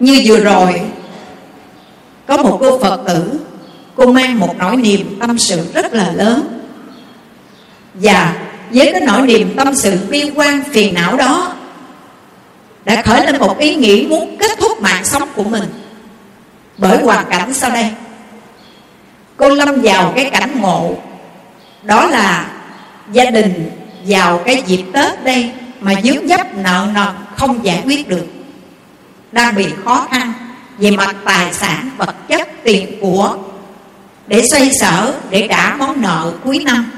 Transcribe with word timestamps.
như 0.00 0.22
vừa 0.24 0.40
rồi, 0.40 0.80
có 2.26 2.36
một 2.36 2.56
cô 2.60 2.78
phật 2.78 3.00
tử, 3.06 3.40
cô 3.94 4.06
mang 4.12 4.38
một 4.38 4.54
nỗi 4.58 4.76
niềm 4.76 5.16
tâm 5.20 5.38
sự 5.38 5.72
rất 5.74 5.94
là 5.94 6.12
lớn. 6.12 6.60
Và 7.94 8.36
với 8.70 8.92
cái 8.92 9.00
nỗi 9.00 9.26
niềm 9.26 9.54
tâm 9.56 9.74
sự 9.74 9.98
bi 10.10 10.30
quan 10.34 10.64
phiền 10.72 10.94
não 10.94 11.16
đó, 11.16 11.54
đã 12.84 13.02
khởi 13.02 13.26
lên 13.26 13.38
một 13.38 13.58
ý 13.58 13.74
nghĩ 13.74 14.06
muốn 14.06 14.36
kết 14.38 14.50
thúc 14.58 14.82
mạng 14.82 15.04
sống 15.04 15.28
của 15.34 15.44
mình. 15.44 15.64
Bởi 16.78 17.02
hoàn 17.02 17.26
cảnh 17.30 17.54
sau 17.54 17.70
đây, 17.70 17.90
cô 19.36 19.48
lâm 19.48 19.80
vào 19.80 20.12
cái 20.16 20.30
cảnh 20.30 20.60
ngộ. 20.60 20.94
Đó 21.82 22.06
là 22.06 22.50
gia 23.12 23.30
đình 23.30 23.70
vào 24.06 24.38
cái 24.38 24.62
dịp 24.66 24.84
tết 24.92 25.24
đây 25.24 25.50
mà 25.80 25.92
dướng 26.04 26.28
dấp 26.28 26.54
nợ 26.56 26.88
nần 26.94 27.08
không 27.36 27.64
giải 27.64 27.82
quyết 27.84 28.08
được 28.08 28.26
đang 29.32 29.54
bị 29.54 29.66
khó 29.84 30.06
khăn 30.10 30.32
về 30.78 30.90
mặt 30.90 31.16
tài 31.24 31.54
sản, 31.54 31.90
vật 31.96 32.28
chất, 32.28 32.48
tiền 32.64 32.98
của 33.00 33.36
để 34.26 34.44
xoay 34.50 34.70
sở, 34.80 35.14
để 35.30 35.46
trả 35.50 35.74
món 35.78 36.00
nợ 36.00 36.32
cuối 36.44 36.58
năm. 36.64 36.90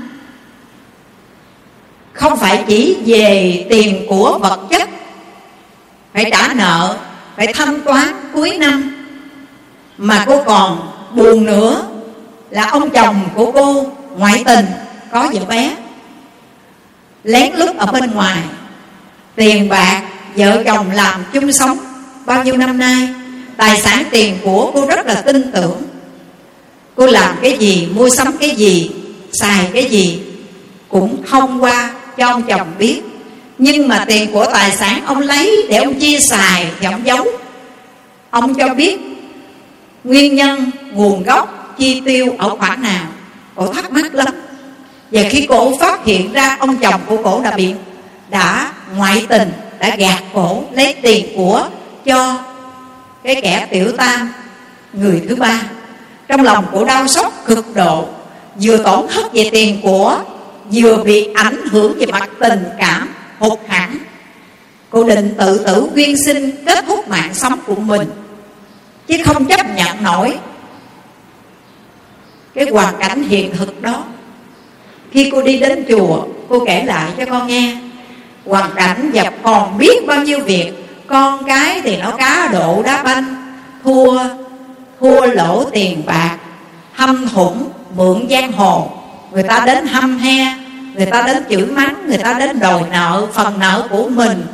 Không 2.13 2.37
phải 2.39 2.65
chỉ 2.67 2.97
về 3.07 3.67
tiền 3.71 4.07
của 4.09 4.39
vật 4.39 4.61
chất, 4.71 4.89
phải 6.13 6.31
trả 6.31 6.55
nợ, 6.55 6.97
phải 7.37 7.53
thanh 7.55 7.81
toán 7.81 8.09
cuối 8.33 8.59
năm. 8.59 9.07
Mà 9.99 10.25
cô 10.27 10.43
còn 10.45 10.93
buồn 11.15 11.45
nữa 11.45 11.87
là 12.51 12.65
ông 12.65 12.91
chồng 12.91 13.29
của 13.35 13.53
cô 13.53 13.93
ngoại 14.17 14.43
tình 14.47 14.67
có 15.13 15.31
vợ 15.33 15.45
bé. 15.45 15.77
Lén 17.25 17.55
lút 17.55 17.77
ở 17.77 17.87
bên 17.87 18.11
ngoài, 18.11 18.39
tiền 19.35 19.69
bạc 19.69 20.03
vợ 20.37 20.63
chồng 20.67 20.91
làm 20.91 21.25
chung 21.33 21.53
sống 21.53 21.79
bao 22.31 22.45
nhiêu 22.45 22.57
năm 22.57 22.79
nay, 22.79 23.09
tài 23.57 23.81
sản 23.81 24.05
tiền 24.11 24.39
của 24.45 24.71
cô 24.75 24.87
rất 24.87 25.07
là 25.07 25.15
tin 25.15 25.53
tưởng. 25.53 25.83
Cô 26.97 27.07
làm 27.07 27.37
cái 27.43 27.57
gì, 27.59 27.89
mua 27.95 28.11
sắm 28.11 28.37
cái 28.41 28.51
gì, 28.51 28.91
xài 29.33 29.67
cái 29.75 29.85
gì 29.85 30.21
cũng 30.89 31.23
không 31.27 31.63
qua 31.63 31.91
cho 32.17 32.27
ông 32.27 32.43
chồng 32.43 32.69
biết. 32.79 33.01
Nhưng 33.59 33.89
mà 33.89 34.05
tiền 34.09 34.33
của 34.33 34.47
tài 34.53 34.71
sản 34.71 35.03
ông 35.07 35.19
lấy 35.19 35.67
để 35.69 35.77
ông 35.77 35.95
chia 35.95 36.19
xài 36.31 36.67
thì 36.81 36.87
ông 36.87 37.07
giấu 37.07 37.27
ông 38.31 38.55
cho 38.55 38.75
biết 38.75 39.01
nguyên 40.05 40.35
nhân, 40.35 40.71
nguồn 40.93 41.23
gốc, 41.23 41.75
chi 41.79 42.03
tiêu 42.05 42.35
ở 42.39 42.57
khoản 42.57 42.83
nào. 42.83 43.07
Cổ 43.55 43.73
thắc 43.73 43.93
mắc 43.93 44.15
lắm. 44.15 44.35
Và 45.13 45.23
khi 45.31 45.47
cổ 45.49 45.79
phát 45.79 46.05
hiện 46.05 46.33
ra 46.33 46.57
ông 46.61 46.77
chồng 46.77 47.01
của 47.07 47.17
cổ 47.23 47.41
đã 47.45 47.51
bị 47.51 47.75
đã 48.29 48.73
ngoại 48.97 49.27
tình, 49.29 49.53
đã 49.79 49.97
gạt 49.97 50.23
cổ, 50.35 50.65
lấy 50.73 50.95
tiền 51.03 51.27
của 51.37 51.69
cho 52.11 52.39
cái 53.23 53.41
kẻ 53.43 53.67
tiểu 53.71 53.93
tam, 53.93 54.33
người 54.93 55.23
thứ 55.29 55.37
ba. 55.37 55.63
Trong 56.29 56.43
lòng 56.43 56.67
của 56.73 56.85
đau 56.85 57.07
sốc 57.07 57.33
cực 57.47 57.75
độ, 57.75 58.09
vừa 58.63 58.77
tổn 58.77 59.07
thất 59.09 59.33
về 59.33 59.49
tiền 59.53 59.81
của, 59.83 60.19
vừa 60.73 60.97
bị 61.05 61.29
ảnh 61.35 61.67
hưởng 61.71 61.99
về 61.99 62.07
mặt 62.07 62.31
tình 62.39 62.65
cảm 62.79 63.09
hụt 63.39 63.59
hẳn. 63.69 63.99
Cô 64.91 65.05
định 65.05 65.35
tự 65.39 65.59
tử 65.59 65.89
quyên 65.95 66.15
sinh 66.25 66.65
kết 66.67 66.85
thúc 66.87 67.09
mạng 67.09 67.35
sống 67.35 67.59
của 67.67 67.75
mình, 67.75 68.11
chứ 69.07 69.17
không 69.25 69.45
chấp 69.45 69.77
nhận 69.77 70.03
nổi 70.03 70.39
cái 72.55 72.67
hoàn 72.73 72.95
cảnh 72.99 73.23
hiện 73.23 73.57
thực 73.57 73.83
đó. 73.83 74.05
Khi 75.11 75.31
cô 75.33 75.43
đi 75.43 75.59
đến 75.59 75.85
chùa, 75.89 76.25
cô 76.49 76.65
kể 76.67 76.85
lại 76.85 77.11
cho 77.19 77.25
con 77.31 77.47
nghe, 77.47 77.77
hoàn 78.47 78.71
cảnh 78.75 79.11
và 79.15 79.33
còn 79.43 79.79
biết 79.79 80.07
bao 80.07 80.25
nhiêu 80.25 80.41
việc 80.45 80.73
con 81.11 81.45
cái 81.45 81.81
thì 81.85 81.97
nó 81.97 82.11
cá 82.11 82.49
độ 82.53 82.83
đá 82.83 83.03
banh, 83.03 83.25
thua 83.85 84.19
thua 85.01 85.27
lỗ 85.27 85.65
tiền 85.65 86.03
bạc, 86.07 86.37
hâm 86.93 87.29
thủng 87.29 87.69
mượn 87.97 88.27
giang 88.31 88.53
hồ. 88.53 88.91
Người 89.33 89.43
ta 89.43 89.63
đến 89.67 89.87
hâm 89.87 90.19
he, 90.19 90.47
người 90.95 91.07
ta 91.07 91.23
đến 91.27 91.45
chửi 91.51 91.67
mắng, 91.67 91.95
người 92.07 92.19
ta 92.19 92.33
đến 92.33 92.61
đòi 92.61 92.83
nợ 92.93 93.27
phần 93.33 93.59
nợ 93.59 93.89
của 93.91 94.09
mình. 94.09 94.47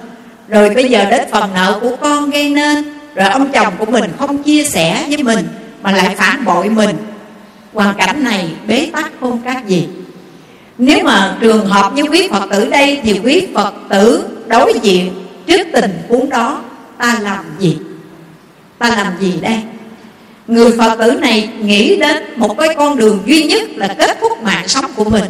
Rồi 0.48 0.70
bây 0.70 0.84
giờ 0.84 1.04
đến 1.10 1.22
phần 1.30 1.50
nợ 1.54 1.78
của 1.80 1.96
con 2.00 2.30
gây 2.30 2.50
nên, 2.50 2.84
rồi 3.14 3.28
ông 3.28 3.52
chồng 3.52 3.74
của 3.78 3.86
mình 3.86 4.12
không 4.18 4.42
chia 4.42 4.64
sẻ 4.64 5.06
với 5.08 5.22
mình, 5.22 5.48
mà 5.82 5.92
lại 5.92 6.14
phản 6.16 6.44
bội 6.44 6.68
mình. 6.68 6.96
Hoàn 7.74 7.94
cảnh 7.94 8.24
này 8.24 8.48
bế 8.66 8.90
tắc 8.92 9.12
không 9.20 9.40
các 9.44 9.66
gì. 9.66 9.88
Nếu 10.78 10.98
mà 11.04 11.36
trường 11.40 11.66
hợp 11.66 11.92
như 11.94 12.02
quý 12.02 12.28
phật 12.32 12.46
tử 12.50 12.68
đây 12.70 13.00
thì 13.02 13.20
quý 13.24 13.46
phật 13.54 13.74
tử 13.88 14.24
đối 14.46 14.74
diện 14.82 15.25
trước 15.46 15.68
tình 15.72 16.02
huống 16.08 16.28
đó, 16.28 16.62
ta 16.98 17.18
làm 17.22 17.44
gì? 17.58 17.76
Ta 18.78 18.88
làm 18.88 19.12
gì 19.20 19.32
đây? 19.40 19.58
Người 20.46 20.72
phật 20.78 20.96
tử 20.98 21.12
này 21.12 21.50
nghĩ 21.60 21.96
đến 21.96 22.22
một 22.36 22.58
cái 22.58 22.68
con 22.76 22.98
đường 22.98 23.22
duy 23.26 23.44
nhất 23.44 23.68
là 23.76 23.94
kết 23.98 24.18
thúc 24.20 24.42
mạng 24.42 24.68
sống 24.68 24.84
của 24.96 25.04
mình. 25.04 25.24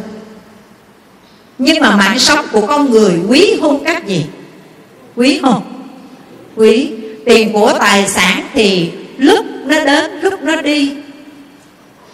Nhưng 1.57 1.79
mà 1.79 1.95
mạng 1.95 2.19
sống 2.19 2.45
của 2.51 2.67
con 2.67 2.91
người 2.91 3.13
quý 3.29 3.59
hơn 3.61 3.79
các 3.85 4.07
gì? 4.07 4.25
Quý 5.15 5.39
không? 5.41 5.63
Quý. 6.55 6.91
Tiền 7.25 7.53
của 7.53 7.73
tài 7.79 8.07
sản 8.07 8.43
thì 8.53 8.91
lúc 9.17 9.45
nó 9.65 9.85
đến, 9.85 10.11
lúc 10.21 10.43
nó 10.43 10.61
đi. 10.61 10.93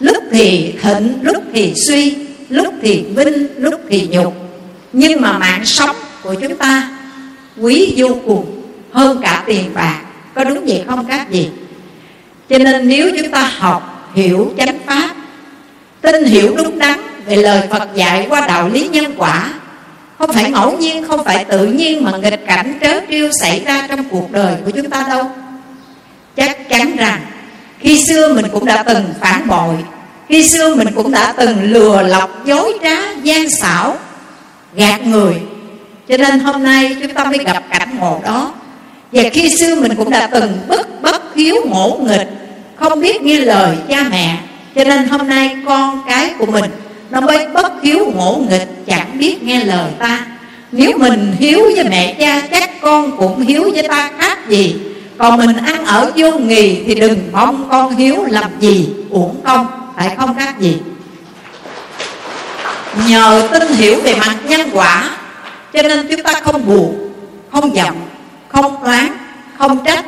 Lúc 0.00 0.24
thì 0.30 0.74
thịnh, 0.82 1.18
lúc 1.22 1.42
thì 1.52 1.72
suy, 1.86 2.16
lúc 2.48 2.74
thì 2.82 3.04
vinh 3.16 3.46
lúc 3.56 3.80
thì 3.88 4.08
nhục. 4.10 4.34
Nhưng 4.92 5.20
mà 5.20 5.38
mạng 5.38 5.64
sống 5.64 5.96
của 6.22 6.34
chúng 6.34 6.56
ta 6.56 6.93
quý 7.56 7.94
vô 7.96 8.08
cùng, 8.26 8.62
hơn 8.92 9.20
cả 9.22 9.42
tiền 9.46 9.70
bạc, 9.74 10.00
có 10.34 10.44
đúng 10.44 10.64
vậy 10.66 10.84
không 10.86 11.06
các 11.08 11.30
gì 11.30 11.50
cho 12.48 12.58
nên 12.58 12.88
nếu 12.88 13.10
chúng 13.18 13.30
ta 13.30 13.50
học 13.58 14.10
hiểu 14.14 14.52
chánh 14.58 14.78
pháp, 14.86 15.10
tin 16.00 16.24
hiểu 16.24 16.54
đúng 16.56 16.78
đắn 16.78 17.00
về 17.26 17.36
lời 17.36 17.68
Phật 17.70 17.88
dạy 17.94 18.26
qua 18.28 18.46
đạo 18.46 18.68
lý 18.68 18.88
nhân 18.88 19.14
quả, 19.16 19.52
không 20.18 20.32
phải 20.32 20.50
ngẫu 20.50 20.78
nhiên, 20.78 21.04
không 21.08 21.24
phải 21.24 21.44
tự 21.44 21.66
nhiên 21.66 22.04
mà 22.04 22.16
nghịch 22.16 22.46
cảnh 22.46 22.78
trớ 22.80 23.00
trêu 23.10 23.30
xảy 23.40 23.62
ra 23.64 23.86
trong 23.88 24.04
cuộc 24.10 24.32
đời 24.32 24.56
của 24.64 24.70
chúng 24.70 24.90
ta 24.90 25.06
đâu. 25.08 25.30
Chắc 26.36 26.68
chắn 26.68 26.96
rằng, 26.96 27.20
khi 27.78 28.04
xưa 28.08 28.34
mình 28.34 28.46
cũng 28.52 28.64
đã 28.64 28.82
từng 28.82 29.04
phản 29.20 29.48
bội, 29.48 29.74
khi 30.28 30.48
xưa 30.48 30.74
mình 30.74 30.88
cũng 30.94 31.12
đã 31.12 31.32
từng 31.36 31.62
lừa 31.62 32.02
lọc 32.02 32.44
dối 32.44 32.78
trá, 32.82 33.12
gian 33.22 33.50
xảo, 33.50 33.96
gạt 34.74 35.06
người 35.06 35.34
cho 36.08 36.16
nên 36.16 36.40
hôm 36.40 36.62
nay 36.62 36.96
chúng 37.02 37.14
ta 37.14 37.24
mới 37.24 37.38
gặp 37.38 37.62
cảnh 37.70 37.96
ngộ 37.98 38.20
đó. 38.24 38.52
Và 39.12 39.22
khi 39.32 39.50
xưa 39.50 39.74
mình 39.74 39.94
cũng 39.94 40.10
đã 40.10 40.26
từng 40.26 40.58
bất 40.68 41.02
bất 41.02 41.34
hiếu 41.34 41.56
ngỗ 41.66 41.98
nghịch, 42.02 42.28
không 42.76 43.00
biết 43.00 43.22
nghe 43.22 43.40
lời 43.40 43.76
cha 43.88 44.04
mẹ. 44.10 44.38
Cho 44.74 44.84
nên 44.84 45.08
hôm 45.08 45.28
nay 45.28 45.56
con 45.66 46.02
cái 46.06 46.30
của 46.38 46.46
mình, 46.46 46.70
nó 47.10 47.20
mới 47.20 47.48
bất 47.48 47.72
hiếu 47.82 48.12
ngỗ 48.16 48.42
nghịch, 48.50 48.86
chẳng 48.86 49.18
biết 49.18 49.42
nghe 49.42 49.64
lời 49.64 49.90
ta. 49.98 50.26
Nếu 50.72 50.98
mình 50.98 51.36
hiếu 51.38 51.60
với 51.74 51.84
mẹ 51.84 52.14
cha, 52.18 52.42
chắc 52.50 52.80
con 52.80 53.16
cũng 53.16 53.40
hiếu 53.40 53.70
với 53.74 53.88
ta 53.88 54.10
khác 54.18 54.48
gì. 54.48 54.76
Còn 55.18 55.36
mình 55.36 55.56
ăn 55.56 55.84
ở 55.86 56.12
vô 56.16 56.38
nghì 56.38 56.84
thì 56.84 56.94
đừng 56.94 57.18
mong 57.32 57.68
con 57.70 57.96
hiếu 57.96 58.24
làm 58.28 58.50
gì, 58.60 58.88
uổng 59.10 59.36
công, 59.44 59.66
phải 59.96 60.16
không 60.16 60.34
khác 60.38 60.60
gì 60.60 60.76
nhờ 63.08 63.48
tin 63.52 63.68
hiểu 63.68 64.00
về 64.00 64.14
mặt 64.14 64.36
nhân 64.48 64.70
quả 64.72 65.10
cho 65.74 65.82
nên 65.82 66.06
chúng 66.10 66.22
ta 66.22 66.32
không 66.44 66.66
buồn, 66.66 67.12
không 67.52 67.76
giận, 67.76 67.94
không 68.48 68.82
oán, 68.82 69.08
không 69.58 69.84
trách. 69.84 70.04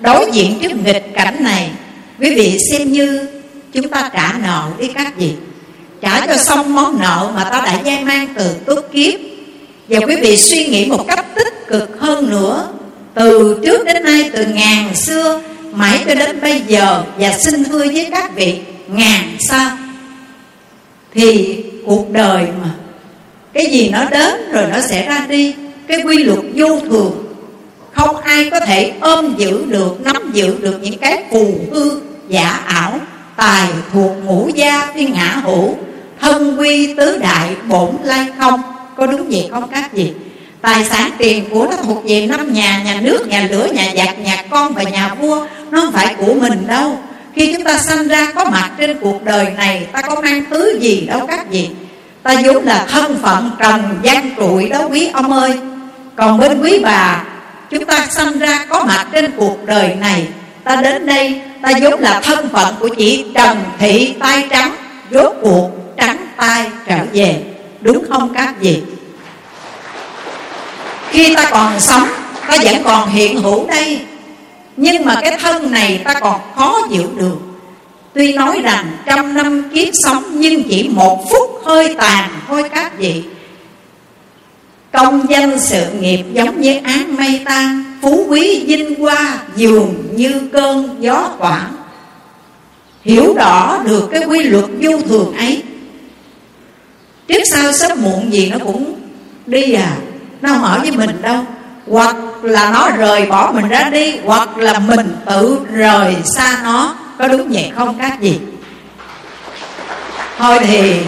Đối 0.00 0.30
diện 0.32 0.58
trước 0.62 0.72
nghịch 0.84 1.14
cảnh 1.14 1.36
này, 1.40 1.70
quý 2.20 2.34
vị 2.34 2.58
xem 2.70 2.92
như 2.92 3.28
chúng 3.72 3.88
ta 3.88 4.10
trả 4.12 4.32
nợ 4.42 4.68
đi 4.78 4.88
các 4.88 5.16
vị. 5.16 5.32
Trả 6.00 6.26
cho 6.26 6.36
xong 6.36 6.74
món 6.74 7.00
nợ 7.00 7.30
mà 7.34 7.44
ta 7.44 7.60
đã 7.66 7.80
gian 7.84 8.04
mang 8.04 8.28
từ 8.34 8.54
tốt 8.66 8.80
kiếp. 8.92 9.20
Và 9.88 9.98
quý 10.06 10.16
vị 10.16 10.36
suy 10.36 10.66
nghĩ 10.66 10.86
một 10.86 11.04
cách 11.08 11.26
tích 11.34 11.66
cực 11.68 12.00
hơn 12.00 12.30
nữa, 12.30 12.68
từ 13.14 13.60
trước 13.64 13.84
đến 13.84 14.04
nay, 14.04 14.30
từ 14.32 14.46
ngàn 14.46 14.94
xưa, 14.96 15.40
mãi 15.72 16.04
cho 16.06 16.14
đến 16.14 16.40
bây 16.40 16.60
giờ, 16.60 17.02
và 17.18 17.38
xin 17.38 17.64
thưa 17.64 17.78
với 17.78 18.08
các 18.10 18.34
vị, 18.34 18.60
ngàn 18.88 19.36
sao 19.40 19.76
thì 21.14 21.56
cuộc 21.86 22.10
đời 22.10 22.46
mà 22.62 22.70
cái 23.52 23.66
gì 23.66 23.88
nó 23.88 24.04
đến 24.04 24.52
rồi 24.52 24.64
nó 24.72 24.80
sẽ 24.80 25.06
ra 25.06 25.26
đi. 25.28 25.54
Cái 25.88 26.02
quy 26.04 26.24
luật 26.24 26.38
vô 26.54 26.80
thường. 26.80 27.26
Không 27.92 28.16
ai 28.16 28.50
có 28.50 28.60
thể 28.60 28.92
ôm 29.00 29.34
giữ 29.38 29.64
được, 29.68 30.00
nắm 30.00 30.30
giữ 30.32 30.56
được 30.60 30.78
những 30.82 30.98
cái 30.98 31.22
phù 31.30 31.54
hư, 31.72 32.00
giả 32.28 32.48
ảo, 32.66 33.00
tài 33.36 33.68
thuộc 33.92 34.12
ngũ 34.24 34.50
gia 34.54 34.86
thiên 34.94 35.12
ngã 35.12 35.40
hữu. 35.44 35.74
Thân 36.20 36.56
quy 36.58 36.94
tứ 36.94 37.18
đại 37.18 37.50
bổn 37.68 37.90
lai 38.04 38.26
không. 38.38 38.62
Có 38.96 39.06
đúng 39.06 39.28
vậy 39.28 39.48
không 39.50 39.68
các 39.72 39.94
gì? 39.94 40.12
Tài 40.62 40.84
sản 40.84 41.10
tiền 41.18 41.44
của 41.50 41.66
nó 41.70 41.76
thuộc 41.76 42.04
về 42.04 42.26
năm 42.26 42.52
nhà 42.52 42.82
nhà 42.84 43.00
nước, 43.00 43.28
nhà 43.28 43.48
lửa, 43.50 43.68
nhà 43.74 43.92
giặc, 43.96 44.18
nhà 44.18 44.44
con 44.50 44.74
và 44.74 44.82
nhà 44.82 45.14
vua. 45.14 45.46
Nó 45.70 45.80
không 45.80 45.92
phải 45.92 46.14
của 46.14 46.34
mình 46.34 46.66
đâu. 46.66 46.98
Khi 47.34 47.52
chúng 47.54 47.64
ta 47.64 47.78
sanh 47.78 48.08
ra 48.08 48.32
có 48.34 48.44
mặt 48.44 48.70
trên 48.78 48.98
cuộc 49.00 49.24
đời 49.24 49.46
này, 49.56 49.86
ta 49.92 50.02
có 50.02 50.20
mang 50.20 50.44
thứ 50.50 50.78
gì 50.80 51.00
đâu 51.00 51.26
các 51.26 51.50
gì 51.50 51.70
ta 52.22 52.34
vốn 52.44 52.64
là 52.64 52.86
thân 52.90 53.18
phận 53.22 53.50
trần 53.58 53.98
gian 54.02 54.30
trụi 54.36 54.68
đó 54.68 54.78
quý 54.90 55.10
ông 55.14 55.32
ơi. 55.32 55.58
Còn 56.16 56.38
bên 56.38 56.60
quý 56.60 56.78
bà, 56.84 57.24
Chúng 57.70 57.84
ta 57.84 58.06
sinh 58.10 58.38
ra 58.38 58.66
có 58.68 58.84
mặt 58.84 59.06
trên 59.12 59.30
cuộc 59.36 59.56
đời 59.66 59.94
này. 59.94 60.28
Ta 60.64 60.76
đến 60.76 61.06
đây, 61.06 61.40
ta 61.62 61.72
vốn 61.82 62.00
là 62.00 62.20
thân 62.20 62.48
phận 62.48 62.74
của 62.80 62.88
chị 62.88 63.24
Trần 63.34 63.58
Thị 63.78 64.14
tay 64.20 64.46
trắng. 64.50 64.76
Rốt 65.10 65.32
cuộc, 65.42 65.70
trắng 65.96 66.16
tay 66.36 66.70
trở 66.86 66.98
về. 67.12 67.42
Đúng 67.80 68.04
không 68.08 68.34
các 68.34 68.54
vị? 68.60 68.82
Khi 71.10 71.34
ta 71.34 71.48
còn 71.50 71.80
sống, 71.80 72.08
Ta 72.46 72.56
vẫn 72.64 72.82
còn 72.84 73.08
hiện 73.08 73.42
hữu 73.42 73.66
đây. 73.66 74.00
Nhưng 74.76 75.04
mà 75.04 75.14
cái 75.22 75.36
thân 75.42 75.70
này 75.70 76.00
ta 76.04 76.14
còn 76.20 76.40
khó 76.56 76.86
chịu 76.90 77.08
được. 77.16 77.36
Tuy 78.14 78.32
nói 78.32 78.60
rằng 78.62 78.96
trăm 79.06 79.34
năm 79.34 79.62
kiếp 79.74 79.88
sống 80.04 80.24
Nhưng 80.32 80.62
chỉ 80.68 80.88
một 80.88 81.24
phút 81.30 81.50
hơi 81.64 81.94
tàn 81.98 82.30
thôi 82.48 82.62
các 82.74 82.98
vị. 82.98 83.22
Công 84.92 85.30
danh 85.30 85.58
sự 85.58 85.86
nghiệp 86.00 86.24
giống 86.32 86.60
như 86.60 86.80
án 86.84 87.16
mây 87.16 87.40
tan, 87.44 87.84
Phú 88.02 88.26
quý 88.28 88.64
vinh 88.66 89.00
hoa, 89.00 89.38
dường 89.56 89.94
như 90.16 90.40
cơn 90.52 90.96
gió 91.00 91.30
quảng. 91.38 91.72
Hiểu 93.02 93.34
rõ 93.34 93.78
được 93.84 94.08
cái 94.12 94.24
quy 94.24 94.42
luật 94.42 94.64
vô 94.80 94.90
thường 95.08 95.34
ấy. 95.36 95.62
Trước 97.28 97.42
sau 97.52 97.72
sớm 97.72 98.02
muộn 98.02 98.32
gì 98.32 98.50
nó 98.50 98.58
cũng 98.64 98.94
đi 99.46 99.72
à 99.72 99.96
Nó 100.42 100.48
không 100.48 100.62
ở 100.62 100.78
với 100.78 100.90
mình 100.90 101.22
đâu. 101.22 101.44
Hoặc 101.86 102.16
là 102.42 102.70
nó 102.70 102.90
rời 102.90 103.26
bỏ 103.26 103.52
mình 103.54 103.68
ra 103.68 103.90
đi, 103.92 104.16
Hoặc 104.24 104.58
là 104.58 104.78
mình 104.78 105.16
tự 105.26 105.60
rời 105.72 106.16
xa 106.36 106.60
nó. 106.64 106.96
Có 107.20 107.28
đúng 107.28 107.48
vậy 107.48 107.72
không 107.76 107.96
các 107.98 108.20
gì? 108.20 108.40
Thôi 110.38 110.58
thì, 110.66 111.00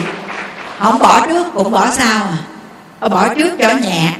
Không 0.79 0.99
bỏ 0.99 1.27
trước 1.27 1.47
cũng 1.55 1.71
bỏ 1.71 1.91
sau 1.91 2.29
à. 3.01 3.09
Bỏ 3.09 3.35
trước 3.35 3.51
cho 3.59 3.71
nhẹ, 3.83 4.13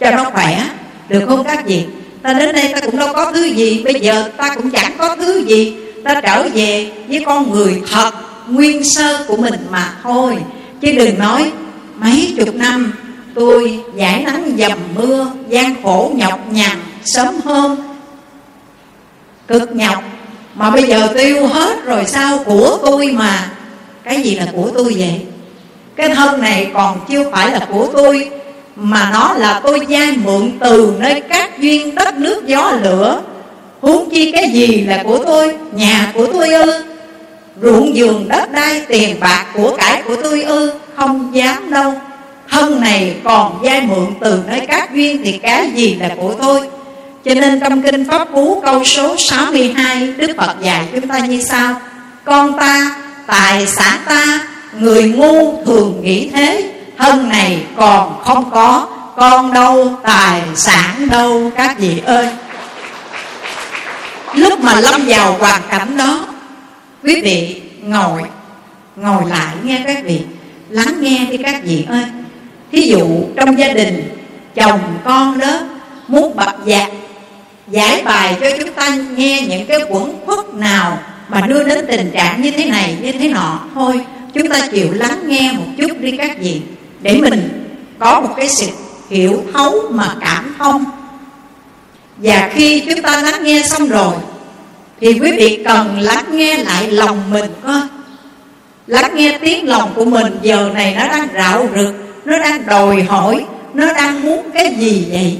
Cho 0.00 0.10
nó 0.10 0.30
khỏe, 0.30 0.64
Được 1.08 1.24
không 1.28 1.44
các 1.44 1.66
gì? 1.66 1.86
Ta 2.22 2.32
đến 2.32 2.54
đây 2.54 2.72
ta 2.74 2.80
cũng 2.80 2.98
đâu 2.98 3.12
có 3.14 3.32
thứ 3.32 3.44
gì, 3.44 3.82
Bây 3.84 3.94
giờ 3.94 4.30
ta 4.36 4.54
cũng 4.54 4.70
chẳng 4.70 4.92
có 4.98 5.16
thứ 5.16 5.44
gì. 5.46 5.76
Ta 6.04 6.20
trở 6.20 6.48
về 6.54 6.92
với 7.08 7.24
con 7.26 7.50
người 7.50 7.82
thật, 7.92 8.10
Nguyên 8.48 8.84
sơ 8.84 9.24
của 9.28 9.36
mình 9.36 9.66
mà 9.70 9.92
thôi. 10.02 10.38
Chứ 10.80 10.92
đừng 10.92 11.18
nói, 11.18 11.52
Mấy 11.96 12.34
chục 12.36 12.54
năm, 12.54 12.92
tôi 13.34 13.80
giải 13.94 14.22
nắng 14.24 14.52
dầm 14.58 14.78
mưa, 14.94 15.26
gian 15.48 15.82
khổ 15.82 16.12
nhọc 16.14 16.52
nhằn, 16.52 16.78
sớm 17.04 17.34
hôm, 17.44 17.76
cực 19.48 19.76
nhọc 19.76 20.04
mà 20.60 20.70
bây 20.70 20.82
giờ 20.82 21.08
tiêu 21.16 21.46
hết 21.46 21.84
rồi 21.84 22.04
sao 22.06 22.38
của 22.44 22.78
tôi 22.86 23.12
mà? 23.12 23.50
Cái 24.04 24.22
gì 24.22 24.34
là 24.34 24.46
của 24.52 24.70
tôi 24.74 24.94
vậy? 24.98 25.20
Cái 25.96 26.08
thân 26.08 26.40
này 26.40 26.70
còn 26.74 27.00
chưa 27.08 27.30
phải 27.30 27.50
là 27.50 27.66
của 27.72 27.88
tôi, 27.92 28.30
mà 28.76 29.10
nó 29.12 29.34
là 29.34 29.60
tôi 29.64 29.80
vay 29.88 30.16
mượn 30.24 30.50
từ 30.60 30.94
nơi 30.98 31.20
các 31.20 31.58
duyên 31.58 31.94
đất 31.94 32.14
nước 32.14 32.46
gió 32.46 32.72
lửa. 32.82 33.22
Huống 33.80 34.10
chi 34.10 34.32
cái 34.32 34.50
gì 34.50 34.66
là 34.80 35.02
của 35.02 35.18
tôi? 35.24 35.56
Nhà 35.72 36.12
của 36.14 36.26
tôi 36.32 36.48
ư? 36.48 36.84
Ruộng 37.62 37.92
vườn 37.94 38.28
đất 38.28 38.52
đai 38.52 38.82
tiền 38.88 39.20
bạc 39.20 39.46
của 39.54 39.76
cải 39.76 40.02
của 40.02 40.16
tôi 40.22 40.42
ư? 40.42 40.72
Không 40.96 41.30
dám 41.32 41.70
đâu. 41.70 41.94
Thân 42.50 42.80
này 42.80 43.14
còn 43.24 43.62
vay 43.62 43.80
mượn 43.80 44.06
từ 44.20 44.42
nơi 44.48 44.60
các 44.60 44.94
duyên 44.94 45.20
thì 45.24 45.38
cái 45.38 45.70
gì 45.74 45.94
là 45.94 46.08
của 46.16 46.34
tôi? 46.42 46.60
Cho 47.24 47.34
nên 47.34 47.60
trong 47.60 47.82
kinh 47.82 48.04
pháp 48.04 48.28
cú, 48.32 48.60
câu 48.64 48.84
số 48.84 49.16
62 49.18 50.12
đức 50.16 50.30
phật 50.36 50.54
dạy 50.60 50.86
chúng 50.94 51.08
ta 51.08 51.18
như 51.18 51.42
sau. 51.42 51.74
Con 52.24 52.58
ta, 52.58 52.96
tài 53.26 53.66
sản 53.66 53.98
ta, 54.06 54.40
người 54.78 55.08
ngu 55.08 55.64
thường 55.64 56.00
nghĩ 56.02 56.30
thế. 56.32 56.72
Thân 56.98 57.28
này 57.28 57.62
còn 57.76 58.20
không 58.24 58.50
có, 58.50 58.88
con 59.16 59.52
đâu, 59.52 59.98
tài 60.02 60.42
sản 60.54 61.08
đâu, 61.10 61.52
các 61.56 61.78
vị 61.78 62.02
ơi. 62.06 62.28
Lúc 64.34 64.60
mà 64.60 64.80
lâm 64.80 65.00
vào 65.06 65.36
hoàn 65.40 65.62
cảnh 65.68 65.96
đó, 65.96 66.26
quý 67.04 67.20
vị 67.22 67.62
ngồi 67.82 68.22
ngồi 68.96 69.22
lại 69.30 69.54
nghe 69.64 69.82
các 69.86 70.04
vị, 70.04 70.20
lắng 70.68 70.94
nghe 71.00 71.26
đi 71.30 71.36
các 71.36 71.60
vị 71.64 71.86
ơi. 71.88 72.04
Thí 72.72 72.80
dụ 72.80 73.06
trong 73.36 73.58
gia 73.58 73.68
đình, 73.68 74.16
chồng 74.54 74.80
con 75.04 75.38
đó 75.38 75.60
muốn 76.08 76.36
bập 76.36 76.56
dạc 76.66 76.88
giải 77.70 78.02
bài 78.04 78.36
cho 78.40 78.46
chúng 78.58 78.72
ta 78.72 78.96
nghe 79.16 79.46
những 79.48 79.66
cái 79.66 79.78
quẩn 79.88 80.16
khuất 80.26 80.54
nào 80.54 80.98
mà 81.28 81.40
đưa 81.40 81.64
đến 81.64 81.84
tình 81.88 82.10
trạng 82.10 82.42
như 82.42 82.50
thế 82.50 82.64
này, 82.64 82.96
như 83.02 83.12
thế 83.12 83.28
nọ. 83.28 83.60
Thôi, 83.74 84.00
chúng 84.34 84.48
ta 84.48 84.68
chịu 84.72 84.92
lắng 84.92 85.28
nghe 85.28 85.52
một 85.52 85.66
chút 85.78 85.98
đi 86.00 86.16
các 86.16 86.38
vị. 86.40 86.62
Để 87.00 87.14
mình 87.14 87.66
có 87.98 88.20
một 88.20 88.34
cái 88.36 88.48
sự 88.60 88.66
hiểu 89.10 89.44
thấu 89.52 89.74
mà 89.90 90.14
cảm 90.20 90.54
thông. 90.58 90.84
Và 92.16 92.50
khi 92.54 92.82
chúng 92.88 93.02
ta 93.02 93.22
lắng 93.22 93.42
nghe 93.42 93.62
xong 93.62 93.88
rồi, 93.88 94.14
thì 95.00 95.18
quý 95.20 95.32
vị 95.32 95.62
cần 95.64 96.00
lắng 96.00 96.24
nghe 96.30 96.56
lại 96.56 96.90
lòng 96.90 97.30
mình 97.30 97.50
coi 97.62 97.82
lắng 98.86 99.10
nghe 99.14 99.38
tiếng 99.42 99.68
lòng 99.68 99.92
của 99.94 100.04
mình 100.04 100.38
giờ 100.42 100.70
này 100.74 100.94
nó 100.98 101.08
đang 101.08 101.28
rạo 101.34 101.68
rực, 101.76 101.94
nó 102.24 102.38
đang 102.38 102.66
đòi 102.66 103.02
hỏi, 103.02 103.44
nó 103.74 103.92
đang 103.92 104.22
muốn 104.22 104.50
cái 104.54 104.74
gì 104.78 105.06
vậy? 105.10 105.38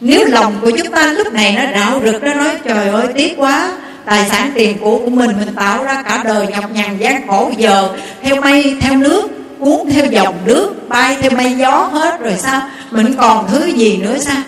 Nếu 0.00 0.24
lòng 0.24 0.54
của 0.62 0.70
chúng 0.70 0.92
ta 0.92 1.12
lúc 1.12 1.32
này 1.32 1.56
nó 1.56 1.80
rạo 1.80 2.00
rực, 2.04 2.22
nó 2.22 2.34
nói, 2.34 2.56
trời 2.64 2.88
ơi, 2.88 3.06
tiếc 3.14 3.34
quá, 3.36 3.72
tài 4.04 4.28
sản 4.28 4.50
tiền 4.54 4.78
của 4.78 4.98
của 4.98 5.10
mình 5.10 5.30
mình 5.38 5.54
tạo 5.54 5.84
ra 5.84 6.02
cả 6.02 6.22
đời 6.24 6.46
nhọc 6.46 6.70
nhằn 6.72 6.98
gian 6.98 7.28
khổ 7.28 7.50
giờ. 7.56 7.88
Theo 8.22 8.40
mây, 8.40 8.76
theo 8.80 8.96
nước, 8.96 9.28
cuốn 9.58 9.90
theo 9.92 10.06
dòng 10.06 10.34
nước, 10.44 10.88
bay 10.88 11.16
theo 11.20 11.30
mây 11.30 11.52
gió 11.52 11.88
hết 11.92 12.20
rồi 12.20 12.34
sao? 12.38 12.62
Mình 12.90 13.14
còn 13.18 13.46
thứ 13.48 13.66
gì 13.66 13.96
nữa 13.96 14.16
sao? 14.20 14.42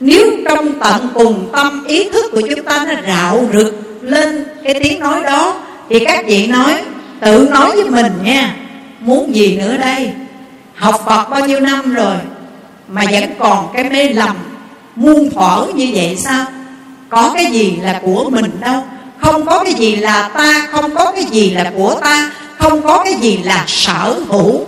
Nếu 0.00 0.30
trong 0.44 0.80
tận 0.80 1.08
cùng 1.14 1.48
tâm 1.52 1.84
ý 1.86 2.08
thức 2.10 2.24
của 2.32 2.40
chúng 2.40 2.64
ta 2.64 2.84
nó 2.88 2.94
rạo 3.06 3.44
rực 3.52 4.00
lên 4.02 4.44
cái 4.64 4.74
tiếng 4.82 5.00
nói 5.00 5.22
đó, 5.22 5.60
thì 5.90 6.04
các 6.04 6.26
vị 6.26 6.46
nói, 6.46 6.74
tự 7.20 7.48
nói 7.50 7.76
với 7.76 7.84
mình 7.84 8.12
nha, 8.24 8.54
muốn 9.00 9.34
gì 9.34 9.56
nữa 9.56 9.76
đây? 9.76 10.10
Học 10.74 11.02
phật 11.06 11.30
bao 11.30 11.46
nhiêu 11.46 11.60
năm 11.60 11.94
rồi 11.94 12.16
mà 12.88 13.02
vẫn 13.10 13.24
còn 13.38 13.68
cái 13.74 13.84
mê 13.84 14.08
lầm 14.08 14.36
muôn 14.96 15.30
thuở 15.30 15.66
như 15.74 15.90
vậy 15.94 16.16
sao? 16.24 16.44
Có 17.08 17.32
cái 17.34 17.46
gì 17.46 17.78
là 17.82 18.00
của 18.04 18.30
mình 18.30 18.50
đâu. 18.60 18.84
Không 19.20 19.46
có 19.46 19.64
cái 19.64 19.74
gì 19.74 19.96
là 19.96 20.30
ta, 20.34 20.68
không 20.70 20.94
có 20.94 21.12
cái 21.12 21.24
gì 21.24 21.50
là 21.50 21.72
của 21.76 21.98
ta, 22.00 22.30
không 22.58 22.82
có 22.82 23.04
cái 23.04 23.14
gì 23.14 23.40
là 23.44 23.64
sở 23.66 24.20
hữu. 24.28 24.60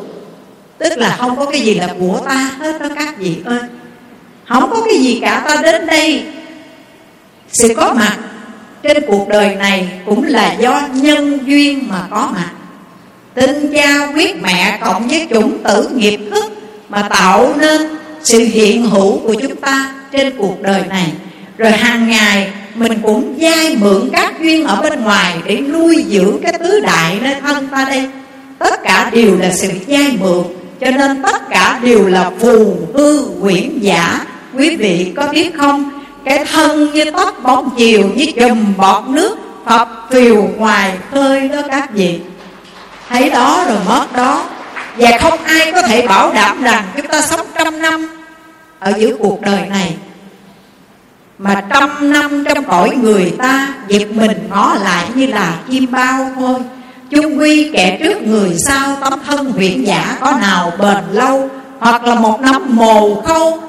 Tức 0.79 0.99
là 0.99 1.17
không 1.19 1.37
có 1.37 1.47
cái 1.47 1.61
gì 1.61 1.75
là 1.75 1.89
của 2.01 2.21
ta 2.25 2.51
hết 2.59 2.79
đó 2.81 2.87
các 2.97 3.19
vị 3.19 3.37
ơi. 3.45 3.61
Không 4.49 4.71
có 4.71 4.83
cái 4.85 4.99
gì 4.99 5.19
cả, 5.23 5.45
ta 5.47 5.57
đến 5.63 5.87
đây 5.87 6.25
sự 7.53 7.75
có 7.77 7.95
mặt. 7.95 8.17
Trên 8.83 9.05
cuộc 9.07 9.29
đời 9.29 9.55
này 9.55 9.89
cũng 10.07 10.25
là 10.25 10.53
do 10.53 10.81
nhân 10.93 11.39
duyên 11.47 11.89
mà 11.89 12.07
có 12.11 12.31
mặt. 12.35 12.51
Tinh 13.35 13.73
cha 13.73 14.13
quyết 14.15 14.43
mẹ 14.43 14.79
cộng 14.85 15.09
với 15.09 15.27
chủng 15.31 15.63
tử 15.65 15.89
nghiệp 15.95 16.21
thức 16.31 16.45
mà 16.89 17.09
tạo 17.11 17.55
nên 17.59 17.83
sự 18.23 18.39
hiện 18.39 18.91
hữu 18.91 19.19
của 19.19 19.35
chúng 19.43 19.57
ta 19.57 19.95
trên 20.17 20.33
cuộc 20.39 20.63
đời 20.63 20.83
này. 20.89 21.13
Rồi 21.59 21.73
hàng 21.73 22.09
ngày, 22.09 22.51
mình 22.75 23.01
cũng 23.03 23.39
dai 23.41 23.77
mượn 23.77 24.11
các 24.13 24.41
duyên 24.41 24.67
ở 24.67 24.83
bên 24.83 25.05
ngoài 25.05 25.37
để 25.45 25.61
nuôi 25.61 26.05
dưỡng 26.09 26.39
cái 26.43 26.53
tứ 26.53 26.81
đại 26.81 27.19
nơi 27.23 27.35
thân 27.41 27.69
ta 27.69 27.85
đây. 27.89 28.09
Tất 28.59 28.83
cả 28.83 29.11
đều 29.13 29.39
là 29.39 29.51
sự 29.53 29.69
dai 29.89 30.17
mượn, 30.21 30.45
cho 30.81 30.91
nên 30.91 31.23
tất 31.23 31.51
cả 31.51 31.79
đều 31.83 32.07
là 32.07 32.31
phù, 32.41 32.77
hư, 32.95 33.29
quyển 33.41 33.79
giả. 33.79 34.21
Quý 34.59 34.77
vị 34.77 35.13
có 35.17 35.27
biết 35.29 35.55
không? 35.57 35.91
Cái 36.25 36.45
thân 36.45 36.93
như 36.93 37.11
tóc 37.11 37.43
bóng 37.43 37.71
chiều 37.77 38.11
như 38.15 38.27
chùm 38.41 38.77
bọt 38.77 39.09
nước, 39.09 39.39
phập 39.67 40.09
phiều 40.11 40.49
ngoài 40.57 40.93
khơi 41.11 41.49
đó 41.49 41.63
các 41.71 41.91
vị. 41.93 42.19
Thấy 43.09 43.31
đó 43.31 43.65
rồi 43.69 43.79
mất 43.89 44.07
đó. 44.17 44.45
Và 44.97 45.19
không 45.21 45.39
ai 45.45 45.73
có 45.73 45.83
thể 45.83 46.07
bảo 46.07 46.33
đảm 46.33 46.63
rằng 46.63 46.85
chúng 46.97 47.07
ta 47.07 47.23
sống 47.23 47.47
trăm 47.59 47.83
năm 47.83 48.09
ở 48.79 48.93
giữa 48.99 49.17
cuộc 49.19 49.41
đời 49.41 49.61
này 49.71 49.97
mà 51.39 51.63
trăm 51.71 52.13
năm 52.13 52.45
trong 52.45 52.65
cõi 52.65 52.91
người 53.03 53.35
ta, 53.39 53.69
Việc 53.89 54.17
mình 54.17 54.49
ngó 54.51 54.77
lại 54.83 55.07
như 55.15 55.27
là 55.27 55.55
chim 55.71 55.87
bao 55.91 56.31
thôi. 56.37 56.59
Chung 57.11 57.39
quy 57.39 57.71
kẻ 57.73 57.99
trước 58.03 58.23
người 58.23 58.57
sau, 58.67 58.97
Tâm 59.01 59.13
thân 59.27 59.53
huyện 59.53 59.85
giả 59.85 60.17
có 60.21 60.33
nào 60.41 60.73
bền 60.79 61.05
lâu, 61.13 61.49
Hoặc 61.79 62.05
là 62.05 62.15
một 62.15 62.41
năm 62.41 62.63
mồ 62.69 63.23
câu 63.27 63.61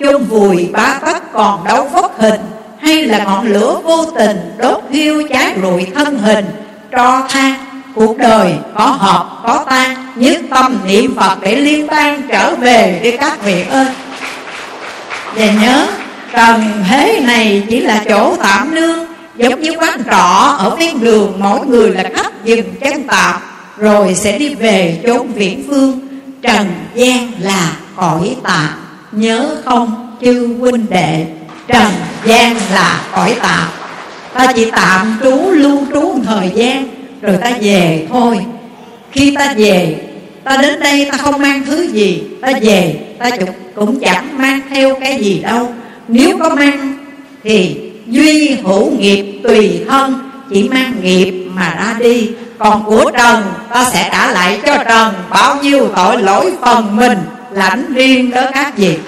chôn 0.00 0.24
vùi 0.24 0.70
ba 0.72 0.98
tất 1.06 1.32
còn 1.32 1.64
đấu 1.64 1.88
phất 1.92 2.10
hình, 2.18 2.40
Hay 2.80 3.04
là 3.04 3.24
ngọn 3.24 3.46
lửa 3.46 3.80
vô 3.84 4.04
tình 4.18 4.54
Đốt 4.58 4.82
thiêu 4.92 5.22
cháy 5.28 5.52
rụi 5.62 5.86
thân 5.94 6.18
hình. 6.18 6.44
Tro 6.92 7.26
than 7.28 7.54
cuộc 7.94 8.18
đời 8.18 8.54
có 8.78 8.84
hợp 8.84 9.26
có 9.44 9.64
tan 9.68 9.96
Nhất 10.14 10.40
tâm 10.50 10.78
niệm 10.86 11.16
Phật 11.16 11.38
để 11.40 11.56
liên 11.56 11.88
tan 11.88 12.22
trở 12.28 12.54
về 12.54 13.00
đi 13.02 13.16
các 13.16 13.44
vị 13.44 13.64
ơi. 13.70 13.86
Và 15.34 15.46
nhớ 15.52 15.86
trần 16.32 16.62
thế 16.88 17.20
này 17.26 17.62
chỉ 17.70 17.80
là 17.80 18.04
chỗ 18.08 18.36
tạm 18.42 18.74
nương 18.74 18.98
Giống 19.36 19.60
như 19.60 19.72
quán 19.78 20.02
trọ, 20.10 20.56
ở 20.58 20.76
ven 20.78 21.00
đường 21.00 21.32
Mỗi 21.38 21.66
người 21.66 21.90
là 21.90 22.04
khách 22.14 22.44
dừng 22.44 22.74
chân 22.80 23.02
tạm, 23.08 23.40
Rồi 23.76 24.14
sẽ 24.14 24.38
đi 24.38 24.54
về 24.54 25.00
chốn 25.06 25.32
viễn 25.32 25.64
phương. 25.68 26.00
Trần 26.42 26.66
gian 26.94 27.32
là 27.40 27.72
cõi 27.96 28.36
tạm, 28.42 28.68
Nhớ 29.12 29.56
không, 29.64 30.16
chư 30.20 30.56
huynh 30.60 30.86
đệ? 30.90 31.26
Trần 31.68 31.92
gian 32.24 32.56
là 32.72 33.00
cõi 33.12 33.36
tạm. 33.42 33.68
Ta 34.34 34.52
chỉ 34.52 34.70
tạm 34.70 35.18
trú, 35.22 35.50
lưu 35.50 35.78
trú 35.92 36.18
thời 36.24 36.50
gian, 36.54 36.88
rồi 37.22 37.36
ta 37.40 37.50
về 37.60 38.06
thôi. 38.10 38.38
Khi 39.12 39.34
ta 39.36 39.54
về, 39.56 39.96
ta 40.44 40.56
đến 40.56 40.80
đây 40.80 41.08
ta 41.12 41.18
không 41.18 41.42
mang 41.42 41.64
thứ 41.66 41.82
gì, 41.82 42.22
ta 42.40 42.52
về, 42.62 42.94
ta 43.18 43.30
cũng 43.74 44.00
chẳng 44.00 44.38
mang 44.38 44.60
theo 44.70 44.94
cái 45.00 45.18
gì 45.24 45.38
đâu 45.38 45.72
nếu 46.08 46.38
có 46.38 46.54
mang, 46.54 46.98
thì 47.44 47.90
duy 48.06 48.56
hữu 48.64 48.90
nghiệp 48.90 49.40
tùy 49.42 49.84
thân. 49.88 50.30
Chỉ 50.50 50.68
mang 50.68 50.94
nghiệp 51.02 51.48
mà 51.54 51.74
ra 51.74 51.96
đi. 51.98 52.30
Còn 52.58 52.84
của 52.84 53.10
trần, 53.18 53.52
ta 53.70 53.84
sẽ 53.84 54.08
trả 54.12 54.32
lại 54.32 54.60
cho 54.66 54.76
trần 54.88 55.14
bao 55.30 55.56
nhiêu 55.62 55.88
tội 55.96 56.22
lỗi 56.22 56.52
phần 56.60 56.96
mình, 56.96 57.18
lãnh 57.50 57.94
riêng 57.94 58.30
đó 58.30 58.42
các 58.52 58.76
vị 58.76 58.98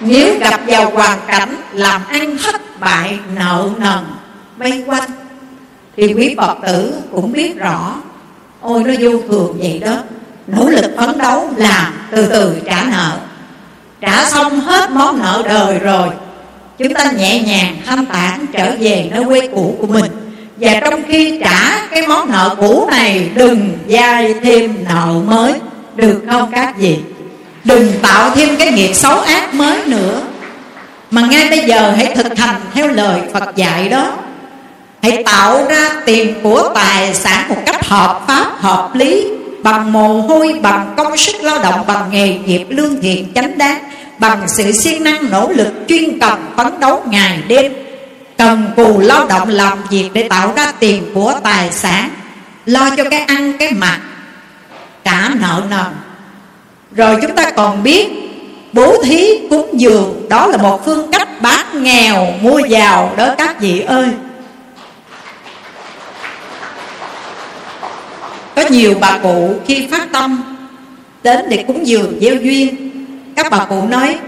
nếu 0.00 0.38
gặp 0.38 0.60
vào 0.66 0.90
hoàn 0.90 1.18
cảnh 1.26 1.56
làm 1.72 2.00
ăn 2.08 2.38
thất 2.38 2.80
bại, 2.80 3.18
nợ 3.34 3.68
nần, 3.78 4.04
vây 4.56 4.84
quanh, 4.86 5.10
thì 5.96 6.14
quý 6.14 6.34
phật 6.38 6.56
tử 6.66 6.94
cũng 7.12 7.32
biết 7.32 7.56
rõ. 7.56 7.94
Ôi, 8.60 8.82
nó 8.86 8.94
vô 9.00 9.10
thường 9.28 9.56
vậy 9.58 9.78
đó. 9.84 9.96
Nỗ 10.46 10.70
lực 10.70 10.94
phấn 10.96 11.18
đấu 11.18 11.50
làm 11.56 11.92
từ 12.10 12.26
từ 12.26 12.60
trả 12.66 12.84
nợ 12.84 13.18
trả 14.00 14.24
xong 14.24 14.60
hết 14.60 14.90
món 14.90 15.18
nợ 15.18 15.42
đời 15.44 15.78
rồi. 15.78 16.08
Chúng 16.78 16.94
ta 16.94 17.10
nhẹ 17.10 17.40
nhàng 17.40 17.76
thanh 17.86 18.06
tản 18.06 18.46
trở 18.52 18.72
về 18.80 19.10
nơi 19.14 19.24
quê 19.24 19.48
cũ 19.54 19.76
của 19.80 19.86
mình. 19.86 20.12
Và 20.56 20.80
trong 20.80 21.02
khi 21.08 21.40
trả 21.44 21.86
cái 21.90 22.06
món 22.06 22.30
nợ 22.30 22.56
cũ 22.60 22.88
này, 22.90 23.30
đừng 23.34 23.78
dai 23.88 24.34
thêm 24.42 24.74
nợ 24.88 25.06
mới. 25.26 25.52
Được 25.96 26.22
không 26.30 26.50
các 26.52 26.78
vị? 26.78 26.96
Đừng 27.64 27.92
tạo 28.02 28.30
thêm 28.34 28.56
cái 28.56 28.72
nghiệp 28.72 28.94
xấu 28.94 29.18
ác 29.18 29.54
mới 29.54 29.84
nữa. 29.86 30.20
Mà 31.10 31.22
ngay 31.22 31.50
bây 31.50 31.60
giờ 31.60 31.92
hãy 31.96 32.14
thực 32.14 32.38
hành 32.38 32.60
theo 32.74 32.88
lời 32.88 33.20
phật 33.32 33.56
dạy 33.56 33.88
đó. 33.88 34.12
Hãy 35.02 35.22
tạo 35.22 35.64
ra 35.68 35.90
tiền 36.06 36.34
của 36.42 36.70
tài 36.74 37.14
sản 37.14 37.48
một 37.48 37.56
cách 37.66 37.84
hợp 37.84 38.20
pháp, 38.26 38.60
hợp 38.60 38.94
lý 38.94 39.37
bằng 39.62 39.92
mồ 39.92 40.20
hôi, 40.20 40.58
bằng 40.62 40.94
công 40.96 41.16
sức 41.16 41.36
lao 41.40 41.58
động, 41.62 41.84
bằng 41.86 42.10
nghề 42.10 42.38
nghiệp, 42.38 42.66
lương 42.68 43.00
thiện, 43.00 43.32
chánh 43.34 43.58
đáng, 43.58 43.78
bằng 44.18 44.42
sự 44.48 44.72
siêng 44.72 45.04
năng, 45.04 45.30
nỗ 45.30 45.48
lực, 45.48 45.72
chuyên 45.88 46.18
cần, 46.18 46.52
phấn 46.56 46.80
đấu 46.80 47.02
ngày 47.06 47.38
đêm. 47.48 47.72
Cần 48.36 48.70
cù 48.76 48.98
lao 48.98 49.26
động 49.26 49.48
làm 49.48 49.78
việc 49.90 50.10
để 50.12 50.28
tạo 50.28 50.52
ra 50.56 50.72
tiền 50.80 51.02
của 51.14 51.34
tài 51.42 51.72
sản, 51.72 52.10
lo 52.66 52.90
cho 52.96 53.04
cái 53.10 53.20
ăn, 53.20 53.52
cái 53.58 53.72
mặc, 53.72 54.00
trả 55.04 55.28
nợ 55.40 55.62
nần. 55.70 55.86
Rồi 56.92 57.18
chúng 57.22 57.34
ta 57.34 57.50
còn 57.50 57.82
biết, 57.82 58.08
bố 58.72 59.02
thí 59.02 59.48
cúng 59.50 59.70
dường, 59.72 60.28
đó 60.28 60.46
là 60.46 60.56
một 60.56 60.84
phương 60.84 61.10
cách 61.12 61.42
bán 61.42 61.82
nghèo 61.82 62.26
mua 62.42 62.58
giàu 62.58 63.14
đó 63.16 63.34
các 63.38 63.60
vị 63.60 63.80
ơi. 63.80 64.08
Có 68.58 68.64
nhiều 68.70 68.94
bà 69.00 69.18
cụ 69.22 69.54
khi 69.66 69.86
phát 69.86 70.12
tâm, 70.12 70.42
đến 71.22 71.44
để 71.48 71.64
cúng 71.66 71.86
dường 71.86 72.18
gieo 72.20 72.34
duyên. 72.34 72.90
Các 73.36 73.46
bà 73.50 73.64
cụ 73.64 73.86
nói, 73.88 74.18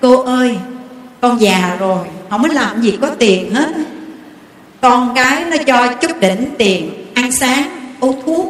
cô 0.00 0.22
ơi, 0.22 0.56
con 1.20 1.40
già 1.40 1.76
rồi, 1.80 2.06
không 2.30 2.42
biết 2.42 2.52
làm 2.52 2.82
gì 2.82 2.98
có 3.00 3.08
tiền 3.08 3.54
hết. 3.54 3.72
Con 4.80 5.12
cái 5.14 5.44
nó 5.44 5.56
cho 5.66 5.92
chút 5.92 6.20
đỉnh 6.20 6.44
tiền 6.58 6.90
ăn 7.14 7.32
sáng, 7.32 7.94
uống 8.00 8.22
thuốc. 8.26 8.46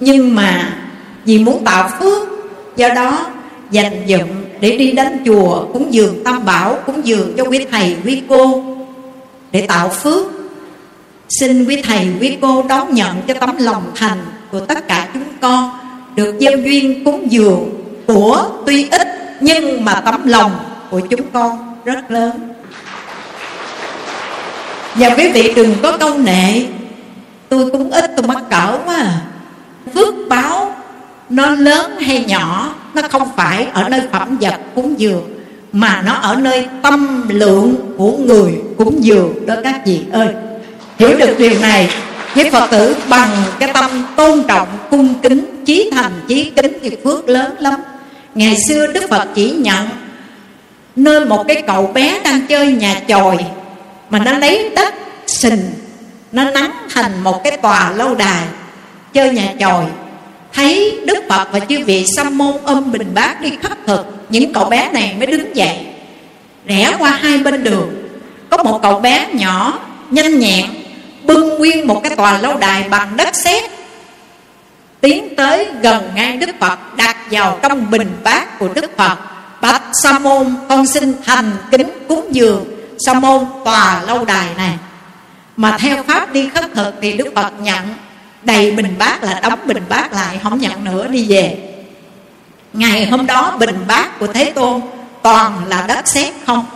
Nhưng 0.00 0.34
mà 0.34 0.76
vì 1.24 1.38
muốn 1.38 1.64
tạo 1.64 1.90
phước, 2.00 2.28
do 2.76 2.88
đó 2.88 3.26
dành 3.70 4.04
dụm 4.08 4.28
để 4.60 4.76
đi 4.76 4.92
đến 4.92 5.22
chùa 5.26 5.64
cúng 5.72 5.94
dường 5.94 6.24
tam 6.24 6.44
bảo, 6.44 6.78
cúng 6.86 7.06
dường 7.06 7.34
cho 7.36 7.44
quý 7.44 7.66
thầy, 7.70 7.96
quý 8.04 8.22
cô 8.28 8.64
để 9.52 9.66
tạo 9.66 9.88
phước. 9.88 10.26
Xin 11.40 11.64
quý 11.64 11.82
thầy, 11.82 12.08
quý 12.20 12.36
cô 12.40 12.64
đón 12.68 12.94
nhận 12.94 13.16
cho 13.28 13.34
tấm 13.34 13.56
lòng 13.58 13.82
thành 13.94 14.18
của 14.50 14.60
tất 14.60 14.88
cả 14.88 15.08
chúng 15.14 15.24
con 15.40 15.70
được 16.16 16.36
gieo 16.40 16.56
duyên 16.56 17.04
cúng 17.04 17.26
dường 17.30 17.70
của 18.06 18.48
tuy 18.66 18.88
ít 18.90 19.08
nhưng 19.40 19.84
mà 19.84 19.94
tấm 19.94 20.26
lòng 20.26 20.52
của 20.90 21.00
chúng 21.00 21.22
con 21.32 21.76
rất 21.84 22.10
lớn 22.10 22.50
và 24.94 25.14
quý 25.16 25.32
vị 25.32 25.52
đừng 25.56 25.74
có 25.82 25.96
câu 25.96 26.18
nệ, 26.18 26.62
tôi 27.48 27.70
cũng 27.70 27.90
ít, 27.90 28.10
tôi 28.16 28.26
mắc 28.26 28.42
cỡ 28.50 28.78
quá 28.84 28.96
à. 28.96 29.20
phước 29.94 30.14
báo 30.28 30.74
nó 31.28 31.50
lớn 31.50 32.00
hay 32.00 32.24
nhỏ, 32.24 32.74
nó 32.94 33.02
không 33.10 33.28
phải 33.36 33.66
ở 33.72 33.88
nơi 33.88 34.00
phẩm 34.12 34.38
vật 34.40 34.60
cúng 34.74 35.00
dường, 35.00 35.40
mà 35.72 36.02
nó 36.06 36.12
ở 36.12 36.34
nơi 36.34 36.66
tâm 36.82 37.28
lượng 37.28 37.94
của 37.98 38.12
người 38.16 38.52
cúng 38.78 39.04
dường 39.04 39.46
đó 39.46 39.54
các 39.64 39.82
vị 39.86 40.00
ơi 40.12 40.28
hiểu 40.98 41.18
được 41.18 41.34
điều 41.38 41.60
này 41.60 41.90
với 42.34 42.50
phật 42.50 42.70
tử 42.70 42.96
bằng 43.08 43.30
cái 43.58 43.70
tâm 43.74 44.06
tôn 44.16 44.42
trọng, 44.48 44.68
cung 44.90 45.14
kính, 45.22 45.64
chí 45.66 45.90
thành, 45.92 46.12
chí 46.28 46.50
kính 46.56 46.78
thì 46.82 46.90
phước 47.04 47.28
lớn 47.28 47.54
lắm. 47.58 47.80
Ngày 48.34 48.56
xưa 48.68 48.86
đức 48.86 49.04
phật 49.10 49.28
chỉ 49.34 49.50
nhận 49.50 49.88
nơi 50.96 51.24
một 51.24 51.44
cái 51.48 51.62
cậu 51.66 51.86
bé 51.86 52.20
đang 52.24 52.46
chơi 52.46 52.72
nhà 52.72 53.00
chòi, 53.08 53.36
mà 54.10 54.18
nó 54.18 54.38
lấy 54.38 54.70
đất 54.76 54.94
sình, 55.26 55.72
nó 56.32 56.50
nắng 56.50 56.70
thành 56.94 57.12
một 57.24 57.44
cái 57.44 57.56
tòa 57.56 57.92
lâu 57.96 58.14
đài, 58.14 58.44
chơi 59.12 59.30
nhà 59.30 59.54
chòi. 59.60 59.84
Thấy 60.52 61.00
đức 61.06 61.18
phật 61.28 61.48
và 61.52 61.60
chư 61.60 61.84
vị 61.84 62.06
sa 62.16 62.24
môn 62.24 62.54
ôm 62.64 62.92
bình 62.92 63.10
bát 63.14 63.42
đi 63.42 63.50
khất 63.62 63.86
thực, 63.86 64.06
những 64.28 64.52
cậu 64.52 64.64
bé 64.64 64.90
này 64.92 65.14
mới 65.18 65.26
đứng 65.26 65.56
dậy. 65.56 65.78
Rẽ 66.66 66.94
qua 66.98 67.10
hai 67.10 67.38
bên 67.38 67.64
đường, 67.64 67.90
có 68.50 68.62
một 68.62 68.80
cậu 68.82 69.00
bé 69.00 69.26
nhỏ, 69.32 69.78
nhanh 70.10 70.38
nhẹn 70.38 70.66
bưng 71.30 71.58
nguyên 71.58 71.86
một 71.86 72.00
cái 72.02 72.16
tòa 72.16 72.38
lâu 72.38 72.58
đài 72.58 72.88
bằng 72.88 73.16
đất 73.16 73.36
sét. 73.36 73.70
Tiến 75.00 75.36
tới 75.36 75.68
gần 75.82 76.10
ngay 76.14 76.36
đức 76.36 76.50
phật, 76.60 76.78
đặt 76.96 77.16
vào 77.30 77.58
trong 77.62 77.90
bình 77.90 78.16
bát 78.24 78.58
của 78.58 78.68
đức 78.68 78.96
phật. 78.96 79.18
Bạch 79.60 79.82
sa 79.92 80.18
môn, 80.18 80.54
con 80.68 80.86
xin 80.86 81.14
thành 81.24 81.50
kính 81.70 81.90
cúng 82.08 82.28
dường 82.30 82.64
sa 83.06 83.14
môn 83.14 83.44
tòa 83.64 84.02
lâu 84.06 84.24
đài 84.24 84.46
này. 84.56 84.74
Mà 85.56 85.78
theo 85.78 86.02
pháp 86.02 86.32
đi 86.32 86.48
khất 86.54 86.64
thực 86.74 86.94
thì 87.02 87.12
đức 87.12 87.28
phật 87.34 87.52
nhận 87.60 87.94
đầy 88.42 88.70
bình 88.70 88.94
bát 88.98 89.22
là 89.22 89.40
đóng 89.42 89.58
bình 89.66 89.82
bát 89.88 90.12
lại, 90.12 90.40
không 90.42 90.58
nhận 90.60 90.84
nữa, 90.84 91.08
đi 91.08 91.26
về. 91.28 91.58
Ngày 92.72 93.06
hôm 93.06 93.26
đó 93.26 93.56
bình 93.58 93.84
bát 93.88 94.18
của 94.18 94.26
thế 94.26 94.44
tôn 94.44 94.80
toàn 95.22 95.52
là 95.68 95.84
đất 95.88 96.08
sét 96.08 96.34
không? 96.46 96.66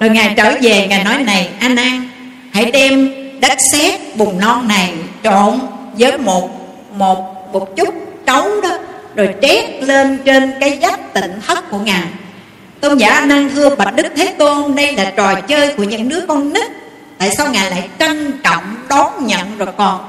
Rồi 0.00 0.10
ngài 0.10 0.34
trở 0.36 0.54
về, 0.62 0.86
ngài 0.86 1.04
nói, 1.04 1.24
này, 1.24 1.50
a 1.60 1.68
nan, 1.68 2.08
hãy 2.52 2.70
đem 2.70 3.21
đất 3.42 3.58
sét 3.72 4.16
bùn 4.16 4.38
non 4.38 4.68
này 4.68 4.94
trộn 5.24 5.58
với 5.98 6.18
một 6.18 6.50
một 6.96 7.52
một 7.52 7.76
chút 7.76 7.94
trấu 8.26 8.60
đó, 8.60 8.78
rồi 9.14 9.34
trét 9.42 9.82
lên 9.82 10.18
trên 10.24 10.52
cái 10.60 10.78
giáp 10.82 11.14
tịnh 11.14 11.40
thất 11.46 11.70
của 11.70 11.78
ngài. 11.78 12.04
Tôn 12.80 12.98
giả 12.98 13.08
a 13.08 13.26
nan 13.26 13.50
thưa 13.54 13.74
bạch 13.74 13.96
đức 13.96 14.06
thế 14.16 14.26
tôn, 14.38 14.74
đây 14.74 14.92
là 14.92 15.12
trò 15.16 15.34
chơi 15.34 15.74
của 15.74 15.82
những 15.82 16.08
đứa 16.08 16.20
con 16.28 16.52
nít. 16.52 16.66
Tại 17.18 17.30
sao 17.36 17.46
ngài 17.52 17.70
lại 17.70 17.88
trân 17.98 18.40
trọng 18.42 18.76
đón 18.88 19.26
nhận 19.26 19.58
rồi 19.58 19.68
còn 19.76 20.00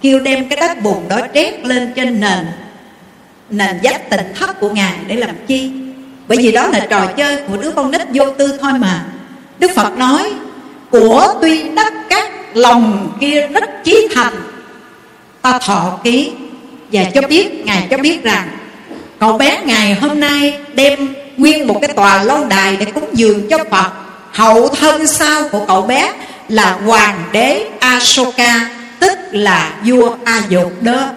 kêu 0.00 0.20
đem 0.20 0.48
cái 0.48 0.60
đất 0.60 0.82
bùn 0.82 1.08
đó 1.08 1.18
trét 1.34 1.64
lên 1.64 1.92
trên 1.96 2.20
nền 2.20 2.46
nền 3.50 3.78
giáp 3.82 4.10
tịnh 4.10 4.34
thất 4.38 4.60
của 4.60 4.70
ngài 4.70 4.94
để 5.06 5.16
làm 5.16 5.36
chi? 5.46 5.70
Bởi 6.28 6.38
vì 6.38 6.52
đó 6.52 6.66
là 6.66 6.86
trò 6.90 7.06
chơi 7.06 7.36
của 7.36 7.56
đứa 7.56 7.70
con 7.70 7.90
nít 7.90 8.02
vô 8.14 8.24
tư 8.38 8.58
thôi 8.60 8.72
mà. 8.78 9.04
Đức 9.58 9.70
phật 9.76 9.98
nói, 9.98 10.32
của 10.90 11.34
tuy 11.40 11.62
đất 11.68 11.92
cát 12.08 12.47
lòng 12.54 13.12
kia 13.20 13.48
rất 13.52 13.84
chí 13.84 14.08
thành. 14.14 14.34
Ta 15.42 15.58
thọ 15.58 15.98
ký 16.04 16.30
và 16.92 17.04
cho 17.14 17.22
biết, 17.28 17.64
ngài 17.64 17.86
cho 17.90 17.98
biết 17.98 18.22
rằng, 18.22 18.48
cậu 19.18 19.38
bé 19.38 19.60
ngày 19.64 19.94
hôm 19.94 20.20
nay 20.20 20.58
đem 20.74 21.14
nguyên 21.36 21.66
một 21.66 21.78
cái 21.80 21.94
tòa 21.94 22.22
lâu 22.22 22.44
đài 22.44 22.76
để 22.76 22.84
cúng 22.84 23.08
dường 23.12 23.48
cho 23.48 23.58
phật. 23.70 23.90
Hậu 24.32 24.68
thân 24.68 25.06
sau 25.06 25.48
của 25.48 25.64
cậu 25.68 25.82
bé 25.82 26.12
là 26.48 26.72
hoàng 26.86 27.24
đế 27.32 27.66
asoka 27.80 28.70
tức 29.00 29.18
là 29.32 29.72
vua 29.84 30.16
a 30.24 30.42
dục 30.48 30.82
đó. 30.82 31.08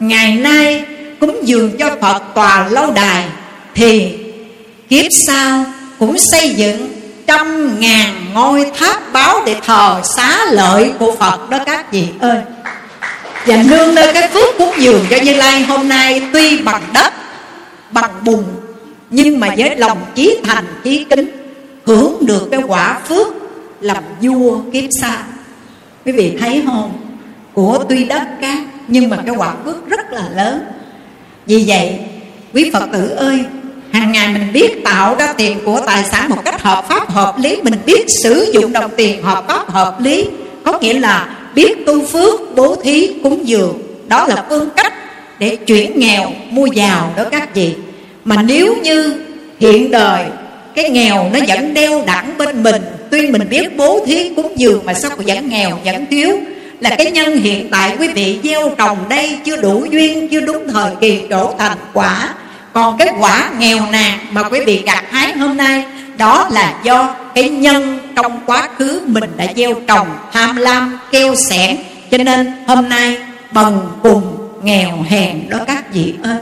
Ngày 0.00 0.32
nay 0.32 0.84
cúng 1.20 1.40
dường 1.42 1.76
cho 1.78 1.96
phật 2.00 2.22
tòa 2.34 2.68
lâu 2.68 2.90
đài 2.90 3.24
thì 3.74 4.18
kiếp 4.88 5.06
sau 5.26 5.64
cũng 5.98 6.16
xây 6.18 6.50
dựng 6.50 6.99
trăm 7.30 7.80
ngàn 7.80 8.14
ngôi 8.34 8.66
tháp 8.78 9.12
báo 9.12 9.42
để 9.46 9.56
thờ 9.66 10.00
xá 10.16 10.44
lợi 10.50 10.92
của 10.98 11.16
phật 11.16 11.50
đó 11.50 11.58
các 11.66 11.92
vị 11.92 12.08
ơi. 12.20 12.38
Và 13.46 13.62
nương 13.70 13.94
nơi 13.94 14.12
cái 14.14 14.28
phước 14.28 14.58
cúng 14.58 14.74
dường 14.78 15.04
cho 15.10 15.16
như 15.16 15.34
lai 15.34 15.62
hôm 15.62 15.88
nay 15.88 16.22
tuy 16.32 16.58
bằng 16.58 16.82
đất, 16.94 17.12
bằng 17.90 18.10
bùn, 18.24 18.44
nhưng 19.10 19.40
mà 19.40 19.48
với 19.56 19.76
lòng 19.76 19.98
chí 20.14 20.38
thành, 20.44 20.64
chí 20.84 21.04
kính, 21.04 21.30
hưởng 21.86 22.26
được 22.26 22.48
cái 22.50 22.60
quả 22.66 23.00
phước 23.08 23.26
làm 23.80 24.04
vua 24.20 24.60
kiếp 24.72 24.84
xa. 25.00 25.22
Quý 26.04 26.12
vị 26.12 26.36
thấy 26.40 26.62
không? 26.66 26.92
Của 27.52 27.84
tuy 27.88 28.04
đất 28.04 28.22
cát 28.40 28.58
nhưng 28.88 29.08
mà 29.08 29.16
cái 29.26 29.34
quả 29.38 29.54
phước 29.64 29.88
rất 29.88 30.12
là 30.12 30.28
lớn. 30.36 30.64
Vì 31.46 31.64
vậy, 31.66 31.98
quý 32.54 32.70
phật 32.72 32.82
tử 32.92 33.08
ơi 33.08 33.44
hàng 33.92 34.12
ngày 34.12 34.28
mình 34.28 34.52
biết 34.52 34.84
tạo 34.84 35.16
ra 35.18 35.32
tiền 35.32 35.58
của 35.64 35.80
tài 35.86 36.04
sản 36.04 36.28
một 36.28 36.44
cách 36.44 36.62
hợp 36.62 36.88
pháp, 36.88 37.10
hợp 37.10 37.38
lý. 37.38 37.56
Mình 37.62 37.74
biết 37.86 38.04
sử 38.22 38.50
dụng 38.52 38.72
đồng 38.72 38.90
tiền 38.96 39.22
hợp 39.22 39.44
pháp, 39.48 39.70
hợp 39.70 40.00
lý. 40.00 40.26
Có 40.64 40.78
nghĩa 40.78 40.98
là 41.00 41.36
biết 41.54 41.86
tu 41.86 42.06
phước, 42.06 42.40
bố 42.56 42.76
thí, 42.76 43.10
cúng 43.22 43.48
dường. 43.48 43.78
Đó 44.08 44.26
là 44.26 44.44
phương 44.48 44.68
cách 44.76 44.92
để 45.38 45.56
chuyển 45.56 46.00
nghèo, 46.00 46.32
mua 46.50 46.66
giàu 46.66 47.12
đó 47.16 47.24
các 47.30 47.54
vị. 47.54 47.74
Mà 48.24 48.42
nếu 48.42 48.76
như 48.82 49.24
hiện 49.60 49.90
đời 49.90 50.24
cái 50.74 50.90
nghèo 50.90 51.30
nó 51.32 51.40
vẫn 51.48 51.74
đeo 51.74 52.02
đẳng 52.06 52.38
bên 52.38 52.62
mình, 52.62 52.82
tuy 53.10 53.26
mình 53.26 53.48
biết 53.50 53.76
bố 53.76 54.04
thí, 54.06 54.28
cúng 54.36 54.52
dường 54.56 54.86
mà 54.86 54.94
sao 54.94 55.10
vẫn 55.16 55.48
nghèo, 55.48 55.78
vẫn 55.84 56.06
thiếu. 56.10 56.38
Là 56.80 56.90
cái 56.90 57.10
nhân 57.10 57.36
hiện 57.36 57.68
tại 57.70 57.96
quý 57.98 58.08
vị 58.08 58.38
gieo 58.44 58.70
trồng 58.78 58.98
đây 59.08 59.38
chưa 59.44 59.56
đủ 59.56 59.84
duyên, 59.90 60.28
chưa 60.28 60.40
đúng 60.40 60.68
thời 60.68 60.92
kỳ 61.00 61.20
đổ 61.28 61.54
thành 61.58 61.78
quả 61.92 62.34
còn 62.72 62.98
cái 62.98 63.08
quả 63.18 63.50
nghèo 63.58 63.78
nàn 63.90 64.18
mà 64.30 64.42
quý 64.42 64.60
vị 64.66 64.82
gặt 64.86 65.04
hái 65.10 65.32
hôm 65.32 65.56
nay, 65.56 65.84
đó 66.18 66.48
là 66.52 66.74
do 66.82 67.14
cái 67.34 67.48
nhân 67.48 67.98
trong 68.16 68.40
quá 68.46 68.68
khứ 68.78 69.02
mình 69.06 69.30
đã 69.36 69.46
gieo 69.56 69.74
trồng 69.88 70.08
tham 70.32 70.56
lam 70.56 70.98
keo 71.12 71.34
sẻn. 71.34 71.76
Cho 72.10 72.18
nên 72.18 72.52
hôm 72.66 72.88
nay 72.88 73.16
bần 73.52 73.88
cùng 74.02 74.48
nghèo 74.62 75.04
hèn 75.08 75.48
đó 75.48 75.58
các 75.66 75.94
vị 75.94 76.14
ơi. 76.22 76.38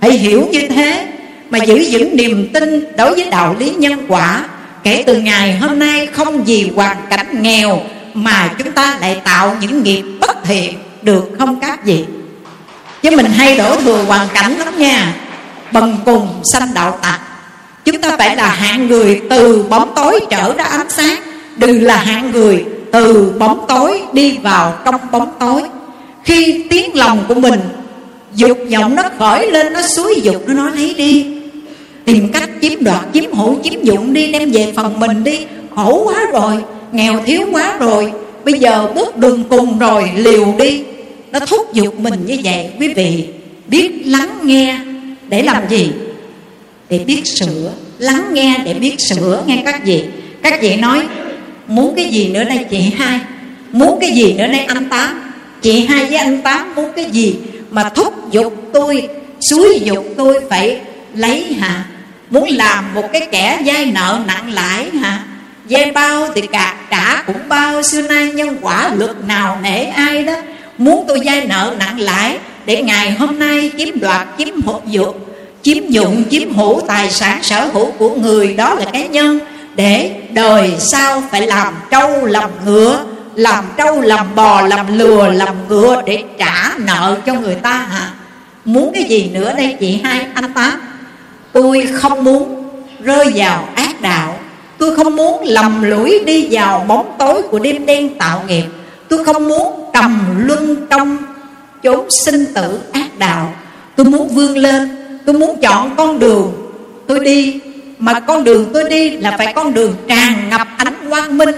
Hãy 0.00 0.10
hiểu 0.10 0.48
như 0.52 0.68
thế 0.68 1.06
mà 1.50 1.58
giữ 1.58 1.88
vững 1.90 2.16
niềm 2.16 2.48
tin 2.52 2.96
đối 2.96 3.14
với 3.14 3.24
đạo 3.30 3.56
lý 3.58 3.70
nhân 3.70 4.04
quả. 4.08 4.44
Kể 4.82 5.04
từ 5.06 5.16
ngày 5.16 5.56
hôm 5.56 5.78
nay 5.78 6.06
không 6.06 6.44
vì 6.44 6.70
hoàn 6.76 6.96
cảnh 7.10 7.42
nghèo 7.42 7.82
mà 8.14 8.50
chúng 8.58 8.72
ta 8.72 8.98
lại 9.00 9.20
tạo 9.24 9.56
những 9.60 9.82
nghiệp 9.82 10.02
bất 10.20 10.44
thiện, 10.44 10.78
được 11.02 11.24
không 11.38 11.60
các 11.60 11.84
vị? 11.84 12.04
Chứ 13.02 13.10
mình 13.10 13.26
hay 13.26 13.56
đổ 13.56 13.80
thừa 13.80 14.02
hoàn 14.02 14.28
cảnh 14.28 14.58
lắm 14.58 14.78
nha 14.78 15.14
bần 15.72 15.96
cùng 16.04 16.28
sanh 16.52 16.68
đạo 16.74 16.98
tặc 17.02 17.20
chúng 17.84 18.00
ta 18.00 18.16
phải 18.16 18.36
là 18.36 18.48
hạng 18.48 18.88
người 18.88 19.20
từ 19.30 19.64
bóng 19.68 19.92
tối 19.96 20.20
trở 20.30 20.54
ra 20.54 20.64
ánh 20.64 20.90
sáng. 20.90 21.22
Đừng 21.56 21.82
là 21.82 21.96
hạng 21.96 22.30
người 22.30 22.64
từ 22.92 23.32
bóng 23.38 23.64
tối 23.68 24.02
đi 24.12 24.38
vào 24.42 24.74
trong 24.84 24.94
bóng 25.12 25.32
tối. 25.40 25.62
Khi 26.24 26.64
tiếng 26.70 26.96
lòng 26.96 27.24
của 27.28 27.34
mình 27.34 27.60
dục 28.34 28.58
vọng 28.72 28.94
nó 28.94 29.02
khởi 29.18 29.50
lên, 29.52 29.72
nó 29.72 29.82
suối 29.82 30.20
dục, 30.22 30.42
nó 30.48 30.54
nói 30.54 30.70
lấy 30.74 30.94
đi. 30.94 31.26
Tìm 32.04 32.32
cách 32.32 32.50
chiếm 32.60 32.84
đoạt, 32.84 33.00
chiếm 33.14 33.32
hữu, 33.32 33.56
chiếm 33.62 33.82
dụng 33.82 34.12
đi, 34.12 34.32
đem 34.32 34.50
về 34.50 34.72
phần 34.76 35.00
mình 35.00 35.24
đi. 35.24 35.38
Khổ 35.76 36.02
quá 36.04 36.26
rồi, 36.32 36.64
nghèo 36.92 37.20
thiếu 37.26 37.46
quá 37.52 37.76
rồi. 37.80 38.12
Bây 38.44 38.54
giờ 38.54 38.88
bước 38.94 39.16
đường 39.16 39.44
cùng 39.50 39.78
rồi, 39.78 40.10
liều 40.16 40.54
đi. 40.58 40.82
Nó 41.32 41.40
thúc 41.40 41.72
giục 41.72 42.00
mình 42.00 42.26
như 42.26 42.38
vậy, 42.44 42.70
quý 42.80 42.94
vị. 42.94 43.28
Biết 43.66 44.02
lắng 44.04 44.38
nghe 44.42 44.78
để 45.30 45.42
làm 45.42 45.68
gì? 45.68 45.92
Để 46.88 46.98
biết 46.98 47.22
sửa 47.38 47.72
lắng 47.98 48.28
nghe 48.32 48.58
để 48.64 48.74
biết 48.74 48.96
sửa 49.08 49.42
nghe 49.46 49.62
các 49.64 49.84
vị. 49.84 50.04
Các 50.42 50.60
vị 50.62 50.76
nói 50.76 51.06
muốn 51.66 51.94
cái 51.96 52.04
gì 52.04 52.28
nữa 52.28 52.44
đây 52.44 52.66
chị 52.70 52.80
hai? 52.96 53.20
Muốn 53.72 53.98
cái 54.00 54.10
gì 54.12 54.32
nữa 54.32 54.46
đây 54.46 54.60
anh 54.60 54.88
tám? 54.88 55.32
Chị 55.62 55.86
hai 55.86 56.04
với 56.04 56.16
anh 56.16 56.42
tám 56.42 56.74
muốn 56.74 56.92
cái 56.96 57.04
gì 57.04 57.36
mà 57.70 57.88
thúc 57.88 58.32
giục 58.32 58.70
tôi 58.72 59.08
xúi 59.50 59.80
giục 59.84 60.06
tôi 60.16 60.40
phải 60.50 60.80
lấy 61.14 61.52
hả? 61.52 61.84
Muốn 62.30 62.48
làm 62.48 62.94
một 62.94 63.12
cái 63.12 63.28
kẻ 63.32 63.58
vay 63.64 63.86
nợ 63.86 64.20
nặng 64.26 64.52
lãi 64.52 64.90
hả? 64.90 65.24
Vay 65.64 65.90
bao 65.92 66.28
thì 66.34 66.42
cả 66.52 66.76
trả 66.90 67.22
cũng 67.22 67.48
bao 67.48 67.82
xưa 67.82 68.02
nay 68.02 68.32
nhân 68.32 68.56
quả 68.60 68.94
lực 68.94 69.24
nào 69.28 69.58
nể 69.62 69.84
ai 69.84 70.22
đó? 70.22 70.36
Muốn 70.78 71.04
tôi 71.08 71.18
vay 71.24 71.46
nợ 71.46 71.74
nặng 71.78 72.00
lãi 72.00 72.38
để 72.70 72.82
ngày 72.82 73.10
hôm 73.12 73.38
nay 73.38 73.72
chiếm 73.78 74.00
đoạt, 74.00 74.28
chiếm 74.38 74.62
hụt 74.62 74.84
dụng 74.86 75.16
chiếm 75.62 75.88
dụng, 75.88 76.24
chiếm 76.30 76.54
hữu 76.54 76.80
tài 76.86 77.10
sản 77.10 77.42
sở 77.42 77.68
hữu 77.72 77.90
của 77.90 78.14
người 78.14 78.54
đó 78.54 78.74
là 78.74 78.84
cái 78.92 79.08
nhân, 79.08 79.40
để 79.74 80.22
đời 80.32 80.72
sau 80.78 81.22
phải 81.30 81.46
làm 81.46 81.74
trâu, 81.90 82.24
làm 82.24 82.50
ngựa, 82.64 83.04
làm 83.34 83.64
trâu, 83.76 84.00
làm 84.00 84.34
bò, 84.34 84.66
làm 84.66 84.98
lừa, 84.98 85.28
làm 85.28 85.54
ngựa 85.68 86.02
để 86.06 86.22
trả 86.38 86.74
nợ 86.78 87.16
cho 87.26 87.34
người 87.34 87.54
ta 87.54 87.72
hả 87.72 88.10
muốn 88.64 88.90
cái 88.94 89.04
gì 89.04 89.30
nữa 89.34 89.52
đây 89.56 89.76
chị 89.80 90.00
hai 90.04 90.26
anh 90.34 90.52
tám 90.52 90.80
tôi 91.52 91.88
không 91.94 92.24
muốn 92.24 92.70
rơi 93.02 93.32
vào 93.34 93.68
ác 93.74 94.00
đạo. 94.00 94.38
Tôi 94.78 94.96
không 94.96 95.16
muốn 95.16 95.44
lầm 95.44 95.82
lũi 95.82 96.24
đi 96.24 96.48
vào 96.50 96.84
bóng 96.88 97.14
tối 97.18 97.42
của 97.42 97.58
đêm 97.58 97.86
đen 97.86 98.18
tạo 98.18 98.42
nghiệp. 98.48 98.64
Tôi 99.08 99.24
không 99.24 99.48
muốn 99.48 99.90
trầm 99.94 100.34
luân 100.46 100.86
trong 100.90 101.16
chốn 101.82 102.10
sinh 102.10 102.44
tử 102.54 102.80
ác 102.92 103.18
đạo. 103.18 103.54
Tôi 103.96 104.06
muốn 104.06 104.28
vươn 104.28 104.58
lên, 104.58 104.96
tôi 105.26 105.34
muốn 105.38 105.60
chọn 105.62 105.96
con 105.96 106.18
đường 106.18 106.52
tôi 107.06 107.20
đi. 107.20 107.60
Mà 107.98 108.20
con 108.20 108.44
đường 108.44 108.70
tôi 108.72 108.90
đi 108.90 109.10
là 109.10 109.34
phải 109.38 109.52
con 109.54 109.74
đường 109.74 109.96
tràn 110.08 110.50
ngập 110.50 110.68
ánh 110.76 110.94
quang 111.10 111.38
minh. 111.38 111.54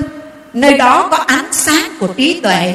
Nơi 0.52 0.78
đó 0.78 1.08
có 1.10 1.16
ánh 1.16 1.52
sáng 1.52 1.90
của 2.00 2.06
trí 2.06 2.40
tuệ, 2.40 2.74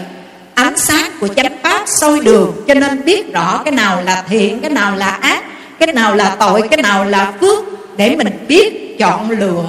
ánh 0.54 0.78
sáng 0.78 1.12
của 1.20 1.28
chánh 1.28 1.58
pháp 1.64 1.84
soi 1.86 2.20
đường. 2.20 2.52
Cho 2.68 2.74
nên 2.74 3.06
biết 3.06 3.34
rõ 3.34 3.62
cái 3.66 3.72
nào 3.72 4.02
là 4.06 4.24
thiện, 4.30 4.60
cái 4.60 4.70
nào 4.70 4.96
là 4.96 5.10
ác, 5.10 5.44
cái 5.80 5.94
nào 5.94 6.16
là 6.16 6.36
tội, 6.40 6.62
cái 6.72 6.82
nào 6.82 7.06
là 7.06 7.34
phước, 7.42 7.66
để 7.98 8.16
mình 8.16 8.46
biết 8.48 8.96
chọn 9.00 9.32
lựa. 9.32 9.66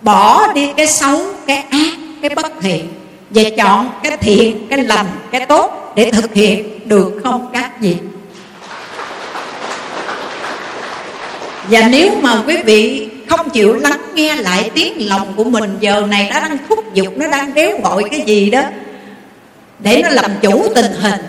Bỏ 0.00 0.52
đi 0.52 0.70
cái 0.76 0.86
xấu, 0.86 1.22
cái 1.46 1.64
ác, 1.70 1.92
cái 2.22 2.30
bất 2.30 2.52
thiện 2.60 2.88
và 3.34 3.42
chọn 3.56 3.90
cái 4.02 4.16
thiện, 4.16 4.66
cái 4.70 4.84
lành, 4.84 5.06
cái 5.30 5.46
tốt 5.46 5.92
để 5.96 6.10
thực 6.10 6.34
hiện 6.34 6.88
được 6.88 7.20
không 7.24 7.50
các 7.52 7.80
vị 7.80 7.96
và 11.68 11.88
nếu 11.90 12.10
mà 12.22 12.42
quý 12.46 12.56
vị 12.56 13.08
không 13.28 13.50
chịu 13.50 13.74
lắng 13.74 14.00
nghe 14.14 14.36
lại 14.36 14.70
tiếng 14.74 15.08
lòng 15.08 15.32
của 15.36 15.44
mình, 15.44 15.76
giờ 15.80 16.06
này 16.10 16.30
nó 16.34 16.40
đang 16.40 16.58
thúc 16.68 16.94
giục, 16.94 17.18
nó 17.18 17.28
đang 17.28 17.52
kéo 17.52 17.80
gọi 17.82 18.02
cái 18.10 18.20
gì 18.26 18.50
đó, 18.50 18.62
để 19.78 20.02
nó 20.02 20.08
làm 20.08 20.30
chủ 20.42 20.66
tình 20.74 20.92
hình. 21.00 21.20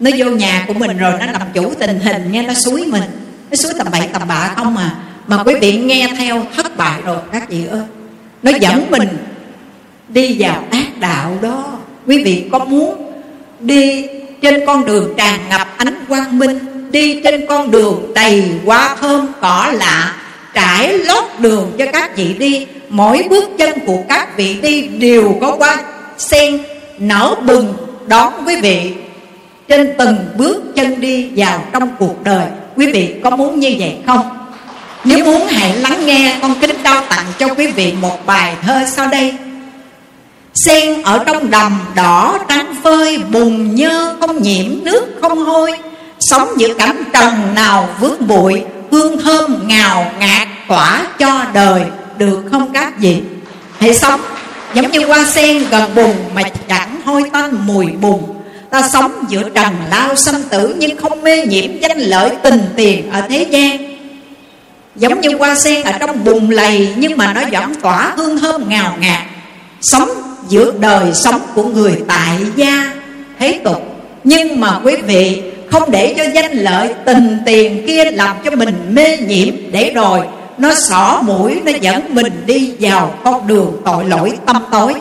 Nó 0.00 0.10
vô 0.16 0.26
nhà 0.26 0.64
của 0.66 0.72
mình 0.72 0.98
rồi, 0.98 1.12
nó 1.20 1.26
làm 1.32 1.42
chủ 1.54 1.72
tình 1.78 2.00
hình 2.00 2.32
nghe 2.32 2.42
nó 2.42 2.54
suối 2.54 2.84
mình. 2.86 3.02
Nó 3.50 3.56
suối 3.56 3.72
tầm 3.78 3.86
bậy 3.92 4.08
tầm 4.12 4.28
bạ 4.28 4.52
không 4.56 4.76
à. 4.76 4.90
Mà 5.26 5.42
quý 5.44 5.54
vị 5.60 5.76
nghe 5.76 6.08
theo 6.18 6.46
thất 6.56 6.76
bại 6.76 7.00
rồi, 7.04 7.16
các 7.32 7.50
chị 7.50 7.66
ơi. 7.66 7.82
Nó 8.42 8.50
dẫn 8.60 8.86
mình 8.90 9.08
đi 10.08 10.36
vào 10.38 10.64
ác 10.70 10.98
đạo 11.00 11.38
đó. 11.42 11.64
Quý 12.06 12.24
vị 12.24 12.44
có 12.52 12.58
muốn 12.58 13.12
đi 13.60 14.06
trên 14.42 14.66
con 14.66 14.84
đường 14.84 15.14
tràn 15.16 15.40
ngập 15.50 15.68
ánh 15.76 16.04
quang 16.08 16.38
minh, 16.38 16.58
đi 16.90 17.20
trên 17.24 17.46
con 17.46 17.70
đường 17.70 18.12
đầy 18.14 18.44
hoa 18.66 18.96
thơm 19.00 19.26
cỏ 19.40 19.72
lạ, 19.74 20.16
trải 20.54 20.98
lót 20.98 21.24
đường 21.38 21.72
cho 21.78 21.84
các 21.92 22.16
vị 22.16 22.34
đi, 22.38 22.66
mỗi 22.88 23.26
bước 23.30 23.44
chân 23.58 23.78
của 23.86 23.98
các 24.08 24.36
vị 24.36 24.56
đi 24.62 24.82
đều 24.82 25.38
có 25.40 25.56
hoa 25.58 25.76
sen 26.18 26.58
nở 26.98 27.34
bừng 27.46 27.74
đón 28.06 28.32
quý 28.46 28.56
vị. 28.60 28.92
Trên 29.68 29.94
từng 29.98 30.16
bước 30.36 30.62
chân 30.76 31.00
đi 31.00 31.30
vào 31.36 31.64
trong 31.72 31.88
cuộc 31.98 32.24
đời, 32.24 32.46
quý 32.76 32.92
vị 32.92 33.14
có 33.24 33.30
muốn 33.30 33.60
như 33.60 33.74
vậy 33.78 33.96
không? 34.06 34.28
Nếu 35.04 35.24
muốn 35.24 35.46
hãy 35.46 35.76
lắng 35.76 36.06
nghe 36.06 36.36
con 36.42 36.54
kính 36.60 36.76
trao 36.84 37.02
tặng 37.08 37.26
cho 37.38 37.54
quý 37.54 37.66
vị 37.66 37.92
một 38.00 38.26
bài 38.26 38.54
thơ 38.62 38.84
sau 38.86 39.08
đây. 39.08 39.34
Sen 40.68 41.02
ở 41.02 41.24
trong 41.26 41.50
đầm 41.50 41.80
đỏ 41.94 42.38
trắng 42.48 42.74
phơi, 42.82 43.18
Bùn 43.32 43.74
nhơ 43.74 44.16
không 44.20 44.42
nhiễm, 44.42 44.84
nước 44.84 45.06
không 45.20 45.38
hôi. 45.38 45.72
Sống 46.20 46.48
giữa 46.56 46.74
cảnh 46.74 47.02
trần 47.12 47.54
nào 47.54 47.88
vướng 48.00 48.26
bụi, 48.26 48.62
Hương 48.90 49.18
thơm 49.22 49.68
ngào 49.68 50.12
ngạt 50.18 50.48
tỏa 50.68 51.06
cho 51.18 51.44
đời, 51.54 51.82
Được 52.18 52.42
không 52.50 52.72
các 52.72 52.98
vị? 52.98 53.20
Hãy 53.78 53.94
sống 53.94 54.20
giống 54.74 54.90
như 54.90 55.06
hoa 55.06 55.24
sen 55.24 55.64
gần 55.70 55.94
bùn 55.94 56.14
Mà 56.34 56.42
chẳng 56.68 57.00
hôi 57.04 57.22
tanh 57.32 57.66
mùi 57.66 57.86
bùn. 57.86 58.22
Ta 58.70 58.88
sống 58.92 59.24
giữa 59.28 59.42
trần 59.54 59.74
lao 59.90 60.14
sanh 60.14 60.42
tử 60.42 60.74
Nhưng 60.78 60.96
không 60.96 61.22
mê 61.22 61.46
nhiễm 61.46 61.80
danh 61.80 61.98
lợi 61.98 62.30
tình 62.42 62.60
tiền 62.76 63.10
ở 63.10 63.20
thế 63.28 63.46
gian. 63.50 63.98
Giống 64.96 65.20
như 65.20 65.36
hoa 65.38 65.54
sen 65.54 65.84
ở 65.84 65.92
trong 65.92 66.24
bùn 66.24 66.50
lầy 66.50 66.94
Nhưng 66.96 67.16
mà 67.16 67.32
nó 67.32 67.42
vẫn 67.52 67.74
tỏa 67.74 68.12
hương 68.16 68.38
thơm 68.38 68.68
ngào 68.68 68.96
ngạt. 69.00 69.22
Sống 69.80 70.27
giữa 70.48 70.72
đời 70.80 71.14
sống 71.14 71.40
của 71.54 71.64
người 71.64 72.02
tại 72.08 72.38
gia. 72.56 72.92
Thế 73.38 73.60
tục. 73.64 73.82
Nhưng 74.24 74.60
mà 74.60 74.80
quý 74.84 74.96
vị, 74.96 75.42
không 75.70 75.90
để 75.90 76.14
cho 76.16 76.24
danh 76.34 76.52
lợi 76.52 76.94
tình 77.04 77.38
tiền 77.46 77.84
kia 77.86 78.04
làm 78.04 78.36
cho 78.44 78.50
mình 78.50 78.74
mê 78.90 79.16
nhiễm. 79.16 79.54
Để 79.72 79.92
rồi, 79.94 80.20
nó 80.58 80.74
xỏ 80.74 81.22
mũi, 81.24 81.60
nó 81.64 81.72
dẫn 81.80 82.14
mình 82.14 82.32
đi 82.46 82.74
vào 82.80 83.14
con 83.24 83.46
đường 83.46 83.76
tội 83.84 84.04
lỗi 84.04 84.32
tâm 84.46 84.56
tối. 84.70 84.94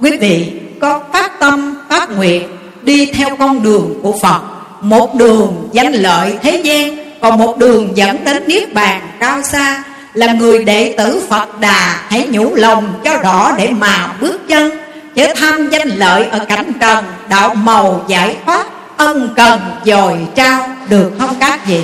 Quý 0.00 0.18
vị, 0.18 0.52
có 0.80 1.00
phát 1.12 1.40
tâm, 1.40 1.74
phát 1.88 2.10
nguyện, 2.10 2.48
đi 2.82 3.06
theo 3.06 3.36
con 3.36 3.62
đường 3.62 4.00
của 4.02 4.14
Phật. 4.22 4.40
Một 4.80 5.14
đường 5.14 5.68
danh 5.72 5.92
lợi 5.92 6.34
thế 6.42 6.56
gian, 6.56 7.06
Còn 7.20 7.38
một 7.38 7.58
đường 7.58 7.96
dẫn 7.96 8.24
đến 8.24 8.42
Niết 8.46 8.74
Bàn 8.74 9.00
cao 9.20 9.42
xa. 9.42 9.84
Là 10.14 10.32
người 10.32 10.64
đệ 10.64 10.94
tử 10.98 11.22
Phật 11.28 11.60
Đà 11.60 12.00
Hãy 12.08 12.26
nhủ 12.30 12.54
lòng 12.54 12.94
cho 13.04 13.18
rõ 13.18 13.52
để 13.58 13.70
mà 13.70 14.12
bước 14.20 14.48
chân. 14.48 14.70
Chớ 15.16 15.32
tham 15.36 15.68
danh 15.70 15.88
lợi 15.88 16.26
ở 16.26 16.38
cảnh 16.38 16.72
trần 16.80 17.04
Đạo 17.28 17.54
màu 17.54 18.04
giải 18.08 18.36
thoát, 18.46 18.66
ân 18.96 19.28
cần 19.36 19.60
dồi 19.84 20.18
trao, 20.34 20.68
Được 20.88 21.12
không 21.18 21.34
các 21.40 21.66
vị 21.66 21.80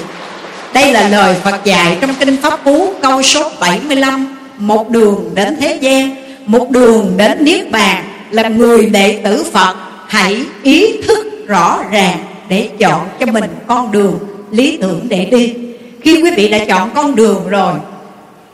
Đây 0.75 0.93
là 0.93 1.09
lời 1.09 1.35
Phật 1.45 1.65
dạy 1.65 1.99
trong 2.01 2.15
Kinh 2.15 2.37
Pháp 2.43 2.65
Cú, 2.65 2.95
câu 3.03 3.23
số 3.23 3.51
75 3.61 4.37
Một 4.59 4.91
đường 4.91 5.31
đến 5.35 5.57
thế 5.61 5.79
gian, 5.81 6.17
Một 6.47 6.71
đường 6.71 7.15
đến 7.17 7.45
Niết 7.45 7.71
Bàn, 7.71 8.05
Là 8.31 8.49
người 8.49 8.87
đệ 8.87 9.21
tử 9.25 9.45
Phật, 9.53 9.77
Hãy 10.09 10.45
ý 10.63 11.03
thức 11.03 11.47
rõ 11.47 11.81
ràng 11.93 12.19
Để 12.49 12.71
chọn 12.79 13.01
cho 13.21 13.27
mình 13.27 13.45
con 13.67 13.93
đường, 13.93 14.19
lý 14.51 14.79
tưởng 14.81 15.07
để 15.09 15.25
đi. 15.25 15.55
Khi 16.03 16.23
quý 16.23 16.31
vị 16.31 16.49
đã 16.49 16.65
chọn 16.69 16.91
con 16.95 17.17
đường 17.17 17.49
rồi, 17.49 17.75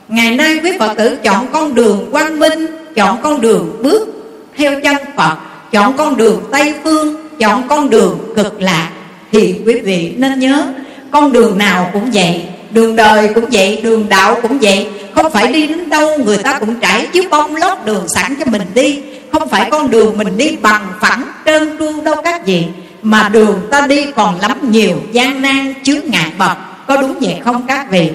Ngày 0.09 0.37
nay 0.37 0.61
quý 0.63 0.73
Phật 0.79 0.95
tử 0.97 1.17
chọn 1.17 1.47
con 1.53 1.75
đường 1.75 2.09
quang 2.13 2.39
minh, 2.39 2.67
Chọn 2.95 3.19
con 3.23 3.41
đường 3.41 3.83
bước 3.83 4.18
theo 4.59 4.81
chân 4.81 4.97
Phật 5.17 5.37
Chọn 5.73 5.97
con 5.97 6.17
đường 6.17 6.43
Tây 6.53 6.75
Phương 6.85 7.29
Chọn 7.39 7.69
con 7.69 7.91
đường 7.91 8.19
cực 8.37 8.63
lạc. 8.63 8.91
Thì 9.33 9.55
quý 9.67 9.81
vị 9.81 10.13
nên 10.17 10.39
nhớ 10.39 10.67
Con 11.11 11.33
đường 11.33 11.59
nào 11.59 11.91
cũng 11.93 12.11
vậy 12.13 12.43
Đường 12.71 12.97
đời 12.97 13.29
cũng 13.35 13.45
vậy, 13.53 13.81
đường 13.83 14.09
đạo 14.09 14.37
cũng 14.43 14.59
vậy. 14.59 14.89
Không 15.15 15.33
phải 15.33 15.53
đi 15.53 15.67
đến 15.67 15.91
đâu 15.91 16.19
người 16.19 16.39
ta 16.39 16.59
cũng 16.59 16.75
trải 16.81 17.07
chiếu 17.13 17.25
bông 17.31 17.57
lót 17.57 17.79
đường 17.85 18.09
sẵn 18.09 18.35
cho 18.39 18.51
mình 18.51 18.63
đi. 18.75 19.03
Không 19.33 19.49
phải 19.49 19.69
con 19.71 19.91
đường 19.91 20.19
mình 20.19 20.37
đi 20.37 20.57
bằng 20.63 20.87
phẳng 21.01 21.25
trơn 21.47 21.79
tru 21.79 22.03
đâu 22.03 22.15
các 22.25 22.47
vị 22.47 22.65
Mà 23.03 23.29
đường 23.29 23.61
ta 23.71 23.87
đi 23.87 24.07
còn 24.17 24.41
lắm 24.41 24.71
nhiều 24.71 24.97
gian 25.13 25.43
nan 25.43 25.75
chướng 25.83 26.11
ngại 26.11 26.33
bậc. 26.39 26.59
Có 26.87 26.97
đúng 26.97 27.15
vậy 27.21 27.37
không 27.45 27.67
các 27.69 27.91
vị? 27.91 28.11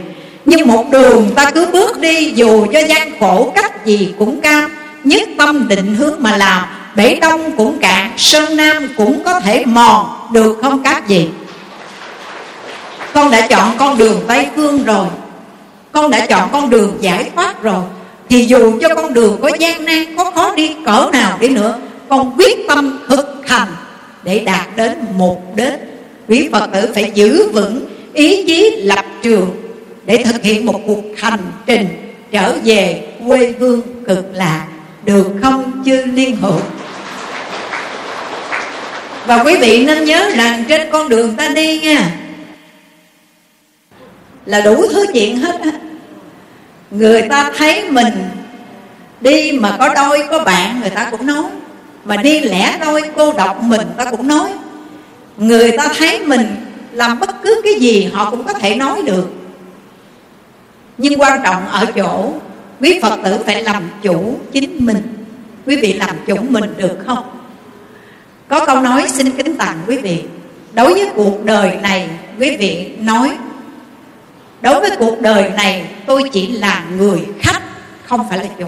Nhưng 0.45 0.67
một 0.67 0.85
đường 0.91 1.31
ta 1.35 1.51
cứ 1.51 1.67
bước 1.71 1.99
đi 1.99 2.31
Dù 2.35 2.65
cho 2.73 2.79
gian 2.79 3.19
khổ 3.19 3.51
cách 3.55 3.85
gì 3.85 4.13
cũng 4.19 4.41
cao. 4.41 4.69
Nhất 5.03 5.29
tâm 5.37 5.67
định 5.67 5.95
hướng 5.95 6.15
mà 6.19 6.37
làm. 6.37 6.65
Bể 6.95 7.19
đông 7.19 7.51
cũng 7.57 7.79
cạn, 7.79 8.11
Sơn 8.17 8.57
Nam 8.57 8.87
cũng 8.97 9.23
có 9.23 9.39
thể 9.39 9.65
mòn. 9.65 10.05
Được 10.31 10.57
không 10.61 10.83
các 10.83 11.07
vị? 11.07 11.27
Con 13.13 13.31
đã 13.31 13.47
chọn 13.47 13.75
con 13.77 13.97
đường 13.97 14.23
Tây 14.27 14.47
Phương 14.55 14.83
rồi. 14.83 15.07
Con 15.91 16.11
đã 16.11 16.25
chọn 16.25 16.49
con 16.51 16.69
đường 16.69 16.97
giải 17.01 17.31
thoát 17.35 17.63
rồi. 17.63 17.83
Thì 18.29 18.45
dù 18.45 18.79
cho 18.81 18.95
con 18.95 19.13
đường 19.13 19.39
có 19.41 19.51
gian 19.59 19.85
nan 19.85 20.17
Có 20.17 20.31
khó 20.31 20.55
đi 20.55 20.75
cỡ 20.85 21.09
nào 21.13 21.37
đi 21.39 21.49
nữa, 21.49 21.79
Con 22.09 22.33
quyết 22.37 22.67
tâm 22.67 22.99
thực 23.07 23.41
hành 23.47 23.67
Để 24.23 24.39
đạt 24.39 24.67
đến 24.75 25.05
một 25.17 25.55
đích. 25.55 25.73
Quý 26.27 26.49
Phật 26.51 26.69
tử 26.73 26.91
phải 26.95 27.11
giữ 27.13 27.49
vững 27.49 27.85
Ý 28.13 28.45
chí 28.47 28.81
lập 28.83 29.05
trường 29.21 29.49
Để 30.05 30.23
thực 30.23 30.43
hiện 30.43 30.65
một 30.65 30.79
cuộc 30.87 31.03
hành 31.17 31.51
trình 31.65 31.87
Trở 32.31 32.55
về 32.63 33.07
quê 33.27 33.53
hương 33.59 33.81
cực 34.07 34.25
lạc. 34.33 34.67
Được 35.05 35.27
không, 35.41 35.83
chư 35.85 36.05
liên 36.05 36.35
hữu 36.35 36.59
và 39.25 39.43
quý 39.43 39.57
vị 39.57 39.85
nên 39.85 40.05
nhớ 40.05 40.29
rằng 40.35 40.63
trên 40.67 40.91
con 40.91 41.09
đường 41.09 41.35
ta 41.35 41.47
đi 41.47 41.79
nha, 41.79 42.11
Là 44.45 44.61
đủ 44.61 44.85
thứ 44.91 45.05
chuyện 45.13 45.37
hết 45.37 45.61
á. 45.61 45.71
Người 46.91 47.21
ta 47.21 47.51
thấy 47.57 47.89
mình 47.89 48.13
Đi 49.23 49.51
mà 49.51 49.75
có 49.79 49.93
đôi, 49.93 50.23
có 50.29 50.39
bạn, 50.39 50.81
người 50.81 50.89
ta 50.89 51.07
cũng 51.11 51.27
nói. 51.27 51.43
Mà 52.05 52.15
đi 52.15 52.39
lẻ 52.39 52.77
đôi, 52.81 53.01
cô 53.15 53.33
độc 53.33 53.63
mình, 53.63 53.87
ta 53.97 54.05
cũng 54.05 54.27
nói. 54.27 54.49
Người 55.37 55.71
ta 55.77 55.87
thấy 55.97 56.19
mình 56.19 56.55
làm 56.91 57.19
bất 57.19 57.43
cứ 57.43 57.61
cái 57.63 57.73
gì 57.73 58.09
họ 58.13 58.29
cũng 58.31 58.43
có 58.43 58.53
thể 58.53 58.75
nói 58.75 59.01
được. 59.05 59.29
Nhưng 60.97 61.21
quan 61.21 61.39
trọng 61.43 61.67
ở 61.67 61.85
chỗ 61.85 62.33
Quý 62.83 62.99
Phật 63.01 63.19
tử 63.23 63.37
phải 63.45 63.63
làm 63.63 63.89
chủ 64.01 64.39
chính 64.51 64.85
mình. 64.85 65.01
Quý 65.65 65.75
vị 65.75 65.93
làm 65.93 66.15
chủ 66.27 66.35
mình 66.49 66.73
được 66.77 66.97
không? 67.05 67.23
Có 68.47 68.65
câu 68.65 68.81
nói 68.81 69.07
xin 69.07 69.31
kính 69.31 69.55
tặng 69.55 69.77
quý 69.87 69.97
vị. 69.97 70.23
Đối 70.73 70.93
với 70.93 71.09
cuộc 71.15 71.45
đời 71.45 71.77
này, 71.81 72.09
Quý 72.39 72.57
vị 72.57 72.91
nói, 72.99 73.37
Đối 74.61 74.79
với 74.79 74.91
cuộc 74.99 75.21
đời 75.21 75.49
này, 75.49 75.85
Tôi 76.05 76.29
chỉ 76.33 76.47
là 76.47 76.83
người 76.97 77.19
khách, 77.39 77.61
Không 78.05 78.29
phải 78.29 78.39
là 78.39 78.45
chủ. 78.59 78.67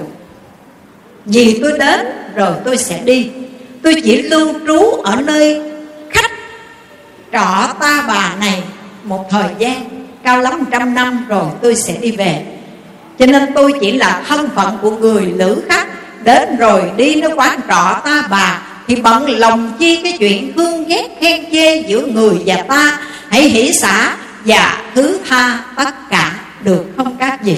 Vì 1.26 1.60
tôi 1.62 1.80
đến, 1.80 2.00
rồi 2.36 2.54
tôi 2.66 2.78
sẽ 2.78 3.00
đi. 3.00 3.32
Tôi 3.84 4.02
chỉ 4.04 4.22
lưu 4.22 4.54
trú 4.68 4.80
ở 4.92 5.16
nơi 5.22 5.62
khách, 6.10 6.32
Trọ 7.32 7.74
ta 7.80 8.06
bà 8.08 8.36
này 8.40 8.64
Một 9.04 9.30
thời 9.30 9.50
gian, 9.60 10.08
Cao 10.24 10.42
lắm 10.42 10.64
trăm 10.72 10.94
năm, 10.94 11.26
rồi 11.30 11.46
tôi 11.62 11.76
sẽ 11.76 11.98
đi 12.02 12.12
về. 12.12 12.55
Cho 13.20 13.26
nên 13.26 13.54
tôi 13.56 13.74
chỉ 13.82 13.92
là 13.92 14.24
thân 14.28 14.50
phận 14.56 14.78
của 14.82 14.92
người 14.92 15.26
lữ 15.38 15.62
khách 15.70 15.88
Đến 16.26 16.58
rồi 16.58 16.92
đi 16.98 17.16
nó 17.16 17.28
quán 17.36 17.60
trọ 17.68 18.02
ta 18.04 18.28
bà, 18.30 18.62
thì 18.88 18.96
bận 18.96 19.30
lòng 19.30 19.74
chi 19.80 20.02
cái 20.04 20.18
chuyện 20.20 20.54
thương 20.56 20.86
ghét 20.88 21.08
khen 21.22 21.52
chê 21.52 21.82
giữa 21.88 22.06
người 22.06 22.42
và 22.46 22.56
ta. 22.56 23.00
Hãy 23.30 23.42
hỷ 23.42 23.74
xả 23.74 24.16
và 24.46 24.84
thứ 24.96 25.20
tha 25.30 25.60
tất 25.76 26.10
cả, 26.10 26.32
được 26.64 26.86
không 26.98 27.16
các 27.20 27.44
vị? 27.44 27.58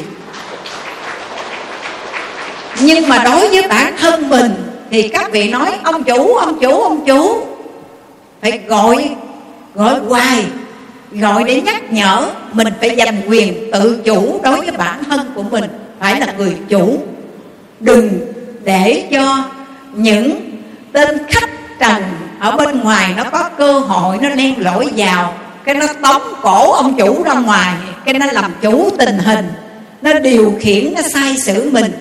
Nhưng 2.79 3.09
mà 3.09 3.23
đối 3.23 3.49
với 3.49 3.67
bản 3.67 3.93
thân 3.99 4.29
mình, 4.29 4.51
thì 4.91 5.07
các 5.07 5.31
vị 5.31 5.49
nói, 5.49 5.71
ông 5.83 6.03
chủ 6.03 6.35
ông 6.35 6.59
chủ 6.59 6.81
ông 6.83 7.05
chủ. 7.05 7.47
Phải 8.41 8.59
gọi 8.67 9.09
gọi 9.75 9.99
hoài 9.99 10.45
gọi 11.11 11.43
để 11.43 11.61
nhắc 11.61 11.93
nhở, 11.93 12.29
mình 12.51 12.67
phải 12.79 12.95
giành 12.97 13.21
quyền 13.27 13.71
tự 13.71 14.01
chủ 14.05 14.39
đối 14.43 14.57
với 14.57 14.71
bản 14.71 15.03
thân 15.03 15.31
của 15.35 15.43
mình, 15.43 15.63
phải 15.99 16.19
là 16.19 16.33
người 16.37 16.55
chủ. 16.69 16.99
Đừng 17.79 18.09
để 18.63 19.07
cho 19.11 19.43
những 19.93 20.39
tên 20.91 21.17
khách 21.27 21.49
trần 21.79 22.03
ở 22.39 22.51
bên 22.51 22.79
ngoài 22.79 23.13
nó 23.17 23.23
có 23.23 23.49
cơ 23.57 23.79
hội 23.79 24.17
nó 24.21 24.29
len 24.29 24.53
lỏi 24.57 24.89
vào, 24.95 25.33
cái 25.63 25.75
nó 25.75 25.87
tống 26.01 26.21
cổ 26.41 26.71
ông 26.71 26.95
chủ 26.97 27.23
ra 27.23 27.33
ngoài, 27.33 27.73
cái 28.05 28.13
nó 28.13 28.25
làm 28.31 28.51
chủ 28.61 28.89
tình 28.97 29.17
hình, 29.17 29.45
nó 30.01 30.13
điều 30.13 30.53
khiển, 30.59 30.93
nó 30.95 31.01
sai 31.13 31.37
sử 31.37 31.69
mình. 31.73 31.91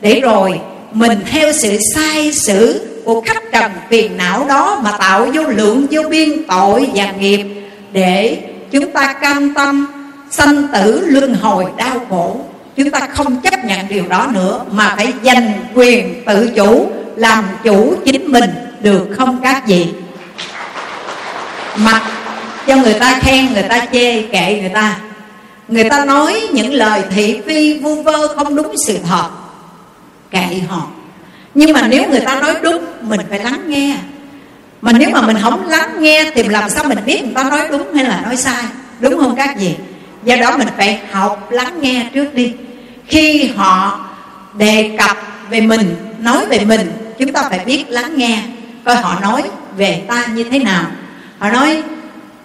Để 0.00 0.20
rồi 0.20 0.60
mình 0.92 1.18
theo 1.30 1.52
sự 1.52 1.78
sai 1.94 2.32
sử 2.32 2.86
của 3.04 3.20
khách 3.20 3.42
trần 3.52 3.72
phiền 3.90 4.16
não 4.16 4.46
đó 4.48 4.80
mà 4.84 4.92
tạo 4.98 5.26
vô 5.34 5.42
lượng 5.42 5.86
vô 5.90 6.02
biên 6.08 6.44
tội 6.48 6.90
và 6.94 7.12
nghiệp 7.20 7.44
để 7.92 8.38
chúng 8.70 8.92
ta 8.92 9.12
cam 9.12 9.54
tâm, 9.54 9.86
sanh 10.30 10.68
tử 10.72 11.06
luân 11.06 11.34
hồi 11.34 11.64
đau 11.76 12.06
khổ. 12.10 12.40
Chúng 12.76 12.90
ta 12.90 13.00
không 13.00 13.40
chấp 13.40 13.64
nhận 13.64 13.88
điều 13.88 14.08
đó 14.08 14.28
nữa, 14.32 14.60
mà 14.70 14.94
phải 14.96 15.12
giành 15.22 15.52
quyền 15.74 16.24
tự 16.24 16.50
chủ, 16.56 16.90
làm 17.16 17.44
chủ 17.64 17.94
chính 18.04 18.32
mình, 18.32 18.50
được 18.80 19.08
không 19.18 19.40
các 19.42 19.66
vị 19.66 19.86
mặc 21.76 22.02
cho 22.66 22.76
người 22.76 22.94
ta 22.94 23.18
khen, 23.20 23.52
người 23.52 23.62
ta 23.62 23.86
chê, 23.92 24.22
kệ 24.22 24.58
người 24.60 24.70
ta. 24.74 24.98
Người 25.68 25.90
ta 25.90 26.04
nói 26.04 26.48
những 26.52 26.74
lời 26.74 27.02
thị 27.14 27.40
phi 27.46 27.78
vu 27.78 28.02
vơ 28.02 28.28
không 28.28 28.56
đúng 28.56 28.74
sự 28.86 28.98
thật, 29.08 29.28
kệ 30.30 30.60
họ. 30.68 30.86
Nhưng 31.54 31.72
mà 31.72 31.88
nếu 31.88 32.10
người 32.10 32.20
ta 32.20 32.40
nói 32.40 32.54
đúng, 32.62 32.84
mình 33.00 33.20
phải 33.30 33.38
lắng 33.38 33.62
nghe 33.66 33.96
mà 34.80 34.92
nếu 34.92 35.10
mà 35.10 35.20
mình 35.20 35.36
không 35.42 35.68
lắng 35.68 35.90
nghe 35.98 36.30
thì 36.34 36.42
làm 36.42 36.70
sao 36.70 36.84
mình 36.84 36.98
biết 37.06 37.24
người 37.24 37.34
ta 37.34 37.42
nói 37.42 37.68
đúng 37.70 37.94
hay 37.94 38.04
là 38.04 38.20
nói 38.24 38.36
sai? 38.36 38.64
Đúng 39.00 39.18
không 39.18 39.36
các 39.36 39.56
vị? 39.58 39.74
Do 40.24 40.36
đó 40.36 40.56
mình 40.56 40.68
phải 40.76 41.00
học 41.10 41.50
lắng 41.50 41.80
nghe 41.80 42.10
trước 42.14 42.34
đi. 42.34 42.52
Khi 43.06 43.50
họ 43.56 44.00
đề 44.58 44.96
cập 44.98 45.16
về 45.50 45.60
mình, 45.60 45.96
nói 46.20 46.46
về 46.46 46.64
mình, 46.64 46.92
chúng 47.18 47.32
ta 47.32 47.42
phải 47.50 47.58
biết 47.58 47.84
lắng 47.88 48.12
nghe 48.16 48.42
coi 48.84 48.96
họ 48.96 49.20
nói 49.20 49.42
về 49.76 50.02
ta 50.08 50.26
như 50.26 50.44
thế 50.44 50.58
nào. 50.58 50.84
Họ 51.38 51.50
nói, 51.50 51.82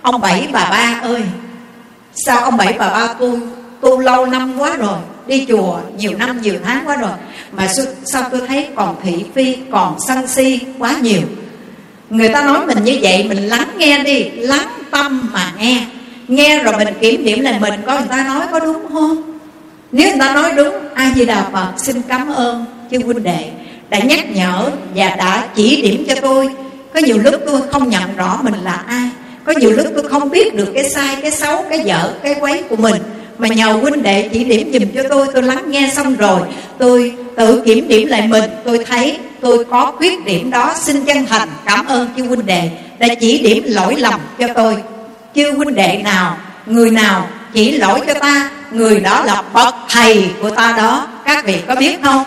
ông 0.02 0.22
bảy 0.22 0.48
bà 0.52 0.68
ba 0.70 1.00
ơi, 1.02 1.22
sao 2.14 2.42
ông 2.42 2.58
bảy 2.58 2.76
bà 2.80 2.90
ba 2.90 3.14
tu 3.14 3.40
tu 3.82 4.00
lâu 4.00 4.26
năm 4.26 4.60
quá 4.60 4.76
rồi, 4.78 4.98
đi 5.28 5.46
chùa 5.50 5.80
nhiều 5.98 6.12
năm 6.18 6.42
nhiều 6.42 6.56
tháng 6.66 6.84
quá 6.86 6.96
rồi, 6.96 7.12
mà 7.52 7.68
sao 8.06 8.24
tôi 8.32 8.42
thấy 8.48 8.68
còn 8.76 8.96
thị 9.04 9.26
phi, 9.36 9.58
còn 9.72 9.98
sân 10.08 10.28
si 10.28 10.60
quá 10.80 10.96
nhiều? 11.02 11.22
Người 12.12 12.30
ta 12.30 12.42
nói 12.42 12.66
mình 12.66 12.84
như 12.84 12.98
vậy, 13.02 13.26
mình 13.30 13.48
lắng 13.48 13.68
nghe 13.78 14.04
đi, 14.04 14.30
lắng 14.30 14.68
tâm 14.92 15.30
mà 15.34 15.54
nghe. 15.60 15.84
Nghe 16.28 16.64
rồi 16.64 16.74
mình 16.78 16.94
kiểm 17.02 17.26
điểm 17.26 17.42
lại 17.42 17.60
mình, 17.60 17.74
có 17.86 18.00
người 18.00 18.08
ta 18.10 18.24
nói 18.28 18.46
có 18.52 18.60
đúng 18.60 18.86
không? 18.94 19.40
Nếu 19.92 20.10
người 20.10 20.20
ta 20.20 20.34
nói 20.34 20.52
đúng 20.56 20.76
a 20.94 21.12
di 21.16 21.26
đà 21.26 21.50
phật 21.54 21.68
xin 21.78 22.02
cảm 22.08 22.34
ơn 22.34 22.66
chư 22.92 22.98
huynh 23.06 23.24
đệ 23.24 23.50
đã 23.90 24.00
nhắc 24.00 24.36
nhở 24.36 24.70
và 24.96 25.16
đã 25.16 25.48
chỉ 25.56 25.82
điểm 25.82 26.06
cho 26.08 26.16
tôi. 26.22 26.50
Có 26.94 27.00
nhiều 27.00 27.18
lúc 27.18 27.36
tôi 27.46 27.62
không 27.72 27.90
nhận 27.90 28.16
rõ 28.18 28.40
mình 28.44 28.54
là 28.64 28.84
ai. 28.88 29.10
Có 29.46 29.54
nhiều 29.60 29.72
lúc 29.72 29.88
tôi 29.96 30.10
không 30.10 30.30
biết 30.30 30.56
được 30.56 30.72
cái 30.74 30.90
sai, 30.90 31.18
cái 31.22 31.32
xấu, 31.32 31.66
cái 31.70 31.80
dở, 31.80 32.14
cái 32.24 32.36
quấy 32.40 32.64
của 32.70 32.76
mình. 32.76 33.02
Mà 33.38 33.48
nhờ 33.48 33.72
huynh 33.72 34.04
đệ 34.04 34.30
chỉ 34.34 34.44
điểm 34.44 34.74
dùm 34.74 34.90
cho 34.96 35.10
tôi 35.10 35.28
tôi 35.34 35.44
lắng 35.44 35.72
nghe 35.72 35.92
xong 35.96 36.16
rồi, 36.16 36.40
tôi 36.78 37.14
tự 37.38 37.62
kiểm 37.66 37.88
điểm 37.88 38.08
lại 38.08 38.28
mình, 38.28 38.44
tôi 38.66 38.86
thấy 38.86 39.18
tôi 39.42 39.66
có 39.66 39.94
khuyết 39.98 40.26
điểm 40.26 40.52
đó. 40.52 40.74
Xin 40.78 41.06
chân 41.06 41.26
thành 41.26 41.50
cảm 41.66 41.86
ơn 41.86 42.10
chư 42.18 42.24
huynh 42.24 42.46
đệ 42.46 42.70
đã 43.00 43.08
chỉ 43.20 43.40
điểm 43.40 43.64
lỗi 43.68 43.96
lầm 43.96 44.20
cho 44.40 44.48
tôi. 44.56 44.78
Chư 45.36 45.52
huynh 45.52 45.76
đệ 45.76 46.02
nào, 46.04 46.38
người 46.66 46.90
nào 46.90 47.28
chỉ 47.54 47.72
lỗi 47.78 48.00
cho 48.08 48.14
ta, 48.14 48.50
người 48.72 49.00
đó 49.00 49.24
là 49.24 49.44
bậc 49.54 49.76
thầy 49.90 50.30
của 50.42 50.50
ta 50.50 50.74
đó. 50.78 51.08
Các 51.26 51.46
vị 51.46 51.58
có 51.68 51.76
biết 51.76 51.98
không? 52.04 52.24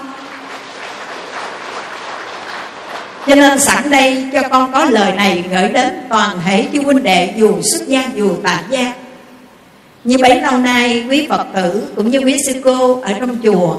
Cho 3.27 3.35
nên 3.35 3.61
sẵn 3.61 3.91
đây 3.91 4.25
cho 4.33 4.43
con 4.49 4.73
có 4.73 4.85
lời 4.85 5.13
này 5.13 5.45
gửi 5.51 5.69
đến 5.69 5.95
toàn 6.09 6.39
thể 6.45 6.69
chư 6.73 6.83
huynh 6.83 7.03
đệ 7.03 7.35
dù 7.37 7.61
xuất 7.63 7.89
gia, 7.89 8.05
dù 8.15 8.37
tại 8.43 8.63
gia. 8.71 8.93
Như 10.05 10.17
bấy 10.23 10.41
lâu 10.41 10.59
nay, 10.59 11.05
quý 11.11 11.27
phật 11.31 11.47
tử 11.55 11.83
cũng 11.97 12.11
như 12.11 12.19
quý 12.19 12.37
sư 12.47 12.61
cô 12.65 13.01
ở 13.01 13.13
trong 13.21 13.39
chùa 13.43 13.77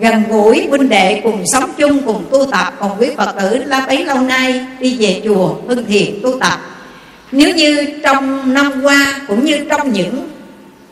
gần 0.00 0.22
gũi, 0.28 0.66
huynh 0.68 0.88
đệ 0.88 1.20
cùng 1.24 1.44
sống 1.52 1.70
chung, 1.76 2.02
cùng 2.06 2.24
tu 2.30 2.46
tập, 2.46 2.74
còn 2.80 2.90
quý 2.98 3.08
phật 3.16 3.34
tử 3.40 3.62
la 3.66 3.86
bấy 3.86 4.04
lâu 4.04 4.20
nay 4.20 4.66
đi 4.80 4.96
về 5.00 5.22
chùa 5.24 5.54
hưng 5.68 5.86
thiện 5.86 6.20
tu 6.22 6.40
tập. 6.40 6.58
Nếu 7.32 7.54
như 7.54 7.86
trong 8.02 8.54
năm 8.54 8.72
qua, 8.82 9.20
cũng 9.28 9.44
như 9.44 9.58
trong 9.70 9.92
những 9.92 10.28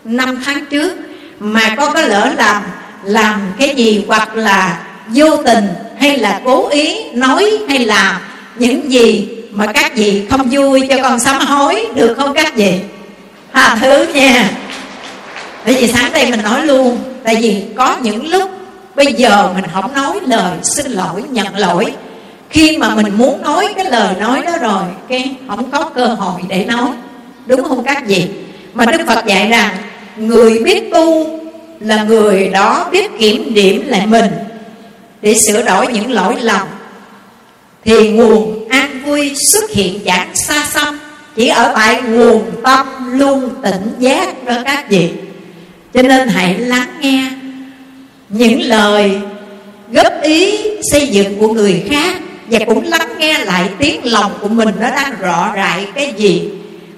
năm 0.04 0.42
tháng 0.44 0.66
trước, 0.70 0.92
mà 1.40 1.74
có 1.76 1.92
có 1.92 2.00
lỡ 2.00 2.32
làm 2.36 2.62
làm 3.04 3.40
cái 3.58 3.74
gì 3.74 4.04
hoặc 4.08 4.36
là 4.36 4.86
vô 5.14 5.36
tình 5.36 5.68
hay 5.98 6.18
là 6.18 6.40
cố 6.44 6.68
ý 6.68 6.96
nói 7.14 7.58
hay 7.68 7.78
làm 7.78 8.16
những 8.56 8.92
gì 8.92 9.28
mà 9.50 9.66
các 9.66 9.96
vị 9.96 10.26
không 10.30 10.48
vui 10.50 10.86
cho 10.90 10.96
con 11.02 11.20
sám 11.20 11.46
hối, 11.46 11.86
được 11.94 12.14
không 12.14 12.34
các 12.34 12.56
vị? 12.56 12.74
Tha 13.52 13.76
thứ 13.80 14.06
nha. 14.14 14.50
Bởi 15.64 15.74
vì 15.74 15.92
sáng 15.92 16.12
đây 16.12 16.30
mình 16.30 16.42
nói 16.42 16.66
luôn, 16.66 16.98
tại 17.24 17.36
vì 17.40 17.62
có 17.76 17.96
những 18.02 18.26
lúc 18.26 18.50
bây 18.98 19.12
giờ 19.12 19.50
mình 19.54 19.64
không 19.72 19.92
nói 19.94 20.20
lời 20.26 20.58
xin 20.62 20.92
lỗi, 20.92 21.22
nhận 21.30 21.56
lỗi. 21.56 21.92
Khi 22.50 22.78
mà 22.78 22.94
mình 22.94 23.18
muốn 23.18 23.42
nói 23.42 23.74
cái 23.76 23.84
lời 23.84 24.14
nói 24.20 24.42
đó 24.42 24.52
rồi, 24.60 24.82
cái 25.08 25.34
không 25.48 25.70
có 25.70 25.90
cơ 25.94 26.06
hội 26.06 26.40
để 26.48 26.64
nói. 26.64 26.88
Đúng 27.46 27.64
không 27.64 27.84
các 27.84 28.06
vị? 28.06 28.28
Mà 28.74 28.84
đức 28.86 29.00
phật 29.06 29.26
dạy 29.26 29.48
rằng, 29.48 29.76
người 30.16 30.58
biết 30.64 30.90
tu 30.92 31.38
là 31.80 32.04
người 32.04 32.48
đó 32.48 32.88
biết 32.92 33.18
kiểm 33.18 33.54
điểm 33.54 33.82
lại 33.86 34.06
mình. 34.06 34.32
Để 35.22 35.34
sửa 35.34 35.62
đổi 35.62 35.86
những 35.86 36.12
lỗi 36.12 36.36
lầm, 36.40 36.66
thì 37.84 38.10
nguồn 38.10 38.68
an 38.68 39.02
vui 39.06 39.32
xuất 39.52 39.70
hiện 39.70 40.00
dạng 40.06 40.36
xa 40.36 40.66
xăm. 40.70 41.00
Chỉ 41.36 41.48
ở 41.48 41.72
tại 41.74 42.02
nguồn 42.02 42.50
tâm 42.64 43.18
luôn 43.18 43.50
tỉnh 43.62 43.94
giác 43.98 44.44
đó 44.44 44.54
các 44.64 44.90
vị. 44.90 45.10
Cho 45.94 46.02
nên 46.02 46.28
hãy 46.28 46.58
lắng 46.58 46.88
nghe 47.00 47.30
những 48.28 48.60
lời 48.60 49.12
góp 49.92 50.22
ý 50.22 50.58
xây 50.92 51.06
dựng 51.06 51.38
của 51.38 51.48
người 51.48 51.82
khác 51.90 52.20
và 52.50 52.58
cũng 52.66 52.84
lắng 52.84 53.08
nghe 53.18 53.38
lại 53.38 53.68
tiếng 53.78 54.00
lòng 54.04 54.32
của 54.40 54.48
mình 54.48 54.68
nó 54.80 54.90
đang 54.90 55.12
rõ 55.20 55.52
rại 55.56 55.86
cái 55.94 56.12
gì, 56.16 56.42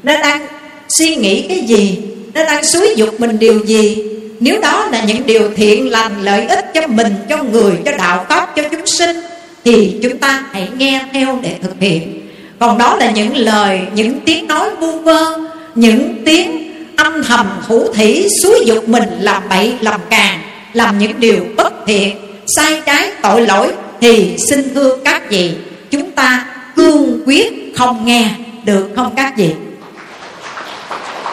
nó 0.03 0.13
đang 0.23 0.47
suy 0.89 1.17
nghĩ 1.17 1.47
cái 1.49 1.61
gì, 1.61 1.99
nó 2.35 2.45
đang 2.45 2.65
xúi 2.65 2.95
dục 2.97 3.21
mình 3.21 3.39
điều 3.39 3.65
gì. 3.65 3.99
Nếu 4.41 4.61
đó 4.61 4.89
là 4.93 5.05
những 5.05 5.27
điều 5.27 5.51
thiện 5.57 5.91
lành 5.91 6.23
lợi 6.23 6.47
ích 6.47 6.65
cho 6.75 6.87
mình, 6.87 7.15
cho 7.29 7.43
người, 7.43 7.73
cho 7.85 7.93
đạo 7.99 8.27
pháp, 8.29 8.57
cho 8.57 8.63
chúng 8.71 8.87
sinh, 8.87 9.17
thì 9.65 9.99
chúng 10.03 10.19
ta 10.19 10.45
hãy 10.53 10.69
nghe 10.79 11.05
theo 11.13 11.39
để 11.43 11.55
thực 11.63 11.81
hiện. 11.81 12.21
Còn 12.59 12.79
đó 12.79 12.97
là 12.97 13.11
những 13.11 13.37
lời, 13.37 13.81
những 13.95 14.21
tiếng 14.21 14.47
nói 14.47 14.71
vu 14.81 14.99
vơ, 14.99 15.39
những 15.75 16.15
tiếng 16.25 16.73
âm 16.97 17.25
thầm 17.25 17.47
thủ 17.69 17.93
thỉ 17.95 18.27
xúi 18.43 18.63
dục 18.67 18.89
mình 18.89 19.05
làm 19.21 19.43
bậy 19.49 19.75
làm 19.81 20.01
càng 20.11 20.41
làm 20.73 20.99
những 20.99 21.21
điều 21.21 21.47
bất 21.57 21.73
thiện, 21.87 22.17
sai 22.57 22.83
trái 22.87 23.11
tội 23.23 23.47
lỗi 23.47 23.73
thì 24.01 24.37
xin 24.51 24.75
thưa 24.75 24.97
các 25.05 25.31
vị, 25.31 25.53
chúng 25.91 26.11
ta 26.11 26.47
cương 26.77 27.23
quyết 27.27 27.73
không 27.77 28.05
nghe 28.05 28.31
được 28.65 28.89
không 28.97 29.13
các 29.17 29.33
vị. 29.37 29.53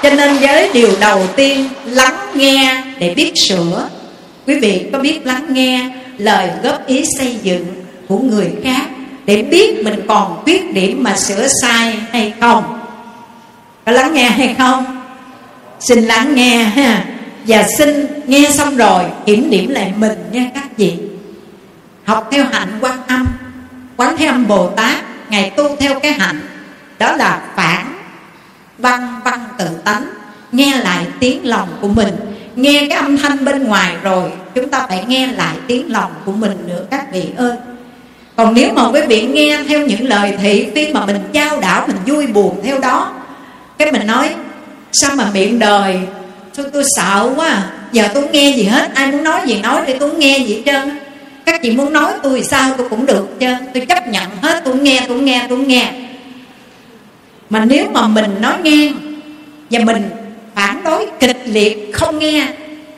Cho 0.04 0.10
nên 0.10 0.38
với 0.38 0.70
điều 0.74 0.90
đầu 1.00 1.28
tiên, 1.36 1.70
lắng 1.86 2.18
nghe 2.36 2.84
để 3.00 3.14
biết 3.14 3.32
sửa. 3.48 3.90
Quý 4.48 4.60
vị 4.60 4.86
có 4.92 5.00
biết 5.00 5.26
lắng 5.26 5.46
nghe 5.54 5.90
lời 6.18 6.50
góp 6.64 6.88
ý 6.88 7.04
xây 7.18 7.36
dựng 7.44 7.66
của 8.08 8.18
người 8.18 8.52
khác 8.64 8.86
để 9.26 9.42
biết 9.42 9.84
mình 9.84 10.06
còn 10.08 10.42
khuyết 10.44 10.74
điểm 10.74 11.04
mà 11.04 11.18
sửa 11.18 11.48
sai 11.62 11.96
hay 12.12 12.34
không? 12.42 12.80
Có 13.86 13.92
lắng 13.92 14.14
nghe 14.14 14.30
hay 14.30 14.56
không? 14.58 15.04
Xin 15.80 16.04
lắng 16.04 16.36
nghe 16.36 16.58
ha 16.58 17.06
và 17.48 17.64
xin 17.78 18.08
nghe 18.26 18.50
xong 18.54 18.78
rồi, 18.78 19.04
kiểm 19.26 19.50
điểm 19.50 19.70
lại 19.70 19.94
mình 19.98 20.18
nha 20.32 20.52
các 20.56 20.78
vị. 20.78 20.98
Học 22.06 22.28
theo 22.32 22.46
hạnh 22.52 22.78
quan 22.82 23.00
âm, 23.08 23.26
quán 23.98 24.18
thế 24.18 24.26
âm 24.26 24.48
bồ 24.48 24.68
tát, 24.68 24.96
ngài 25.30 25.50
tu 25.50 25.76
theo 25.80 26.00
cái 26.00 26.12
hạnh, 26.12 26.42
đó 27.00 27.16
là 27.16 27.42
phản 27.56 27.86
văn 28.78 29.20
văn 29.24 29.40
tự 29.58 29.68
tánh. 29.84 30.10
Nghe 30.52 30.78
lại 30.78 31.06
tiếng 31.20 31.46
lòng 31.46 31.70
của 31.82 31.88
mình, 31.88 32.16
nghe 32.56 32.88
cái 32.90 33.00
âm 33.00 33.18
thanh 33.18 33.46
bên 33.46 33.64
ngoài 33.64 33.96
rồi, 34.04 34.32
chúng 34.56 34.70
ta 34.70 34.86
phải 34.90 35.06
nghe 35.08 35.28
lại 35.28 35.56
tiếng 35.68 35.92
lòng 35.92 36.12
của 36.26 36.32
mình 36.32 36.58
nữa 36.68 36.84
các 36.92 37.14
vị 37.14 37.26
ơi. 37.38 37.56
Còn 38.36 38.54
nếu 38.54 38.74
mà 38.74 38.90
quý 38.92 39.02
vị 39.08 39.22
nghe 39.22 39.64
theo 39.68 39.82
những 39.88 40.08
lời 40.08 40.38
thị 40.42 40.68
phi 40.76 40.94
mà 40.94 41.06
mình 41.06 41.20
trao 41.34 41.60
đảo, 41.60 41.88
mình 41.88 41.98
vui 42.06 42.28
buồn 42.28 42.62
theo 42.64 42.80
đó, 42.80 43.14
cái 43.78 43.92
mình 43.92 44.08
nói, 44.08 44.36
sao 44.92 45.16
mà 45.16 45.30
miệng 45.34 45.60
đời 45.60 46.00
tôi, 46.58 46.66
tôi 46.74 46.84
sợ 46.96 47.30
quá. 47.36 47.64
Giờ 47.92 48.08
tôi 48.14 48.24
nghe 48.32 48.50
gì 48.50 48.64
hết. 48.64 48.92
Ai 48.96 49.12
muốn 49.12 49.24
nói 49.24 49.42
gì 49.46 49.62
nói 49.62 49.82
để 49.88 49.98
tôi 50.00 50.14
nghe 50.14 50.38
gì 50.38 50.56
hết 50.56 50.62
trơn. 50.66 50.90
Các 51.46 51.62
chị 51.64 51.72
muốn 51.72 51.94
nói 51.94 52.14
tôi 52.24 52.44
sao? 52.44 52.74
Tôi 52.78 52.90
cũng 52.90 53.06
được 53.06 53.40
chứ. 53.40 53.48
Tôi 53.74 53.86
chấp 53.86 54.08
nhận 54.08 54.30
hết. 54.42 54.62
Tôi 54.66 54.76
nghe 54.76 55.06
tôi 55.08 55.20
nghe 55.20 55.46
tôi 55.50 55.60
nghe. 55.60 55.92
Mà 57.50 57.66
nếu 57.66 57.86
mà 57.94 58.08
mình 58.08 58.42
nói 58.42 58.54
nghe 58.64 58.92
và 59.70 59.80
mình 59.80 60.10
phản 60.56 60.84
đối 60.84 61.06
kịch 61.20 61.42
liệt 61.46 61.92
không 61.94 62.20
nghe 62.20 62.48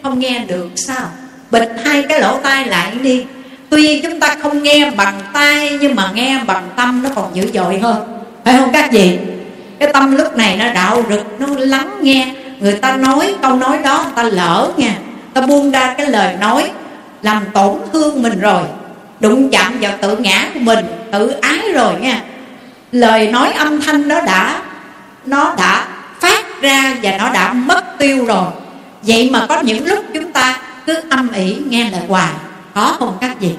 không 0.03 0.19
nghe 0.19 0.39
được 0.47 0.69
sao? 0.75 1.09
Bịt 1.51 1.69
hai 1.85 2.03
cái 2.09 2.21
lỗ 2.21 2.37
tai 2.43 2.65
lại 2.65 2.91
đi. 3.01 3.25
Tuy 3.69 3.99
chúng 3.99 4.19
ta 4.19 4.35
không 4.41 4.63
nghe 4.63 4.91
bằng 4.91 5.21
tai 5.33 5.77
nhưng 5.81 5.95
mà 5.95 6.11
nghe 6.13 6.39
bằng 6.47 6.69
tâm 6.75 7.03
nó 7.03 7.09
còn 7.15 7.35
dữ 7.35 7.45
dội 7.53 7.79
hơn. 7.79 8.23
Phải 8.45 8.57
không 8.57 8.69
các 8.73 8.89
chị 8.91 9.17
cái 9.79 9.89
tâm 9.93 10.15
lúc 10.15 10.37
này 10.37 10.57
nó 10.57 10.73
đạo 10.73 11.03
rực 11.09 11.39
nó 11.39 11.47
lắng 11.57 11.99
nghe 12.01 12.33
người 12.59 12.75
ta 12.75 12.97
nói, 12.97 13.35
câu 13.41 13.55
nói 13.55 13.77
đó, 13.83 14.01
người 14.03 14.13
ta 14.15 14.23
lỡ 14.23 14.71
nha. 14.77 14.95
Ta 15.33 15.41
buông 15.41 15.71
ra 15.71 15.93
cái 15.97 16.07
lời 16.07 16.35
nói, 16.41 16.71
làm 17.21 17.43
tổn 17.53 17.77
thương 17.93 18.21
mình 18.21 18.39
rồi. 18.39 18.63
Đụng 19.19 19.49
chạm 19.51 19.77
vào 19.81 19.93
tự 20.01 20.17
ngã 20.17 20.49
của 20.53 20.59
mình, 20.59 20.85
tự 21.11 21.29
ái 21.29 21.59
rồi 21.73 21.93
nha. 21.99 22.21
Lời 22.91 23.27
nói 23.27 23.51
âm 23.51 23.81
thanh 23.81 24.07
đó 24.07 24.21
đã, 24.21 24.61
nó 25.25 25.55
đã 25.57 25.87
phát 26.19 26.61
ra 26.61 26.95
và 27.03 27.17
nó 27.17 27.29
đã 27.33 27.53
mất 27.53 27.97
tiêu 27.97 28.25
rồi. 28.25 28.47
Vậy 29.01 29.29
mà 29.33 29.45
có 29.49 29.61
những 29.61 29.87
lúc 29.87 30.05
chúng 30.13 30.31
ta 30.31 30.57
cứ 30.85 31.01
âm 31.09 31.31
ỉ 31.31 31.57
nghe 31.69 31.89
lời 31.91 32.01
hoài, 32.07 32.31
có 32.75 32.95
không 32.99 33.17
các 33.21 33.39
vị? 33.39 33.51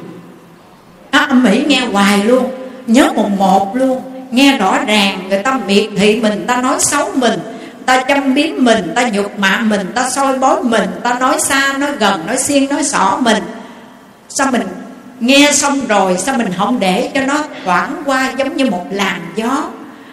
Nó 1.12 1.18
âm 1.18 1.44
ỉ 1.44 1.64
nghe 1.66 1.80
hoài 1.92 2.24
luôn, 2.24 2.50
nhớ 2.86 3.12
một 3.16 3.30
một 3.38 3.76
luôn, 3.76 4.02
nghe 4.30 4.58
rõ 4.58 4.78
ràng, 4.86 5.18
người 5.28 5.42
ta 5.42 5.58
miệt 5.66 5.84
thị 5.96 6.20
mình 6.22 6.44
ta 6.46 6.56
nói 6.56 6.76
xấu 6.80 7.10
mình 7.14 7.40
ta 7.86 8.04
châm 8.08 8.34
biếm 8.34 8.50
mình, 8.56 8.92
ta 8.94 9.08
nhục 9.12 9.38
mạ 9.38 9.60
mình, 9.64 9.92
ta 9.94 10.10
soi 10.10 10.38
bói 10.38 10.62
mình, 10.62 10.90
ta 11.02 11.16
nói 11.20 11.40
xa, 11.40 11.72
nói 11.78 11.90
gần, 11.98 12.26
nói 12.26 12.36
xiên, 12.38 12.68
nói 12.68 12.84
xỏ 12.84 13.18
mình. 13.20 13.42
Sao 14.28 14.46
mình 14.52 14.62
nghe 15.20 15.50
xong 15.52 15.86
rồi, 15.88 16.16
sao 16.18 16.34
mình 16.38 16.48
không 16.58 16.80
để 16.80 17.10
cho 17.14 17.20
nó 17.20 17.44
thoảng 17.64 18.02
qua 18.04 18.32
giống 18.36 18.56
như 18.56 18.64
một 18.64 18.84
làn 18.90 19.20
gió? 19.36 19.64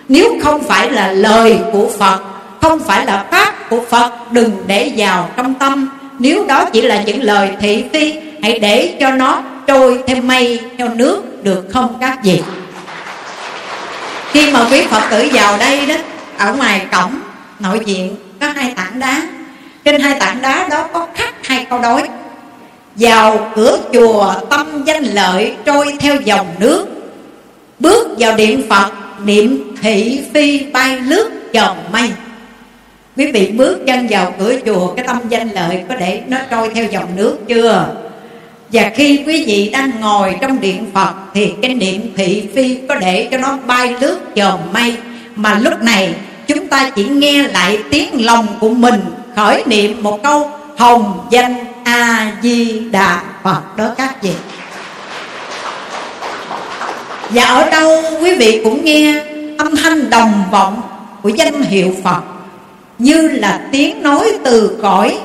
Nếu 0.09 0.33
không 0.43 0.63
phải 0.63 0.91
là 0.91 1.11
lời 1.11 1.59
của 1.73 1.89
phật, 1.99 2.21
không 2.61 2.79
phải 2.79 3.05
là 3.05 3.25
pháp 3.31 3.69
của 3.69 3.81
phật, 3.89 4.11
đừng 4.31 4.63
để 4.67 4.93
vào 4.97 5.29
trong 5.37 5.53
tâm. 5.53 5.89
Nếu 6.19 6.45
đó 6.47 6.65
chỉ 6.65 6.81
là 6.81 7.01
những 7.01 7.23
lời 7.23 7.49
thị 7.59 7.85
phi, 7.93 8.13
hãy 8.43 8.59
để 8.59 8.97
cho 8.99 9.11
nó 9.11 9.41
trôi 9.67 10.03
theo 10.07 10.21
mây 10.21 10.59
theo 10.77 10.89
nước 10.89 11.43
được 11.43 11.65
không 11.73 11.97
các 12.01 12.19
vị? 12.23 12.41
Khi 14.31 14.51
mà 14.51 14.67
quý 14.71 14.83
phật 14.89 15.03
tử 15.09 15.29
vào 15.33 15.57
đây 15.57 15.85
đó, 15.85 15.95
ở 16.37 16.53
ngoài 16.53 16.85
cổng 16.91 17.11
nội 17.59 17.79
diện 17.85 18.15
có 18.39 18.47
hai 18.55 18.73
tảng 18.75 18.99
đá. 18.99 19.21
Trên 19.85 20.01
hai 20.01 20.19
tảng 20.19 20.41
đá 20.41 20.67
đó 20.71 20.87
có 20.93 21.07
khắc 21.15 21.47
hai 21.47 21.65
câu 21.69 21.79
đối. 21.79 22.01
Vào 22.95 23.51
cửa 23.55 23.79
chùa, 23.93 24.33
tâm 24.49 24.83
danh 24.85 25.03
lợi 25.03 25.55
trôi 25.65 25.93
theo 25.99 26.15
dòng 26.21 26.47
nước. 26.59 26.85
Bước 27.79 28.07
vào 28.19 28.35
điện 28.35 28.63
phật, 28.69 28.91
niệm 29.25 29.75
thị 29.81 30.21
phi 30.33 30.59
bay 30.59 30.99
lướt 30.99 31.29
chồng 31.53 31.77
mây. 31.91 32.09
Quý 33.17 33.31
vị 33.31 33.47
bước 33.47 33.79
chân 33.87 34.07
vào 34.09 34.33
cửa 34.39 34.55
chùa, 34.65 34.93
cái 34.93 35.07
tâm 35.07 35.17
danh 35.29 35.49
lợi 35.49 35.83
có 35.89 35.95
để 35.95 36.21
nó 36.27 36.37
trôi 36.51 36.69
theo 36.73 36.85
dòng 36.85 37.15
nước 37.15 37.37
chưa? 37.47 37.95
Và 38.71 38.91
khi 38.95 39.23
quý 39.25 39.43
vị 39.47 39.69
đang 39.73 39.91
ngồi 40.01 40.35
trong 40.41 40.61
điện 40.61 40.85
Phật, 40.93 41.13
Thì 41.33 41.53
cái 41.61 41.73
niệm 41.73 42.13
thị 42.15 42.43
phi 42.55 42.77
có 42.89 42.95
để 42.95 43.27
cho 43.31 43.37
nó 43.37 43.57
bay 43.67 43.95
lướt 44.01 44.19
chồng 44.35 44.59
mây. 44.73 44.95
Mà 45.35 45.59
lúc 45.59 45.81
này 45.81 46.13
chúng 46.47 46.67
ta 46.67 46.89
chỉ 46.95 47.05
nghe 47.05 47.47
lại 47.47 47.79
tiếng 47.91 48.25
lòng 48.25 48.47
của 48.59 48.69
mình, 48.69 49.01
Khởi 49.35 49.63
niệm 49.65 50.03
một 50.03 50.23
câu, 50.23 50.51
Hồng 50.77 51.27
danh 51.29 51.55
A-di-đà 51.83 53.21
Phật. 53.43 53.77
Đó 53.77 53.91
các 53.97 54.21
vị. 54.21 54.33
Và 57.29 57.43
ở 57.43 57.69
đâu 57.69 58.01
quý 58.21 58.35
vị 58.35 58.61
cũng 58.63 58.85
nghe 58.85 59.23
âm 59.57 59.75
thanh 59.75 60.09
đồng 60.09 60.43
vọng 60.51 60.81
của 61.21 61.29
danh 61.29 61.61
hiệu 61.61 61.95
Phật, 62.03 62.21
Như 62.97 63.27
là 63.27 63.61
tiếng 63.71 64.03
nói 64.03 64.31
từ 64.43 64.77
cõi 64.81 65.17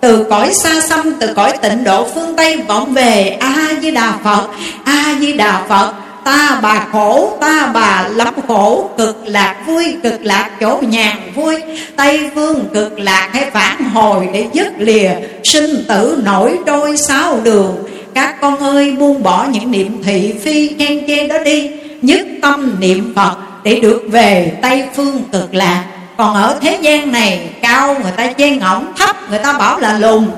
từ 0.00 0.26
cõi 0.30 0.54
xa 0.54 0.80
xăm, 0.80 1.12
từ 1.20 1.34
cõi 1.34 1.52
tịnh 1.62 1.84
độ 1.84 2.08
phương 2.14 2.36
tây 2.36 2.56
vọng 2.56 2.94
về 2.94 3.36
a 3.40 3.68
di 3.82 3.90
đà 3.90 4.12
phật 4.24 4.48
a 4.84 5.14
di 5.20 5.32
đà 5.32 5.62
phật. 5.68 5.92
Ta 6.28 6.58
bà 6.62 6.86
khổ, 6.92 7.36
ta 7.40 7.70
bà 7.74 8.08
lắm 8.14 8.34
khổ. 8.48 8.90
Cực 8.98 9.16
lạc 9.26 9.56
vui, 9.66 9.96
cực 10.02 10.24
lạc 10.24 10.50
chỗ 10.60 10.80
nhàn 10.88 11.16
vui. 11.34 11.56
Tây 11.96 12.30
phương 12.34 12.64
cực 12.74 12.98
lạc 12.98 13.28
hay 13.32 13.50
phản 13.50 13.84
hồi 13.84 14.28
Để 14.32 14.46
dứt 14.52 14.72
lìa. 14.78 15.10
Sinh 15.44 15.84
tử 15.88 16.22
nổi 16.24 16.58
trôi 16.66 16.96
sáu 16.96 17.40
đường. 17.42 17.76
Các 18.14 18.40
con 18.40 18.58
ơi 18.58 18.96
buông 18.98 19.22
bỏ 19.22 19.46
những 19.52 19.70
niệm 19.70 20.02
thị 20.02 20.34
phi 20.42 20.68
khen 20.78 21.06
chê 21.06 21.26
đó 21.26 21.38
đi. 21.38 21.70
Nhất 22.02 22.26
tâm 22.42 22.76
niệm 22.80 23.12
Phật 23.16 23.36
để 23.62 23.80
được 23.80 24.02
về 24.08 24.52
Tây 24.62 24.84
phương 24.96 25.22
cực 25.32 25.54
lạc. 25.54 25.84
Còn 26.16 26.34
ở 26.34 26.58
thế 26.60 26.78
gian 26.80 27.12
này 27.12 27.40
cao 27.62 27.96
người 28.02 28.12
ta 28.16 28.32
chê 28.38 28.50
ngỗng 28.50 28.92
Thấp 28.98 29.16
người 29.30 29.38
ta 29.38 29.52
bảo 29.52 29.78
là 29.78 29.98
lùn. 29.98 30.30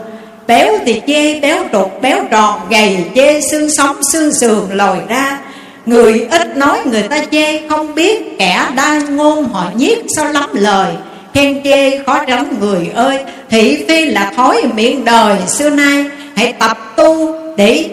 Béo 0.47 0.79
thì 0.87 1.01
chê 1.07 1.41
béo 1.41 1.65
trục 1.73 2.03
béo 2.03 2.25
tròn 2.31 2.61
Gầy 2.71 2.97
chê 3.15 3.41
xương 3.41 3.71
sống 3.71 3.97
xương 4.13 4.35
sườn 4.35 4.61
lòi 4.73 4.99
ra. 5.09 5.39
Người 5.87 6.27
ít 6.31 6.57
nói 6.57 6.81
người 6.85 7.03
ta 7.03 7.19
chê, 7.31 7.69
không 7.69 7.95
biết 7.95 8.39
Kẻ 8.39 8.67
đa 8.77 9.01
ngôn 9.09 9.45
họ 9.45 9.71
nhiếc 9.77 9.99
sao 10.17 10.33
lắm 10.33 10.51
lời. 10.53 10.95
Khen 11.35 11.61
chê 11.65 12.05
khó 12.05 12.25
tránh 12.25 12.55
người 12.61 12.91
ơi, 12.95 13.19
Thị 13.51 13.85
phi 13.89 14.05
là 14.05 14.33
thói 14.37 14.63
miệng 14.75 15.05
đời 15.05 15.39
xưa 15.47 15.71
nay. 15.71 16.05
Hãy 16.37 16.53
tập 16.53 16.93
tu 16.97 17.35
để 17.57 17.91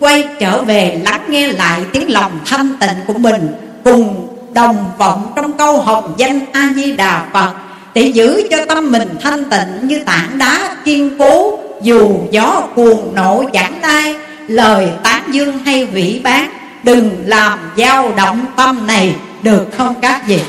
quay 0.00 0.24
trở 0.40 0.62
về 0.62 1.00
lắng 1.04 1.20
nghe 1.28 1.48
lại 1.48 1.80
tiếng 1.92 2.10
lòng 2.12 2.32
thanh 2.46 2.68
tịnh 2.80 2.96
của 3.06 3.18
mình. 3.18 3.48
Cùng 3.84 4.28
đồng 4.54 4.90
vọng 4.98 5.32
trong 5.36 5.52
câu 5.52 5.80
hồng 5.80 6.14
danh 6.16 6.40
A-di-đà 6.52 7.24
Phật, 7.32 7.52
để 7.94 8.02
giữ 8.02 8.42
cho 8.50 8.64
tâm 8.68 8.92
mình 8.92 9.08
thanh 9.20 9.44
tịnh 9.44 9.88
như 9.88 10.00
tảng 10.06 10.38
đá 10.38 10.76
kiên 10.84 11.18
cố, 11.18 11.58
dù 11.82 12.10
gió 12.30 12.62
cuồng 12.74 13.14
nổ 13.14 13.44
chẳng 13.52 13.72
tay 13.82 14.14
lời 14.48 14.88
tán 15.02 15.22
dương 15.30 15.58
hay 15.58 15.84
vĩ 15.84 16.20
bán 16.24 16.50
đừng 16.86 17.10
làm 17.26 17.58
dao 17.76 18.12
động 18.16 18.46
tâm 18.56 18.86
này. 18.86 19.14
Được 19.42 19.66
không 19.78 19.94
các 20.02 20.22
vị? 20.26 20.40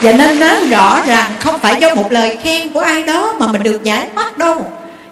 Và 0.00 0.12
nên 0.12 0.40
nói 0.40 0.68
rõ 0.70 1.02
ràng, 1.06 1.30
không 1.40 1.58
phải 1.60 1.80
do 1.80 1.94
một 1.94 2.12
lời 2.12 2.36
khen 2.42 2.68
của 2.72 2.80
ai 2.80 3.02
đó 3.02 3.34
mà 3.38 3.46
mình 3.46 3.62
được 3.62 3.84
giải 3.84 4.08
thoát 4.14 4.38
đâu. 4.38 4.66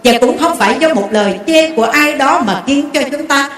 Và 0.04 0.12
cũng 0.20 0.38
không 0.38 0.58
phải 0.58 0.76
do 0.80 0.94
một 0.94 1.08
lời 1.12 1.38
chê 1.46 1.70
của 1.70 1.84
ai 1.84 2.14
đó 2.18 2.42
mà 2.46 2.62
khiến 2.66 2.90
cho 2.94 3.00
chúng 3.10 3.26
ta 3.26 3.50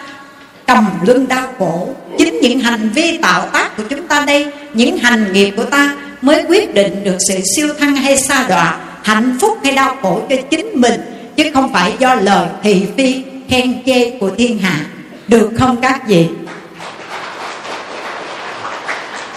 cầm 0.66 0.86
lưng 1.06 1.28
đau 1.28 1.46
khổ. 1.58 1.88
Chính 2.18 2.40
những 2.42 2.60
hành 2.60 2.90
vi 2.94 3.18
tạo 3.22 3.48
tác 3.52 3.76
của 3.76 3.82
chúng 3.90 4.06
ta 4.08 4.24
đây, 4.26 4.46
Những 4.74 4.98
hành 4.98 5.32
nghiệp 5.32 5.50
của 5.56 5.64
ta 5.64 5.94
mới 6.22 6.44
quyết 6.48 6.74
định 6.74 7.04
được 7.04 7.16
sự 7.28 7.34
siêu 7.56 7.68
thăng 7.78 7.96
hay 7.96 8.16
sa 8.16 8.44
đọa, 8.48 8.76
hạnh 9.02 9.38
phúc 9.40 9.58
hay 9.62 9.72
đau 9.72 9.96
khổ 10.02 10.22
cho 10.30 10.36
chính 10.50 10.70
mình, 10.74 11.00
chứ 11.36 11.50
không 11.54 11.72
phải 11.72 11.92
do 11.98 12.14
lời 12.14 12.48
thị 12.62 12.86
phi, 12.96 13.22
khen 13.50 13.82
chê 13.86 14.10
của 14.10 14.30
thiên 14.38 14.58
hạ 14.58 14.80
được 15.28 15.50
không 15.58 15.76
các 15.80 16.08
vị? 16.08 16.28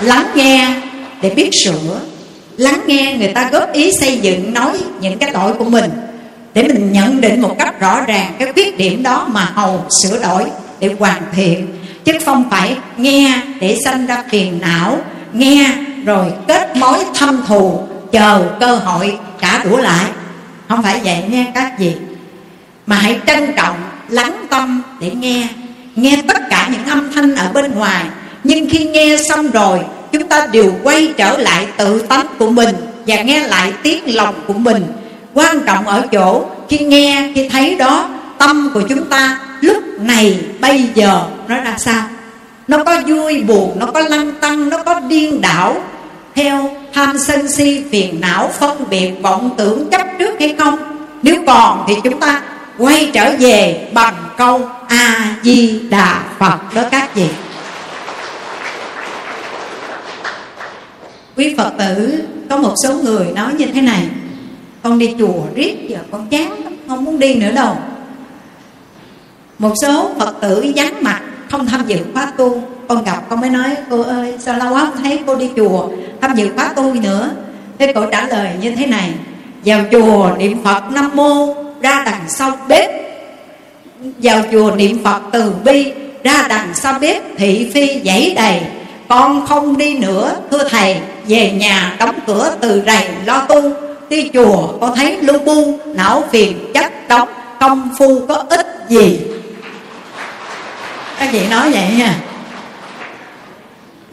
Lắng 0.02 0.26
nghe 0.36 0.76
để 1.22 1.30
biết 1.30 1.50
sửa. 1.64 2.00
Lắng 2.58 2.82
nghe 2.88 3.16
người 3.20 3.34
ta 3.34 3.50
góp 3.52 3.74
ý 3.74 3.92
xây 4.00 4.18
dựng 4.18 4.54
nói 4.54 4.78
những 5.02 5.18
cái 5.18 5.32
lỗi 5.32 5.54
của 5.54 5.66
mình 5.66 5.92
để 6.54 6.64
mình 6.64 6.92
nhận 6.92 7.22
định 7.22 7.42
một 7.42 7.56
cách 7.60 7.80
rõ 7.80 8.02
ràng 8.02 8.34
cái 8.40 8.54
khuyết 8.54 8.78
điểm 8.78 9.04
đó 9.04 9.28
mà 9.32 9.52
hầu 9.56 9.86
sửa 10.02 10.20
đổi 10.20 10.46
để 10.80 10.96
hoàn 11.00 11.22
thiện. 11.34 11.68
Chứ 12.06 12.14
không 12.26 12.50
phải 12.50 12.78
nghe 12.98 13.42
để 13.60 13.78
sanh 13.84 14.06
ra 14.06 14.24
phiền 14.30 14.60
não, 14.62 14.98
nghe 15.34 15.74
rồi 16.06 16.34
kết 16.48 16.76
mối 16.76 17.06
thâm 17.14 17.44
thù, 17.48 17.88
chờ 18.12 18.44
cơ 18.60 18.76
hội 18.76 19.18
trả 19.42 19.64
đũa 19.64 19.78
lại. 19.78 20.06
Không 20.70 20.84
phải 20.84 21.02
vậy 21.04 21.24
nha 21.30 21.46
các 21.54 21.74
vị. 21.80 21.94
Mà 22.86 22.96
hãy 22.96 23.20
trân 23.28 23.54
trọng, 23.56 23.76
lắng 24.10 24.46
tâm 24.50 24.82
để 25.00 25.12
nghe 25.12 25.48
nghe 25.96 26.22
tất 26.28 26.38
cả 26.50 26.70
những 26.72 26.86
âm 26.86 27.12
thanh 27.14 27.36
ở 27.36 27.52
bên 27.54 27.72
ngoài, 27.76 28.06
nhưng 28.44 28.70
khi 28.70 28.86
nghe 28.86 29.18
xong 29.30 29.52
rồi, 29.52 29.80
chúng 30.12 30.28
ta 30.28 30.48
đều 30.52 30.74
quay 30.84 31.14
trở 31.18 31.38
lại 31.38 31.68
tự 31.78 32.02
tánh 32.02 32.26
của 32.40 32.50
mình 32.50 32.76
và 33.08 33.22
nghe 33.22 33.48
lại 33.48 33.74
tiếng 33.84 34.16
lòng 34.16 34.36
của 34.48 34.54
mình. 34.54 34.84
Quan 35.34 35.60
trọng 35.66 35.88
ở 35.88 36.08
chỗ, 36.12 36.46
khi 36.70 36.78
nghe, 36.78 37.32
khi 37.36 37.50
thấy 37.50 37.76
đó, 37.76 38.10
tâm 38.38 38.72
của 38.74 38.82
chúng 38.90 39.06
ta 39.06 39.40
lúc 39.62 39.84
này, 40.02 40.40
bây 40.60 40.90
giờ, 40.96 41.22
nó 41.48 41.56
ra 41.56 41.76
sao? 41.78 42.04
Nó 42.68 42.84
có 42.84 43.02
vui 43.08 43.44
buồn, 43.44 43.80
nó 43.80 43.86
có 43.86 44.00
lăng 44.00 44.32
tăng, 44.32 44.70
nó 44.70 44.84
có 44.84 45.00
điên 45.00 45.42
đảo. 45.42 45.82
Theo 46.36 46.76
tham 46.94 47.18
sân 47.18 47.52
si 47.52 47.84
phiền 47.92 48.22
não 48.22 48.52
phân 48.60 48.90
biệt 48.90 49.12
vọng 49.22 49.50
tưởng 49.58 49.90
chấp 49.92 50.08
trước 50.20 50.40
hay 50.40 50.56
không? 50.58 50.80
Nếu 51.24 51.36
còn 51.48 51.86
thì 51.88 51.96
chúng 52.04 52.20
ta 52.20 52.42
quay 52.78 53.10
trở 53.14 53.36
về 53.40 53.88
bằng 53.94 54.16
câu 54.38 54.70
a 54.88 55.36
di 55.44 55.80
đà 55.90 56.24
phật. 56.40 56.60
Đó 56.76 56.82
các 56.92 57.16
vị. 57.16 57.28
Quý 61.38 61.56
phật 61.58 61.74
tử, 61.78 62.24
có 62.50 62.58
một 62.58 62.74
số 62.84 62.94
người 62.94 63.26
nói 63.36 63.54
như 63.54 63.66
thế 63.74 63.82
này. 63.82 64.08
Con 64.84 65.00
đi 65.00 65.16
chùa 65.20 65.44
riết, 65.56 65.76
giờ 65.88 66.00
con 66.12 66.28
chán 66.30 66.62
không 66.88 67.06
muốn 67.06 67.20
đi 67.20 67.36
nữa 67.36 67.52
đâu. 67.52 67.78
Một 69.60 69.74
số 69.82 70.12
phật 70.20 70.36
tử 70.42 70.72
vắng 70.76 71.04
mặt, 71.04 71.22
không 71.52 71.68
tham 71.68 71.88
dự 71.88 71.98
khóa 72.14 72.32
tu. 72.38 72.64
Con 72.88 73.04
gặp 73.04 73.24
con 73.30 73.42
mới 73.42 73.50
nói, 73.50 73.76
cô 73.90 74.02
ơi, 74.02 74.36
sao 74.40 74.58
lâu 74.58 74.74
quá 74.74 74.86
không 74.86 75.04
thấy 75.04 75.20
cô 75.28 75.36
đi 75.36 75.50
chùa, 75.56 75.90
tham 76.22 76.36
dự 76.36 76.50
khóa 76.56 76.74
tu 76.76 76.94
nữa? 76.94 77.32
Thế 77.80 77.92
cô 77.96 78.06
trả 78.12 78.28
lời 78.28 78.50
như 78.62 78.76
thế 78.76 78.86
này, 78.86 79.14
vào 79.66 79.86
chùa 79.92 80.32
niệm 80.38 80.64
phật 80.64 80.84
nam 80.92 81.12
mô 81.14 81.56
ra 81.82 82.04
đằng 82.06 82.24
sau 82.28 82.58
bếp. 82.68 82.90
Vào 84.02 84.42
chùa 84.52 84.72
niệm 84.76 85.04
phật 85.04 85.22
từ 85.32 85.54
bi, 85.64 85.92
ra 86.24 86.46
đằng 86.50 86.74
sau 86.74 87.00
bếp 87.00 87.24
thị 87.38 87.72
phi 87.74 88.02
dãy 88.06 88.34
đầy. 88.36 88.62
Con 89.10 89.46
không 89.46 89.78
đi 89.78 89.98
nữa, 89.98 90.36
thưa 90.52 90.70
thầy, 90.70 90.98
về 91.28 91.52
nhà 91.52 91.96
đóng 92.00 92.20
cửa 92.28 92.56
từ 92.62 92.84
rầy 92.86 93.08
lo 93.26 93.46
tu. 93.50 93.72
Đi 94.10 94.30
chùa 94.34 94.78
con 94.82 94.96
thấy 94.96 95.18
lu 95.22 95.40
bu, 95.40 95.80
não 95.86 96.24
phiền 96.32 96.72
chất 96.74 97.08
đóng, 97.08 97.30
công 97.60 97.90
phu 97.98 98.26
có 98.26 98.44
ích 98.50 98.68
gì? 98.90 99.20
Các 101.20 101.30
vị 101.32 101.48
nói 101.50 101.72
vậy 101.72 101.84
nha. 101.98 102.16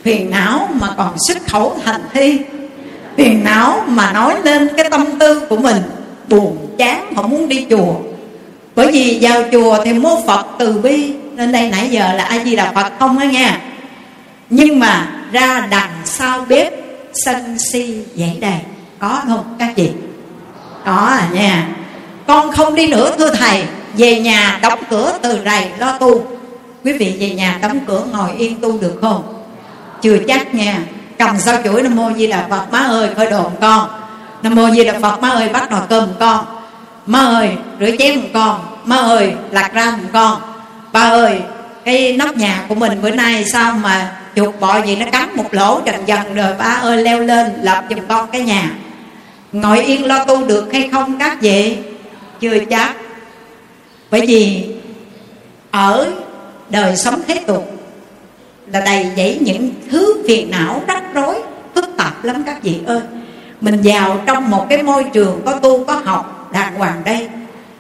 Phiền 0.03 0.31
não 0.31 0.69
mà 0.73 0.89
còn 0.97 1.15
xuất 1.29 1.39
khẩu 1.47 1.77
thành 1.85 2.03
thi. 2.13 2.39
Phiền 3.17 3.45
não 3.45 3.85
mà 3.87 4.13
nói 4.13 4.35
lên 4.45 4.69
cái 4.77 4.91
tâm 4.91 5.05
tư 5.19 5.41
của 5.49 5.57
mình 5.57 5.83
buồn 6.29 6.68
chán 6.79 7.13
không 7.17 7.31
muốn 7.31 7.49
đi 7.49 7.67
chùa. 7.71 7.95
Bởi 8.75 8.93
vì 8.93 9.19
vào 9.21 9.43
chùa 9.53 9.85
thì 9.85 9.93
mô 9.93 10.23
phật 10.27 10.47
từ 10.59 10.73
bi, 10.73 11.13
nên 11.35 11.53
đây 11.53 11.69
nãy 11.69 11.89
giờ 11.91 12.13
là 12.13 12.25
a 12.25 12.45
di 12.45 12.57
đà 12.57 12.73
phật 12.73 12.93
không 12.99 13.19
á 13.19 13.25
nha. 13.25 13.61
Nhưng 14.51 14.79
mà 14.81 15.09
ra 15.33 15.67
đằng 15.71 15.91
sau 16.05 16.45
bếp, 16.49 16.73
sân 17.25 17.57
si 17.59 18.03
dãy 18.15 18.39
đầy 18.41 18.59
có 18.99 19.21
không, 19.27 19.57
các 19.59 19.73
chị? 19.77 19.91
Có 20.85 20.93
à 20.93 21.29
nha. 21.33 21.69
Con 22.27 22.53
không 22.53 22.75
đi 22.75 22.87
nữa, 22.87 23.15
thưa 23.19 23.35
thầy. 23.35 23.65
Về 23.95 24.21
nhà 24.21 24.59
đóng 24.63 24.79
cửa 24.91 25.13
từ 25.23 25.41
rầy 25.45 25.67
lo 25.79 25.93
tu. 25.93 26.27
Quý 26.85 26.93
vị 26.93 27.17
về 27.21 27.31
nhà 27.31 27.59
đóng 27.63 27.81
cửa 27.87 28.05
ngồi 28.13 28.31
yên 28.39 28.61
tu 28.61 28.79
được 28.79 28.99
không? 29.01 29.45
Chưa 30.03 30.19
chắc 30.29 30.55
nha. 30.55 30.79
Cầm 31.19 31.39
sao 31.39 31.61
chuỗi 31.65 31.83
nam 31.83 31.97
mô 31.97 32.13
di 32.17 32.27
đà 32.27 32.47
phật, 32.51 32.73
má 32.73 32.79
ơi, 32.79 33.09
khởi 33.17 33.31
đồn 33.31 33.53
con. 33.61 33.89
Nam 34.43 34.55
mô 34.55 34.71
di 34.71 34.85
đà 34.85 34.99
phật, 35.03 35.23
má 35.23 35.29
ơi, 35.29 35.49
bắt 35.49 35.71
nồi 35.71 35.81
cơm 35.89 36.09
con 36.21 36.45
má 37.09 37.19
ơi, 37.19 37.51
rửa 37.81 37.91
chén 37.99 38.21
con. 38.35 38.61
Má 38.85 38.97
ơi 38.97 39.33
ra 39.53 39.97
mình 39.97 40.07
con. 40.13 40.41
Ba 40.93 41.01
ơi, 41.01 41.41
cái 41.85 42.17
nóc 42.17 42.37
nhà 42.37 42.65
của 42.69 42.75
mình 42.75 43.03
bữa 43.03 43.11
nay 43.11 43.45
sao 43.45 43.73
mà 43.73 44.17
chuột 44.37 44.55
bọ 44.61 44.83
gì 44.83 44.97
nó 44.97 45.07
cắn 45.13 45.37
một 45.37 45.55
lỗ 45.55 45.81
dần 45.87 45.95
dần 46.07 46.35
rồi 46.35 46.55
ba 46.59 46.65
ơi, 46.65 47.03
leo 47.03 47.21
lên, 47.21 47.47
lập 47.63 47.85
giùm 47.91 47.99
con 48.09 48.29
cái 48.33 48.41
nhà. 48.41 48.71
Ngồi 49.53 49.85
yên 49.85 50.07
lo 50.07 50.25
tu 50.25 50.45
được 50.45 50.73
hay 50.73 50.89
không 50.93 51.19
các 51.19 51.41
vị? 51.41 51.77
Chưa 52.41 52.59
chắc. 52.71 52.97
Bởi 54.11 54.27
vì 54.27 54.67
ở 55.71 56.11
đời 56.71 56.97
sống 56.97 57.21
thế 57.27 57.41
tục 57.47 57.73
là 58.73 58.81
đầy 58.81 59.07
dẫy 59.17 59.39
những 59.41 59.71
thứ 59.91 60.23
phiền 60.27 60.51
não 60.51 60.83
rắc 60.89 61.03
rối, 61.15 61.43
phức 61.75 61.91
tạp 61.97 62.25
lắm 62.25 62.43
các 62.47 62.63
vị 62.63 62.81
ơi. 62.87 63.01
Mình 63.61 63.81
vào 63.85 64.21
trong 64.27 64.51
một 64.51 64.67
cái 64.69 64.83
môi 64.83 65.05
trường 65.13 65.41
có 65.47 65.53
tu, 65.53 65.85
có 65.85 66.01
học 66.05 66.38
đàng 66.53 66.75
hoàng 66.75 67.03
đây. 67.05 67.29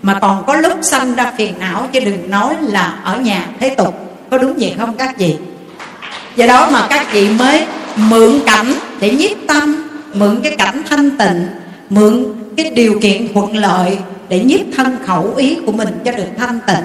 Mà 0.02 0.18
còn 0.20 0.44
có 0.46 0.56
lúc 0.56 0.78
sanh 0.82 1.14
ra 1.14 1.32
phiền 1.38 1.54
não, 1.58 1.88
chứ 1.92 2.00
đừng 2.00 2.30
nói 2.30 2.56
là 2.60 2.98
ở 3.04 3.16
nhà 3.16 3.46
thế 3.60 3.68
tục. 3.68 3.94
Có 4.30 4.38
đúng 4.38 4.54
vậy 4.58 4.74
không 4.78 4.94
các 4.96 5.18
vị? 5.18 5.36
Do 6.36 6.46
đó 6.46 6.70
mà 6.70 6.86
các 6.90 7.12
vị 7.12 7.28
mới 7.30 7.64
mượn 7.96 8.40
cảnh 8.46 8.72
để 9.00 9.10
nhiếp 9.10 9.36
tâm, 9.48 9.88
mượn 10.14 10.40
cái 10.42 10.56
cảnh 10.58 10.82
thanh 10.88 11.10
tịnh, 11.10 11.46
mượn 11.90 12.24
cái 12.56 12.70
điều 12.70 13.00
kiện 13.00 13.34
thuận 13.34 13.56
lợi 13.56 13.98
để 14.28 14.44
nhiếp 14.44 14.60
thân 14.76 14.96
khẩu 15.06 15.34
ý 15.36 15.58
của 15.66 15.72
mình 15.72 15.88
cho 16.04 16.12
được 16.12 16.28
thanh 16.38 16.60
tịnh. 16.66 16.84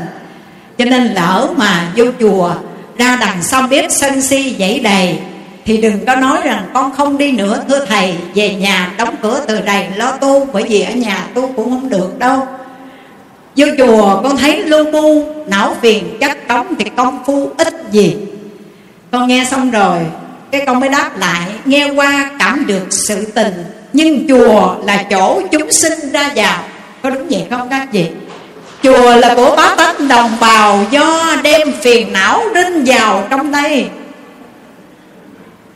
Cho 0.78 0.86
nên 0.86 1.04
lỡ 1.04 1.50
mà 1.58 1.92
vô 1.96 2.06
chùa, 2.20 2.54
ra 2.98 3.18
đằng 3.22 3.44
sau 3.44 3.68
bếp 3.68 3.92
sân 3.92 4.22
si 4.22 4.56
dãy 4.60 4.80
đầy 4.80 5.20
thì 5.66 5.78
đừng 5.78 6.06
có 6.06 6.16
nói 6.16 6.38
rằng 6.44 6.70
con 6.74 6.92
không 6.92 7.18
đi 7.18 7.32
nữa, 7.32 7.64
thưa 7.68 7.86
thầy. 7.86 8.16
Về 8.36 8.56
nhà 8.56 8.94
đóng 8.98 9.16
cửa 9.22 9.42
từ 9.48 9.62
đầy 9.62 9.88
lo 9.96 10.12
tu, 10.12 10.48
bởi 10.54 10.64
vì 10.64 10.82
ở 10.82 10.92
nhà 10.92 11.28
tu 11.34 11.52
cũng 11.56 11.70
không 11.70 11.90
được 11.90 12.20
đâu. 12.20 12.48
Vô 13.56 13.68
chùa 13.78 14.22
con 14.24 14.38
thấy 14.38 14.64
lu 14.64 14.92
bu, 14.92 15.26
não 15.48 15.76
phiền, 15.82 16.18
chất 16.22 16.48
đóng 16.48 16.74
thì 16.80 16.86
công 16.98 17.24
phu 17.26 17.52
ít 17.58 17.74
gì. 17.92 18.16
Con 19.12 19.28
nghe 19.28 19.46
xong 19.52 19.72
rồi, 19.72 20.00
cái 20.52 20.62
con 20.66 20.80
mới 20.80 20.90
đáp 20.90 21.12
lại, 21.18 21.48
nghe 21.66 21.90
qua 21.90 22.32
cảm 22.40 22.66
được 22.68 22.88
sự 22.90 23.26
tình. 23.26 23.66
Nhưng 23.94 24.28
chùa 24.28 24.76
là 24.86 25.04
chỗ 25.10 25.42
chúng 25.52 25.72
sinh 25.72 26.12
ra 26.12 26.32
vào. 26.36 26.64
Có 27.02 27.10
đúng 27.10 27.28
vậy 27.30 27.46
không 27.50 27.68
các 27.70 27.88
vị? 27.92 28.08
Chùa 28.84 29.16
là 29.16 29.36
của 29.36 29.56
bá 29.56 29.76
tánh 29.78 30.08
đồng 30.08 30.32
bào 30.40 30.86
do 30.92 31.36
đem 31.44 31.72
phiền 31.82 32.14
não 32.14 32.44
rinh 32.56 32.84
vào 32.86 33.24
trong 33.30 33.52
đây 33.52 33.86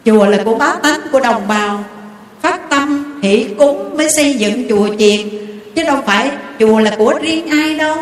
chùa 0.07 0.25
là 0.25 0.37
của 0.45 0.55
bá 0.55 0.75
tánh 0.83 0.99
của 1.11 1.19
đồng 1.19 1.47
bào. 1.47 1.83
Phát 2.41 2.69
tâm, 2.69 3.19
hỷ 3.23 3.47
cúng 3.57 3.97
mới 3.97 4.09
xây 4.09 4.33
dựng 4.33 4.69
chùa 4.69 4.87
chiền. 4.99 5.29
Chứ 5.75 5.83
đâu 5.83 5.97
phải 6.05 6.31
chùa 6.59 6.79
là 6.79 6.91
của 6.97 7.13
riêng 7.21 7.47
ai 7.47 7.75
đâu. 7.75 7.95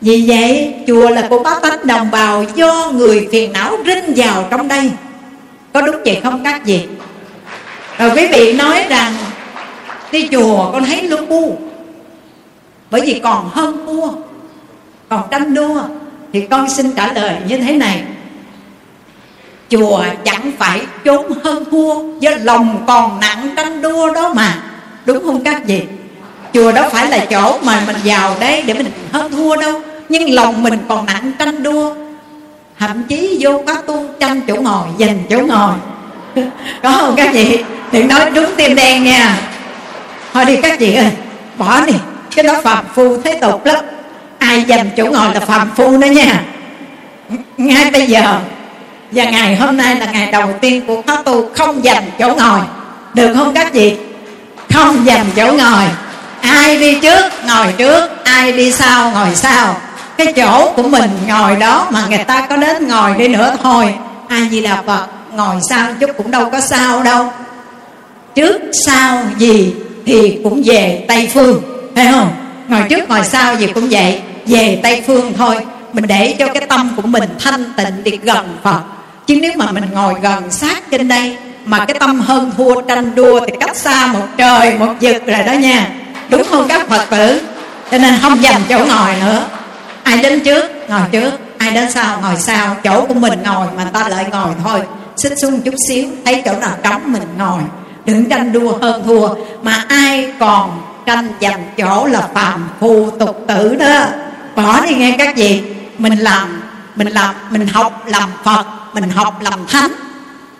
Vì 0.00 0.24
vậy, 0.26 0.74
chùa 0.86 1.10
là 1.10 1.26
của 1.30 1.38
bá 1.38 1.58
tánh 1.62 1.86
đồng 1.86 2.10
bào 2.10 2.44
do 2.54 2.92
người 2.94 3.28
phiền 3.32 3.52
não 3.52 3.76
rinh 3.86 4.14
vào 4.16 4.44
trong 4.50 4.68
đây. 4.68 4.90
Có 5.72 5.80
đúng 5.80 5.96
vậy 6.04 6.20
không 6.22 6.44
các 6.44 6.64
vị? 6.64 6.80
Rồi 7.98 8.10
quý 8.16 8.26
vị 8.26 8.52
nói 8.52 8.86
rằng, 8.88 9.12
đi 10.12 10.28
chùa 10.32 10.70
con 10.72 10.84
thấy 10.84 11.02
lu 11.02 11.26
bu 11.26 11.58
bởi 12.90 13.00
vì 13.00 13.20
còn 13.24 13.50
hơn 13.52 13.86
thua 13.86 14.08
còn 15.08 15.22
tranh 15.30 15.54
đua. 15.54 15.82
Thì 16.32 16.40
con 16.50 16.70
xin 16.70 16.92
trả 16.96 17.12
lời 17.12 17.36
như 17.48 17.58
thế 17.58 17.72
này 17.72 18.02
chùa 19.72 20.04
chẳng 20.24 20.52
phải 20.58 20.80
chốn 21.04 21.26
hơn 21.44 21.64
thua 21.70 21.94
do 22.20 22.30
lòng 22.42 22.84
còn 22.86 23.20
nặng 23.20 23.48
tranh 23.56 23.82
đua 23.82 24.12
đó 24.12 24.34
mà. 24.34 24.62
Đúng 25.06 25.24
không 25.26 25.44
các 25.44 25.64
vị? 25.66 25.82
Chùa 26.52 26.72
đó 26.72 26.88
phải 26.92 27.10
là 27.10 27.24
chỗ 27.30 27.58
mà 27.62 27.82
mình 27.86 27.96
vào 28.04 28.36
đấy 28.40 28.62
để 28.66 28.74
mình 28.74 28.86
hơn 29.12 29.32
thua 29.32 29.56
đâu, 29.56 29.80
nhưng 30.08 30.34
lòng 30.34 30.62
mình 30.62 30.78
còn 30.88 31.06
nặng 31.06 31.32
tranh 31.38 31.62
đua. 31.62 31.94
Thậm 32.78 33.02
chí 33.08 33.38
vô 33.40 33.62
có 33.66 33.74
tu 33.74 34.06
tranh 34.20 34.40
chỗ 34.48 34.56
ngồi, 34.56 34.86
dành 34.98 35.18
chỗ 35.30 35.38
ngồi. 35.38 35.74
Có 36.82 36.90
không 36.90 37.14
các 37.16 37.32
vị? 37.32 37.64
Đừng 37.92 38.08
nói 38.08 38.30
trúng 38.34 38.46
tim 38.56 38.74
đen 38.74 39.04
nha. 39.04 39.38
Thôi 40.32 40.44
đi 40.44 40.56
các 40.56 40.78
chị 40.78 40.94
ơi, 40.94 41.10
bỏ 41.58 41.86
đi. 41.86 41.94
Cái 42.36 42.44
đó 42.44 42.60
phàm 42.64 42.84
phu 42.94 43.20
thế 43.22 43.38
tục 43.40 43.66
lắm. 43.66 43.84
Ai 44.38 44.62
dành 44.62 44.90
chỗ 44.96 45.04
ngồi 45.04 45.34
là 45.34 45.40
phàm 45.40 45.70
phu 45.76 45.98
đó 45.98 46.06
nha. 46.06 46.44
Ngay 47.56 47.90
bây 47.90 48.06
giờ 48.06 48.38
và 49.12 49.24
ngày 49.24 49.56
hôm 49.56 49.76
nay 49.76 49.96
là 49.96 50.06
ngày 50.06 50.32
đầu 50.32 50.48
tiên 50.60 50.86
của 50.86 51.02
khóa 51.02 51.22
tu 51.24 51.50
không 51.54 51.84
dành 51.84 52.04
chỗ 52.18 52.34
ngồi. 52.34 52.60
Được 53.14 53.34
không 53.34 53.54
các 53.54 53.72
chị 53.72 53.96
không 54.72 55.06
dành 55.06 55.26
chỗ 55.36 55.46
ngồi. 55.46 55.84
Ai 56.40 56.78
đi 56.78 57.00
trước, 57.00 57.24
ngồi 57.46 57.74
trước. 57.78 58.24
Ai 58.24 58.52
đi 58.52 58.72
sau, 58.72 59.10
ngồi 59.10 59.34
sau. 59.34 59.76
Cái 60.16 60.32
chỗ 60.32 60.72
của 60.76 60.82
mình 60.82 61.10
ngồi 61.28 61.56
đó 61.56 61.86
mà 61.90 62.06
người 62.06 62.24
ta 62.24 62.46
có 62.48 62.56
đến 62.56 62.88
ngồi 62.88 63.14
đi 63.18 63.28
nữa 63.28 63.56
thôi. 63.62 63.94
Ai 64.28 64.48
gì 64.48 64.60
là 64.60 64.82
phật, 64.86 65.06
ngồi 65.32 65.56
sau 65.68 65.88
chút 66.00 66.10
cũng 66.16 66.30
đâu 66.30 66.50
có 66.50 66.60
sao 66.60 67.02
đâu. 67.02 67.32
Trước 68.34 68.62
sau 68.86 69.22
gì 69.38 69.74
thì 70.06 70.38
cũng 70.44 70.62
về 70.64 71.04
tây 71.08 71.30
phương, 71.34 71.62
phải 71.96 72.08
không? 72.12 72.28
Ngồi 72.68 72.82
trước, 72.88 73.08
ngồi 73.08 73.24
sau 73.24 73.56
gì 73.56 73.66
cũng 73.66 73.88
vậy. 73.90 74.20
Về 74.46 74.80
tây 74.82 75.02
phương 75.06 75.32
thôi. 75.38 75.56
Mình 75.92 76.06
để 76.06 76.34
cho 76.38 76.46
cái 76.46 76.66
tâm 76.68 76.90
của 76.96 77.02
mình 77.02 77.28
thanh 77.44 77.72
tịnh 77.76 78.04
được 78.04 78.16
gần 78.22 78.56
phật 78.62 78.80
chứ 79.32 79.38
nếu 79.42 79.52
mà 79.56 79.72
mình 79.72 79.84
ngồi 79.92 80.14
gần 80.22 80.50
sát 80.50 80.90
trên 80.90 81.08
đây, 81.08 81.36
mà 81.64 81.86
cái 81.86 81.96
tâm 82.00 82.20
hơn 82.20 82.52
thua 82.56 82.80
tranh 82.80 83.14
đua 83.14 83.40
thì 83.46 83.52
cách 83.60 83.76
xa 83.76 84.06
một 84.06 84.26
trời, 84.36 84.78
một 84.78 84.92
vực 85.00 85.26
rồi 85.26 85.42
đó 85.42 85.52
nha. 85.52 85.88
Đúng 86.28 86.42
không 86.50 86.68
các 86.68 86.88
phật 86.88 87.10
tử? 87.10 87.40
Cho 87.90 87.98
nên 87.98 88.14
không 88.22 88.42
dành 88.42 88.60
chỗ 88.68 88.78
ngồi 88.78 89.14
nữa. 89.20 89.44
Ai 90.02 90.18
đến 90.18 90.40
trước, 90.40 90.70
ngồi 90.88 91.00
trước. 91.12 91.30
Ai 91.58 91.70
đến 91.70 91.92
sau, 91.92 92.20
ngồi 92.22 92.36
sau. 92.36 92.76
Chỗ 92.84 93.06
của 93.06 93.14
mình 93.14 93.38
ngồi 93.44 93.66
mà 93.76 93.84
ta 93.92 94.08
lại 94.08 94.26
ngồi 94.30 94.48
thôi. 94.64 94.80
Xích 95.16 95.32
xuống 95.42 95.60
chút 95.60 95.74
xíu, 95.88 96.08
thấy 96.24 96.42
chỗ 96.44 96.52
nào 96.60 96.72
trống 96.82 97.12
mình 97.12 97.22
ngồi. 97.38 97.62
Đừng 98.04 98.30
tranh 98.30 98.52
đua 98.52 98.78
hơn 98.78 99.02
thua. 99.06 99.28
Mà 99.62 99.84
ai 99.88 100.32
còn 100.40 100.82
tranh 101.06 101.28
giành 101.40 101.64
chỗ 101.76 102.06
là 102.06 102.28
phàm 102.34 102.68
phu 102.80 103.10
tục 103.10 103.44
tử 103.48 103.76
đó? 103.76 104.04
Bỏ 104.56 104.86
đi 104.86 104.94
nghe 104.94 105.14
các 105.18 105.36
vị. 105.36 105.62
Mình 105.98 106.18
làm 106.18 106.61
mình 106.96 107.08
làm, 107.08 107.34
mình 107.50 107.66
học 107.66 108.02
làm 108.06 108.28
phật, 108.44 108.64
mình 108.94 109.10
học 109.10 109.42
làm 109.42 109.66
thánh. 109.68 109.92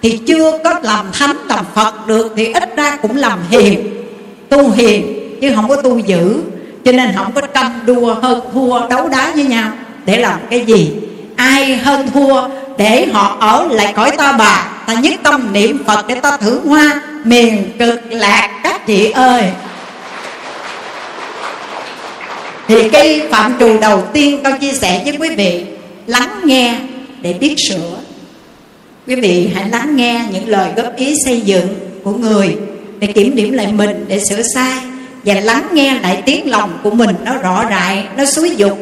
Thì 0.03 0.21
chưa 0.27 0.59
có 0.65 0.81
làm 0.83 1.07
thánh, 1.13 1.37
làm 1.49 1.65
phật 1.75 2.07
được 2.07 2.33
thì 2.37 2.53
ít 2.53 2.77
ra 2.77 2.97
cũng 3.03 3.17
làm 3.17 3.39
hiền, 3.51 4.05
tu 4.49 4.71
hiền, 4.71 5.19
chứ 5.41 5.53
không 5.55 5.69
có 5.69 5.77
tu 5.77 5.99
dữ. 5.99 6.43
Cho 6.85 6.93
nên 6.93 7.13
không 7.17 7.33
có 7.33 7.41
tranh 7.41 7.81
đua, 7.87 8.15
hơn 8.15 8.41
thua, 8.53 8.89
đấu 8.89 9.09
đá 9.09 9.33
với 9.35 9.45
nhau 9.45 9.73
để 10.05 10.19
làm 10.19 10.41
cái 10.51 10.61
gì? 10.61 10.93
Ai 11.37 11.77
hơn 11.77 12.11
thua 12.15 12.43
để 12.79 13.07
họ 13.13 13.37
ở 13.41 13.69
lại 13.71 13.93
cõi 13.97 14.11
ta 14.17 14.33
bà? 14.33 14.69
Ta 14.87 14.95
nhất 14.95 15.15
tâm 15.23 15.53
niệm 15.53 15.85
phật 15.87 16.07
để 16.09 16.15
ta 16.15 16.37
thử 16.37 16.61
hoa. 16.69 17.01
Miền 17.25 17.73
cực 17.79 18.01
lạc 18.11 18.61
các 18.63 18.87
chị 18.87 19.11
ơi. 19.11 19.45
Thì 22.69 22.89
cái 22.89 23.29
phạm 23.31 23.55
trù 23.61 23.79
đầu 23.81 24.05
tiên 24.13 24.41
con 24.45 24.59
chia 24.59 24.73
sẻ 24.73 25.03
với 25.05 25.17
quý 25.21 25.37
vị 25.37 25.67
lắng 26.07 26.41
nghe 26.45 26.79
để 27.21 27.33
biết 27.33 27.55
sửa. 27.69 27.99
Quý 29.07 29.15
vị 29.15 29.51
hãy 29.55 29.69
lắng 29.69 29.97
nghe 29.97 30.25
những 30.33 30.49
lời 30.49 30.71
góp 30.77 30.97
ý 30.97 31.15
xây 31.25 31.41
dựng 31.41 31.69
của 32.05 32.13
người 32.13 32.57
để 32.99 33.07
kiểm 33.07 33.37
điểm 33.37 33.53
lại 33.53 33.73
mình 33.73 34.05
để 34.09 34.21
sửa 34.29 34.43
sai 34.55 34.79
và 35.25 35.35
lắng 35.35 35.69
nghe 35.73 36.01
lại 36.01 36.23
tiếng 36.27 36.51
lòng 36.51 36.79
của 36.83 36.91
mình 36.91 37.17
nó 37.25 37.37
rõ 37.37 37.65
rại, 37.71 38.05
nó 38.17 38.25
xúi 38.25 38.55
dục, 38.57 38.79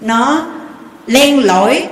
nó 0.00 0.46
len 1.06 1.44
lỏi, 1.44 1.86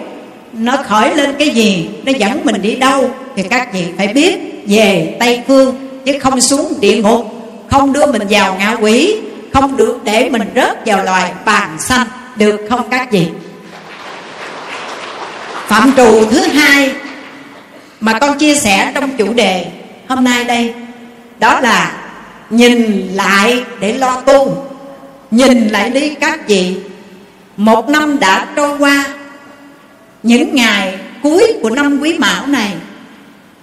nó 0.53 0.77
khởi 0.77 1.17
lên 1.17 1.35
cái 1.39 1.51
gì, 1.51 1.89
nó 2.05 2.13
dẫn 2.19 2.41
mình 2.45 2.63
đi 2.63 2.77
đâu 2.77 3.11
thì 3.37 3.43
các 3.43 3.73
vị 3.75 3.85
phải 3.97 4.07
biết 4.07 4.39
về 4.67 5.17
tây 5.21 5.41
phương 5.49 5.75
chứ 6.05 6.19
không 6.19 6.41
xuống 6.41 6.73
địa 6.81 6.97
ngục, 7.03 7.27
không 7.71 7.93
đưa 7.93 8.07
mình 8.07 8.23
vào 8.31 8.57
ngạ 8.59 8.77
quỷ, 8.81 9.17
không 9.53 9.77
được 9.77 9.99
để 10.05 10.31
mình 10.31 10.43
rớt 10.55 10.87
vào 10.87 11.05
loài 11.05 11.33
bàn 11.45 11.77
xanh, 11.81 12.07
được 12.37 12.61
không 12.69 12.89
các 12.91 13.13
vị? 13.13 13.27
Phạm 15.71 15.93
trù 15.97 16.25
thứ 16.31 16.41
hai 16.41 16.93
mà 18.01 18.19
con 18.19 18.39
chia 18.39 18.55
sẻ 18.55 18.93
trong 18.95 19.17
chủ 19.17 19.33
đề 19.33 19.67
hôm 20.09 20.25
nay 20.25 20.45
đây, 20.45 20.75
đó 21.39 21.61
là 21.61 21.93
nhìn 22.51 23.09
lại 23.15 23.65
để 23.81 23.93
lo 23.93 24.21
tu. 24.21 24.65
Nhìn 25.31 25.69
lại 25.69 25.91
đi 25.91 26.15
các 26.15 26.49
vị. 26.49 26.77
Một 27.57 27.89
năm 27.89 28.19
đã 28.21 28.47
trôi 28.57 28.79
qua. 28.79 29.05
Những 30.23 30.55
ngày 30.55 30.99
cuối 31.23 31.53
của 31.63 31.71
năm 31.71 32.01
quý 32.01 32.19
mão 32.19 32.47
này, 32.47 32.73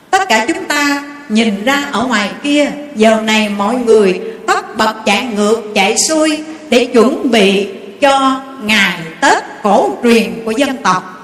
tất 0.10 0.30
cả 0.30 0.46
chúng 0.48 0.66
ta 0.66 1.04
nhìn 1.30 1.66
ra 1.66 1.84
ở 1.92 2.06
ngoài 2.06 2.30
kia, 2.44 2.72
giờ 2.96 3.22
này 3.22 3.50
mọi 3.50 3.76
người 3.76 4.22
tất 4.48 4.78
bật 4.78 4.96
chạy 5.06 5.26
ngược, 5.36 5.62
chạy 5.76 5.96
xuôi 6.10 6.44
để 6.70 6.86
chuẩn 6.86 7.32
bị 7.32 7.68
cho 8.02 8.42
ngày 8.64 9.00
tết 9.22 9.44
cổ 9.64 9.98
truyền 10.04 10.42
của 10.46 10.52
dân 10.52 10.78
tộc 10.84 11.17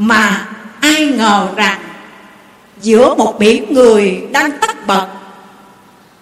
mà 0.00 0.46
ai 0.80 1.06
ngờ 1.06 1.48
rằng 1.56 1.78
giữa 2.80 3.14
một 3.14 3.38
biển 3.38 3.74
người 3.74 4.20
đang 4.32 4.50
tất 4.60 4.86
bật, 4.86 5.06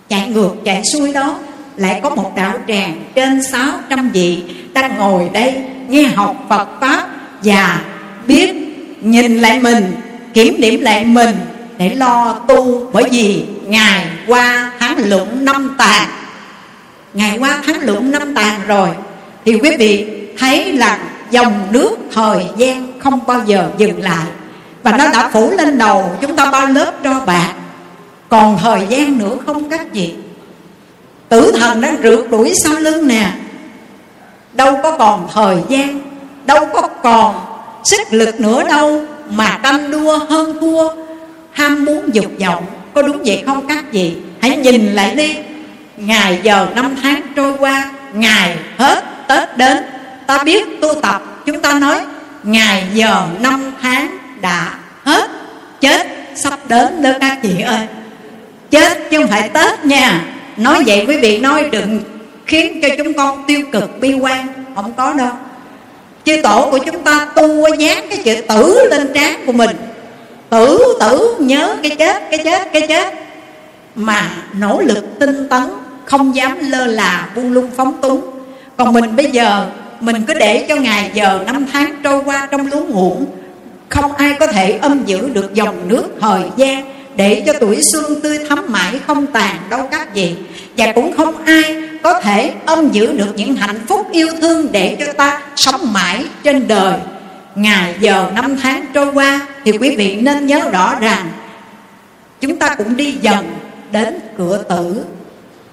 chạy 0.09 0.29
ngược, 0.29 0.55
chạy 0.65 0.83
xuôi 0.93 1.13
đó, 1.13 1.39
lại 1.77 2.01
có 2.03 2.11
một 2.11 2.33
đạo 2.37 2.59
tràng 2.69 3.03
trên 3.15 3.43
sáu 3.43 3.73
trăm 3.91 4.11
vị 4.11 4.43
đang 4.73 4.97
ngồi 4.99 5.31
đây 5.33 5.55
nghe 5.89 6.03
học 6.03 6.37
Phật 6.49 6.69
pháp 6.81 7.09
và 7.43 7.81
biết 8.27 8.55
nhìn 9.01 9.39
lại 9.39 9.61
mình, 9.61 9.95
kiểm 10.35 10.61
điểm 10.61 10.81
lại 10.81 11.05
mình 11.05 11.37
để 11.79 11.95
lo 11.95 12.35
tu 12.49 12.91
bởi 12.93 13.05
vì 13.11 13.45
ngày 13.67 14.07
qua 14.27 14.73
tháng 14.79 14.99
lụng 14.99 15.45
năm 15.45 15.75
tàn. 15.79 16.09
Ngày 17.15 17.39
qua 17.39 17.63
tháng 17.67 17.81
lụng 17.81 18.11
năm 18.11 18.35
tàn 18.35 18.61
rồi, 18.67 18.89
thì 19.45 19.55
quý 19.55 19.71
vị 19.79 20.07
thấy 20.39 20.73
là 20.73 20.99
dòng 21.31 21.69
nước 21.71 21.97
thời 22.13 22.45
gian 22.57 22.98
không 22.99 23.21
bao 23.27 23.41
giờ 23.47 23.71
dừng 23.79 24.03
lại. 24.03 24.27
Và 24.83 24.93
nó 24.93 25.09
đã 25.13 25.29
phủ 25.29 25.51
lên 25.59 25.79
đầu 25.79 26.17
chúng 26.21 26.37
ta 26.37 26.51
bao 26.51 26.67
lớp 26.67 26.93
tro 27.05 27.21
bạc. 27.27 27.55
Còn 28.29 28.59
thời 28.63 28.87
gian 28.89 29.19
nữa 29.19 29.37
không 29.47 29.71
các 29.71 29.93
vị 29.93 30.15
tử 31.29 31.53
thần 31.59 31.81
đang 31.81 31.97
rượt 32.03 32.31
đuổi 32.31 32.53
sau 32.65 32.75
lưng 32.75 33.09
nè. 33.09 33.33
Đâu 34.53 34.79
có 34.83 34.97
còn 34.99 35.29
thời 35.35 35.57
gian, 35.69 36.01
đâu 36.47 36.67
có 36.73 36.83
còn 37.03 37.35
sức 37.85 38.01
lực 38.11 38.41
nữa 38.41 38.65
đâu 38.69 39.03
mà 39.31 39.59
tranh 39.63 39.91
đua 39.91 40.19
hơn 40.19 40.59
thua. 40.61 40.89
Ham 41.53 41.85
muốn 41.85 42.15
dục 42.15 42.33
vọng, 42.41 42.67
có 42.95 43.03
đúng 43.03 43.23
vậy 43.25 43.43
không 43.47 43.67
các 43.67 43.85
vị? 43.93 44.17
Hãy 44.41 44.57
nhìn 44.57 44.95
lại 44.95 45.15
đi. 45.15 45.37
Ngày 45.97 46.41
giờ 46.43 46.67
năm 46.75 46.97
tháng 47.03 47.21
trôi 47.37 47.53
qua, 47.59 47.91
ngày 48.13 48.57
hết 48.79 49.05
tết 49.29 49.57
đến. 49.57 49.79
Ta 50.27 50.45
biết 50.45 50.81
tu 50.81 50.89
tập, 51.03 51.23
chúng 51.47 51.61
ta 51.61 51.79
nói 51.79 52.01
ngày 52.49 52.87
giờ 52.95 53.27
năm 53.41 53.73
tháng 53.83 54.19
đã 54.41 54.75
hết. 55.05 55.31
Chết 55.81 56.07
sắp 56.35 56.59
đến 56.69 57.03
đó 57.03 57.11
các 57.21 57.39
chị 57.43 57.61
ơi. 57.61 57.87
Chết 58.71 59.11
chứ 59.11 59.19
không 59.19 59.29
phải 59.29 59.49
tết 59.49 59.85
nha. 59.85 60.25
Nói 60.57 60.83
vậy 60.87 61.05
quý 61.09 61.17
vị 61.17 61.39
nói 61.39 61.69
đừng 61.73 62.01
khiến 62.47 62.81
cho 62.83 62.89
chúng 62.99 63.15
con 63.15 63.45
tiêu 63.47 63.61
cực 63.73 64.01
bi 64.01 64.13
quan. 64.13 64.47
Không 64.75 64.93
có 64.97 65.13
đâu. 65.13 65.31
Chư 66.25 66.43
tổ 66.43 66.69
của 66.71 66.79
chúng 66.79 67.03
ta 67.03 67.29
tu 67.35 67.75
dán 67.75 68.07
cái 68.11 68.19
chữ 68.25 68.43
tử 68.49 68.89
lên 68.91 69.11
trán 69.15 69.47
của 69.47 69.53
mình. 69.53 69.77
Tử 70.51 70.97
tử, 71.01 71.37
nhớ 71.39 71.77
cái 71.83 71.97
chết 71.99 72.23
cái 72.31 72.41
chết 72.45 72.73
cái 72.73 72.83
chết. 72.89 73.15
Mà 73.95 74.31
nỗ 74.53 74.81
lực 74.81 75.05
tinh 75.21 75.49
tấn, 75.49 75.63
không 76.05 76.37
dám 76.37 76.71
lơ 76.71 76.87
là 76.87 77.29
buông 77.35 77.53
lung 77.53 77.71
phóng 77.77 78.01
túng. 78.01 78.21
Còn 78.77 78.93
mình 78.93 79.17
bây 79.17 79.31
giờ 79.31 79.67
mình 80.01 80.23
cứ 80.27 80.35
để 80.35 80.67
cho 80.69 80.77
ngày 80.77 81.11
giờ 81.15 81.45
năm 81.47 81.67
tháng 81.73 81.95
trôi 82.03 82.23
qua 82.25 82.49
trong 82.51 82.67
luống 82.67 82.91
muộn 82.91 83.27
không 83.89 84.13
ai 84.13 84.35
có 84.41 84.47
thể 84.47 84.79
âm 84.83 85.05
giữ 85.05 85.29
được 85.29 85.55
dòng 85.55 85.89
nước 85.89 86.05
thời 86.21 86.43
gian 86.57 86.85
để 87.17 87.43
cho 87.47 87.53
tuổi 87.61 87.83
xuân 87.93 88.21
tươi 88.23 88.39
thắm 88.49 88.59
mãi 88.69 89.01
không 89.07 89.27
tàn 89.27 89.57
đâu 89.71 89.89
các 89.91 90.15
vị. 90.15 90.37
Và 90.77 90.93
cũng 90.93 91.17
không 91.17 91.45
ai 91.45 91.83
có 92.03 92.21
thể 92.21 92.53
âm 92.67 92.91
giữ 92.91 93.13
được 93.13 93.33
những 93.37 93.55
hạnh 93.55 93.81
phúc 93.89 94.07
yêu 94.13 94.29
thương 94.41 94.73
để 94.73 94.97
cho 95.01 95.13
ta 95.13 95.41
sống 95.57 95.93
mãi 95.93 96.25
trên 96.45 96.69
đời. 96.69 96.99
Ngày 97.55 97.95
giờ 98.01 98.31
năm 98.35 98.57
tháng 98.63 98.87
trôi 98.95 99.13
qua 99.13 99.47
thì 99.65 99.73
quý 99.73 99.97
vị 99.97 100.15
nên 100.15 100.47
nhớ 100.47 100.71
rõ 100.73 100.95
rằng 101.01 101.29
chúng 102.41 102.57
ta 102.57 102.75
cũng 102.75 102.97
đi 102.97 103.13
dần 103.13 103.47
đến 103.93 104.19
cửa 104.39 104.63
tử 104.69 105.05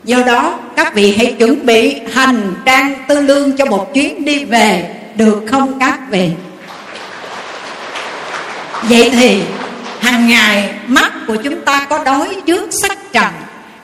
do 0.05 0.23
đó, 0.25 0.59
các 0.75 0.95
vị 0.95 1.15
hãy 1.17 1.35
chuẩn 1.39 1.65
bị 1.65 1.95
hành 2.13 2.53
trang 2.65 2.93
tư 3.07 3.21
lương 3.21 3.57
cho 3.57 3.65
một 3.65 3.93
chuyến 3.93 4.25
đi 4.25 4.45
về, 4.45 4.95
được 5.15 5.41
không 5.51 5.79
các 5.79 5.99
vị? 6.09 6.29
Vậy 8.89 9.11
thì, 9.13 9.41
hàng 9.99 10.27
ngày, 10.27 10.73
mắt 10.87 11.13
của 11.27 11.35
chúng 11.35 11.61
ta 11.61 11.87
có 11.89 12.03
đói 12.03 12.27
trước 12.45 12.69
sắc 12.71 12.97
trần. 13.13 13.33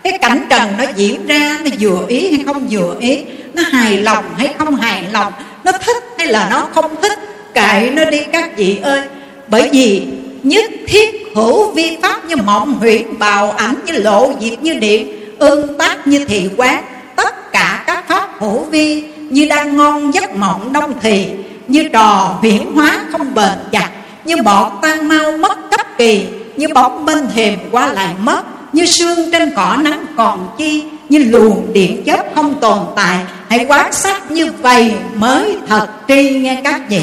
Cái 0.03 0.17
cảnh 0.17 0.45
trần 0.49 0.69
nó 0.77 0.83
diễn 0.95 1.27
ra, 1.27 1.57
nó 1.63 1.69
vừa 1.79 2.05
ý 2.07 2.31
hay 2.31 2.43
không 2.45 2.67
vừa 2.69 2.95
ý? 2.99 3.19
Nó 3.53 3.63
hài 3.71 3.97
lòng 3.97 4.25
hay 4.37 4.53
không 4.57 4.75
hài 4.75 5.03
lòng? 5.11 5.33
Nó 5.63 5.71
thích 5.71 5.97
hay 6.17 6.27
là 6.27 6.47
nó 6.51 6.67
không 6.73 7.01
thích? 7.01 7.19
Kệ 7.53 7.91
nó 7.93 8.05
đi 8.05 8.23
các 8.31 8.57
vị 8.57 8.79
ơi. 8.83 9.01
Bởi 9.47 9.69
vì 9.71 10.03
nhất 10.43 10.71
thiết 10.87 11.09
hữu 11.35 11.71
vi 11.71 11.97
pháp 12.01 12.25
như 12.25 12.35
mộng 12.35 12.73
huyễn 12.73 13.19
bào 13.19 13.51
ảnh 13.51 13.75
như 13.85 13.93
lộ 13.93 14.33
diệt 14.41 14.63
như 14.63 14.73
điện 14.73 15.20
ương 15.41 15.77
tác 15.77 16.07
như 16.07 16.25
thị 16.25 16.49
quán, 16.57 16.83
tất 17.15 17.51
cả 17.51 17.83
các 17.87 18.07
pháp 18.07 18.29
hữu 18.39 18.63
vi 18.63 19.03
như 19.29 19.45
đang 19.49 19.77
ngon 19.77 20.13
giấc 20.13 20.35
mộng 20.35 20.73
đông 20.73 20.93
thì, 21.01 21.27
như 21.67 21.89
trò 21.93 22.37
huyễn 22.39 22.65
hóa 22.75 23.01
không 23.11 23.33
bền 23.33 23.53
chặt, 23.71 23.89
như 24.25 24.35
bọt 24.43 24.71
tan 24.81 25.07
mau 25.07 25.37
mất 25.37 25.71
cấp 25.71 25.87
kỳ, 25.97 26.25
như 26.57 26.67
bóng 26.73 27.05
bên 27.05 27.27
thềm 27.35 27.59
qua 27.71 27.93
lại 27.93 28.13
mất, 28.19 28.41
như 28.73 28.85
sương 28.85 29.31
trên 29.31 29.51
cỏ 29.55 29.77
nắng 29.79 30.05
còn 30.17 30.47
chi, 30.57 30.83
như 31.09 31.19
luồng 31.19 31.73
điện 31.73 32.03
chớp 32.05 32.25
không 32.35 32.59
tồn 32.59 32.79
tại. 32.95 33.17
Hãy 33.49 33.65
quan 33.69 33.93
sát 33.93 34.31
như 34.31 34.51
vậy 34.61 34.93
mới 35.15 35.57
thật 35.67 35.87
tri 36.07 36.29
nghe 36.29 36.61
các 36.63 36.81
vị. 36.89 37.01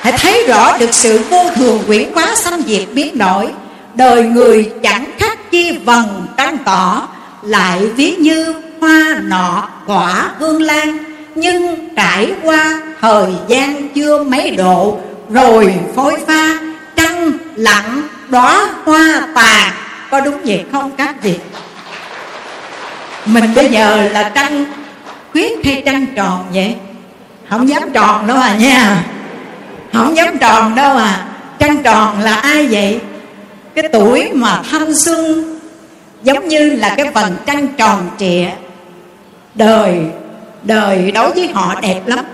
Hãy 0.00 0.12
thấy 0.12 0.44
rõ 0.46 0.78
được 0.78 0.94
sự 0.94 1.20
vô 1.30 1.44
thường 1.56 1.82
quyển 1.86 2.12
quá 2.14 2.34
sanh 2.34 2.62
diệt 2.66 2.82
biến 2.92 3.18
đổi, 3.18 3.48
đời 3.94 4.22
người 4.22 4.70
chẳng 4.82 5.04
khác 5.18 5.37
chi 5.50 5.78
vần 5.84 6.26
trăng 6.36 6.58
tỏ, 6.64 7.08
lại 7.42 7.86
ví 7.96 8.16
như 8.16 8.54
hoa 8.80 9.20
nọ 9.22 9.68
quả 9.86 10.30
hương 10.38 10.62
lan. 10.62 10.98
Nhưng 11.34 11.88
trải 11.96 12.32
qua 12.42 12.80
thời 13.00 13.32
gian 13.48 13.88
chưa 13.88 14.24
mấy 14.24 14.50
độ, 14.50 14.98
rồi 15.30 15.74
phôi 15.96 16.16
pha, 16.26 16.58
trăng 16.96 17.32
lặng 17.56 18.02
đóa 18.28 18.68
hoa 18.84 19.22
tàn 19.34 19.72
có 20.10 20.20
đúng 20.20 20.42
vậy 20.44 20.64
không 20.72 20.90
các 20.96 21.22
vị? 21.22 21.38
Mình 23.26 23.54
bây 23.54 23.68
giờ 23.68 24.08
là 24.12 24.32
trăng 24.34 24.64
khuyết 25.32 25.64
hay 25.64 25.82
trăng 25.86 26.06
tròn 26.16 26.46
vậy? 26.54 26.74
Không 27.50 27.68
dám 27.68 27.90
tròn 27.92 28.26
đâu 28.26 28.36
à 28.36 28.54
nha. 28.54 29.04
Không 29.92 30.16
dám 30.16 30.38
tròn 30.38 30.74
đâu 30.74 30.96
à. 30.96 31.24
Trăng 31.58 31.82
tròn 31.82 32.20
là 32.20 32.34
ai 32.34 32.66
vậy? 32.66 33.00
Cái 33.82 33.90
tuổi 33.92 34.30
mà 34.32 34.62
thanh 34.70 34.94
xuân, 34.94 35.58
giống 36.22 36.48
như 36.48 36.70
là 36.70 36.94
cái 36.96 37.10
vầng 37.10 37.36
trăng 37.46 37.68
tròn 37.76 38.10
trịa. 38.18 38.46
Đời 39.54 39.98
đời 40.62 41.10
đối 41.10 41.30
với 41.30 41.48
họ 41.54 41.74
đẹp 41.82 42.00
lắm. 42.06 42.24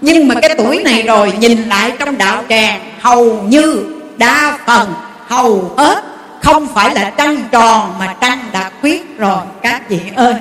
Nhưng 0.00 0.28
mà 0.28 0.34
cái 0.34 0.54
tuổi 0.58 0.82
này 0.82 1.02
rồi, 1.02 1.32
nhìn 1.38 1.68
lại 1.68 1.92
trong 1.98 2.18
đạo 2.18 2.42
tràng, 2.48 2.80
hầu 3.00 3.42
như 3.42 3.84
đa 4.16 4.58
phần, 4.66 4.94
hầu 5.26 5.74
hết, 5.76 6.04
không 6.42 6.66
phải 6.74 6.94
là 6.94 7.12
trăng 7.16 7.36
tròn 7.50 7.94
mà 7.98 8.14
trăng 8.20 8.38
đã 8.52 8.70
khuyết 8.80 9.18
rồi, 9.18 9.40
các 9.62 9.88
vị 9.88 10.00
ơi. 10.16 10.34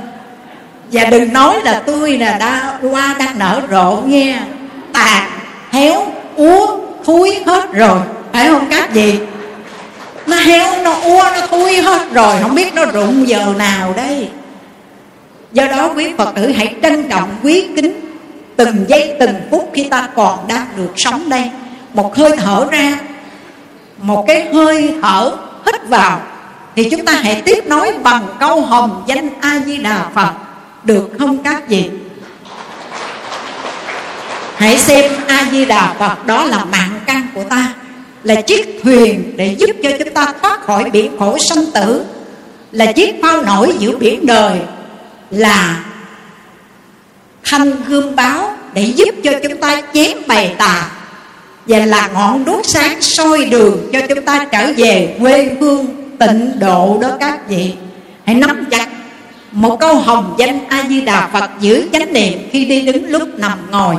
Và 0.92 1.06
đừng 1.06 1.34
nói 1.34 1.62
là 1.64 1.84
tôi 1.86 2.18
là 2.18 2.38
đã 2.38 2.80
qua 2.82 3.16
đang 3.20 3.40
nở 3.40 3.62
rộ 3.72 4.02
nghe, 4.06 4.40
tàn, 4.94 5.30
héo, 5.72 6.08
úa, 6.36 6.78
thúi 7.06 7.44
hết 7.46 7.74
rồi, 7.74 8.00
phải 8.34 8.48
không 8.48 8.68
các 8.70 8.94
vị? 8.94 9.20
Nó 10.28 10.36
héo 10.36 10.84
nó 10.84 10.92
úa 10.92 11.32
nó 11.36 11.48
thui 11.48 11.82
hết 11.82 12.14
rồi, 12.14 12.36
không 12.42 12.56
biết 12.56 12.74
nó 12.74 12.86
rụng 12.86 13.28
giờ 13.28 13.54
nào 13.58 13.94
đây. 13.96 14.30
Do 15.52 15.68
đó 15.68 15.92
quý 15.96 16.14
phật 16.18 16.36
tử 16.36 16.52
hãy 16.52 16.76
trân 16.82 17.10
trọng, 17.10 17.30
quý 17.44 17.68
kính. 17.76 18.02
Từng 18.56 18.86
giây, 18.88 19.16
từng 19.20 19.36
phút 19.52 19.72
khi 19.74 19.84
ta 19.84 20.08
còn 20.16 20.48
đang 20.48 20.68
được 20.78 20.92
sống 20.96 21.30
đây, 21.30 21.50
một 21.94 22.18
hơi 22.18 22.32
thở 22.38 22.68
ra, 22.72 22.98
một 23.98 24.26
cái 24.28 24.54
hơi 24.54 24.96
thở 25.02 25.32
hít 25.66 25.88
vào, 25.88 26.22
thì 26.76 26.90
chúng 26.92 27.06
ta 27.06 27.12
hãy 27.12 27.42
tiếp 27.46 27.64
nối 27.68 27.94
bằng 28.04 28.28
câu 28.40 28.62
hồng 28.62 29.04
danh 29.08 29.30
a 29.42 29.60
di 29.66 29.78
đà 29.78 30.06
phật. 30.16 30.32
Được 30.84 31.10
không 31.20 31.44
các 31.44 31.68
vị? 31.68 31.90
Hãy 34.56 34.78
xem 34.78 35.12
a 35.28 35.48
di 35.52 35.66
đà 35.66 35.94
phật, 36.00 36.26
đó 36.26 36.44
là 36.44 36.66
mạng 36.66 37.00
căn 37.06 37.28
của 37.34 37.44
ta 37.44 37.74
là 38.26 38.42
chiếc 38.42 38.80
thuyền 38.84 39.34
để 39.38 39.56
giúp 39.60 39.76
cho 39.84 39.90
chúng 40.00 40.14
ta 40.14 40.34
thoát 40.42 40.62
khỏi 40.62 40.90
biển 40.90 41.18
khổ 41.20 41.38
sanh 41.38 41.66
tử. 41.74 42.06
Là 42.72 42.92
chiếc 42.92 43.16
phao 43.22 43.42
nổi 43.42 43.76
giữa 43.80 43.98
biển 43.98 44.26
đời. 44.26 44.60
Là 45.30 45.86
thanh 47.44 47.72
gương 47.88 48.16
báo 48.16 48.58
để 48.74 48.84
giúp 48.84 49.16
cho 49.24 49.32
chúng 49.44 49.58
ta 49.58 49.82
chém 49.94 50.18
bày 50.28 50.56
tà. 50.58 50.92
Và 51.68 51.86
là 51.86 52.10
ngọn 52.14 52.46
đuốc 52.46 52.66
sáng 52.66 53.02
soi 53.02 53.46
đường 53.46 53.90
cho 53.94 54.00
chúng 54.10 54.22
ta 54.22 54.48
trở 54.52 54.72
về 54.78 55.18
quê 55.20 55.56
hương 55.60 55.86
tịnh 56.20 56.60
độ 56.60 56.98
đó 57.02 57.10
các 57.20 57.50
vị. 57.50 57.74
Hãy 58.26 58.36
nắm 58.36 58.66
chặt 58.72 58.88
một 59.52 59.78
câu 59.80 59.96
hồng 59.96 60.36
danh 60.38 60.60
a 60.68 60.86
di 60.90 61.02
đà 61.02 61.28
phật 61.34 61.50
giữ 61.60 61.88
chánh 61.94 62.14
niệm 62.14 62.40
khi 62.52 62.66
đi 62.66 62.82
đứng 62.82 63.10
lúc 63.10 63.40
nằm 63.40 63.58
ngồi. 63.72 63.96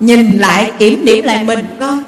Nhìn 0.00 0.38
lại 0.38 0.72
kiểm 0.78 1.04
điểm 1.04 1.24
lại 1.24 1.44
mình 1.44 1.64
coi 1.80 1.98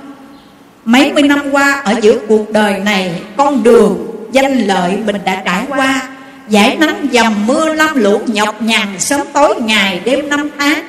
mấy 0.85 1.13
mươi 1.13 1.23
năm 1.23 1.41
qua, 1.53 1.81
ở 1.85 1.95
giữa 2.03 2.19
cuộc 2.29 2.51
đời 2.51 2.79
này, 2.79 3.23
con 3.37 3.63
đường, 3.63 4.07
danh 4.33 4.59
lợi 4.59 4.97
mình 5.07 5.17
đã 5.25 5.43
trải 5.45 5.65
qua. 5.69 6.09
Giải 6.49 6.77
nắng 6.77 7.07
dầm 7.13 7.47
mưa 7.47 7.75
lâm 7.75 7.95
lũ 7.95 8.21
nhọc 8.27 8.63
nhằn, 8.63 8.87
sớm 8.99 9.21
tối 9.33 9.55
ngày 9.61 10.01
đêm 10.05 10.29
năm 10.29 10.51
tháng. 10.59 10.83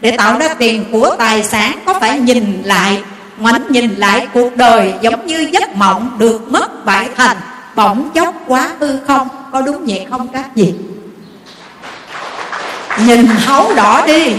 Để 0.00 0.16
tạo 0.16 0.38
ra 0.38 0.54
tiền 0.54 0.84
của 0.92 1.14
tài 1.18 1.44
sản, 1.44 1.78
có 1.84 2.00
phải 2.00 2.18
nhìn 2.18 2.62
lại, 2.64 3.02
ngoảnh 3.38 3.62
nhìn 3.68 3.94
lại 3.96 4.26
cuộc 4.34 4.56
đời 4.56 4.92
giống 5.02 5.26
như 5.26 5.48
giấc 5.52 5.76
mộng 5.76 6.16
được 6.18 6.52
mất 6.52 6.84
bại 6.84 7.08
thành, 7.16 7.36
bỗng 7.76 8.10
chốc 8.14 8.34
quá 8.46 8.70
hư 8.80 8.98
không? 9.06 9.28
Có 9.52 9.60
đúng 9.60 9.84
vậy 9.86 10.06
không 10.10 10.28
các 10.28 10.54
vị? 10.54 10.74
Nhìn 13.06 13.26
hấu 13.26 13.74
đỏ 13.74 14.04
đi, 14.06 14.32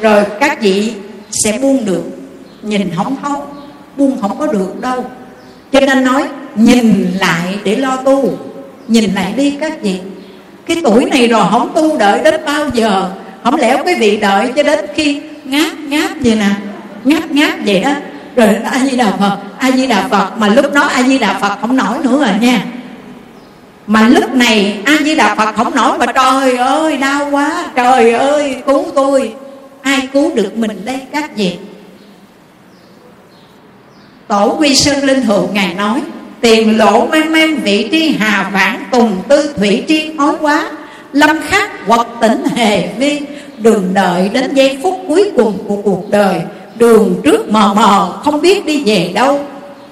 rồi 0.00 0.24
các 0.40 0.60
vị 0.60 0.92
sẽ 1.30 1.58
buông 1.58 1.84
được. 1.84 2.04
Nhìn 2.62 2.90
không 2.96 3.16
thấu 3.22 3.46
buông 3.96 4.20
không 4.20 4.38
có 4.38 4.46
được 4.46 4.80
đâu. 4.80 5.04
Cho 5.72 5.80
nên 5.80 6.04
nói, 6.04 6.28
nhìn 6.54 7.06
lại 7.18 7.58
để 7.64 7.76
lo 7.76 7.96
tu, 7.96 8.38
nhìn 8.88 9.14
lại 9.14 9.34
đi 9.36 9.56
các 9.60 9.82
vị. 9.82 9.98
Cái 10.66 10.76
tuổi 10.84 11.04
này 11.04 11.28
rồi 11.28 11.44
không 11.50 11.72
tu 11.74 11.98
đợi 11.98 12.20
đến 12.24 12.40
bao 12.46 12.68
giờ, 12.74 13.10
không 13.44 13.54
lẽ 13.54 13.82
quý 13.86 13.94
vị 13.94 14.16
đợi 14.16 14.52
cho 14.56 14.62
đến 14.62 14.84
khi 14.94 15.20
ngáp 15.44 15.78
ngáp 15.78 16.10
vậy 16.20 16.36
nè, 16.36 16.50
ngáp 17.04 17.30
ngáp 17.30 17.54
vậy 17.66 17.80
đó. 17.80 17.90
Rồi 18.36 18.48
a 18.64 18.78
di 18.78 18.96
đà 18.96 19.10
phật 19.10 19.36
a 19.58 19.70
di 19.70 19.86
đà 19.86 20.08
phật, 20.08 20.30
mà 20.38 20.48
lúc 20.48 20.72
đó 20.72 20.82
a 20.82 21.02
di 21.02 21.18
đà 21.18 21.38
phật 21.38 21.58
không 21.60 21.76
nổi 21.76 21.98
nữa 22.02 22.24
rồi 22.26 22.34
nha. 22.40 22.64
Mà 23.86 24.08
lúc 24.08 24.34
này 24.34 24.78
a 24.84 24.98
di 25.04 25.14
đà 25.14 25.34
phật 25.34 25.56
không 25.56 25.74
nổi 25.74 25.98
mà 25.98 26.06
trời 26.06 26.56
ơi, 26.56 26.96
đau 26.96 27.28
quá, 27.30 27.64
trời 27.74 28.12
ơi, 28.12 28.56
cứu 28.66 28.86
tôi. 28.94 29.32
Ai 29.82 30.08
cứu 30.12 30.34
được 30.34 30.56
mình 30.56 30.82
đây 30.84 31.00
các 31.12 31.36
vị? 31.36 31.56
Tổ 34.28 34.56
quy 34.58 34.74
sơn 34.74 35.04
linh 35.04 35.22
hữu 35.22 35.48
ngài 35.52 35.74
nói, 35.74 36.02
tiền 36.40 36.78
lộ 36.78 37.06
mang 37.06 37.32
mang 37.32 37.56
vị 37.56 37.88
tri 37.90 38.16
hà 38.18 38.50
vãng 38.52 38.84
tùng 38.92 39.22
tư 39.28 39.54
thủy 39.56 39.84
tri 39.88 40.10
ói 40.18 40.34
quá, 40.40 40.70
lâm 41.12 41.40
khắc 41.48 41.86
quật 41.86 42.06
tỉnh 42.20 42.44
hề 42.54 42.88
vi 42.98 43.20
đừng 43.58 43.94
đợi 43.94 44.28
đến 44.28 44.54
giây 44.54 44.78
phút 44.82 44.94
cuối 45.08 45.30
cùng 45.36 45.58
của 45.68 45.76
cuộc 45.76 46.10
đời, 46.10 46.40
đường 46.74 47.20
trước 47.24 47.48
mờ 47.48 47.74
mờ, 47.74 48.20
không 48.24 48.40
biết 48.40 48.66
đi 48.66 48.82
về 48.86 49.10
đâu. 49.14 49.40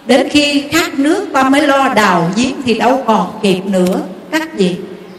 Đến 0.07 0.29
khi 0.29 0.65
khát 0.71 0.99
nước 0.99 1.27
ta 1.33 1.43
mới 1.43 1.67
lo 1.67 1.89
đào 1.89 2.31
giếng 2.37 2.63
thì 2.67 2.75
đâu 2.75 3.03
còn 3.07 3.39
kịp 3.43 3.61
nữa, 3.65 4.01
các 4.33 4.59
vị. 4.59 4.77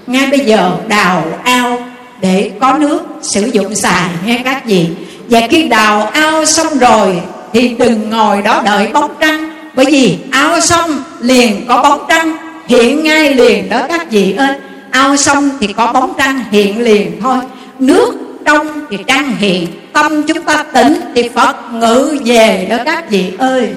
Ngay 0.08 0.28
bây 0.28 0.40
giờ 0.40 0.72
đào 0.88 1.24
ao 1.44 1.78
để 2.22 2.52
có 2.60 2.78
nước 2.80 3.00
sử 3.22 3.50
dụng 3.54 3.76
xài 3.76 4.10
nghe 4.26 4.42
các 4.44 4.66
vị. 4.66 4.88
Và 5.30 5.48
khi 5.50 5.64
đào 5.64 6.04
ao 6.04 6.46
xong 6.46 6.78
rồi 6.78 7.22
thì 7.56 7.76
đừng 7.80 8.10
ngồi 8.10 8.42
đó 8.42 8.62
đợi 8.66 8.88
bóng 8.94 9.12
trăng. 9.20 9.50
Bởi 9.74 9.86
vì 9.86 10.18
ao 10.32 10.62
sông 10.62 11.04
liền 11.20 11.66
có 11.68 11.84
bóng 11.84 12.06
trăng, 12.10 12.38
hiện 12.68 13.04
ngay 13.04 13.34
liền 13.34 13.70
đó 13.70 13.86
các 13.90 14.12
vị 14.12 14.36
ơi. 14.38 14.56
Ao 14.92 15.18
sông 15.18 15.50
thì 15.60 15.74
có 15.74 15.94
bóng 15.94 16.14
trăng, 16.18 16.44
hiện 16.52 16.82
liền 16.82 17.22
thôi. 17.22 17.38
Nước 17.80 18.14
trong 18.46 18.86
thì 18.90 18.98
trăng 19.08 19.36
hiện, 19.38 19.68
tâm 19.94 20.24
chúng 20.24 20.44
ta 20.44 20.64
tỉnh 20.74 20.94
thì 21.16 21.30
phật 21.30 21.56
ngự 21.74 22.18
về 22.26 22.68
đó 22.70 22.78
các 22.86 23.10
vị 23.10 23.34
ơi. 23.38 23.70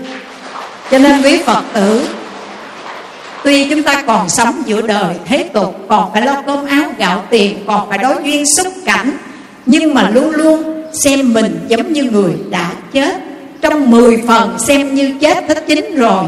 Cho 0.91 0.99
nên 0.99 1.23
quý 1.23 1.39
phật 1.47 1.63
tử, 1.73 2.09
Tuy 3.45 3.65
chúng 3.71 3.83
ta 3.83 4.03
còn 4.07 4.29
sống 4.29 4.63
giữa 4.67 4.81
đời 4.81 5.15
thế 5.25 5.49
tục, 5.53 5.77
Còn 5.89 6.13
phải 6.13 6.23
lo 6.23 6.43
cơm 6.47 6.67
áo 6.67 6.93
gạo 6.99 7.25
tiền, 7.31 7.59
Còn 7.67 7.89
phải 7.89 7.99
đối 7.99 8.23
duyên 8.25 8.47
xúc 8.47 8.73
cảnh, 8.85 9.11
Nhưng 9.67 9.95
mà 9.95 10.11
luôn 10.11 10.31
luôn 10.31 10.85
xem 10.93 11.33
mình 11.33 11.67
giống 11.69 11.93
như 11.93 12.03
người 12.03 12.33
đã 12.51 12.71
chết. 12.93 13.28
Trong 13.61 13.91
10 13.91 14.23
phần 14.27 14.59
xem 14.59 14.95
như 14.95 15.15
chết 15.21 15.49
hết 15.49 15.65
chín 15.67 15.95
rồi. 15.97 16.25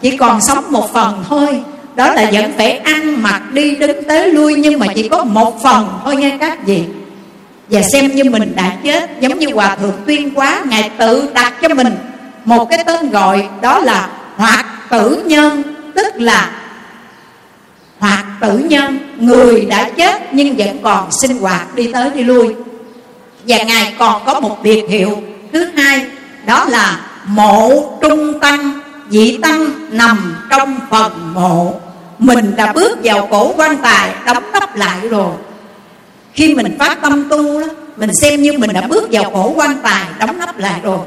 Chỉ 0.00 0.16
còn 0.16 0.40
sống 0.40 0.64
một 0.70 0.92
phần 0.92 1.24
thôi. 1.28 1.62
Đó 1.94 2.14
là 2.14 2.30
vẫn 2.32 2.52
phải 2.56 2.76
ăn 2.76 3.22
mặc 3.22 3.42
đi 3.52 3.76
đứng 3.76 4.04
tới 4.04 4.32
lui, 4.32 4.54
Nhưng 4.54 4.78
mà 4.78 4.86
chỉ 4.94 5.08
có 5.08 5.24
một 5.24 5.62
phần 5.62 5.88
thôi 6.04 6.16
nghe 6.16 6.36
các 6.40 6.66
vị. 6.66 6.84
Và 7.68 7.82
xem 7.92 8.14
như 8.14 8.24
mình 8.24 8.52
đã 8.56 8.76
chết, 8.84 9.20
Giống 9.20 9.38
như 9.38 9.54
Hòa 9.54 9.76
Thượng 9.76 9.96
Tuyên 10.06 10.34
Quá, 10.34 10.62
Ngài 10.68 10.90
tự 10.98 11.28
đặt 11.34 11.54
cho 11.62 11.68
mình 11.74 11.96
Một 12.44 12.64
cái 12.70 12.84
tên 12.84 13.10
gọi, 13.10 13.48
đó 13.60 13.78
là 13.78 14.08
Hoạt 14.36 14.66
tử 14.90 15.22
nhân, 15.26 15.62
Tức 15.94 16.06
là 16.16 16.50
hoạt 18.00 18.26
tử 18.40 18.58
nhân. 18.58 18.98
Người 19.18 19.66
đã 19.70 19.90
chết, 19.96 20.34
nhưng 20.34 20.56
vẫn 20.56 20.78
còn 20.82 21.12
sinh 21.12 21.38
hoạt, 21.38 21.74
đi 21.74 21.92
tới 21.92 22.10
đi 22.10 22.24
lui. 22.24 22.54
Và 23.48 23.62
ngài 23.62 23.94
còn 23.98 24.22
có 24.26 24.40
một 24.40 24.62
biệt 24.62 24.84
hiệu 24.88 25.22
thứ 25.52 25.64
hai 25.64 26.06
đó 26.50 26.66
là 26.68 27.00
mộ 27.26 27.82
trung 28.02 28.40
tăng. 28.40 28.80
Vị 29.08 29.38
tăng 29.42 29.70
nằm 29.90 30.36
trong 30.50 30.78
phần 30.90 31.34
mộ. 31.34 31.74
Mình 32.18 32.52
đã 32.56 32.72
bước 32.72 32.98
vào 33.04 33.28
cổ 33.30 33.54
quan 33.56 33.76
tài, 33.76 34.10
đóng 34.26 34.52
nắp 34.52 34.76
lại 34.76 35.08
rồi. 35.08 35.30
Khi 36.32 36.54
mình 36.54 36.76
phát 36.78 37.02
tâm 37.02 37.28
tu 37.28 37.60
đó, 37.60 37.66
mình 37.96 38.10
xem 38.14 38.42
như 38.42 38.52
mình 38.52 38.72
đã 38.72 38.80
bước 38.80 39.08
vào 39.12 39.30
cổ 39.34 39.52
quan 39.56 39.76
tài, 39.82 40.04
đóng 40.18 40.38
nắp 40.38 40.58
lại 40.58 40.80
rồi. 40.82 40.98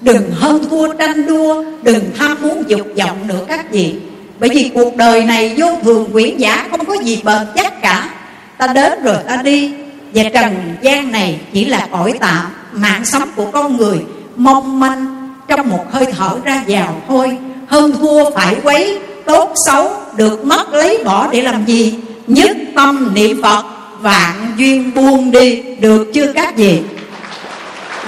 Đừng 0.00 0.30
hơn 0.30 0.68
thua 0.70 0.92
tranh 0.92 1.26
đua, 1.26 1.64
đừng 1.82 2.04
tham 2.18 2.36
muốn 2.40 2.64
dục 2.66 2.86
vọng 2.98 3.26
nữa 3.26 3.44
các 3.48 3.70
vị. 3.70 3.94
Bởi 4.38 4.50
vì 4.50 4.70
cuộc 4.74 4.96
đời 4.96 5.24
này 5.24 5.54
vô 5.58 5.66
thường 5.84 6.12
quyển 6.12 6.36
giả 6.36 6.66
không 6.70 6.84
có 6.84 6.94
gì 6.94 7.22
bền 7.24 7.46
chắc 7.56 7.82
cả. 7.82 8.10
Ta 8.58 8.66
đến 8.66 8.92
rồi 9.02 9.16
ta 9.26 9.36
đi, 9.36 9.74
và 10.14 10.22
trần 10.34 10.76
gian 10.82 11.12
này 11.12 11.40
chỉ 11.52 11.64
là 11.64 11.88
cõi 11.90 12.12
tạm, 12.20 12.46
mạng 12.72 13.04
sống 13.04 13.28
của 13.36 13.46
con 13.46 13.76
người 13.76 13.98
mong 14.38 14.80
manh. 14.80 15.30
Trong 15.48 15.68
một 15.68 15.84
hơi 15.92 16.06
thở 16.12 16.30
ra 16.44 16.62
vào 16.68 17.02
thôi. 17.08 17.38
Hơn 17.66 17.92
thua 18.00 18.30
phải 18.30 18.56
quấy. 18.62 18.98
Tốt 19.26 19.52
xấu 19.66 19.90
được 20.16 20.44
mất 20.44 20.74
lấy 20.74 21.04
bỏ 21.04 21.28
để 21.32 21.42
làm 21.42 21.64
gì? 21.64 21.94
Nhất 22.26 22.56
tâm 22.74 23.10
niệm 23.14 23.42
phật. 23.42 23.64
Vạn 24.00 24.54
duyên 24.56 24.94
buông 24.94 25.30
đi. 25.30 25.62
Được 25.80 26.10
chưa 26.14 26.32
các 26.32 26.56
vị? 26.56 26.80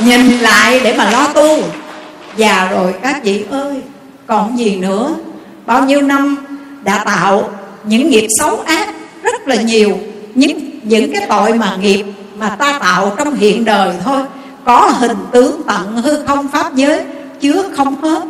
Nhìn 0.04 0.38
lại 0.38 0.80
để 0.80 0.96
mà 0.96 1.10
lo 1.10 1.26
tu. 1.26 1.58
Già 2.36 2.68
rồi 2.70 2.94
các 3.02 3.24
vị 3.24 3.44
ơi. 3.50 3.74
Còn 4.26 4.58
gì 4.58 4.76
nữa? 4.76 5.14
Bao 5.66 5.84
nhiêu 5.84 6.02
năm 6.02 6.36
đã 6.82 7.04
tạo 7.04 7.50
những 7.84 8.10
nghiệp 8.10 8.26
xấu 8.38 8.60
ác 8.60 8.88
rất 9.22 9.48
là 9.48 9.56
nhiều. 9.56 9.98
Những 10.34 10.70
những 10.82 11.12
cái 11.12 11.26
tội 11.28 11.52
mà 11.52 11.76
nghiệp 11.76 12.04
mà 12.38 12.48
ta 12.48 12.78
tạo 12.78 13.14
trong 13.18 13.34
hiện 13.34 13.64
đời 13.64 13.94
thôi 14.04 14.22
có 14.64 14.92
hình 14.98 15.16
tướng 15.32 15.62
tận 15.66 15.96
hư 15.96 16.24
không 16.26 16.48
pháp 16.48 16.74
giới, 16.74 17.04
chứa 17.40 17.62
không 17.76 18.02
hết. 18.02 18.22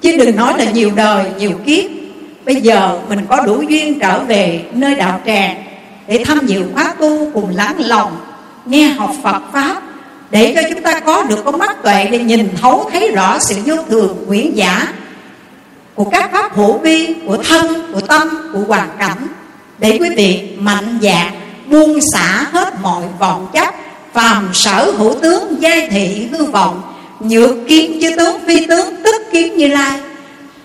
Chứ 0.00 0.16
đừng 0.16 0.36
nói 0.36 0.54
là 0.58 0.70
nhiều 0.70 0.90
đời, 0.96 1.24
nhiều 1.38 1.52
kiếp. 1.66 1.84
Bây 2.44 2.56
giờ 2.56 2.98
mình 3.08 3.26
có 3.28 3.40
đủ 3.46 3.62
duyên 3.62 3.98
trở 3.98 4.24
về 4.24 4.64
nơi 4.72 4.94
đạo 4.94 5.20
tràng 5.26 5.64
để 6.06 6.24
tham 6.26 6.46
dự 6.46 6.64
khóa 6.74 6.94
tu 7.00 7.30
cùng 7.34 7.56
lắng 7.56 7.74
lòng, 7.78 8.16
nghe 8.66 8.88
học 8.88 9.10
Phật 9.22 9.42
pháp, 9.52 9.82
để 10.30 10.52
cho 10.54 10.68
chúng 10.70 10.82
ta 10.82 11.00
có 11.00 11.22
được 11.22 11.44
con 11.44 11.58
mắt 11.58 11.82
tuệ 11.82 12.08
để 12.10 12.18
nhìn 12.18 12.48
thấu 12.62 12.90
thấy 12.92 13.10
rõ 13.10 13.38
sự 13.38 13.56
vô 13.66 13.74
thường 13.88 14.24
quyển 14.28 14.50
giả 14.54 14.88
của 15.94 16.04
các 16.04 16.32
pháp 16.32 16.56
hữu 16.56 16.78
vi, 16.78 17.14
của 17.26 17.36
thân, 17.36 17.92
của 17.92 18.00
tâm, 18.00 18.28
của 18.52 18.60
hoàn 18.68 18.88
cảnh. 18.98 19.26
Để 19.78 19.98
quý 20.00 20.08
vị 20.16 20.48
mạnh 20.58 20.98
dạn 21.02 21.32
buông 21.66 21.98
xả 22.12 22.46
hết 22.52 22.74
mọi 22.82 23.02
vọng 23.18 23.48
chấp 23.52 23.74
phàm 24.18 24.48
sở 24.52 24.92
hữu 24.96 25.14
tướng 25.22 25.56
giai 25.60 25.88
thị 25.90 26.28
hư 26.32 26.44
vọng, 26.44 26.82
nhược 27.20 27.50
kiến 27.68 27.98
chư 28.00 28.16
tướng 28.16 28.40
phi 28.46 28.66
tướng 28.66 29.02
tức 29.04 29.14
kiến 29.32 29.56
như 29.56 29.68
lai. 29.68 29.98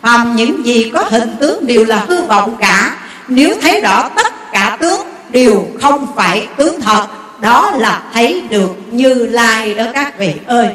Phàm 0.02 0.36
những 0.36 0.66
gì 0.66 0.92
có 0.94 1.02
hình 1.12 1.36
tướng 1.40 1.68
đều 1.68 1.86
là 1.86 2.06
hư 2.08 2.22
vọng 2.22 2.56
cả. 2.60 2.96
Nếu 3.28 3.56
thấy 3.62 3.82
rõ 3.82 4.10
tất 4.10 4.52
cả 4.52 4.78
tướng, 4.82 5.02
đều 5.30 5.68
không 5.82 6.08
phải 6.16 6.48
tướng 6.58 6.82
thật. 6.82 7.08
Đó 7.42 7.72
là 7.78 8.04
thấy 8.14 8.42
được 8.50 8.72
như 8.92 9.14
lai 9.14 9.74
đó 9.74 9.86
các 9.94 10.18
vị 10.18 10.34
ơi. 10.46 10.68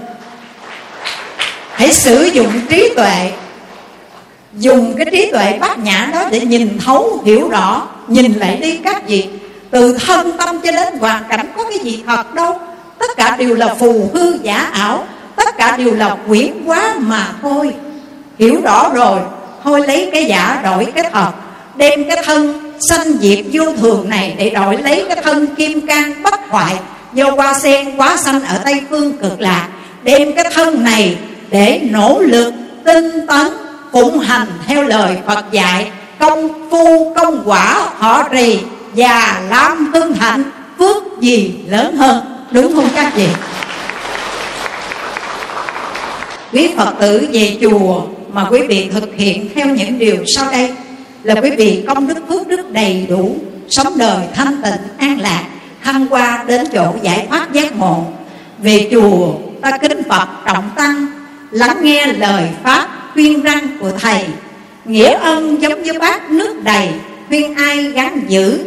Hãy 1.72 1.93
sử 1.93 2.24
dụng 2.24 2.53
trí 2.68 2.93
tuệ. 2.97 3.33
Dùng 4.53 4.95
cái 4.97 5.07
trí 5.12 5.31
tuệ 5.31 5.59
bát 5.61 5.79
nhã 5.79 6.11
đó 6.12 6.24
để 6.31 6.41
nhìn 6.41 6.79
thấu, 6.85 7.22
hiểu 7.24 7.49
rõ, 7.49 7.87
nhìn 8.09 8.33
lại 8.33 8.57
đi 8.57 8.76
các 8.85 9.09
vị. 9.09 9.29
Từ 9.70 9.99
thân 10.07 10.33
tâm 10.39 10.61
cho 10.61 10.72
đến 10.72 10.99
hoàn 11.01 11.24
cảnh 11.29 11.47
có 11.57 11.64
cái 11.64 11.79
gì 11.79 12.03
thật 12.07 12.35
đâu 12.35 12.61
tất 12.99 13.11
cả 13.16 13.36
đều 13.36 13.55
là 13.55 13.74
phù 13.74 14.11
hư 14.14 14.32
giả 14.42 14.70
ảo. 14.72 15.05
Tất 15.36 15.57
cả 15.59 15.76
đều 15.76 15.94
là 15.94 16.16
quyển 16.28 16.53
quá 16.66 16.94
mà 16.99 17.26
thôi. 17.42 17.74
Hiểu 18.38 18.61
rõ 18.64 18.90
rồi. 18.94 19.20
Thôi 19.64 19.82
lấy 19.86 20.11
cái 20.12 20.24
giả 20.24 20.61
đổi 20.64 20.84
cái 20.94 21.05
thật. 21.12 21.30
Đem 21.76 22.09
cái 22.09 22.22
thân 22.24 22.72
sanh 22.90 23.12
diệt 23.20 23.38
vô 23.53 23.72
thường 23.76 24.09
này 24.09 24.34
để 24.38 24.51
đổi 24.51 24.76
lấy 24.76 25.05
cái 25.09 25.16
thân 25.22 25.46
kim 25.46 25.86
cang 25.86 26.22
bất 26.22 26.40
hoại. 26.49 26.74
Do 27.14 27.30
hoa 27.30 27.55
sen 27.55 27.96
quá 27.96 28.16
sanh 28.16 28.44
ở 28.44 28.59
tây 28.64 28.80
phương 28.90 29.18
cực 29.18 29.40
lạc. 29.40 29.68
Đem 30.03 30.32
cái 30.32 30.44
thân 30.55 30.84
này 30.84 31.16
để 31.51 31.80
nỗ 31.90 32.20
lực 32.20 32.55
tinh 32.84 33.26
tấn, 33.26 33.46
phụng 33.92 34.18
hành 34.18 34.46
theo 34.66 34.82
lời 34.82 35.16
Phật 35.26 35.44
dạy. 35.53 35.90
Công 36.18 36.70
phu, 36.70 37.14
công 37.14 37.42
quả, 37.44 37.86
họ 37.99 38.22
trì 38.22 38.61
và 38.96 39.40
làm 39.51 39.92
hưng 39.92 40.12
hạnh, 40.12 40.42
phước 40.78 41.20
gì 41.20 41.55
lớn 41.66 41.96
hơn 41.96 42.38
đúng 42.51 42.74
không 42.74 42.88
các 42.94 43.12
vị 43.16 43.28
quý 46.53 46.70
phật 46.76 46.94
tử 47.01 47.28
về 47.32 47.57
chùa 47.61 48.03
mà 48.32 48.46
quý 48.51 48.61
vị 48.68 48.88
thực 48.92 49.14
hiện 49.16 49.49
theo 49.55 49.66
những 49.66 49.99
điều 49.99 50.16
sau 50.26 50.53
đây 50.53 50.74
là 51.22 51.40
quý 51.40 51.51
vị 51.51 51.84
công 51.86 52.07
đức 52.07 52.18
phước 52.28 52.49
đức 52.49 52.72
đầy 52.72 53.07
đủ, 53.09 53.36
sống 53.68 53.99
đời 53.99 54.26
thanh 54.34 54.62
tịnh, 54.62 54.99
an 54.99 55.20
lạc, 55.20 55.44
thăng 55.82 56.07
qua 56.11 56.44
đến 56.46 56.66
chỗ 56.72 56.94
giải 57.03 57.26
thoát 57.30 57.53
giác 57.53 57.76
ngộ. 57.76 58.07
Về 58.59 58.88
chùa, 58.90 59.34
ta 59.62 59.78
kính 59.78 60.03
phật 60.09 60.28
trọng 60.46 60.70
tăng, 60.76 61.07
lắng 61.51 61.78
nghe 61.82 62.07
lời 62.07 62.49
pháp 62.62 62.88
khuyên 63.12 63.42
răng 63.42 63.78
của 63.80 63.90
thầy. 64.01 64.24
Nghĩa 64.84 65.12
ân 65.12 65.62
giống 65.62 65.82
như 65.82 65.92
bát 65.99 66.30
nước 66.30 66.64
đầy, 66.64 66.88
khuyên 67.28 67.55
ai 67.55 67.90
gắn 67.90 68.20
giữ, 68.28 68.59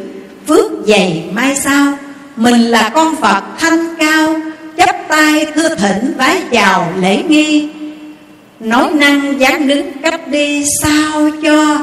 phước 0.48 0.72
dày 0.88 1.24
mai 1.32 1.56
sau 1.56 1.94
mình 2.36 2.62
là 2.62 2.90
con 2.94 3.16
phật 3.16 3.44
thanh 3.60 3.96
cao, 4.00 4.36
chắp 4.78 4.96
tay 5.08 5.46
thưa 5.56 5.76
thỉnh 5.76 6.14
vái 6.18 6.42
chào 6.52 6.94
lễ 7.00 7.24
nghi. 7.28 7.70
Nói 8.60 8.90
năng 8.94 9.40
dáng 9.40 9.68
đứng 9.68 9.92
cách 10.02 10.28
đi 10.28 10.66
sao 10.82 11.30
cho 11.44 11.78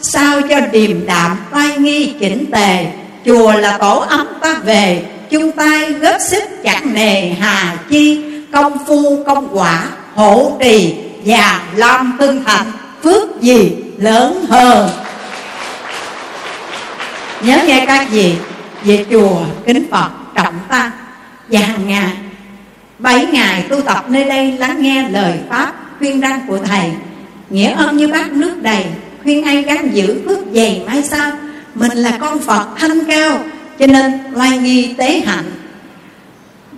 sao 0.00 0.40
cho 0.48 0.60
điềm 0.72 1.06
đạm 1.06 1.36
tai 1.50 1.78
nghi 1.78 2.12
chỉnh 2.20 2.44
tề. 2.52 2.86
Chùa 3.26 3.52
là 3.52 3.78
tổ 3.78 3.98
ấm 3.98 4.26
ta 4.40 4.54
về, 4.64 5.02
chung 5.30 5.52
tay 5.52 5.92
góp 5.92 6.20
sức 6.20 6.42
chẳng 6.64 6.94
nề 6.94 7.28
hà 7.28 7.76
chi. 7.90 8.24
Công 8.52 8.78
phu, 8.86 9.24
công 9.24 9.48
quả 9.52 9.84
hộ 10.14 10.56
trì 10.60 10.94
và 11.24 11.60
lam 11.76 12.18
hưng 12.18 12.44
thành, 12.44 12.72
phước 13.02 13.40
gì 13.40 13.72
lớn 13.98 14.44
hơn. 14.48 14.90
Nhớ 17.42 17.58
nghe 17.66 17.84
các 17.86 18.06
vị 18.10 18.34
về 18.84 19.04
chùa, 19.10 19.40
kính 19.66 19.86
phật, 19.90 20.10
trọng 20.34 20.54
tăng 20.68 20.90
và 21.48 21.60
hàng 21.60 21.86
ngày, 21.86 22.12
bảy 22.98 23.26
ngày 23.26 23.62
tu 23.68 23.80
tập 23.80 24.04
nơi 24.08 24.24
đây 24.24 24.52
lắng 24.52 24.82
nghe 24.82 25.08
lời 25.08 25.38
pháp, 25.48 25.72
khuyên 25.98 26.20
răn 26.20 26.40
của 26.48 26.58
thầy. 26.58 26.90
Nghĩa 27.50 27.72
ơn 27.72 27.96
như 27.96 28.08
bát 28.08 28.32
nước 28.32 28.62
đầy, 28.62 28.84
khuyên 29.22 29.44
ai 29.44 29.62
gắn 29.62 29.90
giữ 29.94 30.22
phước 30.26 30.38
dày 30.54 30.82
mai 30.86 31.02
sau. 31.02 31.32
Mình 31.74 31.98
là 31.98 32.18
con 32.20 32.38
phật 32.38 32.66
thanh 32.76 33.04
cao, 33.04 33.38
cho 33.78 33.86
nên 33.86 34.12
loài 34.32 34.58
nghi 34.58 34.94
tế 34.98 35.20
hạnh. 35.26 35.50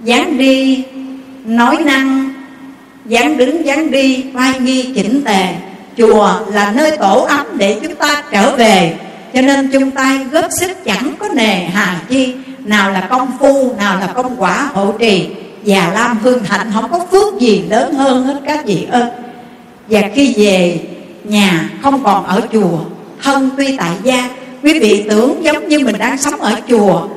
Dáng 0.04 0.38
đi, 0.38 0.84
nói 1.44 1.76
năng. 1.84 2.34
Dáng 3.06 3.36
đứng 3.36 3.66
dáng 3.66 3.90
đi 3.90 4.22
vai 4.32 4.60
nghi 4.60 4.92
chỉnh 4.94 5.22
tề. 5.24 5.54
Chùa 5.98 6.40
là 6.52 6.72
nơi 6.72 6.96
tổ 6.96 7.20
ấm 7.20 7.46
để 7.54 7.78
chúng 7.82 7.94
ta 7.94 8.22
trở 8.32 8.56
về 8.56 8.96
cho 9.34 9.40
nên 9.40 9.70
chung 9.72 9.90
tay 9.90 10.18
góp 10.32 10.50
sức 10.60 10.84
chẳng 10.84 11.14
có 11.18 11.28
nề 11.28 11.64
hà 11.64 12.00
chi. 12.08 12.34
Nào 12.58 12.90
là 12.90 13.00
công 13.10 13.30
phu, 13.38 13.74
nào 13.78 14.00
là 14.00 14.06
công 14.06 14.36
quả 14.36 14.68
hộ 14.74 14.92
trì. 14.98 15.28
Và 15.66 15.90
Lam 15.94 16.18
Hương 16.22 16.44
Thạnh 16.44 16.70
không 16.74 16.90
có 16.90 17.06
phước 17.10 17.40
gì 17.40 17.64
lớn 17.70 17.94
hơn 17.94 18.24
hết 18.24 18.40
các 18.46 18.66
vị 18.66 18.86
ơi. 18.90 19.10
Và 19.88 20.00
khi 20.14 20.34
về 20.36 20.80
nhà 21.24 21.68
không 21.82 22.04
còn 22.04 22.26
ở 22.26 22.40
chùa 22.52 22.78
Thân 23.22 23.50
tuy 23.56 23.76
tại 23.76 23.90
gia, 24.02 24.28
Quý 24.62 24.78
vị 24.78 25.04
tưởng 25.08 25.44
giống 25.44 25.68
như 25.68 25.78
mình 25.78 25.98
đang 25.98 26.18
sống 26.18 26.40
ở 26.40 26.60
chùa. 26.68 27.08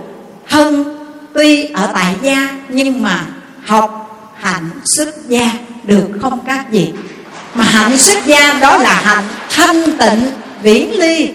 Thân 0.50 0.98
tuy 1.34 1.64
ở 1.64 1.90
tại 1.94 2.16
gia, 2.22 2.58
Nhưng 2.70 3.04
mà 3.04 3.26
học 3.66 4.08
hạnh 4.40 4.70
xuất 4.98 5.30
gia 5.30 5.52
được 5.84 6.08
không 6.22 6.40
các 6.48 6.72
vị? 6.72 6.94
Mà 7.54 7.64
hạnh 7.64 7.98
xuất 7.98 8.26
gia 8.26 8.54
đó 8.54 8.78
là 8.78 8.94
hạnh 8.94 9.24
thanh 9.50 9.84
tịnh, 9.98 10.32
viễn 10.62 11.00
ly. 11.00 11.30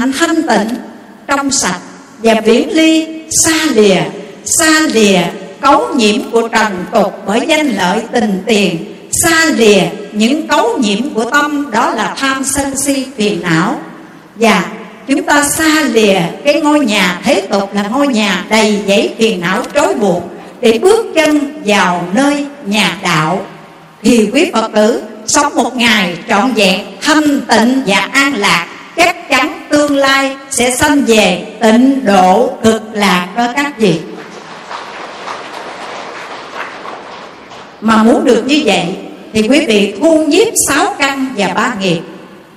Hạnh 0.00 0.12
thanh 0.12 0.42
tịnh, 0.42 0.78
trong 1.26 1.50
sạch 1.50 1.80
Và 2.18 2.34
viễn 2.44 2.70
ly, 2.72 3.06
xa 3.44 3.66
lìa 3.74 4.02
Xa 4.44 4.80
lìa, 4.92 5.20
cấu 5.60 5.94
nhiễm 5.94 6.30
của 6.30 6.48
trần 6.48 6.84
tục 6.92 7.14
bởi 7.26 7.40
danh 7.48 7.66
lợi 7.66 8.00
tình 8.12 8.42
tiền. 8.46 8.94
Xa 9.22 9.44
lìa, 9.44 9.82
những 10.12 10.48
cấu 10.48 10.78
nhiễm 10.78 11.14
của 11.14 11.30
tâm, 11.30 11.70
đó 11.70 11.94
là 11.94 12.14
tham 12.16 12.44
sân 12.44 12.76
si, 12.76 13.06
phiền 13.16 13.42
não. 13.42 13.80
Và 14.36 14.64
chúng 15.06 15.22
ta 15.22 15.44
xa 15.48 15.82
lìa, 15.92 16.20
cái 16.44 16.60
ngôi 16.60 16.80
nhà 16.80 17.20
thế 17.24 17.40
tục 17.50 17.74
là 17.74 17.82
ngôi 17.82 18.08
nhà 18.08 18.44
đầy 18.48 18.82
dẫy 18.88 19.14
phiền 19.18 19.40
não 19.40 19.62
trói 19.74 19.94
buộc 19.94 20.22
để 20.60 20.78
bước 20.78 21.06
chân 21.14 21.62
vào 21.66 22.08
nơi 22.14 22.46
nhà 22.64 22.98
đạo. 23.02 23.46
Thì 24.02 24.30
quý 24.32 24.50
phật 24.52 24.70
tử, 24.74 25.02
sống 25.26 25.54
một 25.54 25.76
ngày 25.76 26.16
trọn 26.28 26.52
vẹn, 26.52 26.86
thanh 27.02 27.40
tịnh 27.40 27.82
và 27.86 28.08
an 28.12 28.34
lạc 28.36 28.66
chắc 28.96 29.28
chắn 29.28 29.60
tương 29.70 29.96
lai 29.96 30.36
sẽ 30.50 30.70
sanh 30.70 31.04
về, 31.06 31.46
tịnh 31.60 32.04
độ 32.04 32.50
cực 32.64 32.82
lạc 32.92 33.28
đó 33.36 33.46
các 33.56 33.78
vị. 33.78 34.00
Mà 37.80 38.02
muốn 38.02 38.24
được 38.24 38.44
như 38.46 38.62
vậy, 38.64 38.86
thì 39.32 39.48
quý 39.48 39.66
vị 39.66 39.94
thu 40.00 40.24
nhiếp 40.24 40.48
sáu 40.68 40.94
căn 40.98 41.26
và 41.36 41.48
ba 41.54 41.74
nghiệp. 41.80 42.00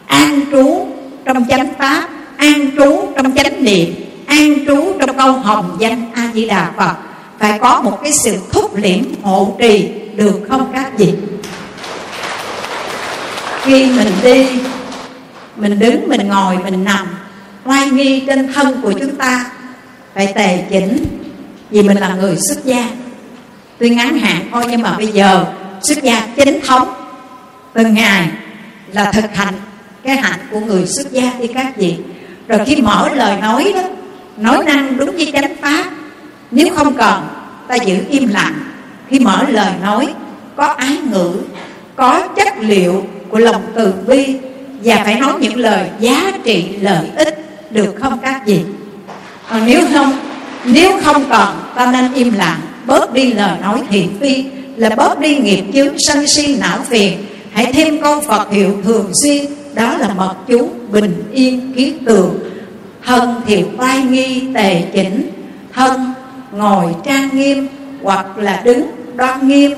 An 0.08 0.42
trú 0.52 0.88
trong 1.26 1.46
chánh 1.50 1.68
pháp, 1.80 2.10
an 2.38 2.72
trú 2.78 3.08
trong 3.16 3.36
chánh 3.36 3.64
niệm, 3.64 3.94
an 4.28 4.66
trú 4.66 4.94
trong 5.00 5.18
câu 5.18 5.32
hồng 5.32 5.78
danh 5.80 6.12
a 6.14 6.32
di 6.34 6.46
đà 6.46 6.72
phật. 6.78 6.94
Phải 7.40 7.60
có 7.60 7.82
một 7.82 8.00
cái 8.04 8.12
sự 8.24 8.38
thúc 8.52 8.76
liễm 8.76 9.00
hộ 9.24 9.56
trì, 9.60 9.90
được 10.16 10.40
không 10.50 10.72
các 10.74 10.98
vị? 10.98 11.14
Khi 13.62 13.86
mình 13.86 14.12
đi 14.24 14.48
mình 15.60 15.80
đứng, 15.80 16.10
mình 16.10 16.28
ngồi, 16.28 16.58
mình 16.58 16.84
nằm. 16.84 17.08
Oai 17.66 17.90
nghi 17.90 18.24
trên 18.28 18.54
thân 18.54 18.82
của 18.82 18.92
chúng 18.92 19.16
ta 19.16 19.46
phải 20.14 20.34
tề 20.36 20.64
chỉnh, 20.70 20.98
vì 21.70 21.82
mình 21.82 21.98
là 21.98 22.16
người 22.16 22.38
xuất 22.50 22.66
gia. 22.66 22.90
Tuy 23.78 23.90
ngắn 23.90 24.20
hạn 24.20 24.48
thôi, 24.52 24.64
nhưng 24.70 24.82
mà 24.82 24.94
bây 24.98 25.08
giờ 25.08 25.46
xuất 25.82 26.04
gia 26.04 26.28
chính 26.36 26.60
thống. 26.68 26.94
Từng 27.74 27.94
ngày 27.94 28.30
là 28.94 29.12
thực 29.12 29.36
hành 29.36 29.54
cái 30.04 30.18
hạnh 30.18 30.40
của 30.52 30.60
người 30.60 30.86
xuất 30.86 31.12
gia 31.12 31.34
đi 31.40 31.48
các 31.48 31.78
vị. 31.78 31.98
Rồi 32.48 32.60
khi 32.66 32.82
mở 32.82 33.10
lời 33.16 33.42
nói 33.42 33.74
đó, 33.76 33.82
nói 34.38 34.64
năng 34.66 34.98
đúng 34.98 35.12
với 35.12 35.30
chánh 35.34 35.56
pháp, 35.62 35.92
nếu 36.52 36.76
không 36.76 36.94
cần 36.94 37.28
ta 37.68 37.76
giữ 37.76 37.98
im 38.10 38.28
lặng. 38.28 38.54
Khi 39.10 39.20
mở 39.20 39.46
lời 39.50 39.74
nói, 39.82 40.14
có 40.56 40.66
ái 40.66 40.98
ngữ, 41.12 41.34
có 41.96 42.28
chất 42.36 42.48
liệu 42.60 43.06
của 43.30 43.40
lòng 43.40 43.62
từ 43.76 43.94
bi 44.08 44.38
và 44.84 45.02
phải 45.04 45.20
nói 45.20 45.34
những 45.42 45.58
lời 45.58 45.90
giá 46.00 46.32
trị, 46.44 46.66
lợi 46.82 47.08
ích 47.16 47.46
được 47.72 47.96
không 48.02 48.20
các 48.22 48.42
vị 48.46 48.60
còn 49.50 49.66
nếu 49.66 49.82
không 49.94 50.14
nếu 50.66 50.92
không 51.04 51.26
cần 51.30 51.48
ta 51.76 51.92
nên 51.92 52.14
im 52.14 52.34
lặng, 52.34 52.60
bớt 52.86 53.14
đi 53.14 53.34
lời 53.34 53.58
nói 53.62 53.82
thiện 53.90 54.10
phi, 54.20 54.46
là 54.76 54.90
bớt 54.90 55.20
đi 55.20 55.36
nghiệp 55.36 55.64
chướng 55.74 55.94
sân 55.98 56.28
si 56.28 56.56
não 56.56 56.80
phiền. 56.90 57.26
Hãy 57.52 57.74
thêm 57.74 58.02
câu 58.02 58.22
phật 58.22 58.52
hiệu 58.52 58.82
thường 58.84 59.12
xuyên, 59.24 59.46
đó 59.74 59.98
là 59.98 60.14
mật 60.14 60.36
chú 60.48 60.70
bình 60.92 61.24
yên 61.34 61.74
kiến 61.76 61.98
tường. 62.06 62.40
Thân 63.06 63.42
thì 63.48 63.64
oai 63.78 64.04
nghi 64.04 64.44
tề 64.54 64.82
chỉnh, 64.94 65.30
thân 65.74 66.14
ngồi 66.52 66.96
trang 67.06 67.30
nghiêm, 67.34 67.68
hoặc 68.02 68.38
là 68.38 68.62
đứng 68.66 68.92
đoan 69.16 69.48
nghiêm, 69.48 69.72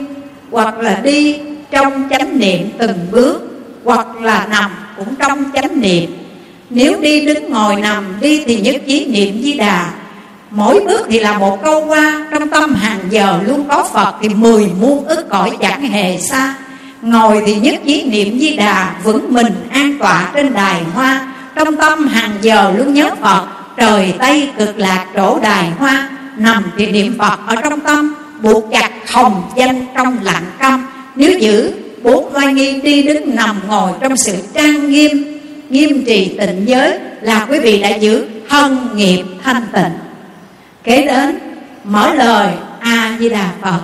hoặc 0.51 0.77
là 0.79 0.99
đi 1.03 1.39
trong 1.71 2.07
chánh 2.09 2.39
niệm 2.39 2.69
từng 2.77 3.07
bước 3.11 3.50
hoặc 3.83 4.21
là 4.21 4.47
nằm 4.49 4.71
cũng 4.97 5.15
trong 5.15 5.43
chánh 5.53 5.81
niệm. 5.81 6.17
Nếu 6.69 6.99
đi 7.01 7.25
đứng 7.25 7.49
ngồi 7.49 7.75
nằm 7.75 8.05
đi 8.21 8.43
thì 8.45 8.61
nhất 8.61 8.75
trí 8.87 9.05
niệm 9.05 9.41
di 9.43 9.53
đà. 9.53 9.89
Mỗi 10.51 10.83
bước 10.85 11.07
thì 11.09 11.19
là 11.19 11.37
một 11.37 11.63
câu 11.63 11.85
qua, 11.85 12.27
Trong 12.31 12.49
tâm 12.49 12.75
hàng 12.75 12.99
giờ 13.09 13.39
luôn 13.47 13.65
có 13.69 13.87
Phật 13.93 14.15
Thì 14.21 14.29
mười 14.29 14.67
muôn 14.81 15.05
ức 15.05 15.29
cõi 15.29 15.57
chẳng 15.61 15.81
hề 15.81 16.17
xa. 16.17 16.55
Ngồi 17.01 17.43
thì 17.45 17.55
nhất 17.55 17.75
trí 17.85 18.03
niệm 18.03 18.39
di 18.39 18.57
đà, 18.57 18.95
Vững 19.03 19.33
mình 19.33 19.67
an 19.71 19.97
tọa 19.99 20.31
trên 20.35 20.53
đài 20.53 20.83
hoa. 20.93 21.33
Trong 21.55 21.75
tâm 21.75 22.07
hàng 22.07 22.31
giờ 22.41 22.73
luôn 22.77 22.93
nhớ 22.93 23.09
Phật, 23.21 23.47
Trời 23.77 24.13
Tây 24.19 24.49
cực 24.57 24.77
lạc 24.77 25.05
chỗ 25.15 25.39
đài 25.41 25.69
hoa. 25.69 26.09
Nằm 26.37 26.63
thì 26.77 26.87
niệm 26.87 27.15
Phật 27.19 27.39
ở 27.47 27.55
trong 27.55 27.79
tâm, 27.79 28.13
Buộc 28.41 28.71
chặt 28.71 28.91
hồng 29.11 29.43
danh 29.55 29.85
trong 29.95 30.17
lặng 30.21 30.43
câm 30.59 30.87
Nếu 31.15 31.39
giữ 31.39 31.73
bốn 32.03 32.35
oai 32.35 32.53
nghi 32.53 32.81
đi 32.81 33.03
đứng 33.03 33.35
nằm 33.35 33.59
ngồi 33.67 33.91
Trong 34.01 34.17
sự 34.17 34.35
trang 34.53 34.89
nghiêm 34.89 35.39
Nghiêm 35.69 36.03
trì 36.05 36.37
tịnh 36.39 36.67
giới 36.67 36.99
Là 37.21 37.47
quý 37.49 37.59
vị 37.59 37.81
đã 37.81 37.89
giữ 37.89 38.27
thân 38.51 38.89
nghiệp 38.95 39.23
thanh 39.43 39.67
tịnh. 39.73 39.91
Kế 40.83 41.05
đến, 41.05 41.39
mở 41.83 42.13
lời 42.13 42.53
a 42.79 43.17
di 43.19 43.29
đà 43.29 43.49
phật. 43.61 43.79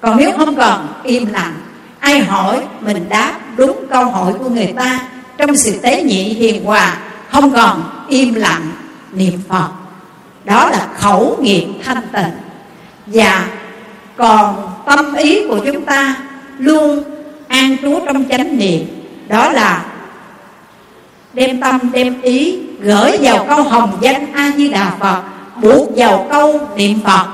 Còn 0.00 0.16
nếu 0.16 0.32
không 0.38 0.56
còn, 0.56 0.88
im 1.04 1.26
lặng, 1.32 1.54
ai 1.98 2.18
hỏi 2.18 2.62
mình 2.80 3.08
đáp 3.08 3.38
đúng 3.56 3.86
câu 3.90 4.04
hỏi 4.04 4.32
của 4.38 4.48
người 4.48 4.72
ta 4.76 5.00
trong 5.38 5.56
sự 5.56 5.78
tế 5.82 6.02
nhị 6.02 6.22
hiền 6.22 6.64
hòa, 6.64 6.96
không 7.30 7.50
còn 7.50 7.82
im 8.08 8.34
lặng, 8.34 8.70
niệm 9.12 9.40
phật. 9.48 9.68
Đó 10.44 10.70
là 10.70 10.88
khẩu 10.98 11.38
nghiệp 11.40 11.66
thanh 11.84 12.02
tịnh. 12.12 12.32
Và 13.06 13.46
còn 14.16 14.70
tâm 14.86 15.14
ý 15.14 15.48
của 15.48 15.58
chúng 15.66 15.84
ta 15.84 16.16
luôn 16.58 17.02
an 17.54 17.76
trú 17.82 18.00
trong 18.06 18.24
chánh 18.28 18.58
niệm. 18.58 18.86
Đó 19.28 19.52
là 19.52 19.84
đem 21.32 21.60
tâm, 21.60 21.80
đem 21.92 22.22
ý 22.22 22.58
gửi 22.80 23.18
vào 23.20 23.46
câu 23.48 23.62
hồng 23.62 23.98
danh 24.00 24.32
a 24.32 24.52
di 24.56 24.68
đà 24.68 24.92
phật, 25.00 25.22
buộc 25.62 25.96
vào 25.96 26.26
câu 26.30 26.60
niệm 26.76 26.98
phật 27.04 27.26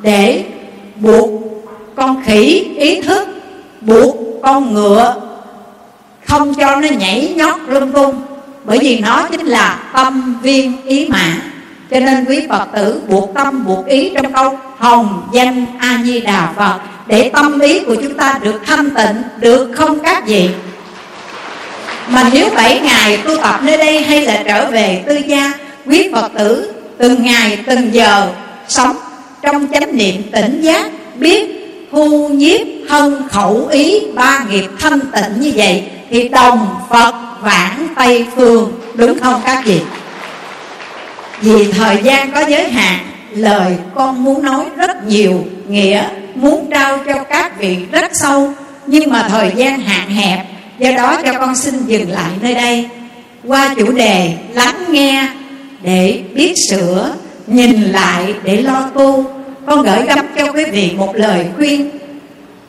để 0.00 0.44
buộc 0.96 1.30
con 1.96 2.22
khỉ 2.24 2.74
ý 2.76 3.00
thức, 3.00 3.28
buộc 3.80 4.16
con 4.42 4.74
ngựa 4.74 5.14
không 6.26 6.54
cho 6.54 6.76
nó 6.76 6.88
nhảy 6.88 7.32
nhót 7.36 7.60
lung 7.66 7.92
tung. 7.92 8.22
Bởi 8.64 8.78
vì 8.78 8.98
nó 8.98 9.28
chính 9.30 9.46
là 9.46 9.78
tâm 9.92 10.34
viên 10.42 10.86
ý 10.86 11.08
mã 11.08 11.36
cho 11.90 12.00
nên 12.00 12.24
quý 12.24 12.46
phật 12.48 12.68
tử 12.74 13.02
buộc 13.08 13.34
tâm, 13.34 13.64
buộc 13.66 13.86
ý 13.86 14.10
trong 14.14 14.32
câu 14.32 14.58
hồng 14.78 15.28
danh 15.32 15.66
a 15.78 16.02
di 16.04 16.20
đà 16.20 16.52
phật 16.56 16.80
để 17.06 17.30
tâm 17.32 17.58
lý 17.60 17.80
của 17.80 17.94
chúng 17.94 18.14
ta 18.14 18.38
được 18.42 18.60
thanh 18.66 18.90
tịnh, 18.90 19.22
được 19.40 19.70
không 19.74 19.98
các 20.00 20.26
gì? 20.26 20.50
mà 22.08 22.30
nếu 22.32 22.50
bảy 22.56 22.80
ngày 22.80 23.16
tu 23.16 23.36
tập 23.36 23.60
nơi 23.62 23.76
đây 23.76 24.02
hay 24.02 24.22
là 24.22 24.42
trở 24.46 24.70
về 24.70 25.02
tư 25.06 25.16
gia, 25.26 25.52
quý 25.86 26.08
phật 26.12 26.32
tử 26.38 26.72
từng 26.98 27.24
ngày 27.24 27.58
từng 27.66 27.94
giờ 27.94 28.28
sống 28.68 28.96
trong 29.42 29.66
chánh 29.72 29.96
niệm 29.96 30.22
tỉnh 30.32 30.60
giác, 30.60 30.90
biết 31.16 31.50
thu 31.92 32.28
nhiếp 32.28 32.60
thân 32.88 33.28
khẩu 33.28 33.66
ý 33.66 34.00
ba 34.14 34.44
nghiệp 34.50 34.66
thanh 34.78 35.00
tịnh 35.00 35.40
như 35.40 35.52
vậy, 35.56 35.84
thì 36.10 36.28
đồng 36.28 36.76
phật 36.90 37.14
vãng 37.40 37.88
tây 37.96 38.26
phương, 38.36 38.72
đúng 38.94 39.18
không 39.18 39.40
các 39.44 39.62
vị 39.64 39.80
vì 41.40 41.72
thời 41.72 41.98
gian 42.02 42.32
có 42.32 42.40
giới 42.48 42.70
hạn, 42.70 42.98
lời 43.34 43.76
con 43.94 44.24
muốn 44.24 44.42
nói 44.42 44.64
rất 44.76 45.06
nhiều 45.06 45.44
nghĩa 45.68 46.04
muốn 46.34 46.70
trao 46.70 46.98
cho 47.06 47.24
các 47.24 47.58
vị 47.58 47.76
rất 47.92 48.10
sâu, 48.14 48.52
nhưng 48.86 49.10
mà 49.10 49.28
thời 49.28 49.52
gian 49.56 49.80
hạn 49.80 50.10
hẹp, 50.10 50.46
do 50.78 50.90
đó 50.90 51.22
cho 51.24 51.32
con 51.38 51.56
xin 51.56 51.86
dừng 51.86 52.10
lại 52.10 52.30
nơi 52.40 52.54
đây. 52.54 52.88
Qua 53.44 53.74
chủ 53.78 53.92
đề 53.92 54.34
lắng 54.52 54.84
nghe 54.88 55.28
để 55.82 56.22
biết 56.34 56.54
sửa, 56.70 57.14
nhìn 57.46 57.82
lại 57.82 58.34
để 58.42 58.62
lo 58.62 58.90
tu, 58.94 59.24
con 59.66 59.82
gửi 59.82 60.06
gắm 60.06 60.26
cho 60.36 60.52
quý 60.52 60.64
vị 60.64 60.92
một 60.96 61.16
lời 61.16 61.46
khuyên. 61.56 61.90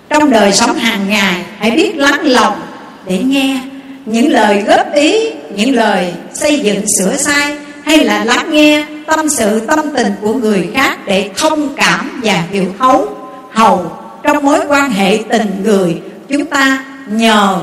Trong 0.10 0.30
đời 0.30 0.52
sống 0.52 0.76
hàng 0.76 1.10
ngày, 1.10 1.42
hãy 1.58 1.72
biết 1.72 1.96
lắng 1.96 2.22
lòng 2.24 2.62
để 3.08 3.20
nghe 3.20 3.60
những 4.06 4.32
lời 4.32 4.64
góp 4.68 4.94
ý, 4.94 5.30
những 5.56 5.76
lời 5.76 6.14
xây 6.34 6.60
dựng 6.60 6.86
sửa 6.98 7.18
sai, 7.18 7.58
hay 7.84 7.98
là 7.98 8.26
lắng 8.26 8.52
nghe 8.52 8.86
tâm 9.08 9.30
sự 9.30 9.60
tâm 9.60 9.80
tình 9.96 10.14
của 10.22 10.34
người 10.34 10.70
khác 10.74 10.98
để 11.06 11.30
thông 11.38 11.76
cảm 11.76 12.22
và 12.24 12.44
hiểu 12.52 12.66
thấu 12.80 13.08
hầu 13.54 13.92
trong 14.24 14.46
mối 14.46 14.60
quan 14.70 14.92
hệ 14.92 15.20
tình 15.30 15.64
người. 15.64 16.02
Chúng 16.30 16.46
ta 16.46 16.86
nhờ 17.08 17.60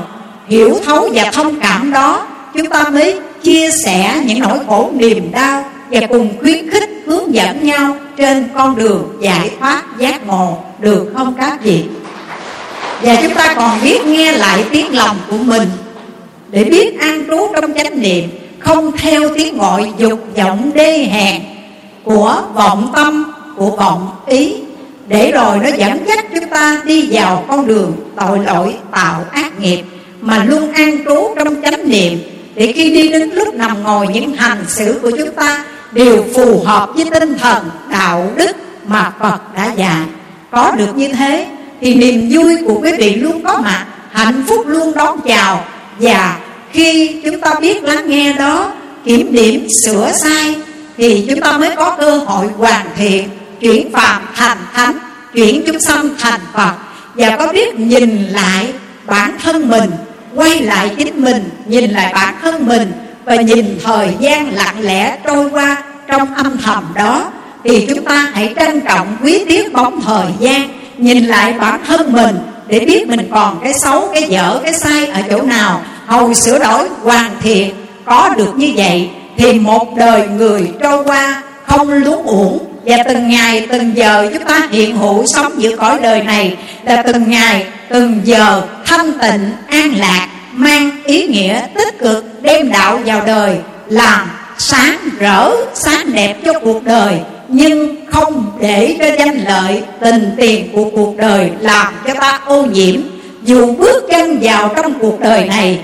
hiểu 0.47 0.79
thấu 0.85 1.09
và 1.13 1.31
thông 1.31 1.59
cảm 1.59 1.91
đó, 1.91 2.27
chúng 2.55 2.69
ta 2.69 2.83
mới 2.89 3.19
chia 3.43 3.69
sẻ 3.85 4.21
những 4.25 4.39
nỗi 4.39 4.59
khổ 4.67 4.91
niềm 4.93 5.31
đau 5.31 5.65
và 5.91 5.99
cùng 6.09 6.29
khuyến 6.41 6.69
khích, 6.69 6.89
hướng 7.05 7.33
dẫn 7.33 7.63
nhau 7.63 7.95
trên 8.17 8.49
con 8.55 8.75
đường 8.75 9.17
giải 9.21 9.51
thoát 9.59 9.83
giác 9.97 10.27
ngộ. 10.27 10.57
Được 10.79 11.11
không 11.15 11.33
các 11.39 11.63
vị? 11.63 11.83
Và 13.01 13.15
chúng 13.21 13.33
ta 13.33 13.53
còn 13.53 13.81
biết 13.83 14.05
nghe 14.05 14.31
lại 14.31 14.63
tiếng 14.71 14.95
lòng 14.95 15.17
của 15.29 15.37
mình. 15.37 15.69
Để 16.49 16.63
biết 16.63 16.99
an 16.99 17.23
trú 17.27 17.47
trong 17.53 17.73
chánh 17.73 18.01
niệm, 18.01 18.29
không 18.59 18.91
theo 18.97 19.35
tiếng 19.35 19.57
gọi 19.57 19.91
dục 19.97 20.19
vọng 20.37 20.71
đê 20.73 20.97
hèn 20.97 21.41
của 22.03 22.41
vọng 22.53 22.91
tâm, 22.93 23.31
của 23.57 23.69
vọng 23.69 24.09
ý 24.25 24.55
để 25.11 25.31
rồi 25.31 25.57
nó 25.63 25.69
dẫn 25.77 26.05
dắt 26.07 26.25
chúng 26.33 26.47
ta 26.49 26.81
đi 26.85 27.09
vào 27.11 27.45
con 27.47 27.67
đường 27.67 27.93
tội 28.15 28.39
lỗi, 28.39 28.75
tạo 28.91 29.25
ác 29.31 29.59
nghiệp, 29.59 29.81
mà 30.21 30.43
luôn 30.43 30.71
an 30.71 30.97
trú 31.05 31.35
trong 31.35 31.61
chánh 31.61 31.89
niệm. 31.89 32.19
Để 32.55 32.73
khi 32.75 32.89
đi 32.89 33.07
đến 33.07 33.29
lúc 33.29 33.53
nằm 33.53 33.83
ngồi, 33.83 34.07
những 34.07 34.33
hành 34.33 34.63
xử 34.67 34.99
của 35.01 35.11
chúng 35.17 35.31
ta 35.35 35.63
đều 35.91 36.25
phù 36.35 36.63
hợp 36.65 36.89
với 36.95 37.05
tinh 37.19 37.37
thần, 37.37 37.69
đạo 37.89 38.31
đức 38.35 38.55
mà 38.87 39.13
Phật 39.19 39.55
đã 39.55 39.73
dạy. 39.73 40.05
Có 40.51 40.71
được 40.77 40.95
như 40.97 41.07
thế, 41.07 41.47
thì 41.81 41.95
niềm 41.95 42.29
vui 42.31 42.57
của 42.65 42.79
quý 42.83 42.91
vị 42.97 43.15
luôn 43.15 43.43
có 43.43 43.57
mặt, 43.57 43.85
hạnh 44.11 44.43
phúc 44.47 44.67
luôn 44.67 44.93
đón 44.95 45.19
chào. 45.21 45.65
Và 45.99 46.37
khi 46.71 47.15
chúng 47.25 47.41
ta 47.41 47.53
biết 47.61 47.83
lắng 47.83 48.09
nghe 48.09 48.33
đó, 48.33 48.71
kiểm 49.05 49.33
điểm 49.33 49.67
sửa 49.85 50.11
sai, 50.23 50.55
thì 50.97 51.25
chúng 51.29 51.39
ta 51.39 51.57
mới 51.57 51.75
có 51.75 51.95
cơ 51.99 52.17
hội 52.17 52.47
hoàn 52.57 52.85
thiện 52.97 53.29
chuyển 53.61 53.91
phàm 53.91 54.21
thành 54.35 54.57
thánh 54.73 54.97
chuyển 55.33 55.63
chúng 55.67 55.79
sanh 55.79 56.09
thành 56.19 56.41
phật. 56.53 56.73
Và 57.15 57.37
có 57.37 57.53
biết 57.53 57.79
nhìn 57.79 58.27
lại 58.27 58.73
bản 59.05 59.35
thân 59.43 59.69
mình, 59.69 59.91
quay 60.35 60.61
lại 60.61 60.91
chính 60.97 61.21
mình, 61.23 61.49
nhìn 61.65 61.91
lại 61.91 62.13
bản 62.13 62.35
thân 62.41 62.67
mình 62.67 62.91
và 63.25 63.35
nhìn 63.35 63.79
thời 63.83 64.09
gian 64.19 64.53
lặng 64.55 64.75
lẽ 64.79 65.17
trôi 65.25 65.49
qua 65.49 65.83
trong 66.07 66.33
âm 66.35 66.57
thầm 66.57 66.83
đó, 66.95 67.31
thì 67.63 67.85
chúng 67.89 68.05
ta 68.05 68.31
hãy 68.33 68.53
trân 68.55 68.81
trọng 68.81 69.17
quý 69.23 69.45
tiếc 69.47 69.73
bóng 69.73 70.01
thời 70.01 70.27
gian, 70.39 70.69
nhìn 70.97 71.25
lại 71.25 71.53
bản 71.53 71.79
thân 71.87 72.13
mình 72.13 72.35
để 72.67 72.79
biết 72.79 73.07
mình 73.07 73.29
còn 73.31 73.59
cái 73.63 73.73
xấu, 73.83 74.09
cái 74.13 74.23
dở, 74.23 74.59
cái 74.63 74.73
sai 74.73 75.07
ở 75.07 75.21
chỗ 75.29 75.41
nào. 75.41 75.81
Hầu 76.05 76.33
sửa 76.33 76.59
đổi, 76.59 76.89
hoàn 77.01 77.31
thiện, 77.41 77.75
có 78.05 78.29
được 78.37 78.55
như 78.55 78.73
vậy 78.75 79.09
thì 79.37 79.53
một 79.53 79.97
đời 79.97 80.27
người 80.27 80.71
trôi 80.81 81.03
qua 81.03 81.41
không 81.65 81.89
luống 81.89 82.25
uổng 82.25 82.70
và 82.85 83.03
từng 83.07 83.29
ngày, 83.29 83.67
từng 83.71 83.97
giờ 83.97 84.29
chúng 84.33 84.43
ta 84.43 84.67
hiện 84.71 84.97
hữu 84.97 85.25
sống 85.25 85.51
giữa 85.57 85.75
cõi 85.77 85.99
đời 86.01 86.23
này 86.23 86.57
là 86.85 87.03
từng 87.03 87.29
ngày, 87.29 87.65
từng 87.89 88.21
giờ 88.23 88.61
thanh 88.85 89.11
tịnh, 89.21 89.51
an 89.67 89.95
lạc, 89.97 90.27
mang 90.53 91.03
ý 91.05 91.27
nghĩa 91.27 91.61
tích 91.75 91.99
cực 91.99 92.41
đem 92.41 92.71
đạo 92.71 92.99
vào 93.05 93.25
đời, 93.25 93.57
làm 93.87 94.27
sáng 94.57 94.97
rỡ, 95.19 95.51
sáng 95.73 96.13
đẹp 96.13 96.35
cho 96.45 96.53
cuộc 96.59 96.83
đời. 96.83 97.19
Nhưng 97.47 97.95
không 98.11 98.51
để 98.61 98.95
cho 98.99 99.05
danh 99.19 99.37
lợi, 99.45 99.83
tình 99.99 100.31
tiền 100.37 100.69
của 100.73 100.89
cuộc 100.95 101.17
đời 101.17 101.49
làm 101.59 101.93
cho 102.07 102.13
ta 102.13 102.39
ô 102.45 102.65
nhiễm. 102.65 103.01
Dù 103.43 103.75
bước 103.75 104.03
chân 104.11 104.39
vào 104.41 104.73
trong 104.75 104.99
cuộc 104.99 105.19
đời 105.19 105.45
này, 105.45 105.79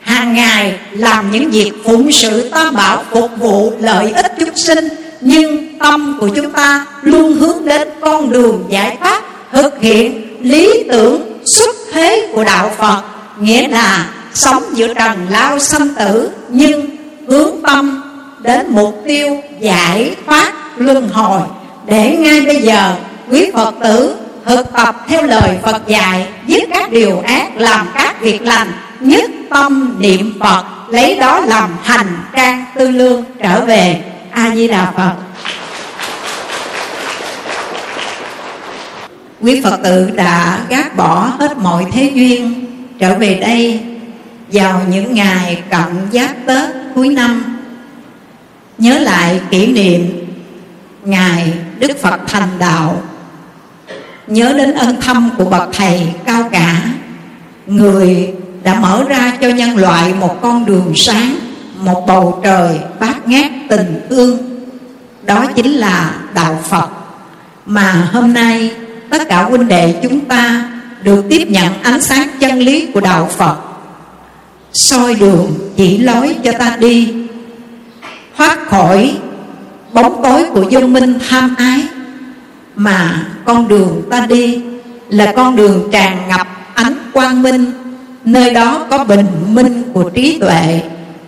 hàng 0.00 0.34
ngày 0.34 0.74
làm 0.92 1.30
những 1.30 1.50
việc 1.50 1.72
phụng 1.84 2.12
sự 2.12 2.48
tam 2.48 2.74
bảo 2.76 3.04
phục 3.10 3.30
vụ 3.38 3.72
lợi 3.80 4.12
ích 4.12 4.32
chúng 4.38 4.56
sinh 4.56 4.88
nhưng 5.22 5.78
tâm 5.78 6.16
của 6.20 6.28
chúng 6.28 6.50
ta 6.50 6.86
luôn 7.02 7.32
hướng 7.32 7.64
đến 7.64 7.88
con 8.00 8.30
đường 8.30 8.64
giải 8.68 8.96
thoát, 9.00 9.22
thực 9.52 9.80
hiện 9.80 10.36
lý 10.40 10.84
tưởng 10.90 11.40
xuất 11.56 11.76
thế 11.92 12.28
của 12.34 12.44
đạo 12.44 12.70
phật. 12.78 13.02
Nghĩa 13.40 13.68
là 13.68 14.10
sống 14.34 14.62
giữa 14.72 14.94
trần 14.94 15.26
lao 15.30 15.58
sanh 15.58 15.88
tử, 15.88 16.30
nhưng 16.48 16.86
hướng 17.26 17.62
tâm 17.62 18.02
đến 18.42 18.66
mục 18.68 19.02
tiêu 19.06 19.40
giải 19.60 20.16
thoát 20.26 20.52
luân 20.76 21.08
hồi. 21.08 21.40
Để 21.86 22.16
ngay 22.20 22.40
bây 22.40 22.62
giờ, 22.62 22.94
quý 23.30 23.50
phật 23.54 23.74
tử 23.82 24.14
thực 24.44 24.72
tập 24.72 24.96
theo 25.08 25.22
lời 25.22 25.58
phật 25.62 25.86
dạy 25.86 26.26
dứt 26.46 26.62
các 26.70 26.92
điều 26.92 27.20
ác, 27.20 27.48
làm 27.56 27.88
các 27.94 28.20
việc 28.20 28.42
lành, 28.42 28.72
nhất 29.00 29.30
tâm 29.50 29.96
niệm 29.98 30.32
phật, 30.40 30.64
lấy 30.88 31.14
đó 31.14 31.40
làm 31.40 31.70
hành, 31.82 32.18
trang 32.36 32.64
tư 32.76 32.90
lương, 32.90 33.24
trở 33.42 33.64
về 33.64 34.02
a 34.32 34.54
di 34.54 34.68
đà 34.68 34.92
phật. 34.96 35.12
Quý 39.40 39.60
phật 39.64 39.76
tử 39.84 40.10
đã 40.10 40.60
gác 40.68 40.96
bỏ 40.96 41.30
hết 41.38 41.58
mọi 41.58 41.86
thế 41.92 42.10
duyên, 42.14 42.66
trở 42.98 43.18
về 43.18 43.34
đây, 43.34 43.80
vào 44.52 44.80
những 44.90 45.14
ngày 45.14 45.62
cận 45.70 46.08
giáp 46.12 46.30
tết 46.46 46.70
cuối 46.94 47.08
năm. 47.08 47.58
Nhớ 48.78 48.98
lại 48.98 49.40
kỷ 49.50 49.66
niệm 49.66 50.26
ngày 51.04 51.52
đức 51.78 52.00
phật 52.02 52.20
thành 52.26 52.58
đạo. 52.58 53.02
Nhớ 54.26 54.52
đến 54.56 54.74
ân 54.74 55.00
thâm 55.00 55.30
của 55.38 55.44
bậc 55.44 55.68
thầy 55.72 56.08
cao 56.26 56.48
cả, 56.52 56.82
người 57.66 58.34
đã 58.62 58.74
mở 58.74 59.04
ra 59.08 59.32
cho 59.40 59.48
nhân 59.48 59.76
loại 59.76 60.14
một 60.14 60.38
con 60.42 60.66
đường 60.66 60.92
sáng 60.96 61.51
một 61.84 62.04
bầu 62.06 62.40
trời 62.44 62.80
bát 63.00 63.28
ngát 63.28 63.50
tình 63.68 64.06
thương 64.10 64.38
đó 65.22 65.46
chính 65.54 65.72
là 65.72 66.14
đạo 66.34 66.58
phật. 66.68 66.88
Mà 67.66 68.08
hôm 68.12 68.34
nay, 68.34 68.70
tất 69.10 69.28
cả 69.28 69.42
huynh 69.42 69.68
đệ 69.68 70.00
chúng 70.02 70.20
ta 70.20 70.70
được 71.02 71.24
tiếp 71.30 71.44
nhận 71.48 71.82
ánh 71.82 72.02
sáng 72.02 72.28
chân 72.40 72.58
lý 72.58 72.86
của 72.94 73.00
đạo 73.00 73.28
phật. 73.36 73.56
Soi 74.72 75.14
đường 75.14 75.52
chỉ 75.76 75.98
lối 75.98 76.36
cho 76.44 76.52
ta 76.58 76.76
đi. 76.80 77.14
Thoát 78.36 78.66
khỏi 78.68 79.16
bóng 79.92 80.20
tối 80.22 80.44
của 80.54 80.64
vô 80.70 80.80
minh 80.80 81.18
tham 81.28 81.54
ái. 81.58 81.86
Mà 82.76 83.26
con 83.44 83.68
đường 83.68 84.02
ta 84.10 84.26
đi 84.26 84.62
là 85.08 85.32
con 85.36 85.56
đường 85.56 85.88
tràn 85.92 86.28
ngập 86.28 86.46
ánh 86.74 86.94
quang 87.12 87.42
minh. 87.42 87.72
Nơi 88.24 88.54
đó 88.54 88.86
có 88.90 89.04
bình 89.04 89.26
minh 89.48 89.82
của 89.92 90.10
trí 90.10 90.38
tuệ 90.40 90.82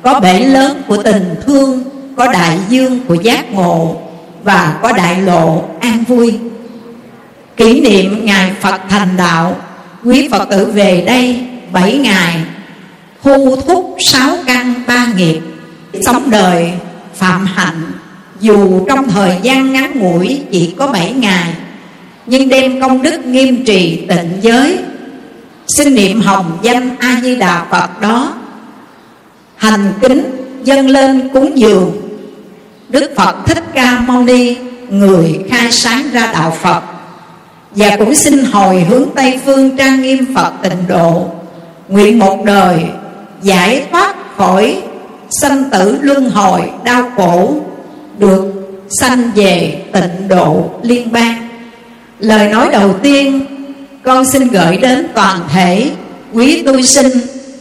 có 0.04 0.20
bể 0.20 0.40
lớn 0.40 0.82
của 0.88 1.02
tình 1.02 1.34
thương, 1.46 1.84
có 2.16 2.32
đại 2.32 2.58
dương 2.68 3.00
của 3.08 3.14
giác 3.14 3.52
ngộ, 3.52 3.96
và 4.42 4.78
có 4.82 4.92
đại 4.92 5.20
lộ 5.20 5.64
an 5.80 6.04
vui. 6.08 6.38
Kỷ 7.56 7.80
niệm 7.80 8.26
ngày 8.26 8.50
phật 8.60 8.80
thành 8.88 9.16
đạo, 9.16 9.56
quý 10.04 10.28
phật 10.28 10.48
tử 10.50 10.70
về 10.74 11.04
đây 11.06 11.46
bảy 11.72 11.98
ngày, 11.98 12.36
thu 13.22 13.56
thúc 13.56 13.96
sáu 14.00 14.36
căn 14.46 14.74
ba 14.86 15.06
nghiệp, 15.16 15.40
sống 16.06 16.30
đời 16.30 16.72
phạm 17.14 17.46
hạnh. 17.46 17.92
Dù 18.40 18.86
trong 18.86 19.08
thời 19.08 19.38
gian 19.42 19.72
ngắn 19.72 19.98
ngủi 19.98 20.40
chỉ 20.50 20.74
có 20.78 20.86
bảy 20.86 21.12
ngày, 21.12 21.54
nhưng 22.26 22.48
đem 22.48 22.80
công 22.80 23.02
đức 23.02 23.26
nghiêm 23.26 23.64
trì 23.64 24.06
tịnh 24.08 24.38
giới. 24.40 24.78
Xin 25.76 25.94
niệm 25.94 26.20
hồng 26.20 26.58
danh 26.62 26.96
a 26.98 27.20
di 27.22 27.36
đà 27.36 27.64
phật 27.70 28.00
đó 28.00 28.34
hành 29.64 29.92
kính, 30.00 30.24
dâng 30.64 30.88
lên 30.88 31.28
cúng 31.34 31.58
dường. 31.58 31.92
Đức 32.88 33.12
phật 33.16 33.36
thích 33.46 33.64
ca 33.74 34.00
mâu 34.06 34.22
ni, 34.22 34.56
người 34.90 35.40
khai 35.50 35.72
sáng 35.72 36.10
ra 36.12 36.30
đạo 36.32 36.56
phật. 36.62 36.82
Và 37.70 37.96
cũng 37.96 38.14
xin 38.14 38.44
hồi 38.44 38.80
hướng 38.80 39.08
tây 39.14 39.40
phương 39.44 39.76
trang 39.76 40.02
nghiêm 40.02 40.34
phật 40.34 40.52
tịnh 40.62 40.84
độ, 40.88 41.26
nguyện 41.88 42.18
một 42.18 42.44
đời 42.44 42.84
giải 43.42 43.86
thoát 43.90 44.36
khỏi 44.36 44.82
sanh 45.40 45.64
tử 45.70 45.98
luân 46.00 46.30
hồi 46.30 46.60
đau 46.84 47.10
khổ, 47.16 47.54
được 48.18 48.44
sanh 49.00 49.30
về 49.34 49.82
tịnh 49.92 50.28
độ 50.28 50.70
liên 50.82 51.12
bang. 51.12 51.48
Lời 52.18 52.48
nói 52.48 52.68
đầu 52.72 52.92
tiên, 53.02 53.46
con 54.02 54.24
xin 54.24 54.48
gửi 54.48 54.76
đến 54.76 55.06
toàn 55.14 55.40
thể 55.52 55.90
quý 56.32 56.62
tu 56.62 56.82
sinh 56.82 57.12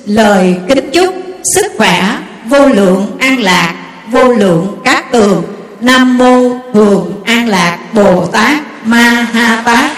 lời 0.05 0.55
kính 0.67 0.89
chúc 0.93 1.22
sức 1.55 1.71
khỏe, 1.77 2.17
vô 2.45 2.67
lượng 2.67 3.17
an 3.19 3.39
lạc, 3.39 3.75
vô 4.11 4.33
lượng 4.33 4.81
các 4.83 5.11
tường. 5.11 5.43
Nam 5.81 6.17
mô 6.17 6.59
thường 6.73 7.21
an 7.25 7.47
lạc 7.47 7.79
bồ 7.93 8.25
tát 8.25 8.61
ma 8.85 9.27
ha 9.33 9.61
tát 9.65 9.91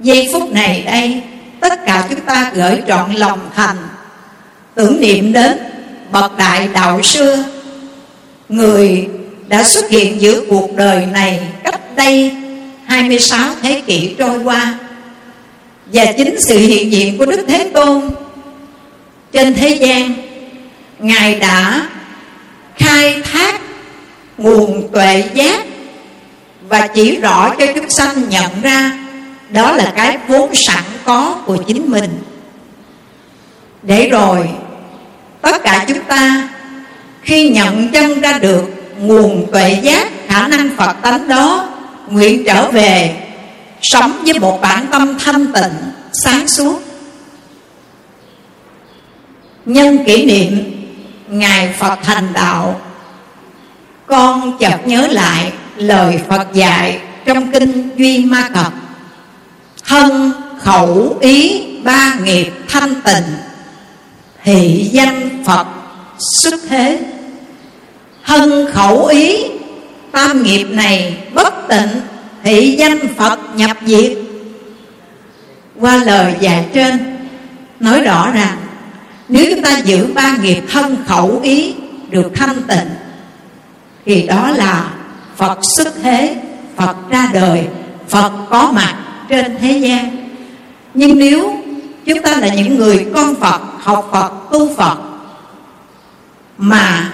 giây 0.00 0.28
phút 0.32 0.52
này 0.52 0.82
đây, 0.86 1.22
tất 1.60 1.86
cả 1.86 2.06
chúng 2.10 2.20
ta 2.20 2.50
gửi 2.54 2.82
trọn 2.88 3.12
lòng 3.12 3.50
thành. 3.54 3.76
Tưởng 4.74 5.00
niệm 5.00 5.32
đến 5.32 5.58
bậc 6.12 6.36
đại 6.36 6.68
đạo 6.72 7.02
xưa 7.02 7.44
người 8.48 9.08
đã 9.48 9.62
xuất 9.62 9.90
hiện 9.90 10.20
giữa 10.20 10.40
cuộc 10.48 10.76
đời 10.76 11.06
này 11.06 11.40
cách 11.64 11.96
đây 11.96 12.32
26 12.86 13.54
thế 13.62 13.82
kỷ 13.86 14.14
trôi 14.18 14.38
qua 14.38 14.78
và 15.92 16.12
chính 16.16 16.40
sự 16.40 16.58
hiện 16.58 16.92
diện 16.92 17.18
của 17.18 17.26
Đức 17.26 17.44
Thế 17.48 17.70
Tôn. 17.74 18.10
Trên 19.32 19.54
thế 19.54 19.68
gian, 19.68 20.14
Ngài 20.98 21.34
đã 21.34 21.88
khai 22.76 23.22
thác 23.32 23.60
nguồn 24.38 24.88
tuệ 24.92 25.24
giác 25.34 25.66
và 26.68 26.86
chỉ 26.86 27.20
rõ 27.20 27.54
cho 27.58 27.66
chúng 27.74 27.90
sanh 27.90 28.28
nhận 28.28 28.50
ra 28.62 28.98
đó 29.50 29.72
là 29.72 29.92
cái 29.96 30.18
vốn 30.28 30.54
sẵn 30.54 30.84
có 31.04 31.36
của 31.46 31.56
chính 31.56 31.90
mình. 31.90 32.18
Để 33.82 34.08
rồi, 34.08 34.48
tất 35.40 35.62
cả 35.62 35.84
chúng 35.88 36.04
ta 36.08 36.48
khi 37.22 37.48
nhận 37.48 37.88
chân 37.92 38.20
ra 38.20 38.38
được 38.38 38.64
nguồn 39.00 39.46
tuệ 39.52 39.78
giác, 39.82 40.08
khả 40.28 40.48
năng 40.48 40.70
phật 40.76 40.92
tánh 41.02 41.28
đó, 41.28 41.68
nguyện 42.08 42.44
trở 42.46 42.70
về 42.70 43.16
sống 43.82 44.22
với 44.24 44.38
một 44.38 44.60
bản 44.60 44.86
tâm 44.90 45.18
thanh 45.18 45.52
tịnh, 45.52 45.92
sáng 46.24 46.48
suốt. 46.48 46.82
Nhân 49.64 49.98
kỷ 50.06 50.24
niệm, 50.24 50.78
ngài 51.28 51.72
phật 51.72 51.98
thành 52.02 52.32
đạo. 52.32 52.80
Con 54.06 54.58
chợt 54.58 54.86
nhớ 54.86 55.06
lại 55.10 55.52
lời 55.76 56.20
phật 56.28 56.52
dạy 56.52 57.00
trong 57.24 57.52
kinh 57.52 57.90
duy 57.96 58.24
ma 58.24 58.48
cập 58.54 58.72
thân 59.84 60.32
khẩu 60.60 61.18
ý 61.20 61.62
ba 61.84 62.14
nghiệp 62.24 62.52
thanh 62.68 62.94
tịnh 63.04 63.36
thị 64.44 64.88
danh 64.92 65.44
phật 65.46 65.66
xuất 66.42 66.54
thế. 66.68 67.00
Thân 68.24 68.66
khẩu 68.72 69.06
ý 69.06 69.44
tam 70.12 70.42
nghiệp 70.42 70.64
này 70.64 71.16
bất 71.34 71.68
tịnh 71.68 71.88
thị 72.48 72.76
danh 72.78 72.98
phật 73.16 73.38
nhập 73.56 73.76
diệt. 73.86 74.12
Qua 75.80 75.96
lời 75.96 76.34
dạy 76.40 76.66
trên, 76.74 77.16
nói 77.80 78.02
rõ 78.02 78.30
rằng 78.30 78.56
nếu 79.28 79.50
chúng 79.50 79.62
ta 79.62 79.78
giữ 79.84 80.06
ba 80.14 80.36
nghiệp 80.42 80.62
thân 80.72 80.96
khẩu 81.06 81.40
ý 81.42 81.74
được 82.10 82.30
thanh 82.34 82.62
tịnh, 82.62 82.88
thì 84.06 84.22
đó 84.22 84.50
là 84.50 84.90
phật 85.36 85.58
xuất 85.62 85.94
thế, 86.02 86.36
phật 86.76 86.96
ra 87.10 87.30
đời, 87.32 87.66
phật 88.08 88.32
có 88.50 88.72
mặt 88.72 88.94
trên 89.28 89.58
thế 89.60 89.78
gian. 89.78 90.30
Nhưng 90.94 91.18
nếu 91.18 91.56
chúng 92.06 92.22
ta 92.22 92.36
là 92.36 92.48
những 92.54 92.78
người 92.78 93.06
con 93.14 93.34
phật, 93.34 93.60
học 93.80 94.08
phật, 94.12 94.32
tu 94.50 94.74
phật, 94.76 94.98
mà 96.58 97.12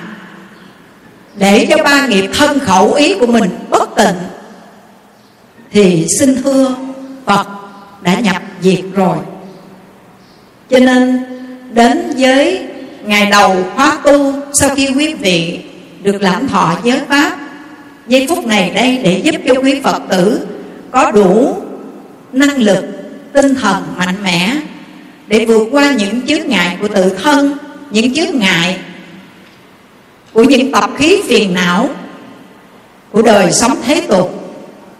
để 1.34 1.66
cho 1.70 1.84
ba 1.84 2.06
nghiệp 2.06 2.30
thân 2.38 2.58
khẩu 2.58 2.92
ý 2.92 3.14
của 3.20 3.26
mình 3.26 3.50
bất 3.70 3.96
tịnh 3.96 4.16
thì 5.74 6.06
xin 6.18 6.42
thưa 6.42 6.76
phật 7.26 7.46
đã 8.02 8.20
nhập 8.20 8.42
diệt 8.60 8.80
rồi. 8.94 9.16
Cho 10.70 10.78
nên, 10.78 11.24
đến 11.72 12.14
với 12.18 12.66
ngày 13.04 13.26
đầu 13.30 13.56
khóa 13.74 13.98
tu, 14.04 14.32
sau 14.52 14.74
khi 14.74 14.88
quý 14.96 15.14
vị 15.14 15.60
được 16.02 16.22
lãnh 16.22 16.48
thọ 16.48 16.76
giới 16.84 17.00
pháp, 17.08 17.38
giây 18.08 18.26
phút 18.28 18.46
này 18.46 18.70
đây 18.70 19.00
để 19.02 19.20
giúp 19.24 19.34
cho 19.48 19.54
quý 19.62 19.80
phật 19.84 20.02
tử 20.08 20.46
có 20.90 21.10
đủ 21.10 21.56
năng 22.32 22.56
lực, 22.56 22.84
tinh 23.32 23.54
thần 23.54 23.82
mạnh 23.96 24.22
mẽ 24.22 24.56
để 25.26 25.44
vượt 25.44 25.68
qua 25.70 25.92
những 25.92 26.26
chướng 26.26 26.48
ngại 26.48 26.76
của 26.80 26.88
tự 26.88 27.16
thân, 27.22 27.52
những 27.90 28.14
chướng 28.14 28.38
ngại 28.38 28.76
của 30.32 30.44
những 30.44 30.72
tập 30.72 30.90
khí 30.96 31.22
phiền 31.28 31.54
não 31.54 31.88
của 33.10 33.22
đời 33.22 33.52
sống 33.52 33.76
thế 33.84 34.00
tục 34.08 34.43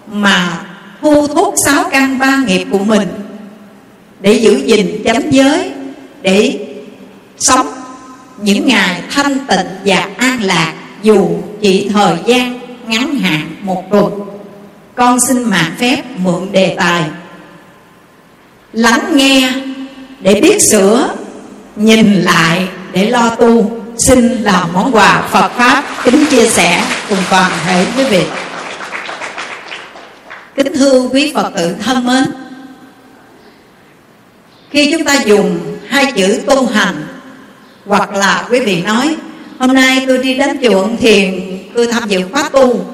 mà 0.07 0.61
thu 1.01 1.27
thúc 1.27 1.55
sáu 1.65 1.85
căn 1.91 2.19
ba 2.19 2.37
nghiệp 2.47 2.67
của 2.71 2.79
mình 2.79 3.09
để 4.21 4.33
giữ 4.33 4.57
gìn 4.57 5.03
chánh 5.05 5.33
giới, 5.33 5.71
để 6.23 6.59
sống 7.39 7.67
những 8.39 8.67
ngày 8.67 9.03
thanh 9.11 9.39
tịnh 9.47 9.67
và 9.85 10.09
an 10.17 10.43
lạc 10.43 10.75
dù 11.03 11.29
chỉ 11.61 11.89
thời 11.93 12.17
gian 12.27 12.61
ngắn 12.87 13.15
hạn 13.15 13.57
một 13.61 13.91
tuần. 13.91 14.21
Con 14.95 15.19
xin 15.29 15.45
mạn 15.45 15.75
phép 15.79 16.03
mượn 16.19 16.53
đề 16.53 16.75
tài. 16.79 17.03
Lắng 18.73 19.13
nghe 19.15 19.53
để 20.21 20.41
biết 20.41 20.63
sửa, 20.63 21.15
nhìn 21.77 22.13
lại 22.13 22.69
để 22.93 23.11
lo 23.11 23.29
tu. 23.29 23.81
Xin 23.99 24.29
làm 24.29 24.73
món 24.73 24.95
quà 24.95 25.29
Phật 25.31 25.49
pháp 25.49 25.85
kính 26.05 26.27
chia 26.31 26.49
sẻ 26.49 26.85
cùng 27.09 27.19
toàn 27.31 27.53
thể 27.67 27.87
quý 27.97 28.05
vị 28.05 28.25
kính 30.57 30.73
thưa 30.75 31.09
quý 31.13 31.33
Phật 31.35 31.53
tử 31.57 31.75
thân 31.83 32.07
mến, 32.07 32.25
khi 34.71 34.93
chúng 34.93 35.05
ta 35.05 35.23
dùng 35.27 35.59
hai 35.89 36.13
chữ 36.13 36.41
tu 36.47 36.67
hành, 36.67 37.07
hoặc 37.87 38.13
là 38.13 38.49
quý 38.51 38.61
vị 38.61 38.83
nói, 38.83 39.17
hôm 39.59 39.75
nay 39.75 40.05
tôi 40.07 40.19
đi 40.19 40.35
đến 40.35 40.59
chùa 40.63 40.89
thiền, 41.01 41.41
tôi 41.75 41.87
tham 41.87 42.09
dự 42.09 42.21
khóa 42.33 42.49
tu. 42.49 42.85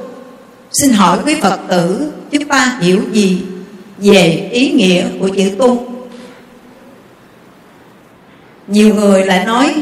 Xin 0.73 0.93
hỏi 0.93 1.19
quý 1.27 1.35
phật 1.35 1.61
tử, 1.69 2.13
chúng 2.31 2.45
ta 2.45 2.79
hiểu 2.81 3.03
gì 3.13 3.43
về 3.99 4.49
ý 4.53 4.71
nghĩa 4.71 5.05
của 5.21 5.29
chữ 5.29 5.51
tu? 5.59 5.93
Nhiều 8.67 8.95
người 8.95 9.27
lại 9.27 9.45
nói, 9.45 9.75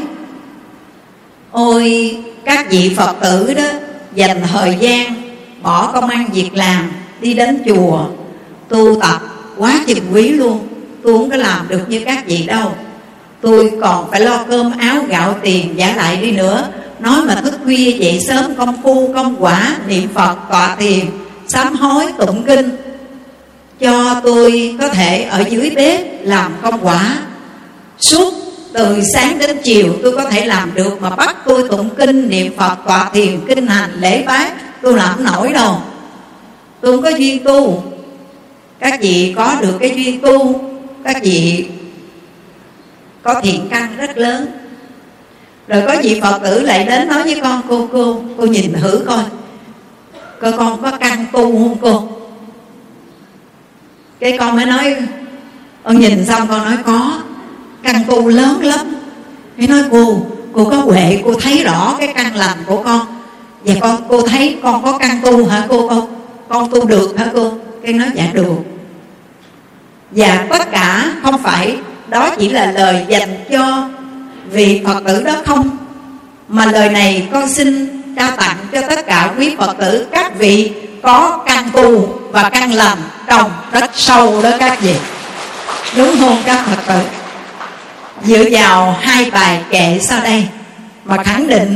ôi, 1.51 2.17
các 2.45 2.69
vị 2.69 2.93
phật 2.97 3.15
tử 3.21 3.53
đó, 3.53 3.67
dành 4.15 4.41
thời 4.53 4.77
gian 4.79 5.13
bỏ 5.61 5.91
công 5.93 6.09
ăn 6.09 6.29
việc 6.33 6.49
làm 6.53 6.91
đi 7.21 7.33
đến 7.33 7.63
chùa, 7.65 8.05
tu 8.69 9.01
tập 9.01 9.21
quá 9.57 9.83
chừng 9.87 10.03
quý 10.13 10.29
luôn. 10.29 10.67
Tôi 11.03 11.13
không 11.13 11.29
có 11.29 11.37
làm 11.37 11.67
được 11.67 11.89
như 11.89 12.01
các 12.05 12.27
vị 12.27 12.43
đâu. 12.47 12.71
Tôi 13.41 13.71
còn 13.81 14.11
phải 14.11 14.21
lo 14.21 14.45
cơm 14.49 14.71
áo 14.77 15.03
gạo 15.09 15.35
tiền 15.41 15.77
giả 15.77 15.95
lại 15.95 16.17
đi 16.17 16.31
nữa. 16.31 16.67
Nói 16.99 17.21
mà 17.25 17.35
thức 17.35 17.53
khuya 17.63 17.91
dậy 17.91 18.19
sớm 18.27 18.55
công 18.55 18.81
phu, 18.83 19.13
công 19.13 19.35
quả, 19.39 19.75
niệm 19.87 20.07
phật, 20.13 20.35
tọa 20.49 20.75
thiền, 20.75 21.05
sám 21.47 21.75
hối, 21.75 22.05
tụng 22.17 22.43
kinh. 22.43 22.69
Cho 23.79 24.21
tôi 24.23 24.75
có 24.79 24.87
thể 24.87 25.23
ở 25.23 25.43
dưới 25.49 25.69
bếp 25.75 26.25
làm 26.25 26.51
công 26.61 26.79
quả. 26.81 27.17
Suốt 27.99 28.33
từ 28.73 29.01
sáng 29.13 29.39
đến 29.39 29.57
chiều 29.63 29.93
tôi 30.03 30.15
có 30.15 30.29
thể 30.29 30.45
làm 30.45 30.71
được 30.75 31.01
mà 31.01 31.09
bắt 31.09 31.37
tôi 31.45 31.67
tụng 31.69 31.89
kinh, 31.97 32.29
niệm 32.29 32.53
phật, 32.57 32.75
tọa 32.87 33.09
thiền, 33.13 33.39
kinh 33.47 33.67
hành, 33.67 33.91
lễ 33.99 34.23
bái. 34.27 34.51
Tôi 34.81 34.93
làm 34.93 35.23
nổi 35.23 35.53
đâu 35.53 35.81
tôi 36.81 36.95
không 36.95 37.03
có 37.03 37.09
duyên 37.09 37.43
tu. 37.43 37.83
Các 38.79 38.99
vị 39.01 39.33
có 39.37 39.55
được 39.61 39.77
cái 39.79 39.93
duyên 39.95 40.19
tu, 40.21 40.61
các 41.03 41.23
vị 41.23 41.67
có 43.23 43.41
thiện 43.43 43.67
căn 43.69 43.97
rất 43.97 44.17
lớn. 44.17 44.45
Rồi 45.67 45.83
có 45.87 45.95
vị 46.03 46.19
phật 46.21 46.39
tử 46.43 46.61
lại 46.61 46.85
đến 46.85 47.07
nói 47.07 47.23
với 47.23 47.39
con, 47.41 47.61
cô 47.69 47.87
cô 47.91 48.21
cô 48.37 48.45
nhìn 48.45 48.73
thử 48.73 49.03
coi 49.07 49.23
coi 50.41 50.51
con 50.51 50.81
có 50.81 50.91
căn 50.91 51.25
tu 51.31 51.41
không 51.41 51.77
cô? 51.81 52.07
Cái 54.19 54.37
con 54.39 54.55
mới 54.55 54.65
nói, 54.65 54.95
con 55.83 55.99
nhìn 55.99 56.25
xong 56.25 56.47
con 56.47 56.65
nói 56.65 56.77
có 56.85 57.21
căn 57.83 58.03
tu 58.07 58.27
lớn 58.27 58.61
lắm. 58.61 58.79
Cái 59.57 59.67
nói, 59.67 59.83
cô 59.91 60.21
cô 60.53 60.65
có 60.65 60.77
huệ, 60.77 61.21
cô 61.25 61.33
thấy 61.33 61.63
rõ 61.63 61.95
cái 61.99 62.13
căn 62.15 62.35
lành 62.35 62.57
của 62.65 62.83
con. 62.83 62.99
Và 63.63 63.73
con, 63.81 63.97
cô 64.09 64.21
thấy 64.27 64.57
con 64.63 64.83
có 64.83 64.97
căn 64.97 65.19
tu 65.23 65.45
hả 65.45 65.65
cô 65.69 65.87
con? 65.87 66.18
Con 66.49 66.71
tu 66.71 66.85
được 66.85 67.15
hả 67.17 67.25
cô? 67.33 67.53
Cái 67.83 67.93
nói 67.93 68.07
dạ 68.13 68.25
được. 68.33 68.55
Và 70.11 70.45
tất 70.49 70.71
cả 70.71 71.11
không 71.23 71.43
phải 71.43 71.77
đó 72.07 72.35
chỉ 72.39 72.49
là 72.49 72.71
lời 72.71 73.05
dành 73.07 73.45
cho 73.51 73.89
vị 74.51 74.81
phật 74.85 75.03
tử 75.07 75.23
đó 75.23 75.33
không, 75.45 75.77
mà 76.47 76.65
lời 76.65 76.89
này 76.89 77.27
con 77.31 77.49
xin 77.49 78.01
trao 78.15 78.31
tặng 78.31 78.57
cho 78.71 78.81
tất 78.81 79.05
cả 79.07 79.33
quý 79.37 79.55
phật 79.57 79.77
tử, 79.77 80.07
các 80.11 80.37
vị 80.37 80.71
có 81.03 81.43
căn 81.45 81.69
tu 81.73 82.19
và 82.31 82.49
căn 82.49 82.73
lành 82.73 82.97
trong 83.27 83.51
đất 83.71 83.91
sâu 83.93 84.41
đó 84.41 84.49
các 84.59 84.81
vị. 84.81 84.95
Đúng 85.97 86.15
không 86.19 86.41
các 86.45 86.65
phật 86.65 86.93
tử? 86.93 87.01
Dựa 88.23 88.43
vào 88.51 88.97
hai 89.01 89.31
bài 89.31 89.61
kệ 89.69 89.99
sau 90.01 90.23
đây, 90.23 90.47
mà 91.05 91.23
khẳng 91.23 91.47
định 91.47 91.75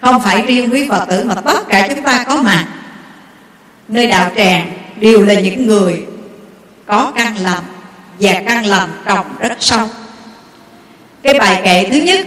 không 0.00 0.22
phải 0.22 0.42
riêng 0.42 0.70
quý 0.72 0.88
phật 0.88 1.04
tử 1.08 1.24
mà 1.24 1.34
tất 1.34 1.68
cả 1.68 1.88
chúng 1.88 2.02
ta 2.02 2.24
có 2.28 2.36
mặt 2.36 2.66
nơi 3.88 4.06
đạo 4.06 4.30
tràng 4.36 4.72
đều 5.00 5.22
là 5.22 5.34
những 5.34 5.66
người 5.66 6.02
có 6.86 7.12
căn 7.16 7.36
lành 7.42 7.64
và 8.20 8.42
căn 8.46 8.66
lành 8.66 8.88
trồng 9.06 9.26
rất 9.40 9.56
sâu. 9.60 9.88
Cái 11.22 11.34
bài 11.38 11.60
kệ 11.64 11.88
thứ 11.90 11.96
nhất, 11.96 12.26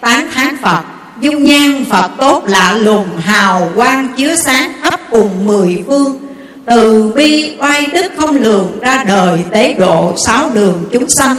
tán 0.00 0.28
thán 0.34 0.56
phật, 0.62 0.82
dung 1.20 1.44
nhan 1.44 1.84
phật 1.84 2.10
tốt 2.18 2.42
lạ 2.46 2.76
lùng 2.80 3.08
hào 3.18 3.70
quang 3.74 4.08
chiếu 4.16 4.36
sáng 4.36 4.72
khắp 4.82 5.00
cùng 5.10 5.46
mười 5.46 5.84
phương. 5.86 6.18
Từ 6.66 7.12
bi 7.16 7.56
oai 7.60 7.86
đức 7.86 8.12
không 8.16 8.36
lường 8.36 8.80
ra 8.80 9.04
đời 9.04 9.38
tế 9.50 9.74
độ 9.74 10.14
sáu 10.26 10.50
đường 10.54 10.84
chúng 10.92 11.10
sanh. 11.10 11.36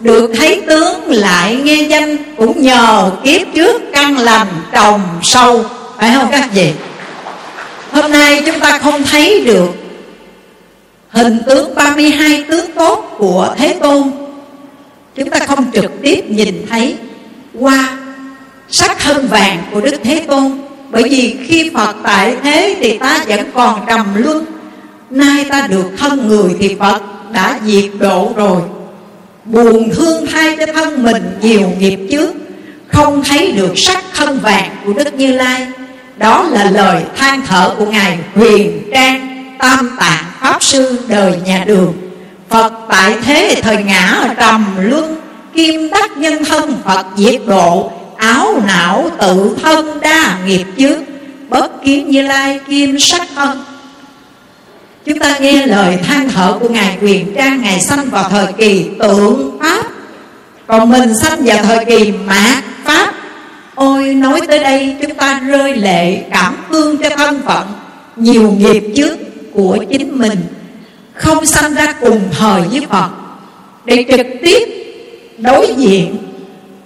Được 0.00 0.32
thấy 0.36 0.62
tướng 0.66 1.10
lại 1.10 1.56
nghe 1.56 1.82
danh 1.82 2.16
cũng 2.36 2.62
nhờ 2.62 3.10
kiếp 3.24 3.40
trước 3.54 3.82
căn 3.92 4.18
lành 4.18 4.48
trồng 4.72 5.00
sâu. 5.22 5.64
Phải 5.98 6.14
không 6.14 6.28
các 6.30 6.48
vị? 6.52 6.72
Hôm 7.92 8.12
nay 8.12 8.42
chúng 8.46 8.60
ta 8.60 8.78
không 8.78 9.02
thấy 9.02 9.44
được 9.44 9.70
hình 11.08 11.38
tướng 11.46 11.74
32 11.74 12.44
tướng 12.50 12.66
tốt 12.74 13.14
của 13.18 13.54
Thế 13.58 13.76
Tôn. 13.82 14.02
Chúng 15.14 15.30
ta 15.30 15.38
không 15.38 15.70
trực 15.72 16.02
tiếp 16.02 16.24
nhìn 16.28 16.66
thấy 16.70 16.96
qua 17.54 17.98
sắc 18.68 18.98
thân 18.98 19.26
vàng 19.28 19.62
của 19.72 19.80
Đức 19.80 19.94
Thế 20.02 20.24
Tôn. 20.28 20.58
Bởi 20.90 21.02
vì 21.02 21.36
khi 21.46 21.70
Phật 21.74 21.96
tại 22.02 22.36
thế 22.42 22.76
thì 22.80 22.98
ta 22.98 23.24
vẫn 23.28 23.40
còn 23.54 23.86
trầm 23.88 24.06
luân. 24.14 24.44
Nay 25.10 25.44
ta 25.50 25.66
được 25.66 25.86
thân 25.98 26.28
người 26.28 26.50
thì 26.58 26.76
Phật 26.78 27.02
đã 27.32 27.58
diệt 27.66 27.90
độ 27.98 28.32
rồi. 28.36 28.62
Buồn 29.44 29.90
thương 29.94 30.26
thay 30.26 30.56
cho 30.56 30.72
thân 30.72 31.02
mình 31.02 31.38
nhiều 31.42 31.70
nghiệp 31.78 31.98
trước 32.10 32.34
Không 32.88 33.24
thấy 33.24 33.52
được 33.52 33.72
sắc 33.76 34.04
thân 34.14 34.38
vàng 34.42 34.76
của 34.86 34.92
Đức 34.92 35.14
Như 35.14 35.32
Lai. 35.32 35.66
Đó 36.20 36.48
là 36.50 36.70
lời 36.70 37.02
than 37.16 37.42
thở 37.46 37.74
của 37.78 37.86
Ngài 37.86 38.18
Huyền 38.34 38.82
Trang 38.92 39.54
Tam 39.58 39.96
Tạng 39.98 40.24
Pháp 40.40 40.62
Sư 40.62 40.98
đời 41.08 41.40
nhà 41.44 41.64
đường. 41.64 41.94
Phật 42.48 42.72
tại 42.88 43.16
thế 43.24 43.60
thời 43.62 43.82
ngã 43.82 44.06
ở 44.06 44.34
trầm 44.34 44.64
luân, 44.78 45.20
Kim 45.54 45.90
đắc 45.90 46.16
nhân 46.16 46.44
thân 46.44 46.74
Phật 46.84 47.06
diệt 47.16 47.40
độ, 47.46 47.92
Áo 48.16 48.62
não 48.66 49.10
tự 49.18 49.56
thân 49.62 50.00
đa 50.00 50.38
nghiệp 50.46 50.64
trước 50.76 50.98
Bất 51.48 51.84
kiến 51.84 52.08
như 52.10 52.22
lai 52.22 52.60
kim 52.68 52.98
sắc 52.98 53.22
thân. 53.34 53.64
Chúng 55.06 55.18
ta 55.18 55.38
nghe 55.38 55.66
lời 55.66 55.98
than 56.06 56.28
thở 56.28 56.58
của 56.60 56.68
Ngài 56.68 56.98
Quyền 57.02 57.34
Trang 57.34 57.62
Ngài 57.62 57.80
sanh 57.80 58.10
vào 58.10 58.28
thời 58.28 58.52
kỳ 58.52 58.86
tượng 58.98 59.58
Pháp. 59.60 59.86
Còn 60.66 60.90
mình 60.90 61.14
sanh 61.22 61.44
vào 61.44 61.62
thời 61.62 61.84
kỳ 61.84 62.12
mạt 62.12 62.64
Pháp 62.84 63.14
Ôi, 63.80 64.14
nói 64.14 64.40
tới 64.48 64.58
đây 64.58 64.96
chúng 65.02 65.14
ta 65.14 65.40
rơi 65.46 65.76
lệ 65.76 66.22
cảm 66.30 66.56
thương 66.70 66.96
cho 66.96 67.10
thân 67.10 67.42
phận 67.44 67.66
Nhiều 68.16 68.52
nghiệp 68.52 68.82
trước 68.96 69.18
của 69.52 69.84
chính 69.90 70.18
mình. 70.18 70.38
Không 71.14 71.46
sanh 71.46 71.74
ra 71.74 71.92
cùng 72.00 72.20
thời 72.30 72.62
với 72.62 72.86
Phật. 72.90 73.10
Để 73.84 74.04
trực 74.08 74.26
tiếp 74.42 74.68
đối 75.38 75.74
diện 75.76 76.16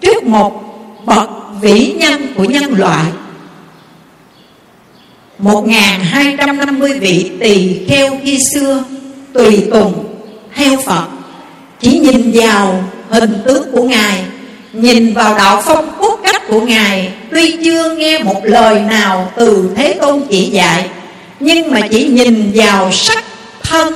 trước 0.00 0.24
một 0.24 0.62
bậc 1.04 1.30
vĩ 1.60 1.92
nhân 1.92 2.26
của 2.36 2.44
nhân 2.44 2.74
loại. 2.78 3.04
1.250 5.38 7.00
vị 7.00 7.30
tỳ 7.40 7.86
kheo 7.88 8.18
khi 8.24 8.38
xưa 8.54 8.84
Tùy 9.32 9.66
tùng, 9.72 10.04
theo 10.54 10.80
Phật, 10.86 11.06
Chỉ 11.80 11.98
nhìn 11.98 12.30
vào 12.34 12.84
hình 13.10 13.42
tướng 13.44 13.72
của 13.72 13.82
Ngài. 13.82 14.24
Nhìn 14.74 15.14
vào 15.14 15.34
đạo 15.38 15.62
phong 15.64 15.88
cốt 15.98 16.18
cách 16.24 16.42
của 16.48 16.60
Ngài, 16.60 17.12
Tuy 17.30 17.56
chưa 17.64 17.94
nghe 17.94 18.18
một 18.18 18.40
lời 18.44 18.80
nào 18.80 19.32
từ 19.36 19.70
Thế 19.76 19.98
Tôn 20.00 20.22
chỉ 20.30 20.50
dạy, 20.50 20.88
Nhưng 21.40 21.70
mà 21.70 21.80
chỉ 21.90 22.08
nhìn 22.08 22.52
vào 22.54 22.92
sắc 22.92 23.24
thân, 23.62 23.94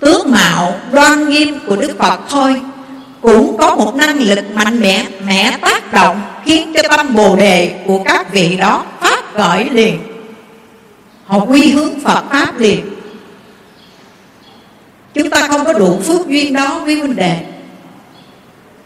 Tướng 0.00 0.30
mạo, 0.30 0.74
đoan 0.92 1.28
nghiêm 1.28 1.58
của 1.66 1.76
Đức 1.76 1.98
Phật 1.98 2.20
thôi. 2.28 2.60
Cũng 3.20 3.56
có 3.58 3.74
một 3.74 3.94
năng 3.96 4.18
lực 4.18 4.54
mạnh 4.54 4.80
mẽ 4.80 5.04
Mẽ 5.26 5.58
tác 5.60 5.92
động, 5.92 6.22
Khiến 6.44 6.72
cho 6.74 6.96
tâm 6.96 7.14
bồ 7.14 7.36
đề 7.36 7.74
của 7.86 8.02
các 8.04 8.32
vị 8.32 8.56
đó 8.56 8.84
phát 9.00 9.34
khởi 9.34 9.64
liền. 9.70 9.98
Họ 11.26 11.38
quy 11.44 11.70
hướng 11.70 12.00
Phật 12.00 12.24
Pháp 12.30 12.58
liền. 12.58 12.80
Chúng 15.14 15.30
ta 15.30 15.48
không 15.48 15.64
có 15.64 15.72
đủ 15.72 16.00
phước 16.06 16.28
duyên 16.28 16.52
đó, 16.52 16.82
quý 16.86 17.00
huynh 17.00 17.16
đệ. 17.16 17.36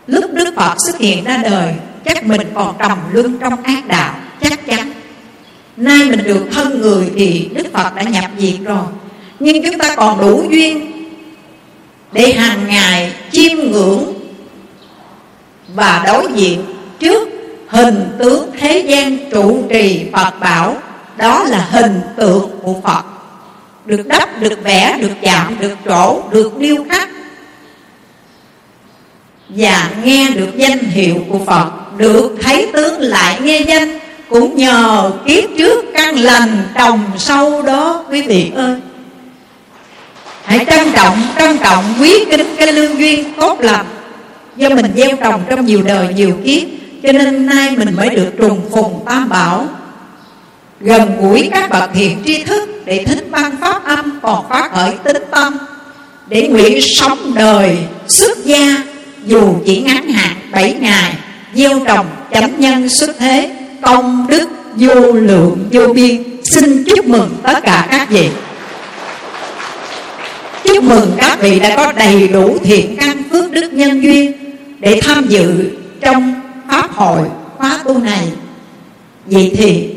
Lúc 0.07 0.25
Đức 0.33 0.55
Phật 0.57 0.75
xuất 0.87 0.99
hiện 0.99 1.25
ra 1.25 1.37
đời 1.37 1.75
Chắc 2.05 2.27
mình 2.27 2.41
còn 2.55 2.75
trầm 2.79 2.99
luân 3.13 3.39
trong 3.39 3.63
ác 3.63 3.87
đạo 3.87 4.15
Chắc 4.41 4.67
chắn. 4.67 4.93
Nay 5.77 6.05
mình 6.11 6.23
được 6.25 6.47
thân 6.53 6.81
người 6.81 7.11
thì 7.17 7.51
Đức 7.55 7.73
Phật 7.73 7.95
đã 7.95 8.03
nhập 8.03 8.31
diệt 8.39 8.61
rồi. 8.65 8.87
Nhưng 9.41 9.63
chúng 9.63 9.79
ta 9.79 9.97
còn 9.97 10.21
đủ 10.21 10.45
duyên 10.51 10.93
Để 12.13 12.33
hàng 12.33 12.67
ngày 12.67 13.13
chiêm 13.33 13.59
ngưỡng 13.59 14.15
Và 15.75 16.03
đối 16.07 16.33
diện 16.33 16.65
trước 16.99 17.29
hình 17.73 18.17
tướng 18.19 18.51
thế 18.59 18.79
gian 18.79 19.31
trụ 19.31 19.65
trì 19.71 20.07
Phật 20.13 20.41
bảo. 20.41 20.77
Đó 21.17 21.45
là 21.45 21.59
hình 21.59 22.01
tượng 22.17 22.51
của 22.63 22.75
Phật. 22.85 23.03
Được 23.85 24.07
đắp, 24.07 24.41
được 24.41 24.65
vẽ, 24.65 24.99
được 25.01 25.13
chạm, 25.23 25.57
được 25.61 25.75
trổ, 25.85 26.23
được 26.31 26.59
điêu 26.59 26.85
khắc 26.91 27.09
và 29.57 29.91
nghe 30.05 30.31
được 30.31 30.57
danh 30.57 30.79
hiệu 30.79 31.17
của 31.29 31.39
Phật 31.47 31.71
Được 31.99 32.37
thấy 32.43 32.69
tướng 32.73 33.01
lại 33.01 33.41
nghe 33.43 33.61
danh 33.61 33.99
Cũng 34.29 34.57
nhờ 34.57 35.11
kiếp 35.27 35.45
trước 35.59 35.85
căn 35.95 36.19
lành 36.19 36.69
trồng 36.75 37.01
sâu 37.19 37.63
đó 37.63 38.05
quý 38.11 38.23
vị 38.23 38.51
ơi. 38.55 38.77
Hãy 40.45 40.65
trân 40.71 40.93
trọng, 40.93 41.17
trân 41.39 41.59
trọng 41.59 41.85
quý 42.01 42.25
kính 42.31 42.55
cái 42.57 42.73
lương 42.73 42.99
duyên 42.99 43.33
tốt 43.37 43.61
lành 43.61 43.87
Do 44.57 44.69
mình 44.69 44.93
gieo 44.97 45.17
trồng 45.17 45.43
trong 45.49 45.67
nhiều 45.67 45.83
đời 45.83 46.09
nhiều 46.15 46.37
kiếp. 46.45 46.63
Cho 47.03 47.13
nên 47.13 47.47
nay 47.47 47.77
mình 47.77 47.97
mới 47.97 48.11
được 48.11 48.31
trùng 48.39 48.61
phùng 48.71 49.03
tam 49.07 49.29
bảo. 49.29 49.69
Gần 50.81 51.17
gũi 51.21 51.49
các 51.53 51.71
bậc 51.71 51.91
thiện 51.95 52.23
tri 52.27 52.43
thức 52.43 52.69
Để 52.85 53.05
thích 53.05 53.27
văn 53.31 53.57
pháp 53.61 53.85
âm 53.85 54.21
còn 54.23 54.49
phát 54.49 54.73
khởi 54.73 54.93
tính 55.05 55.23
tâm 55.31 55.59
Để 56.27 56.49
nguyện 56.49 56.79
sống 56.97 57.35
đời 57.35 57.79
xuất 58.09 58.45
gia 58.45 58.83
dù 59.27 59.55
chỉ 59.67 59.81
ngắn 59.81 60.09
hạn 60.09 60.37
bảy 60.53 60.77
ngày, 60.81 61.15
gieo 61.55 61.81
trồng 61.87 62.07
chấm 62.31 62.61
nhân 62.61 62.89
xuất 62.89 63.11
thế, 63.19 63.57
công 63.83 64.27
đức 64.29 64.49
vô 64.77 65.13
lượng 65.13 65.69
vô 65.73 65.93
biên. 65.93 66.23
Xin 66.45 66.85
chúc 66.85 67.07
mừng 67.07 67.37
tất 67.43 67.63
cả 67.63 67.89
các 67.91 68.11
vị. 68.11 68.29
Chúc 70.65 70.85
mừng 70.85 71.13
các 71.17 71.41
vị 71.41 71.61
đã 71.61 71.77
có 71.77 71.93
đầy 71.93 72.29
đủ 72.29 72.59
thiện 72.65 72.97
căn 72.97 73.23
phước 73.31 73.53
đức 73.53 73.73
nhân 73.73 74.03
duyên 74.03 74.33
để 74.79 75.01
tham 75.03 75.27
dự 75.29 75.71
trong 76.01 76.35
pháp 76.71 76.93
hội 76.93 77.29
khóa 77.57 77.79
tu 77.85 77.99
này. 77.99 78.29
Vậy 79.27 79.53
thì 79.57 79.89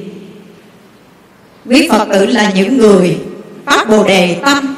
quý 1.66 1.88
phật 1.90 2.08
tử 2.14 2.26
là 2.26 2.52
những 2.56 2.78
người 2.78 3.18
phát 3.66 3.90
bồ 3.90 4.04
đề 4.04 4.38
tâm 4.44 4.76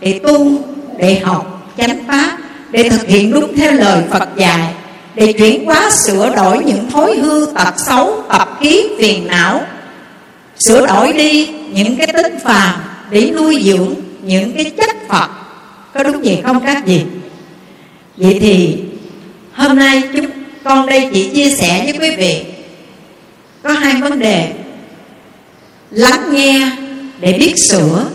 để 0.00 0.20
tu, 0.22 0.58
để 0.98 1.18
học, 1.18 1.72
chánh 1.78 1.98
pháp 2.08 2.38
để 2.70 2.88
thực 2.88 3.08
hiện 3.08 3.32
đúng 3.32 3.56
theo 3.56 3.72
lời 3.72 4.02
Phật 4.10 4.28
dạy, 4.36 4.74
để 5.14 5.32
chuyển 5.32 5.64
hóa 5.64 5.90
sửa 5.90 6.34
đổi 6.36 6.64
những 6.64 6.90
thói 6.90 7.16
hư 7.16 7.46
tật 7.54 7.74
xấu 7.86 8.22
tập 8.28 8.58
khí 8.60 8.84
phiền 8.98 9.26
não. 9.26 9.60
Sửa 10.58 10.86
đổi 10.86 11.12
đi 11.12 11.46
những 11.46 11.96
cái 11.96 12.06
tính 12.06 12.38
phàm 12.44 12.74
để 13.10 13.30
nuôi 13.36 13.62
dưỡng 13.64 13.94
những 14.22 14.52
cái 14.52 14.64
chất 14.64 14.90
Phật. 15.08 15.28
Có 15.94 16.02
đúng 16.02 16.22
vậy 16.22 16.40
không 16.44 16.60
các 16.66 16.86
vị? 16.86 17.02
Vậy 18.16 18.38
thì 18.40 18.76
hôm 19.52 19.78
nay 19.78 20.02
chúng 20.14 20.26
con 20.64 20.86
đây 20.86 21.08
chỉ 21.12 21.28
chia 21.34 21.50
sẻ 21.50 21.82
với 21.84 22.10
quý 22.10 22.16
vị 22.16 22.44
có 23.62 23.72
hai 23.72 24.02
vấn 24.02 24.18
đề. 24.18 24.52
Lắng 25.90 26.32
nghe 26.32 26.70
để 27.20 27.32
biết 27.32 27.54
sửa 27.68 28.06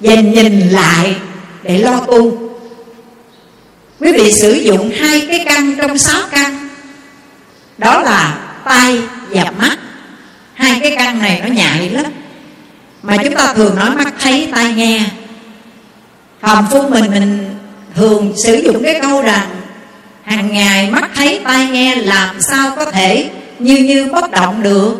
và 0.00 0.14
nhìn 0.14 0.60
lại 0.60 1.14
để 1.62 1.78
lo 1.78 2.00
tu 2.00 2.47
quý 4.00 4.12
vị 4.12 4.32
sử 4.32 4.52
dụng 4.52 4.90
hai 5.00 5.26
cái 5.28 5.42
căn 5.44 5.74
trong 5.78 5.98
sáu 5.98 6.22
căn. 6.30 6.68
Đó 7.78 8.02
là 8.02 8.38
tay 8.64 8.98
và 9.30 9.52
mắt. 9.58 9.78
Hai 10.54 10.80
cái 10.82 10.94
căn 10.96 11.18
này 11.18 11.40
nó 11.44 11.54
nhạy 11.54 11.90
lắm. 11.90 12.04
Mà 13.02 13.16
chúng 13.24 13.34
ta 13.34 13.54
thường 13.54 13.76
nói 13.76 13.90
mắt 13.90 14.14
thấy, 14.20 14.48
tai 14.52 14.72
nghe. 14.72 15.00
Phàm 16.40 16.66
phu 16.70 16.88
mình 16.88 17.10
mình 17.10 17.54
thường 17.94 18.32
sử 18.44 18.54
dụng 18.54 18.82
cái 18.84 18.98
câu 19.02 19.22
rằng, 19.22 19.48
hàng 20.22 20.52
ngày 20.52 20.90
mắt 20.90 21.10
thấy, 21.14 21.40
tai 21.44 21.66
nghe 21.66 21.94
làm 21.94 22.40
sao 22.40 22.72
có 22.76 22.84
thể 22.84 23.30
như 23.58 23.76
như 23.76 24.08
bất 24.12 24.30
động 24.30 24.62
được? 24.62 24.94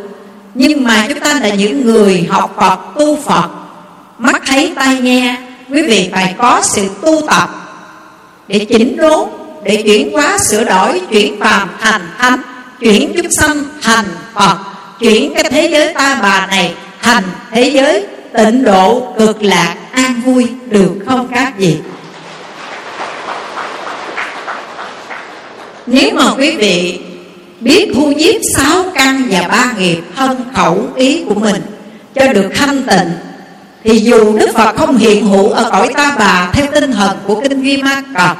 Nhưng 0.54 0.84
mà 0.84 1.06
chúng 1.08 1.20
ta 1.20 1.40
là 1.42 1.48
những 1.48 1.86
người 1.86 2.26
học 2.30 2.54
Phật, 2.56 2.78
tu 2.98 3.22
Phật, 3.22 3.48
mắt 4.18 4.42
thấy, 4.46 4.72
tai 4.76 4.94
nghe, 5.00 5.36
quý 5.70 5.82
vị 5.82 6.08
phải 6.12 6.34
có 6.38 6.62
sự 6.64 6.90
tu 7.02 7.22
tập 7.26 7.57
để 8.48 8.58
chỉnh 8.58 8.96
đốn 8.96 9.28
để 9.62 9.82
chuyển 9.82 10.12
hóa 10.12 10.38
sửa 10.50 10.64
đổi 10.64 11.00
chuyển 11.10 11.40
phàm 11.40 11.68
thành 11.80 12.08
thánh, 12.18 12.42
chuyển 12.80 13.12
chúng 13.16 13.32
sanh 13.40 13.64
thành 13.82 14.04
phật 14.34 14.56
chuyển 15.00 15.34
cái 15.34 15.44
thế 15.50 15.68
giới 15.68 15.94
ta 15.94 16.18
bà 16.22 16.46
này 16.46 16.74
thành 17.02 17.24
thế 17.50 17.70
giới 17.74 18.06
tịnh 18.36 18.64
độ 18.64 19.14
cực 19.18 19.42
lạc 19.42 19.76
an 19.92 20.20
vui 20.24 20.46
được 20.66 20.94
không 21.06 21.28
các 21.34 21.52
vị? 21.58 21.76
Nếu 25.86 26.10
mà 26.14 26.34
quý 26.38 26.56
vị 26.56 27.00
biết 27.60 27.90
thu 27.94 28.12
nhiếp 28.12 28.40
sáu 28.56 28.84
căn 28.94 29.22
và 29.30 29.48
ba 29.48 29.72
nghiệp 29.78 30.00
thân 30.16 30.44
khẩu 30.54 30.86
ý 30.96 31.24
của 31.28 31.34
mình 31.34 31.62
cho 32.14 32.32
được 32.32 32.50
thanh 32.54 32.82
tịnh 32.82 33.27
thì 33.88 33.98
dù 33.98 34.38
Đức 34.38 34.50
Phật 34.54 34.76
không 34.76 34.96
hiện 34.96 35.26
hữu 35.26 35.50
ở 35.50 35.70
cõi 35.70 35.88
ta 35.94 36.16
bà 36.18 36.50
theo 36.52 36.66
tinh 36.74 36.92
thần 36.92 37.18
của 37.26 37.40
kinh 37.40 37.62
Duy 37.62 37.82
Ma 37.82 38.02
Cập 38.14 38.36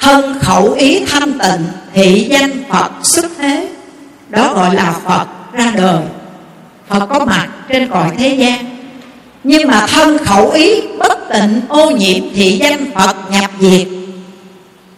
thân 0.00 0.38
khẩu 0.40 0.72
ý 0.72 1.04
thanh 1.04 1.38
tịnh 1.38 1.66
thị 1.94 2.26
danh 2.30 2.50
Phật 2.70 2.90
xuất 3.02 3.26
thế. 3.38 3.68
Đó 4.28 4.52
gọi 4.54 4.74
là 4.74 4.94
Phật 5.04 5.26
ra 5.52 5.72
đời. 5.76 6.02
Phật 6.88 7.06
có 7.06 7.24
mặt 7.24 7.48
trên 7.68 7.88
cõi 7.88 8.10
thế 8.18 8.28
gian. 8.28 8.64
Nhưng 9.44 9.68
mà 9.68 9.86
thân 9.86 10.18
khẩu 10.18 10.50
ý 10.50 10.80
bất 10.98 11.18
tịnh, 11.32 11.60
ô 11.68 11.90
nhiễm 11.90 12.22
thị 12.34 12.58
danh 12.60 12.90
Phật 12.94 13.16
nhập 13.30 13.50
diệt 13.60 13.88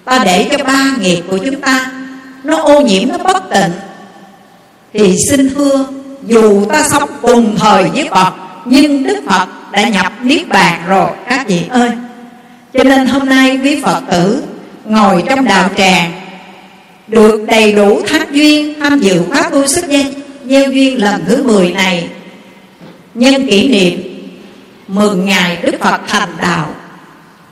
ta 0.05 0.23
để 0.25 0.49
cho 0.51 0.65
ba 0.65 0.95
nghiệp 1.01 1.23
của 1.31 1.39
chúng 1.39 1.61
ta 1.61 1.91
nó 2.45 2.63
ô 2.63 2.81
nhiễm, 2.81 3.09
nó 3.09 3.19
bất 3.19 3.51
tịnh. 3.51 3.73
Thì 4.93 5.17
xin 5.31 5.55
thưa, 5.55 5.87
dù 6.27 6.65
ta 6.65 6.89
sống 6.91 7.11
cùng 7.23 7.57
thời 7.59 7.85
với 7.85 8.09
Phật 8.11 8.33
nhưng 8.65 9.03
Đức 9.03 9.21
Phật 9.27 9.49
đã 9.73 9.89
nhập 9.89 10.13
Niết 10.23 10.49
Bàn 10.49 10.81
rồi, 10.89 11.11
các 11.29 11.47
vị 11.49 11.63
ơi. 11.69 11.91
Cho 12.75 12.85
nên 12.85 13.07
hôm 13.07 13.27
nay 13.27 13.61
quý 13.65 13.81
Phật 13.83 14.01
tử 14.11 14.43
ngồi 14.85 15.23
trong 15.29 15.45
đạo 15.45 15.69
tràng, 15.77 16.13
được 17.09 17.45
đầy 17.47 17.73
đủ 17.73 18.03
thác 18.09 18.33
duyên 18.33 18.81
tham 18.81 18.99
dự 18.99 19.23
khóa 19.29 19.51
tu 19.51 19.67
sức 19.67 19.89
gia 19.89 20.03
gieo 20.45 20.71
duyên 20.71 21.03
lần 21.03 21.25
thứ 21.27 21.43
10 21.43 21.71
này. 21.71 22.09
Nhân 23.15 23.47
kỷ 23.47 23.69
niệm 23.69 24.03
mừng 24.89 25.25
ngày 25.25 25.59
Đức 25.63 25.75
Phật 25.81 26.01
thành 26.09 26.29
đạo, 26.39 26.75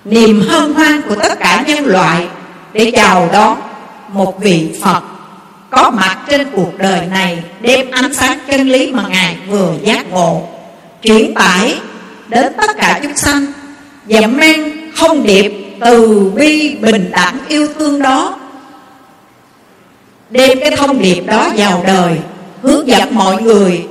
niềm 0.05 0.41
hân 0.49 0.73
hoan 0.73 1.03
của 1.03 1.15
tất 1.15 1.39
cả 1.41 1.65
nhân 1.66 1.87
loại 1.87 2.27
để 2.73 2.91
chào 2.97 3.28
đón 3.32 3.61
một 4.12 4.41
vị 4.41 4.69
Phật 4.82 5.03
có 5.70 5.91
mặt 5.91 6.19
trên 6.31 6.47
cuộc 6.53 6.78
đời 6.78 7.07
này, 7.07 7.43
đem 7.61 7.91
ánh 7.91 8.15
sáng 8.15 8.39
chân 8.51 8.69
lý 8.69 8.93
mà 8.93 9.09
ngài 9.09 9.37
vừa 9.49 9.74
giác 9.82 10.11
ngộ 10.11 10.49
chuyển 11.02 11.35
tải 11.35 11.74
đến 12.28 12.52
tất 12.56 12.70
cả 12.77 13.01
chúng 13.02 13.16
sanh. 13.16 13.47
Và 14.06 14.27
mang 14.27 14.90
thông 14.97 15.27
điệp 15.27 15.52
từ 15.81 16.31
bi 16.35 16.74
bình 16.74 17.10
đẳng 17.10 17.39
yêu 17.48 17.68
thương 17.78 18.02
đó, 18.02 18.39
đem 20.31 20.60
cái 20.60 20.70
thông 20.77 21.02
điệp 21.02 21.22
đó 21.27 21.51
vào 21.56 21.85
đời, 21.86 22.16
hướng 22.62 22.89
dẫn 22.89 23.14
mọi 23.14 23.43
người 23.43 23.82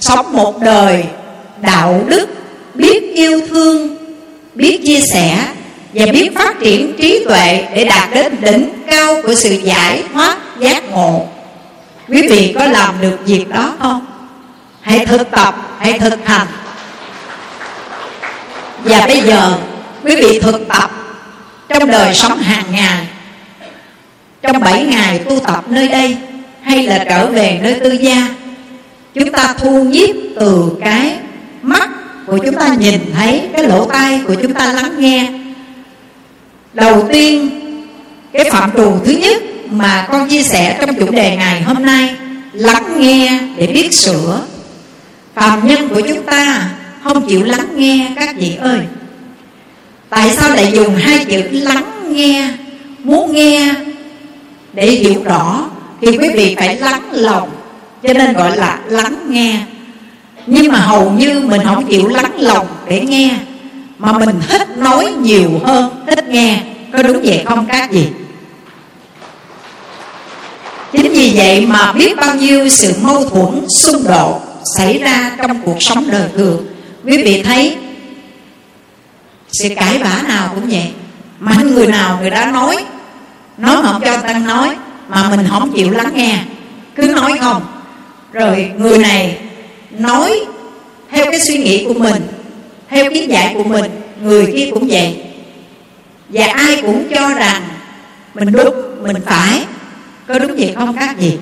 sống 0.00 0.32
một 0.32 0.60
đời 0.60 1.04
đạo 1.60 2.04
đức, 2.08 2.28
biết 2.74 3.14
yêu 3.14 3.40
thương, 3.48 3.96
biết 4.54 4.80
chia 4.84 5.00
sẻ 5.12 5.46
và 5.94 6.06
biết 6.12 6.30
phát 6.34 6.60
triển 6.60 6.92
trí 6.98 7.24
tuệ 7.24 7.66
để 7.74 7.84
đạt 7.84 8.08
đến 8.14 8.36
đỉnh 8.40 8.68
cao 8.86 9.22
của 9.22 9.34
sự 9.34 9.50
giải 9.50 10.02
thoát 10.14 10.38
giác 10.58 10.90
ngộ. 10.90 11.26
Quý 12.08 12.28
vị 12.28 12.52
có 12.58 12.66
làm 12.66 12.94
được 13.00 13.16
việc 13.26 13.48
đó 13.48 13.74
không? 13.78 14.06
Hãy 14.80 15.06
thực 15.06 15.30
tập, 15.30 15.76
hãy 15.78 15.98
thực 15.98 16.26
hành. 16.26 16.46
Và 18.84 19.06
bây 19.06 19.20
giờ, 19.20 19.58
quý 20.04 20.16
vị 20.16 20.40
thực 20.42 20.68
tập 20.68 20.90
trong 21.68 21.90
đời 21.90 22.14
sống 22.14 22.38
hàng 22.38 22.64
ngày. 22.72 23.06
Trong 24.42 24.60
bảy 24.60 24.84
ngày 24.84 25.18
tu 25.18 25.40
tập 25.40 25.64
nơi 25.68 25.88
đây, 25.88 26.16
hay 26.62 26.86
là 26.86 27.04
trở 27.08 27.26
về 27.26 27.58
nơi 27.62 27.74
tư 27.74 27.92
gia, 27.92 28.28
chúng 29.14 29.32
ta 29.32 29.54
thu 29.58 29.84
nhiếp 29.84 30.16
từ 30.40 30.72
cái 30.80 31.16
mắt 31.62 31.88
của 32.26 32.38
chúng 32.44 32.54
ta 32.54 32.74
nhìn 32.78 33.00
thấy, 33.16 33.48
cái 33.52 33.64
lỗ 33.64 33.84
tai 33.84 34.20
của 34.26 34.34
chúng 34.34 34.54
ta 34.54 34.72
lắng 34.72 34.94
nghe. 34.98 35.32
Đầu 36.72 37.08
tiên, 37.12 37.50
cái 38.32 38.50
phạm 38.50 38.70
trù 38.76 38.98
thứ 39.04 39.12
nhất 39.12 39.42
mà 39.70 40.06
con 40.12 40.28
chia 40.28 40.42
sẻ 40.42 40.76
trong 40.80 40.94
chủ 40.94 41.10
đề 41.10 41.36
ngày 41.36 41.62
hôm 41.62 41.82
nay, 41.82 42.16
lắng 42.52 43.00
nghe 43.00 43.38
để 43.56 43.66
biết 43.66 43.94
sửa 43.94 44.40
phàm 45.40 45.66
nhân 45.66 45.88
của 45.88 46.00
chúng 46.08 46.22
ta, 46.22 46.70
không 47.04 47.28
chịu 47.28 47.42
lắng 47.42 47.66
nghe 47.76 48.12
các 48.16 48.36
vị 48.36 48.56
ơi. 48.60 48.80
Tại 50.08 50.30
sao 50.30 50.56
lại 50.56 50.72
dùng 50.74 50.96
hai 50.96 51.24
chữ 51.24 51.42
lắng 51.52 52.14
nghe, 52.14 52.48
muốn 52.98 53.34
nghe 53.34 53.74
để 54.72 54.86
hiểu 54.86 55.22
rõ? 55.24 55.64
Thì 56.00 56.18
quý 56.18 56.28
vị 56.34 56.54
phải 56.58 56.76
lắng 56.76 57.02
lòng, 57.12 57.50
cho 58.02 58.12
nên 58.12 58.32
gọi 58.32 58.56
là 58.56 58.80
lắng 58.86 59.16
nghe. 59.28 59.60
Nhưng 60.46 60.72
mà 60.72 60.78
hầu 60.78 61.10
như 61.10 61.40
mình 61.40 61.60
không 61.64 61.86
chịu 61.86 62.08
lắng 62.08 62.32
lòng 62.40 62.66
để 62.88 63.00
nghe, 63.00 63.36
mà 63.98 64.12
mình 64.12 64.40
thích 64.48 64.78
nói 64.78 65.12
nhiều 65.20 65.50
hơn 65.64 66.04
thích 66.06 66.28
nghe. 66.28 66.62
Có 66.92 67.02
đúng 67.02 67.20
vậy 67.22 67.42
không 67.46 67.66
các 67.66 67.90
vị? 67.90 68.06
Chính 70.92 71.12
vì 71.12 71.32
vậy 71.34 71.66
mà 71.66 71.92
biết 71.92 72.16
bao 72.16 72.34
nhiêu 72.34 72.68
sự 72.68 72.94
mâu 73.02 73.28
thuẫn 73.28 73.68
xung 73.68 74.04
đột 74.04 74.49
xảy 74.76 74.98
ra 74.98 75.36
trong 75.38 75.60
cuộc 75.64 75.82
sống 75.82 76.10
đời 76.10 76.28
thường. 76.36 76.66
Quý 77.04 77.22
vị 77.22 77.42
thấy 77.42 77.76
sự 79.52 79.68
cãi 79.76 79.98
vã 79.98 80.22
nào 80.28 80.50
cũng 80.54 80.68
vậy, 80.70 80.90
mà 81.40 81.52
người 81.62 81.86
nào 81.86 82.18
người 82.20 82.30
đã 82.30 82.50
nói 82.50 82.84
nói 83.60 83.76
không 83.82 84.02
cho 84.04 84.16
ta 84.16 84.32
nói, 84.32 84.76
mà 85.08 85.30
mình 85.30 85.46
không 85.50 85.72
chịu 85.72 85.90
lắng 85.90 86.10
nghe, 86.14 86.38
cứ 86.94 87.02
nói 87.02 87.38
không. 87.40 87.62
Rồi 88.32 88.70
người 88.78 88.98
này 88.98 89.38
nói 89.90 90.40
theo 91.10 91.24
cái 91.30 91.40
suy 91.40 91.58
nghĩ 91.58 91.84
của 91.88 91.94
mình, 91.94 92.22
theo 92.88 93.10
kiến 93.10 93.30
giải 93.30 93.54
của 93.54 93.64
mình, 93.64 93.90
người 94.22 94.52
kia 94.56 94.70
cũng 94.70 94.88
vậy. 94.88 95.24
Và 96.28 96.46
ai 96.46 96.82
cũng 96.82 97.08
cho 97.10 97.34
rằng 97.34 97.62
mình 98.34 98.52
đúng, 98.52 98.74
mình 99.02 99.16
phải. 99.26 99.64
Có 100.28 100.38
đúng 100.38 100.56
vậy 100.56 100.72
không 100.76 100.96
các 100.96 101.18
gì? 101.18 101.38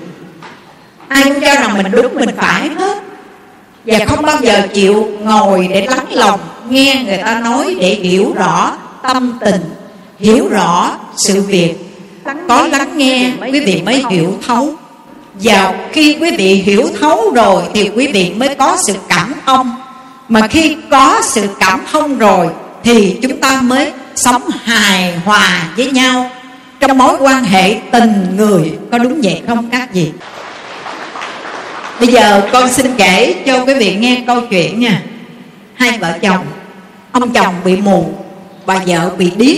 Ai 1.07 1.23
cũng 1.23 1.41
cho 1.41 1.55
rằng 1.55 1.77
mình 1.77 1.91
đúng, 1.91 2.15
mình 2.15 2.29
phải 2.37 2.69
hết 2.69 2.97
và 3.85 4.05
không 4.05 4.21
bao 4.21 4.37
giờ 4.41 4.61
chịu 4.73 5.07
ngồi 5.23 5.67
để 5.67 5.87
lắng 5.87 6.05
lòng 6.11 6.39
nghe 6.69 7.03
người 7.05 7.17
ta 7.17 7.39
nói 7.39 7.75
để 7.79 7.95
hiểu 7.95 8.33
rõ 8.35 8.77
tâm 9.03 9.37
tình 9.41 9.61
hiểu 10.19 10.49
rõ 10.49 10.91
sự 11.17 11.41
việc. 11.41 11.75
Có 12.47 12.67
lắng 12.67 12.97
nghe 12.97 13.31
quý 13.51 13.59
vị 13.59 13.81
mới 13.85 14.03
hiểu 14.09 14.33
thấu. 14.47 14.73
Và 15.33 15.73
khi 15.91 16.17
quý 16.21 16.31
vị 16.37 16.53
hiểu 16.53 16.89
thấu 16.99 17.31
rồi 17.35 17.63
thì 17.73 17.89
quý 17.95 18.07
vị 18.07 18.31
mới 18.35 18.55
có 18.55 18.77
sự 18.87 18.95
cảm 19.07 19.33
thông. 19.45 19.75
Mà 20.29 20.47
khi 20.47 20.77
có 20.91 21.21
sự 21.23 21.47
cảm 21.59 21.81
thông 21.91 22.17
rồi 22.17 22.47
thì 22.83 23.17
chúng 23.21 23.37
ta 23.37 23.61
mới 23.61 23.91
sống 24.15 24.41
hài 24.63 25.13
hòa 25.25 25.69
với 25.77 25.91
nhau. 25.91 26.29
Trong 26.79 26.97
mối 26.97 27.15
quan 27.19 27.43
hệ 27.43 27.75
tình 27.91 28.35
người 28.37 28.71
có 28.91 28.97
đúng 28.97 29.21
vậy 29.23 29.41
không 29.47 29.69
các 29.71 29.93
vị 29.93 30.11
bây 31.99 32.07
giờ 32.07 32.49
con 32.51 32.69
xin 32.69 32.85
kể 32.97 33.35
cho 33.45 33.65
quý 33.65 33.73
vị 33.73 33.95
nghe 33.95 34.23
câu 34.27 34.41
chuyện 34.49 34.79
nha. 34.79 35.03
Hai 35.73 35.97
vợ 35.97 36.17
chồng, 36.21 36.45
ông 37.11 37.33
chồng 37.33 37.55
bị 37.65 37.75
mù, 37.75 38.13
bà 38.65 38.81
vợ 38.87 39.11
bị 39.17 39.31
điếc. 39.35 39.57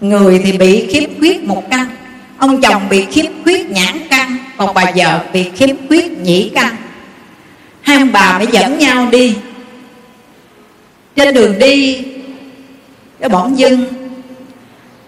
Người 0.00 0.40
thì 0.44 0.52
bị 0.52 0.86
khiếm 0.92 1.18
khuyết 1.18 1.44
một 1.44 1.70
căn, 1.70 1.86
ông 2.38 2.60
chồng 2.60 2.82
bị 2.90 3.04
khiếm 3.04 3.26
khuyết 3.42 3.70
nhãn 3.70 3.98
căn, 4.10 4.36
còn 4.56 4.74
bà 4.74 4.84
vợ 4.96 5.24
bị 5.32 5.50
khiếm 5.56 5.76
khuyết 5.88 6.12
nhĩ 6.18 6.50
căn. 6.54 6.76
Hai 7.82 7.96
ông 7.96 8.12
bà 8.12 8.38
mới 8.38 8.46
dẫn 8.52 8.78
nhau 8.78 9.08
đi. 9.10 9.36
Trên 11.16 11.34
đường 11.34 11.58
đi, 11.58 12.04
cái 13.20 13.28
bỗng 13.28 13.58
dưng, 13.58 13.84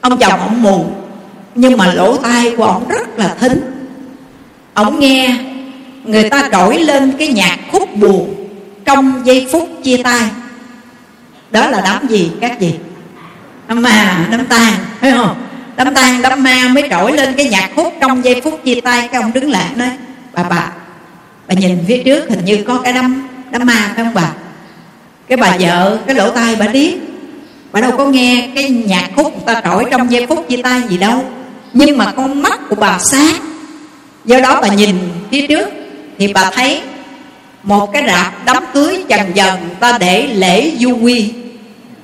ông 0.01 0.19
chồng 0.19 0.41
ông 0.41 0.63
mù, 0.63 0.87
nhưng 1.55 1.77
mà 1.77 1.95
lỗ 1.95 2.17
tai 2.17 2.53
của 2.57 2.65
ông 2.65 2.89
rất 2.89 3.19
là 3.19 3.37
thính. 3.41 3.61
Ông 4.75 5.01
nghe 5.01 5.39
người 6.07 6.31
ta 6.31 6.49
trỗi 6.53 6.79
lên 6.79 7.13
cái 7.19 7.29
nhạc 7.29 7.59
khúc 7.73 7.97
buồn 7.97 8.35
trong 8.85 9.23
giây 9.25 9.47
phút 9.53 9.69
chia 9.83 10.03
tay. 10.03 10.23
Đó 11.51 11.71
là 11.71 11.81
đám 11.85 12.07
gì? 12.09 12.31
Các 12.41 12.61
gì? 12.61 12.75
Đám 13.69 13.83
ma, 13.83 14.29
đám 14.31 14.47
tang 14.47 14.75
thấy 15.01 15.13
không? 15.13 15.37
Đám 15.77 15.95
tang, 15.95 16.23
đám 16.23 16.43
ma 16.43 16.69
mới 16.69 16.89
trỗi 16.91 17.13
lên 17.13 17.35
cái 17.37 17.49
nhạc 17.49 17.71
khúc 17.77 17.95
trong 18.01 18.25
giây 18.25 18.41
phút 18.45 18.61
chia 18.65 18.81
tay. 18.81 19.09
Cái 19.13 19.23
ông 19.23 19.33
đứng 19.33 19.51
lại 19.51 19.71
nói, 19.77 19.91
bà 20.33 20.43
bà 20.43 20.71
bà 21.49 21.55
nhìn 21.55 21.85
phía 21.89 22.03
trước 22.05 22.29
hình 22.29 22.45
như 22.45 22.65
có 22.67 22.79
cái 22.79 22.93
đám 22.93 23.29
đám 23.51 23.67
ma, 23.67 23.93
phải 23.97 24.05
không 24.05 24.15
bà? 24.15 24.33
Cái 25.29 25.37
bà 25.37 25.57
vợ, 25.61 25.99
cái 26.07 26.15
lỗ 26.15 26.31
tai 26.31 26.57
bà 26.57 26.67
điếc. 26.67 26.93
Bà 27.73 27.81
đâu 27.81 27.93
có 27.97 28.07
nghe 28.07 28.49
cái 28.55 28.71
nhạc 28.71 29.11
khúc 29.17 29.35
người 29.35 29.55
ta 29.55 29.61
trỗi 29.65 29.85
trong 29.91 30.11
giây 30.11 30.27
phút 30.27 30.49
chia 30.49 30.63
tay 30.63 30.83
gì 30.89 30.99
đâu. 30.99 31.25
Nhưng 31.73 31.99
mà 31.99 32.13
con 32.17 32.43
mắt 32.43 32.61
của 32.69 32.77
bà 32.77 32.99
sáng. 32.99 33.35
Do 34.25 34.41
đó 34.41 34.61
bà 34.61 34.69
nhìn 34.69 34.97
phía 35.31 35.47
trước 35.47 35.69
thì 36.19 36.33
bà 36.33 36.51
thấy, 36.51 36.81
một 37.63 37.93
cái 37.93 38.03
rạp 38.07 38.45
đám 38.47 38.65
cưới 38.75 39.05
dần 39.09 39.21
dần 39.35 39.69
ta 39.81 39.99
để 39.99 40.27
lễ 40.27 40.71
du 40.79 40.99
quy. 41.03 41.33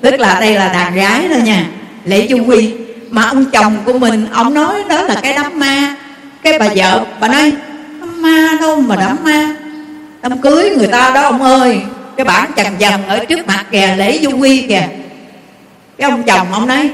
Tức 0.00 0.20
là 0.20 0.40
đây 0.40 0.54
là 0.54 0.68
đàn 0.68 0.94
gái 0.94 1.24
thôi 1.28 1.40
nha, 1.44 1.66
lễ 2.04 2.28
du 2.30 2.44
quy. 2.46 2.70
Mà 3.10 3.22
ông 3.22 3.44
chồng 3.44 3.76
của 3.84 3.98
mình, 3.98 4.26
ông 4.32 4.54
nói 4.54 4.82
đó 4.88 5.02
là 5.02 5.14
cái 5.22 5.32
đám 5.32 5.58
ma. 5.58 5.96
Cái 6.42 6.58
bà 6.58 6.68
vợ, 6.76 7.04
bà 7.20 7.28
nói, 7.28 7.52
đám 8.00 8.22
ma 8.22 8.56
đâu 8.60 8.80
mà 8.80 8.96
đám 8.96 9.16
ma. 9.24 9.54
Đám 10.22 10.38
cưới 10.38 10.70
người 10.78 10.88
ta 10.88 11.10
đó, 11.14 11.22
ông 11.22 11.42
ơi, 11.42 11.80
cái 12.16 12.24
bản 12.24 12.50
chằn 12.56 12.66
dần 12.78 13.06
ở 13.08 13.24
trước 13.24 13.46
mặt 13.46 13.64
kìa, 13.70 13.94
lễ 13.96 14.18
du 14.22 14.30
quy 14.30 14.62
kìa. 14.62 14.88
Cái 15.98 16.10
ông 16.10 16.22
chồng 16.22 16.52
ông 16.52 16.66
nói, 16.66 16.90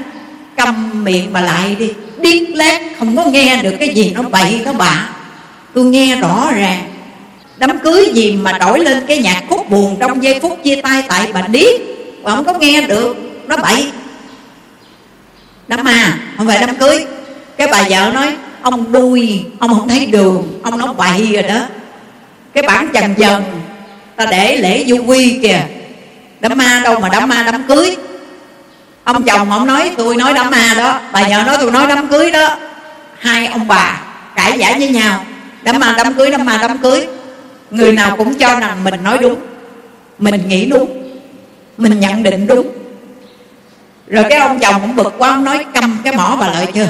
câm 0.57 1.03
miệng 1.03 1.33
bà 1.33 1.41
lại 1.41 1.75
đi, 1.79 1.93
điếc 2.19 2.49
lát 2.49 2.79
không 2.99 3.17
có 3.17 3.25
nghe 3.25 3.63
được 3.63 3.75
cái 3.79 3.89
gì 3.89 4.11
nó 4.15 4.21
bậy 4.21 4.61
nó 4.65 4.73
bạ 4.73 5.09
tôi 5.73 5.85
nghe 5.85 6.15
rõ 6.15 6.51
ràng 6.55 6.81
đám 7.59 7.79
cưới 7.79 8.11
gì 8.13 8.31
mà 8.31 8.51
đổi 8.51 8.79
lên 8.79 9.03
cái 9.07 9.17
nhạc 9.17 9.43
khúc 9.49 9.69
buồn 9.69 9.97
trong 9.99 10.23
giây 10.23 10.39
phút 10.41 10.59
chia 10.63 10.81
tay 10.81 11.03
tại 11.07 11.31
bà 11.33 11.41
điếc? 11.41 11.81
Và 12.23 12.35
không 12.35 12.45
có 12.45 12.53
nghe 12.53 12.81
được. 12.81 13.17
Nó 13.47 13.57
bậy. 13.57 13.91
Đám 15.67 15.83
ma, 15.83 16.19
không 16.37 16.47
phải 16.47 16.57
đám 16.61 16.75
cưới. 16.75 17.05
Cái 17.57 17.67
bà 17.67 17.83
vợ 17.89 18.11
nói, 18.13 18.35
ông 18.61 18.91
đuôi, 18.91 19.45
ông 19.59 19.73
không 19.73 19.87
thấy 19.87 20.05
đường, 20.05 20.59
ông 20.63 20.77
nói 20.77 20.93
bậy 20.97 21.29
rồi 21.33 21.43
đó. 21.43 21.59
Cái 22.53 22.63
bản 22.63 22.89
chần 22.93 23.13
dần 23.17 23.43
ta 24.15 24.25
để 24.25 24.57
lễ 24.57 24.85
du 24.87 25.03
quy 25.05 25.39
kìa. 25.41 25.61
Đám 26.39 26.57
ma 26.57 26.81
đâu 26.83 26.99
mà 26.99 27.09
đám 27.11 27.29
ma 27.29 27.43
đám 27.51 27.63
cưới? 27.67 27.95
Ông 29.03 29.23
chồng 29.23 29.51
ông 29.51 29.67
nói, 29.67 29.91
tôi 29.97 30.15
nói 30.15 30.33
đám 30.33 30.51
ma 30.51 30.73
đó. 30.77 30.99
Bà 31.11 31.21
vợ 31.29 31.43
nói, 31.43 31.57
tôi 31.59 31.71
nói 31.71 31.87
đám 31.87 32.07
cưới 32.07 32.31
đó. 32.31 32.57
Hai 33.19 33.47
ông 33.47 33.67
bà 33.67 34.01
cãi 34.35 34.57
giả 34.57 34.75
với 34.79 34.87
nhau. 34.87 35.25
Đám 35.63 35.79
ma 35.79 35.93
đám 35.97 36.13
cưới, 36.13 36.31
đám 36.31 36.45
ma 36.45 36.57
đám 36.61 36.77
cưới 36.77 37.07
người 37.71 37.91
nào 37.93 38.17
cũng 38.17 38.33
cho 38.33 38.59
rằng 38.59 38.83
mình 38.83 39.03
nói 39.03 39.17
đúng. 39.17 39.35
Mình 40.19 40.47
nghĩ 40.47 40.65
đúng. 40.65 41.11
Mình 41.77 41.99
nhận 41.99 42.23
định 42.23 42.47
đúng. 42.47 42.67
Rồi 44.07 44.25
cái 44.29 44.39
ông 44.39 44.59
chồng 44.59 44.81
cũng 44.81 44.95
bực 44.95 45.13
quá, 45.17 45.29
ông 45.29 45.43
nói 45.43 45.65
cầm 45.73 45.97
cái 46.03 46.13
mỏ 46.13 46.37
bà 46.39 46.47
lợi 46.47 46.67
chưa? 46.73 46.87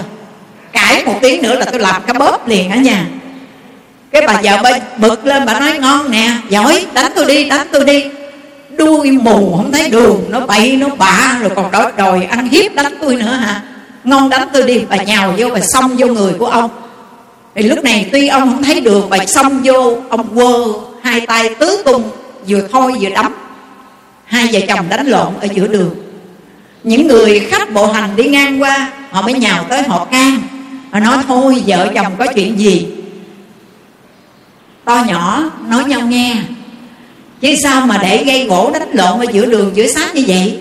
Cãi 0.72 1.06
một 1.06 1.16
tiếng 1.22 1.42
nữa 1.42 1.56
là 1.56 1.66
tôi 1.66 1.80
làm 1.80 2.02
cái 2.08 2.14
bóp 2.14 2.48
liền 2.48 2.70
ở 2.72 2.78
nhà. 2.78 3.06
Cái 4.12 4.22
bà 4.28 4.42
vợ 4.44 4.60
bà 4.64 4.72
bực 4.98 5.26
lên, 5.26 5.46
bà 5.46 5.60
nói, 5.60 5.78
ngon 5.80 6.12
nè, 6.12 6.32
giỏi, 6.50 6.86
đánh 6.94 7.12
tôi 7.16 7.26
đi, 7.26 7.50
đánh 7.50 7.68
tôi 7.72 7.86
đi. 7.86 8.06
Đuôi 8.78 9.12
mù 9.12 9.56
không 9.58 9.72
thấy 9.72 9.90
đường, 9.90 10.26
nó 10.30 10.40
bậy, 10.40 10.76
nó 10.76 10.88
bạ, 10.96 11.38
rồi 11.42 11.52
còn 11.56 11.72
đòi 11.72 11.92
đòi 11.98 12.24
ăn 12.24 12.48
hiếp 12.48 12.76
đánh 12.76 12.94
tôi 13.02 13.16
nữa 13.16 13.32
hả? 13.32 13.62
Ngon, 14.04 14.30
đánh 14.30 14.48
tôi 14.54 14.64
đi. 14.64 14.82
Bà 14.90 14.96
nhào 14.96 15.34
vô, 15.38 15.50
bà 15.54 15.60
xông 15.60 15.96
vô 15.98 16.08
người 16.08 16.34
của 16.34 16.46
ông 16.46 16.70
thì 17.56 17.64
lúc 17.64 17.84
này 17.84 18.10
tuy 18.12 18.28
ông 18.28 18.50
không 18.50 18.64
thấy 18.64 18.82
đường 18.82 19.10
và 19.10 19.26
xông 19.26 19.62
vô, 19.64 19.98
ông 20.10 20.28
quơ 20.36 20.54
hai 21.04 21.26
tay 21.26 21.50
tứ 21.60 21.82
tung, 21.86 22.04
vừa 22.48 22.68
thôi 22.72 22.94
vừa 23.00 23.10
đấm. 23.10 23.34
Hai 24.26 24.50
vợ 24.52 24.60
chồng 24.68 24.86
đánh 24.90 25.08
lộn 25.08 25.34
ở 25.42 25.48
giữa 25.54 25.68
đường. 25.68 25.96
Những 26.84 27.08
người 27.08 27.40
khách 27.40 27.74
bộ 27.74 27.88
hành 27.88 28.16
đi 28.16 28.24
ngang 28.24 28.62
qua, 28.62 28.92
họ 29.12 29.22
mới 29.22 29.34
nhào 29.34 29.66
tới 29.70 29.84
họ 29.84 30.06
can, 30.06 30.42
họ 30.92 31.00
nói, 31.00 31.18
thôi, 31.28 31.64
vợ 31.68 31.92
chồng 31.96 32.14
có 32.20 32.26
chuyện 32.36 32.60
gì? 32.60 32.88
To 34.86 35.04
nhỏ 35.08 35.52
nói 35.70 35.84
nhau 35.84 36.02
nghe, 36.02 36.36
chứ 37.42 37.56
sao 37.64 37.86
mà 37.86 37.98
để 37.98 38.24
gây 38.24 38.46
gỗ 38.46 38.72
đánh 38.74 38.90
lộn 38.94 39.20
ở 39.20 39.26
giữa 39.32 39.46
đường 39.46 39.72
giữa 39.76 39.88
sát 39.88 40.16
như 40.16 40.24
vậy? 40.28 40.60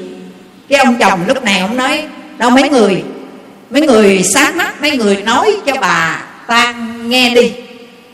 Cái 0.68 0.78
ông 0.78 0.96
chồng 1.00 1.20
lúc 1.26 1.44
này 1.44 1.60
ông 1.60 1.76
nói, 1.76 2.04
đâu 2.38 2.50
mấy 2.50 2.68
người 2.70 3.02
mấy 3.70 3.82
người 3.82 4.22
sát 4.22 4.56
mắt, 4.56 4.82
mấy 4.82 4.96
người 4.96 5.22
nói 5.22 5.56
cho 5.66 5.72
bà 5.80 6.24
ta 6.48 6.74
nghe 7.02 7.34
đi. 7.34 7.52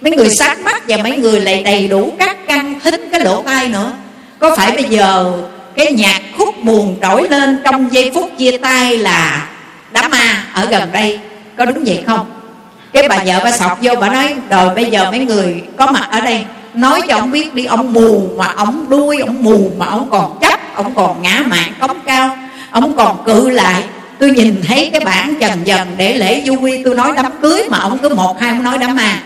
Mấy 0.01 0.16
người 0.16 0.31
sáng 0.31 0.65
mắt 0.65 0.82
và 0.89 0.97
mấy 0.97 1.16
người 1.16 1.40
lại 1.40 1.62
đầy 1.62 1.89
đủ 1.89 2.12
các 2.19 2.36
căn 2.47 2.81
thính 2.81 3.09
cái 3.12 3.20
lỗ 3.20 3.43
tai 3.43 3.69
nữa. 3.69 3.93
Có 4.39 4.56
phải 4.56 4.73
bây 4.73 4.85
giờ 4.85 5.32
cái 5.77 5.93
nhạc 5.93 6.20
khúc 6.39 6.65
buồn 6.65 6.97
trỗi 7.02 7.28
lên 7.28 7.61
trong 7.65 7.93
giây 7.93 8.11
phút 8.15 8.31
chia 8.39 8.59
tay 8.59 8.98
là 8.98 9.48
đám 9.93 10.11
ma 10.11 10.44
ở 10.52 10.66
gần 10.66 10.93
đây? 10.93 11.20
Có 11.59 11.65
đúng 11.65 11.85
vậy 11.86 12.02
không? 12.06 12.27
Cái 12.93 13.09
bà 13.09 13.19
vợ 13.27 13.40
bà 13.44 13.52
sọc 13.52 13.78
vô 13.82 13.93
bà 14.01 14.09
nói, 14.09 14.35
rồi 14.51 14.74
bây 14.74 14.85
giờ 14.85 15.11
mấy 15.11 15.20
người 15.20 15.62
có 15.77 15.86
mặt 15.86 16.09
ở 16.11 16.20
đây. 16.20 16.44
Nói 16.74 17.01
cho 17.09 17.16
ông 17.16 17.31
biết 17.31 17.55
đi, 17.55 17.65
ông 17.65 17.93
mù 17.93 18.28
mà 18.36 18.47
ông 18.56 18.86
đuôi, 18.89 19.16
ông 19.27 19.43
mù 19.43 19.70
mà 19.78 19.86
ông 19.86 20.09
còn 20.11 20.39
chấp, 20.40 20.74
ông 20.74 20.94
còn 20.94 21.23
ngã 21.23 21.43
mạng 21.47 21.73
cống 21.81 22.01
cao, 22.06 22.36
ông 22.70 22.97
còn 22.97 23.24
cự 23.24 23.51
lại 23.51 23.82
tôi 24.19 24.31
nhìn 24.31 24.62
thấy 24.69 24.91
cái 24.93 25.01
bản 25.01 25.35
dần 25.41 25.61
dần 25.65 25.89
để 25.97 26.15
lễ 26.15 26.43
du 26.47 26.57
quy, 26.61 26.82
tôi 26.85 26.95
nói 26.95 27.12
đám 27.16 27.32
cưới 27.43 27.62
mà 27.70 27.78
ông 27.78 27.99
cứ 27.99 28.09
một 28.09 28.41
hai 28.41 28.51
ông 28.51 28.62
nói 28.62 28.78
đám 28.78 28.97
ma. 28.97 29.23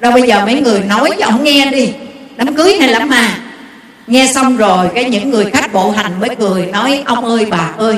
Rồi 0.00 0.12
bây 0.12 0.22
giờ 0.22 0.44
mấy 0.44 0.60
người 0.60 0.80
nói 0.80 1.10
cho 1.18 1.26
ông 1.26 1.44
nghe 1.44 1.66
đi, 1.66 1.92
đám 2.36 2.54
cưới 2.54 2.76
hay 2.80 2.92
đám 2.92 3.08
ma? 3.08 3.38
Nghe 4.06 4.26
xong 4.34 4.56
rồi, 4.56 4.88
cái 4.94 5.04
những 5.04 5.30
người 5.30 5.44
khách 5.50 5.72
bộ 5.72 5.90
hành 5.90 6.20
mới 6.20 6.36
cười 6.36 6.66
nói, 6.66 7.02
ông 7.06 7.24
ơi, 7.24 7.46
bà 7.50 7.70
ơi. 7.78 7.96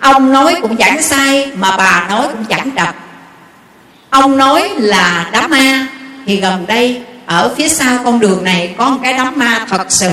Ông 0.00 0.32
nói 0.32 0.56
cũng 0.62 0.76
chẳng 0.76 1.02
sai, 1.02 1.48
mà 1.54 1.76
bà 1.76 2.06
nói 2.08 2.28
cũng 2.32 2.44
chẳng 2.44 2.70
trật 2.76 2.94
ông 4.12 4.36
nói 4.36 4.70
là 4.76 5.30
đám 5.32 5.50
ma, 5.50 5.86
thì 6.26 6.40
gần 6.40 6.64
đây, 6.66 7.02
ở 7.26 7.54
phía 7.56 7.68
sau 7.68 7.98
con 8.04 8.20
đường 8.20 8.44
này 8.44 8.74
có 8.76 8.90
một 8.90 8.98
cái 9.02 9.12
đám 9.12 9.38
ma 9.38 9.66
thật 9.68 9.86
sự, 9.88 10.10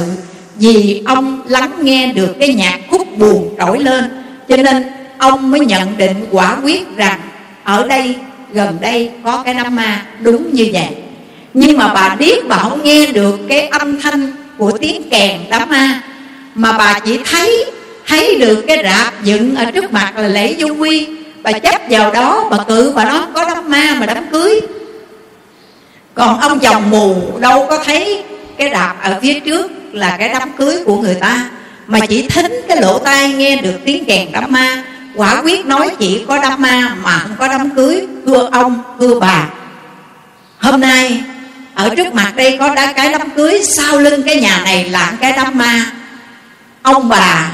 vì 0.56 1.04
ông 1.06 1.42
lắng 1.48 1.72
nghe 1.82 2.14
được 2.14 2.36
cái 2.40 2.54
nhạc 2.54 2.80
khúc 2.90 3.18
buồn 3.18 3.56
trỗi 3.60 3.80
lên 3.80 4.29
cho 4.50 4.58
nên, 4.58 4.86
ông 5.18 5.52
mới 5.52 5.60
nhận 5.60 5.98
định 5.98 6.26
quả 6.32 6.58
quyết 6.64 6.98
rằng, 6.98 7.20
ở 7.64 7.88
đây, 7.88 8.16
gần 8.54 8.78
đây 8.82 9.12
có 9.24 9.44
cái 9.46 9.54
đám 9.54 9.76
ma 9.76 10.06
đúng 10.20 10.54
như 10.54 10.70
vậy. 10.74 10.90
Nhưng 11.54 11.78
mà 11.78 11.94
bà 11.94 12.16
biết 12.16 12.48
bà 12.48 12.58
không 12.58 12.84
nghe 12.84 13.06
được 13.06 13.40
cái 13.50 13.68
âm 13.68 14.02
thanh 14.02 14.32
của 14.58 14.78
tiếng 14.78 15.10
kèn 15.10 15.40
đám 15.50 15.70
ma, 15.70 16.02
mà 16.56 16.72
bà 16.72 17.00
chỉ 17.00 17.20
thấy 17.32 17.66
thấy 18.08 18.36
được 18.40 18.64
cái 18.68 18.84
rạp 18.84 19.24
dựng 19.24 19.56
ở 19.56 19.72
trước 19.72 19.94
mặt 19.94 20.14
là 20.18 20.28
lễ 20.28 20.56
du 20.60 20.76
quy. 20.76 21.08
Bà 21.44 21.52
chấp 21.52 21.82
vào 21.90 22.12
đó 22.12 22.48
bà 22.52 22.58
cự 22.68 22.94
bà 22.96 23.06
nói 23.06 23.22
có 23.34 23.46
đám 23.46 23.70
ma 23.72 23.96
mà 24.00 24.06
đám 24.06 24.28
cưới. 24.32 24.62
Còn 26.14 26.40
ông 26.40 26.60
chồng 26.60 26.90
mù 26.90 27.38
đâu 27.40 27.66
có 27.70 27.84
thấy 27.84 28.24
cái 28.58 28.70
rạp 28.74 29.04
ở 29.04 29.20
phía 29.22 29.40
trước 29.40 29.72
là 29.92 30.18
cái 30.20 30.30
đám 30.30 30.52
cưới 30.58 30.84
của 30.86 30.98
người 31.02 31.16
ta 31.16 31.50
mà 31.90 32.00
chỉ 32.00 32.28
thính 32.28 32.62
cái 32.68 32.82
lỗ 32.82 33.00
tai 33.00 33.34
nghe 33.34 33.56
được 33.56 33.80
tiếng 33.86 34.06
kèn 34.06 34.28
đám 34.32 34.52
ma. 34.52 34.84
Quả 35.16 35.42
quyết 35.42 35.66
nói 35.66 35.90
chỉ 36.00 36.26
có 36.28 36.38
đám 36.42 36.62
ma 36.62 36.96
mà 37.04 37.20
không 37.20 37.36
có 37.40 37.48
đám 37.48 37.70
cưới. 37.70 38.08
Thưa 38.26 38.50
ông, 38.52 38.82
thưa 39.00 39.20
bà. 39.20 39.50
Hôm 40.60 40.82
nay, 40.82 41.24
ở 41.74 41.96
trước 41.96 42.14
mặt 42.14 42.34
đây 42.36 42.58
có 42.60 42.76
đá 42.76 42.94
cái 42.94 43.12
đám 43.12 43.30
cưới. 43.30 43.62
Sau 43.78 43.98
lưng 43.98 44.24
cái 44.24 44.36
nhà 44.36 44.62
này 44.64 44.90
là 44.90 45.14
cái 45.22 45.34
đám 45.36 45.58
ma. 45.58 45.92
Ông 46.82 47.10
bà, 47.10 47.52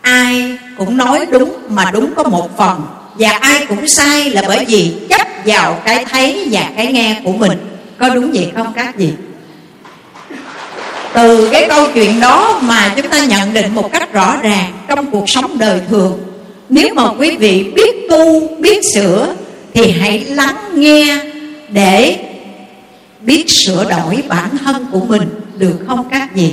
ai 0.00 0.58
cũng 0.78 0.96
nói 0.96 1.26
đúng 1.30 1.58
mà 1.68 1.90
đúng 1.92 2.14
có 2.14 2.22
một 2.22 2.58
phần. 2.58 2.86
Và 3.14 3.30
ai 3.30 3.66
cũng 3.66 3.86
sai 3.88 4.30
là 4.30 4.42
bởi 4.48 4.64
vì 4.68 4.92
chấp 5.08 5.26
vào 5.44 5.82
cái 5.84 6.04
thấy 6.04 6.48
và 6.50 6.62
cái 6.76 6.92
nghe 6.92 7.20
của 7.24 7.32
mình. 7.32 7.58
Có 7.98 8.08
đúng 8.08 8.30
vậy 8.32 8.52
không 8.56 8.72
các 8.72 8.96
vị? 8.96 9.12
Từ 11.14 11.48
cái 11.52 11.66
câu 11.68 11.86
chuyện 11.94 12.20
đó 12.20 12.60
mà 12.62 12.92
chúng 12.96 13.08
ta 13.08 13.24
nhận 13.24 13.54
định 13.54 13.74
một 13.74 13.92
cách 13.92 14.12
rõ 14.12 14.36
ràng 14.42 14.72
trong 14.88 15.06
cuộc 15.10 15.28
sống 15.28 15.58
đời 15.58 15.80
thường. 15.90 16.18
Nếu 16.68 16.94
mà 16.94 17.08
quý 17.18 17.36
vị 17.36 17.70
biết 17.74 18.06
tu, 18.10 18.48
biết 18.56 18.80
sửa, 18.94 19.34
thì 19.74 19.90
hãy 19.90 20.18
lắng 20.18 20.56
nghe 20.74 21.20
để 21.68 22.16
biết 23.20 23.50
sửa 23.50 23.86
đổi 23.90 24.22
bản 24.28 24.58
thân 24.64 24.86
của 24.92 25.00
mình, 25.00 25.28
được 25.56 25.78
không 25.86 26.08
các 26.10 26.28
vị? 26.34 26.52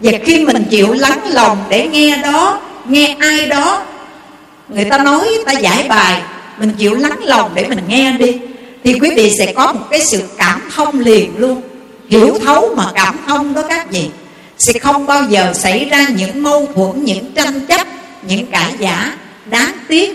Và 0.00 0.12
khi 0.24 0.44
mình 0.44 0.64
chịu 0.70 0.92
lắng 0.92 1.20
lòng 1.30 1.58
để 1.68 1.88
nghe 1.88 2.16
đó, 2.16 2.60
nghe 2.88 3.16
ai 3.18 3.46
đó, 3.46 3.82
người 4.68 4.84
ta 4.84 4.98
nói 4.98 5.28
ta 5.46 5.52
giải 5.52 5.86
bài, 5.88 6.22
mình 6.58 6.72
chịu 6.78 6.94
lắng 6.94 7.24
lòng 7.24 7.50
để 7.54 7.68
mình 7.68 7.78
nghe 7.88 8.12
đi, 8.18 8.38
thì 8.84 8.94
quý 9.00 9.10
vị 9.16 9.32
sẽ 9.38 9.52
có 9.52 9.72
một 9.72 9.86
cái 9.90 10.00
sự 10.00 10.22
cảm 10.38 10.60
thông 10.74 11.00
liền 11.00 11.32
luôn 11.38 11.60
hiểu 12.12 12.38
thấu 12.44 12.74
mà 12.76 12.84
cảm 12.94 13.16
thông 13.26 13.54
đó 13.54 13.62
các 13.68 13.90
vị, 13.90 14.10
sẽ 14.58 14.72
không 14.78 15.06
bao 15.06 15.22
giờ 15.24 15.52
xảy 15.54 15.84
ra 15.84 16.06
những 16.16 16.42
mâu 16.42 16.66
thuẫn, 16.74 17.04
những 17.04 17.32
tranh 17.34 17.60
chấp, 17.66 17.86
những 18.22 18.46
cãi 18.46 18.72
giả 18.78 19.16
đáng 19.50 19.72
tiếc 19.88 20.10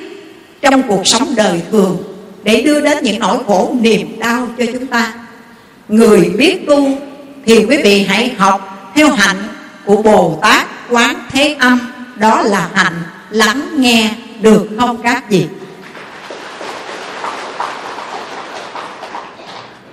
trong 0.62 0.84
cuộc 0.88 1.08
sống 1.08 1.34
đời 1.36 1.62
thường 1.72 1.98
để 2.44 2.62
đưa 2.62 2.82
đến 2.82 2.98
những 3.04 3.20
nỗi 3.20 3.38
khổ 3.48 3.76
niềm 3.82 4.20
đau 4.20 4.48
cho 4.58 4.66
chúng 4.74 4.88
ta. 4.88 5.14
Người 5.90 6.32
biết 6.38 6.68
tu 6.68 6.90
thì 7.46 7.66
quý 7.66 7.78
vị 7.84 8.06
hãy 8.08 8.32
học 8.38 8.92
theo 8.96 9.12
hạnh 9.12 9.48
của 9.86 10.02
bồ 10.02 10.40
tát 10.42 10.68
quán 10.90 11.16
thế 11.32 11.56
âm, 11.60 11.80
đó 12.16 12.42
là 12.42 12.70
hạnh 12.74 13.04
lắng 13.30 13.62
nghe 13.78 14.12
được 14.42 14.68
không 14.80 14.98
các 15.04 15.30
vị? 15.30 15.46